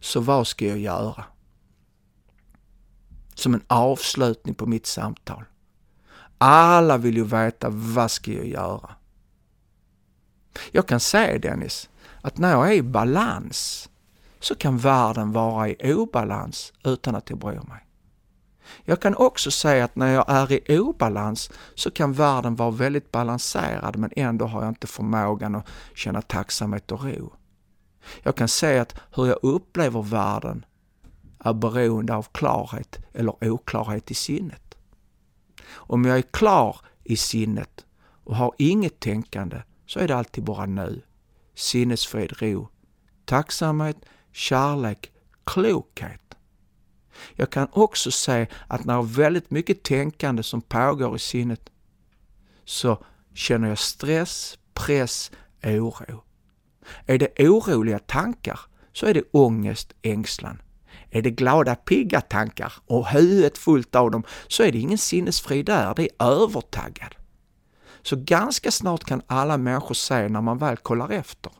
Så 0.00 0.20
vad 0.20 0.46
ska 0.46 0.66
jag 0.66 0.78
göra? 0.78 1.24
Som 3.34 3.54
en 3.54 3.64
avslutning 3.66 4.54
på 4.54 4.66
mitt 4.66 4.86
samtal. 4.86 5.44
Alla 6.38 6.96
vill 6.96 7.16
ju 7.16 7.24
veta 7.24 7.68
vad 7.70 8.10
ska 8.10 8.32
jag 8.32 8.46
göra? 8.46 8.90
Jag 10.70 10.88
kan 10.88 11.00
säga 11.00 11.38
Dennis, 11.38 11.88
att 12.20 12.38
när 12.38 12.50
jag 12.50 12.68
är 12.68 12.72
i 12.72 12.82
balans 12.82 13.88
så 14.40 14.54
kan 14.54 14.78
världen 14.78 15.32
vara 15.32 15.68
i 15.68 15.94
obalans 15.94 16.72
utan 16.84 17.14
att 17.14 17.30
jag 17.30 17.38
bryr 17.38 17.60
mig. 17.68 17.86
Jag 18.84 19.00
kan 19.00 19.14
också 19.16 19.50
säga 19.50 19.84
att 19.84 19.96
när 19.96 20.14
jag 20.14 20.24
är 20.28 20.70
i 20.70 20.78
obalans 20.78 21.50
så 21.74 21.90
kan 21.90 22.12
världen 22.12 22.56
vara 22.56 22.70
väldigt 22.70 23.12
balanserad 23.12 23.96
men 23.96 24.10
ändå 24.16 24.46
har 24.46 24.62
jag 24.62 24.70
inte 24.70 24.86
förmågan 24.86 25.54
att 25.54 25.66
känna 25.94 26.22
tacksamhet 26.22 26.92
och 26.92 27.04
ro. 27.04 27.32
Jag 28.22 28.36
kan 28.36 28.48
säga 28.48 28.82
att 28.82 28.94
hur 29.14 29.26
jag 29.26 29.38
upplever 29.42 30.02
världen 30.02 30.64
är 31.38 31.52
beroende 31.52 32.14
av 32.14 32.26
klarhet 32.32 32.98
eller 33.12 33.52
oklarhet 33.52 34.10
i 34.10 34.14
sinnet. 34.14 34.74
Om 35.70 36.04
jag 36.04 36.18
är 36.18 36.22
klar 36.22 36.76
i 37.04 37.16
sinnet 37.16 37.86
och 38.24 38.36
har 38.36 38.54
inget 38.58 39.00
tänkande 39.00 39.62
så 39.86 39.98
är 39.98 40.08
det 40.08 40.16
alltid 40.16 40.44
bara 40.44 40.66
nu. 40.66 41.02
Sinnesfrid, 41.54 42.42
ro, 42.42 42.68
tacksamhet, 43.24 43.96
kärlek, 44.32 45.12
klokhet. 45.44 46.36
Jag 47.34 47.50
kan 47.50 47.68
också 47.72 48.10
se 48.10 48.46
att 48.66 48.84
när 48.84 49.02
väldigt 49.02 49.50
mycket 49.50 49.82
tänkande 49.82 50.42
som 50.42 50.62
pågår 50.62 51.16
i 51.16 51.18
sinnet 51.18 51.70
så 52.64 53.04
känner 53.34 53.68
jag 53.68 53.78
stress, 53.78 54.58
press, 54.74 55.30
oro. 55.62 56.22
Är 57.06 57.18
det 57.18 57.48
oroliga 57.48 57.98
tankar 57.98 58.60
så 58.92 59.06
är 59.06 59.14
det 59.14 59.22
ångest, 59.30 59.92
ängslan. 60.02 60.62
Är 61.10 61.22
det 61.22 61.30
glada, 61.30 61.74
pigga 61.74 62.20
tankar 62.20 62.72
och 62.86 63.06
huvudet 63.06 63.58
fullt 63.58 63.94
av 63.94 64.10
dem 64.10 64.24
så 64.48 64.62
är 64.62 64.72
det 64.72 64.78
ingen 64.78 64.98
sinnesfrid 64.98 65.66
där, 65.66 65.94
det 65.94 66.02
är 66.02 66.24
övertaggad. 66.24 67.14
Så 68.02 68.16
ganska 68.16 68.70
snart 68.70 69.04
kan 69.04 69.22
alla 69.26 69.58
människor 69.58 69.94
se 69.94 70.28
när 70.28 70.40
man 70.40 70.58
väl 70.58 70.76
kollar 70.76 71.10
efter 71.10 71.52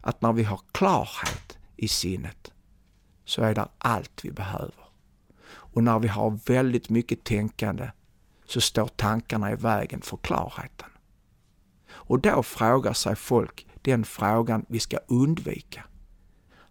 att 0.00 0.22
när 0.22 0.32
vi 0.32 0.44
har 0.44 0.60
klarhet 0.72 1.58
i 1.76 1.88
sinnet 1.88 2.52
så 3.24 3.42
är 3.42 3.54
det 3.54 3.68
allt 3.78 4.20
vi 4.24 4.30
behöver. 4.30 4.84
Och 5.46 5.82
när 5.82 5.98
vi 5.98 6.08
har 6.08 6.38
väldigt 6.46 6.88
mycket 6.88 7.24
tänkande 7.24 7.90
så 8.46 8.60
står 8.60 8.86
tankarna 8.86 9.52
i 9.52 9.54
vägen 9.54 10.00
för 10.00 10.16
klarheten. 10.16 10.88
Och 11.90 12.20
då 12.20 12.42
frågar 12.42 12.92
sig 12.92 13.16
folk 13.16 13.66
den 13.84 14.04
frågan 14.04 14.64
vi 14.68 14.80
ska 14.80 14.98
undvika. 15.08 15.84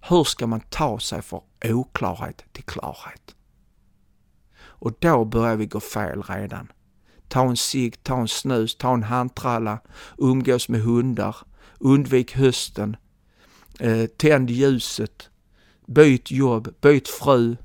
Hur 0.10 0.23
ska 0.23 0.48
man 0.48 0.61
ta 0.61 0.99
sig 0.99 1.22
från 1.22 1.41
oklarhet 1.65 2.44
till 2.52 2.64
klarhet? 2.64 3.35
Och 4.61 4.94
då 4.99 5.26
börjar 5.26 5.56
vi 5.56 5.65
gå 5.65 5.80
fel 5.80 6.23
redan. 6.23 6.72
Ta 7.27 7.49
en 7.49 7.57
cigg, 7.57 8.03
ta 8.03 8.18
en 8.18 8.27
snus, 8.27 8.76
ta 8.76 8.94
en 8.94 9.03
handtralla, 9.03 9.80
umgås 10.18 10.69
med 10.69 10.81
hundar, 10.81 11.35
undvik 11.80 12.35
hösten, 12.35 12.95
eh, 13.80 14.06
tänd 14.06 14.49
ljuset, 14.49 15.30
byt 15.88 16.31
jobb, 16.31 16.76
byt 16.81 17.07
fru, 17.07 17.56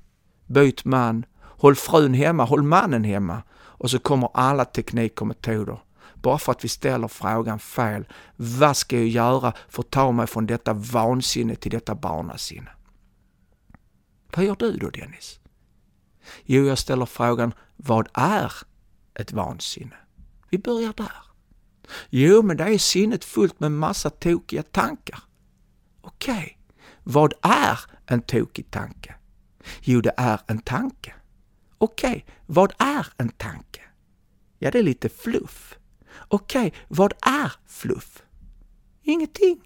byt 0.47 0.85
man, 0.85 1.25
håll 1.41 1.75
frun 1.75 2.15
hemma, 2.15 2.45
håll 2.45 2.63
mannen 2.63 3.05
hemma. 3.05 3.43
Och 3.59 3.91
så 3.91 3.99
kommer 3.99 4.29
alla 4.35 4.65
tekniker 4.65 5.23
och 5.23 5.27
metoder. 5.27 5.79
Bara 6.29 6.39
för 6.39 6.53
att 6.53 6.65
vi 6.65 6.69
ställer 6.69 7.09
frågan 7.09 7.59
fel. 7.59 8.05
Vad 8.37 8.77
ska 8.77 8.97
jag 8.97 9.09
göra 9.09 9.53
för 9.69 9.83
att 9.83 9.91
ta 9.91 10.13
mig 10.13 10.27
från 10.27 10.47
detta 10.47 10.73
vansinne 10.73 11.55
till 11.55 11.71
detta 11.71 11.95
barnasinne? 11.95 12.71
Vad 14.37 14.45
gör 14.45 14.57
du 14.59 14.77
då 14.77 14.91
Dennis? 14.91 15.41
Jo, 16.45 16.65
jag 16.65 16.79
ställer 16.79 17.07
frågan, 17.07 17.55
vad 17.77 18.09
är 18.15 18.53
ett 19.15 19.33
vansinne? 19.33 19.97
Vi 20.51 20.59
börjar 20.59 20.93
där. 20.97 21.23
Jo, 22.11 22.43
men 22.43 22.57
det 22.57 22.65
är 22.65 22.79
sinnet 22.79 23.25
fullt 23.25 23.61
med 23.61 23.73
massa 23.73 24.11
tokiga 24.11 24.63
tankar. 24.63 25.23
Okej, 26.01 26.35
okay. 26.35 26.77
vad 27.03 27.33
är 27.43 27.81
en 28.07 28.23
tokig 28.23 28.71
tanke? 28.71 29.15
Jo, 29.81 30.01
det 30.01 30.13
är 30.17 30.41
en 30.47 30.59
tanke. 30.59 31.15
Okej, 31.79 32.11
okay. 32.11 32.35
vad 32.47 32.73
är 32.79 33.07
en 33.17 33.29
tanke? 33.29 33.81
Ja, 34.59 34.71
det 34.71 34.79
är 34.79 34.83
lite 34.83 35.09
fluff. 35.09 35.79
Okej, 36.29 36.67
okay. 36.67 36.81
vad 36.89 37.13
är 37.23 37.53
fluff? 37.67 38.23
Ingenting. 39.03 39.61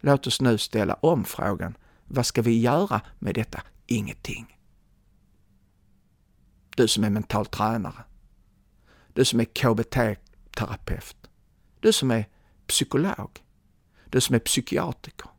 Låt 0.00 0.26
oss 0.26 0.40
nu 0.40 0.58
ställa 0.58 0.94
om 0.94 1.24
frågan. 1.24 1.76
Vad 2.04 2.26
ska 2.26 2.42
vi 2.42 2.60
göra 2.60 3.00
med 3.18 3.34
detta 3.34 3.62
ingenting? 3.86 4.58
Du 6.76 6.88
som 6.88 7.04
är 7.04 7.10
mental 7.10 7.46
tränare. 7.46 8.04
Du 9.12 9.24
som 9.24 9.40
är 9.40 9.44
KBT-terapeut. 9.44 11.16
Du 11.80 11.92
som 11.92 12.10
är 12.10 12.28
psykolog. 12.66 13.44
Du 14.04 14.20
som 14.20 14.34
är 14.34 14.38
psykiatriker. 14.38 15.30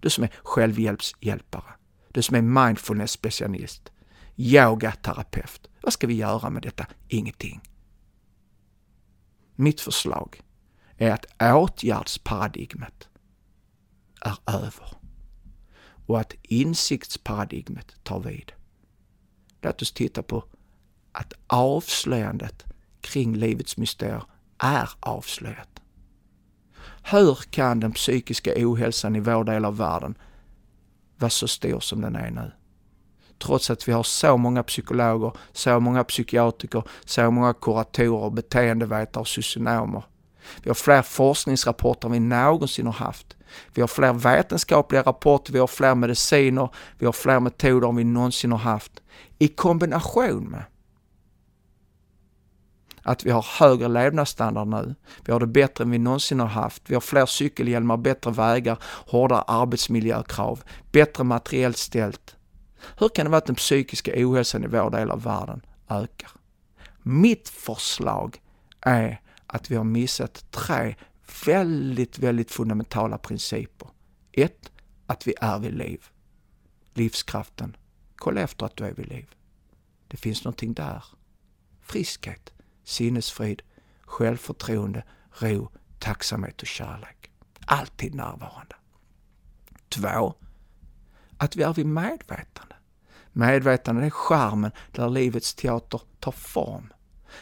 Du 0.00 0.10
som 0.10 0.24
är 0.24 0.30
självhjälpshjälpare. 0.42 1.74
Du 2.08 2.22
som 2.22 2.36
är 2.36 2.42
mindfulness-specialist. 2.42 3.92
Yogaterapeut. 4.36 5.68
Vad 5.80 5.92
ska 5.92 6.06
vi 6.06 6.14
göra 6.14 6.50
med 6.50 6.62
detta? 6.62 6.86
Ingenting. 7.08 7.60
Mitt 9.60 9.80
förslag 9.80 10.40
är 10.96 11.10
att 11.10 11.26
åtgärdsparadigmet 11.40 13.08
är 14.20 14.36
över 14.46 14.96
och 16.06 16.20
att 16.20 16.34
insiktsparadigmet 16.42 17.94
tar 18.02 18.20
vid. 18.20 18.52
Låt 19.60 19.82
oss 19.82 19.92
titta 19.92 20.22
på 20.22 20.44
att 21.12 21.32
avslöjandet 21.46 22.64
kring 23.00 23.36
livets 23.36 23.76
mysterier 23.76 24.24
är 24.58 24.90
avslöjat. 25.00 25.80
Hur 27.02 27.34
kan 27.34 27.80
den 27.80 27.92
psykiska 27.92 28.52
ohälsan 28.56 29.16
i 29.16 29.20
vår 29.20 29.44
del 29.44 29.64
av 29.64 29.76
världen 29.76 30.14
vara 31.16 31.30
så 31.30 31.48
stor 31.48 31.80
som 31.80 32.00
den 32.00 32.16
är 32.16 32.30
nu? 32.30 32.52
Trots 33.44 33.70
att 33.70 33.88
vi 33.88 33.92
har 33.92 34.02
så 34.02 34.36
många 34.36 34.62
psykologer, 34.62 35.32
så 35.52 35.80
många 35.80 36.04
psykiatriker, 36.04 36.82
så 37.04 37.30
många 37.30 37.54
kuratorer, 37.54 38.30
beteendevetare 38.30 39.20
och 39.20 39.28
socionomer. 39.28 40.02
Vi 40.62 40.70
har 40.70 40.74
fler 40.74 41.02
forskningsrapporter 41.02 42.08
än 42.08 42.12
vi 42.12 42.20
någonsin 42.20 42.86
har 42.86 42.92
haft. 42.92 43.36
Vi 43.74 43.80
har 43.80 43.88
fler 43.88 44.12
vetenskapliga 44.12 45.02
rapporter, 45.02 45.52
vi 45.52 45.58
har 45.58 45.66
fler 45.66 45.94
mediciner, 45.94 46.68
vi 46.98 47.06
har 47.06 47.12
fler 47.12 47.40
metoder 47.40 47.88
än 47.88 47.96
vi 47.96 48.04
någonsin 48.04 48.52
har 48.52 48.58
haft. 48.58 49.02
I 49.38 49.48
kombination 49.48 50.44
med 50.44 50.64
att 53.02 53.26
vi 53.26 53.30
har 53.30 53.46
högre 53.58 53.88
levnadsstandard 53.88 54.68
nu. 54.68 54.94
Vi 55.24 55.32
har 55.32 55.40
det 55.40 55.46
bättre 55.46 55.84
än 55.84 55.90
vi 55.90 55.98
någonsin 55.98 56.40
har 56.40 56.46
haft. 56.46 56.82
Vi 56.86 56.94
har 56.94 57.00
fler 57.00 57.26
cykelhjälmar, 57.26 57.96
bättre 57.96 58.30
vägar, 58.30 58.78
hårdare 58.82 59.42
arbetsmiljökrav, 59.42 60.62
bättre 60.92 61.24
materiellt 61.24 61.76
ställt. 61.76 62.36
Hur 62.98 63.08
kan 63.08 63.24
det 63.26 63.30
vara 63.30 63.38
att 63.38 63.46
den 63.46 63.56
psykiska 63.56 64.12
ohälsan 64.16 64.64
i 64.64 64.66
vår 64.66 64.90
del 64.90 65.10
av 65.10 65.22
världen 65.22 65.66
ökar? 65.88 66.30
Mitt 67.02 67.48
förslag 67.48 68.42
är 68.80 69.20
att 69.46 69.70
vi 69.70 69.76
har 69.76 69.84
missat 69.84 70.50
tre 70.50 70.94
väldigt, 71.46 72.18
väldigt 72.18 72.50
fundamentala 72.50 73.18
principer. 73.18 73.88
Ett, 74.32 74.72
att 75.06 75.26
vi 75.26 75.34
är 75.40 75.58
vid 75.58 75.74
liv. 75.74 76.04
Livskraften. 76.94 77.76
Kolla 78.16 78.40
efter 78.40 78.66
att 78.66 78.76
du 78.76 78.84
är 78.84 78.92
vid 78.92 79.08
liv. 79.08 79.34
Det 80.08 80.16
finns 80.16 80.44
någonting 80.44 80.72
där. 80.72 81.04
Friskhet, 81.82 82.52
sinnesfrid, 82.84 83.62
självförtroende, 84.00 85.04
ro, 85.30 85.70
tacksamhet 85.98 86.62
och 86.62 86.66
kärlek. 86.66 87.30
Alltid 87.66 88.14
närvarande. 88.14 88.74
Två, 89.88 90.34
att 91.36 91.56
vi 91.56 91.62
är 91.62 91.74
vid 91.74 91.86
medvetande. 91.86 92.69
Medvetande 93.32 94.06
är 94.06 94.10
skärmen 94.10 94.70
där 94.92 95.08
livets 95.08 95.54
teater 95.54 96.00
tar 96.20 96.32
form. 96.32 96.92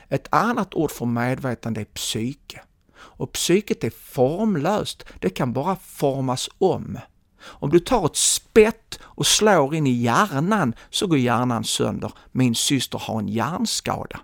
Ett 0.09 0.29
annat 0.31 0.75
ord 0.75 0.91
för 0.91 1.07
medvetande 1.07 1.81
är 1.81 1.85
psyke. 1.85 2.61
Och 2.99 3.33
psyket 3.33 3.85
är 3.85 3.91
formlöst, 3.91 5.05
det 5.21 5.31
kan 5.31 5.53
bara 5.53 5.77
formas 5.77 6.49
om. 6.59 6.99
Om 7.41 7.71
du 7.71 7.81
tar 7.81 8.07
ett 8.07 8.17
spett 8.17 8.99
och 9.03 9.27
slår 9.27 9.75
in 9.75 9.87
i 9.87 9.91
hjärnan 9.91 10.75
så 10.91 11.07
går 11.07 11.19
hjärnan 11.19 11.65
sönder. 11.65 12.13
Min 12.33 12.55
syster 12.55 12.99
har 12.99 13.19
en 13.19 13.29
hjärnskada. 13.29 14.21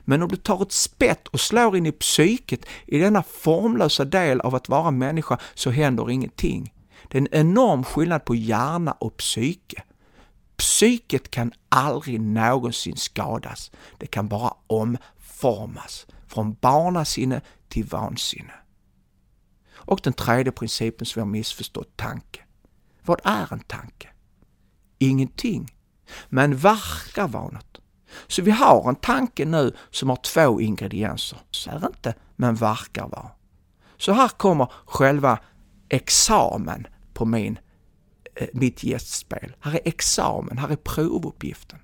Men 0.00 0.22
om 0.22 0.28
du 0.28 0.36
tar 0.36 0.62
ett 0.62 0.72
spett 0.72 1.28
och 1.28 1.40
slår 1.40 1.76
in 1.76 1.86
i 1.86 1.92
psyket, 1.92 2.66
i 2.86 2.98
denna 2.98 3.22
formlösa 3.22 4.04
del 4.04 4.40
av 4.40 4.54
att 4.54 4.68
vara 4.68 4.90
människa, 4.90 5.38
så 5.54 5.70
händer 5.70 6.10
ingenting. 6.10 6.74
Det 7.08 7.18
är 7.18 7.22
en 7.22 7.34
enorm 7.48 7.84
skillnad 7.84 8.24
på 8.24 8.34
hjärna 8.34 8.92
och 8.92 9.16
psyke. 9.16 9.82
Psyket 10.60 11.30
kan 11.30 11.52
aldrig 11.68 12.20
någonsin 12.20 12.96
skadas. 12.96 13.70
Det 13.98 14.06
kan 14.06 14.28
bara 14.28 14.54
omformas 14.66 16.06
från 16.26 16.56
barnasinne 16.60 17.40
till 17.68 17.84
vansinne. 17.84 18.52
Och 19.72 20.00
den 20.02 20.12
tredje 20.12 20.52
principen 20.52 21.06
som 21.06 21.20
vi 21.20 21.20
har 21.20 21.32
missförstått, 21.32 21.96
tanke. 21.96 22.40
Vad 23.04 23.20
är 23.24 23.52
en 23.52 23.60
tanke? 23.60 24.08
Ingenting, 24.98 25.74
men 26.28 26.56
verkar 26.56 27.28
vara 27.28 27.50
något. 27.50 27.80
Så 28.26 28.42
vi 28.42 28.50
har 28.50 28.88
en 28.88 28.96
tanke 28.96 29.44
nu 29.44 29.76
som 29.90 30.08
har 30.08 30.16
två 30.16 30.60
ingredienser. 30.60 31.38
Så 31.50 31.70
är 31.70 31.86
inte, 31.86 32.14
men 32.36 32.54
verkar 32.54 33.08
vara. 33.08 33.30
Så 33.96 34.12
här 34.12 34.28
kommer 34.28 34.72
själva 34.86 35.38
examen 35.88 36.86
på 37.14 37.24
min, 37.24 37.58
Eh, 38.34 38.48
mitt 38.52 38.84
gästspel. 38.84 39.56
Här 39.60 39.72
är 39.72 39.80
examen, 39.84 40.58
här 40.58 40.68
är 40.68 40.76
provuppgiften. 40.76 41.78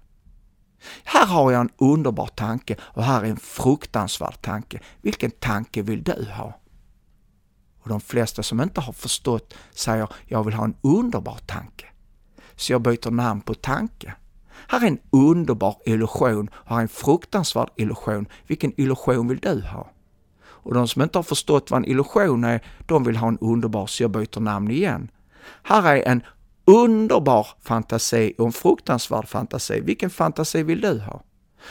Här 1.05 1.27
har 1.27 1.53
jag 1.53 1.61
en 1.61 1.71
underbar 1.77 2.27
tanke 2.27 2.77
och 2.81 3.05
här 3.05 3.23
är 3.23 3.31
en 3.31 3.37
fruktansvärd 3.37 4.43
tanke. 4.43 4.81
Vilken 5.03 5.31
tanke 5.31 5.83
vill 5.83 6.03
du 6.03 6.29
ha? 6.37 6.61
Och 7.83 7.89
de 7.89 8.01
flesta 8.01 8.43
som 8.43 8.61
inte 8.61 8.81
har 8.81 8.93
förstått 8.93 9.55
säger 9.71 10.09
jag 10.27 10.45
vill 10.45 10.55
ha 10.55 10.65
en 10.65 10.77
underbar 10.81 11.39
tanke. 11.47 11.87
Så 12.57 12.73
jag 12.73 12.83
byter 12.83 13.11
namn 13.11 13.41
på 13.41 13.55
tanke. 13.55 14.15
Här 14.69 14.83
är 14.83 14.87
en 14.87 14.99
underbar 15.11 15.77
illusion 15.87 16.51
och 16.55 16.71
här 16.71 16.77
är 16.77 16.83
en 16.83 16.89
fruktansvärd 16.89 17.71
illusion. 17.77 18.27
Vilken 18.47 18.81
illusion 18.81 19.29
vill 19.29 19.39
du 19.39 19.61
ha? 19.61 19.91
Och 20.67 20.75
de 20.75 20.89
som 20.89 21.03
inte 21.03 21.19
har 21.19 21.23
förstått 21.23 21.71
vad 21.71 21.79
en 21.79 21.91
illusion 21.91 22.45
är, 22.45 22.63
de 22.87 23.05
vill 23.05 23.17
ha 23.17 23.29
en 23.29 23.39
underbar 23.39 23.87
så 23.87 24.03
jag 24.03 24.11
byter 24.11 24.41
namn 24.41 24.71
igen. 24.71 25.11
Här 25.63 25.97
är 25.97 26.09
en 26.09 26.23
underbar 26.67 27.47
fantasi 27.61 28.35
och 28.39 28.47
en 28.47 28.53
fruktansvärd 28.53 29.29
fantasi. 29.29 29.81
Vilken 29.81 30.11
fantasi 30.11 30.63
vill 30.63 30.81
du 30.81 31.01
ha? 31.01 31.23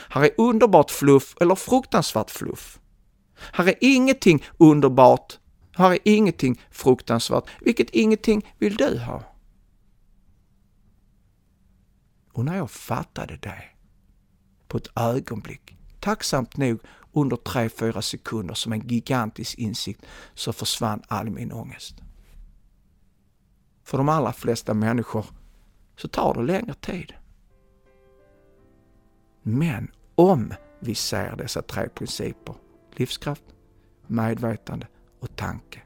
Här 0.08 0.22
är 0.22 0.30
underbart 0.38 0.90
fluff 0.90 1.36
eller 1.40 1.54
fruktansvärt 1.54 2.30
fluff. 2.30 2.80
Här 3.52 3.68
är 3.68 3.74
ingenting 3.80 4.44
underbart. 4.58 5.38
Här 5.72 5.90
är 5.90 5.98
ingenting 6.04 6.60
fruktansvärt. 6.70 7.44
Vilket 7.60 7.90
ingenting 7.90 8.54
vill 8.58 8.76
du 8.76 8.98
ha? 8.98 9.22
Och 12.32 12.44
när 12.44 12.56
jag 12.56 12.70
fattade 12.70 13.36
det 13.36 13.62
på 14.68 14.76
ett 14.76 14.88
ögonblick, 14.96 15.76
tacksamt 16.00 16.56
nog 16.56 16.80
under 17.12 17.36
tre 17.36 17.68
fyra 17.68 18.02
sekunder 18.02 18.54
som 18.54 18.72
en 18.72 18.88
gigantisk 18.88 19.58
insikt, 19.58 20.06
så 20.34 20.52
försvann 20.52 21.02
all 21.08 21.30
min 21.30 21.52
ångest. 21.52 22.05
För 23.86 23.98
de 23.98 24.08
allra 24.08 24.32
flesta 24.32 24.74
människor 24.74 25.26
så 25.96 26.08
tar 26.08 26.34
det 26.34 26.42
längre 26.42 26.74
tid. 26.74 27.14
Men 29.42 29.90
om 30.14 30.54
vi 30.80 30.94
ser 30.94 31.36
dessa 31.36 31.62
tre 31.62 31.88
principer, 31.88 32.54
livskraft, 32.92 33.44
medvetande 34.06 34.86
och 35.20 35.36
tanke, 35.36 35.82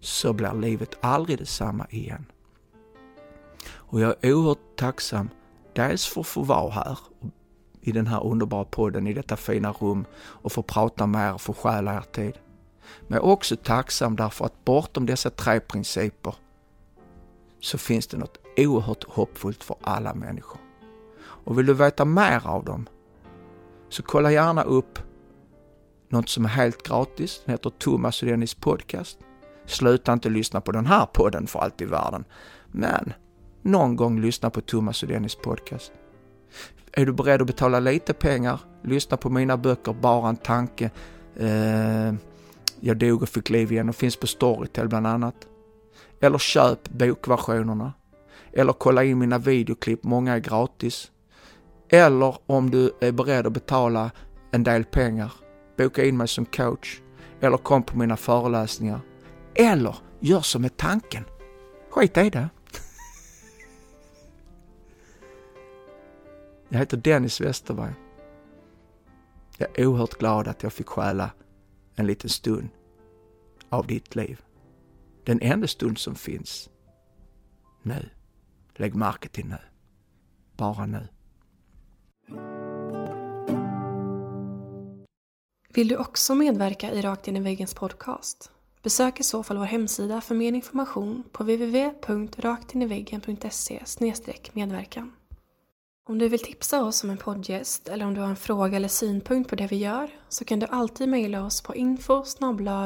så 0.00 0.32
blir 0.32 0.54
livet 0.54 0.98
aldrig 1.00 1.38
detsamma 1.38 1.86
igen. 1.90 2.26
Och 3.70 4.00
jag 4.00 4.14
är 4.20 4.32
oerhört 4.32 4.76
tacksam 4.76 5.28
dels 5.72 6.06
för 6.06 6.20
att 6.20 6.26
få 6.26 6.42
vara 6.42 6.70
här 6.70 6.98
i 7.80 7.92
den 7.92 8.06
här 8.06 8.26
underbara 8.26 8.64
podden, 8.64 9.06
i 9.06 9.12
detta 9.12 9.36
fina 9.36 9.72
rum 9.72 10.04
och 10.14 10.52
få 10.52 10.62
prata 10.62 11.06
med 11.06 11.28
er 11.28 11.34
och 11.34 11.40
få 11.40 11.54
stjäla 11.54 11.96
er 11.96 12.04
tid. 12.12 12.38
Men 13.00 13.16
jag 13.16 13.28
är 13.28 13.32
också 13.32 13.56
tacksam 13.56 14.16
därför 14.16 14.44
att 14.44 14.64
bortom 14.64 15.06
dessa 15.06 15.30
tre 15.30 15.60
principer 15.60 16.34
så 17.62 17.78
finns 17.78 18.06
det 18.06 18.16
något 18.16 18.38
oerhört 18.56 19.04
hoppfullt 19.04 19.64
för 19.64 19.76
alla 19.80 20.14
människor. 20.14 20.60
Och 21.22 21.58
vill 21.58 21.66
du 21.66 21.74
veta 21.74 22.04
mer 22.04 22.46
av 22.46 22.64
dem 22.64 22.88
så 23.88 24.02
kolla 24.02 24.32
gärna 24.32 24.62
upp 24.62 24.98
något 26.08 26.28
som 26.28 26.44
är 26.44 26.48
helt 26.48 26.82
gratis. 26.82 27.42
Den 27.44 27.52
heter 27.52 27.70
Thomas 27.70 28.22
och 28.22 28.28
Dennis 28.28 28.54
podcast. 28.54 29.18
Sluta 29.66 30.12
inte 30.12 30.28
lyssna 30.28 30.60
på 30.60 30.72
den 30.72 30.86
här 30.86 31.06
podden 31.06 31.46
för 31.46 31.58
allt 31.58 31.80
i 31.80 31.84
världen. 31.84 32.24
Men 32.66 33.12
någon 33.62 33.96
gång 33.96 34.20
lyssna 34.20 34.50
på 34.50 34.60
Thomas 34.60 35.02
och 35.02 35.08
Dennis 35.08 35.34
podcast. 35.34 35.92
Är 36.92 37.06
du 37.06 37.12
beredd 37.12 37.40
att 37.40 37.46
betala 37.46 37.80
lite 37.80 38.12
pengar, 38.12 38.60
lyssna 38.82 39.16
på 39.16 39.30
mina 39.30 39.56
böcker 39.56 39.92
Bara 39.92 40.28
en 40.28 40.36
tanke, 40.36 40.90
eh, 41.36 42.14
Jag 42.80 42.96
dog 42.96 43.22
och 43.22 43.28
fick 43.28 43.50
liv 43.50 43.72
igen 43.72 43.88
och 43.88 43.96
finns 43.96 44.16
på 44.16 44.26
Storytel 44.26 44.88
bland 44.88 45.06
annat. 45.06 45.48
Eller 46.22 46.38
köp 46.38 46.88
bokversionerna. 46.88 47.92
Eller 48.52 48.72
kolla 48.72 49.04
in 49.04 49.18
mina 49.18 49.38
videoklipp, 49.38 50.04
många 50.04 50.34
är 50.34 50.38
gratis. 50.38 51.10
Eller 51.88 52.36
om 52.46 52.70
du 52.70 52.92
är 53.00 53.12
beredd 53.12 53.46
att 53.46 53.52
betala 53.52 54.10
en 54.50 54.64
del 54.64 54.84
pengar, 54.84 55.32
boka 55.76 56.04
in 56.04 56.16
mig 56.16 56.28
som 56.28 56.46
coach. 56.46 57.00
Eller 57.40 57.56
kom 57.56 57.82
på 57.82 57.98
mina 57.98 58.16
föreläsningar. 58.16 59.00
Eller 59.54 59.96
gör 60.20 60.40
som 60.40 60.62
med 60.62 60.76
tanken. 60.76 61.24
Skit 61.90 62.16
i 62.16 62.30
det. 62.30 62.48
Jag 66.68 66.78
heter 66.78 66.96
Dennis 66.96 67.40
Westerberg. 67.40 67.92
Jag 69.58 69.68
är 69.78 69.86
oerhört 69.86 70.18
glad 70.18 70.48
att 70.48 70.62
jag 70.62 70.72
fick 70.72 70.88
stjäla 70.88 71.30
en 71.94 72.06
liten 72.06 72.30
stund 72.30 72.68
av 73.68 73.86
ditt 73.86 74.14
liv. 74.14 74.40
Den 75.24 75.38
enda 75.42 75.66
stund 75.66 75.98
som 75.98 76.14
finns. 76.14 76.70
Nu. 77.82 78.10
Lägg 78.74 78.94
märke 78.94 79.28
till 79.28 79.46
nu. 79.46 79.58
Bara 80.56 80.86
nu. 80.86 81.08
Vill 85.74 85.88
du 85.88 85.96
också 85.96 86.34
medverka 86.34 86.92
i 86.92 87.02
Rakt 87.02 87.28
in 87.28 87.36
i 87.36 87.40
väggens 87.40 87.74
podcast? 87.74 88.50
Besök 88.82 89.20
i 89.20 89.22
så 89.22 89.42
fall 89.42 89.56
vår 89.56 89.64
hemsida 89.64 90.20
för 90.20 90.34
mer 90.34 90.52
information 90.52 91.24
på 91.32 91.42
www.raktiniveggen.se 91.42 93.82
medverkan. 94.52 95.12
Om 96.08 96.18
du 96.18 96.28
vill 96.28 96.40
tipsa 96.40 96.84
oss 96.84 97.04
om 97.04 97.10
en 97.10 97.16
poddgäst 97.16 97.88
eller 97.88 98.06
om 98.06 98.14
du 98.14 98.20
har 98.20 98.28
en 98.28 98.36
fråga 98.36 98.76
eller 98.76 98.88
synpunkt 98.88 99.50
på 99.50 99.56
det 99.56 99.66
vi 99.66 99.76
gör 99.76 100.10
så 100.28 100.44
kan 100.44 100.58
du 100.58 100.66
alltid 100.66 101.08
mejla 101.08 101.44
oss 101.44 101.60
på 101.60 101.74
info 101.74 102.24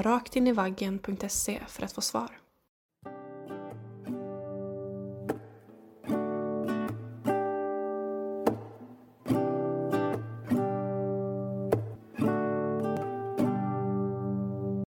raktinivaggen.se 0.02 1.60
för 1.68 1.82
att 1.82 1.92
få 1.92 2.00
svar. 2.00 2.45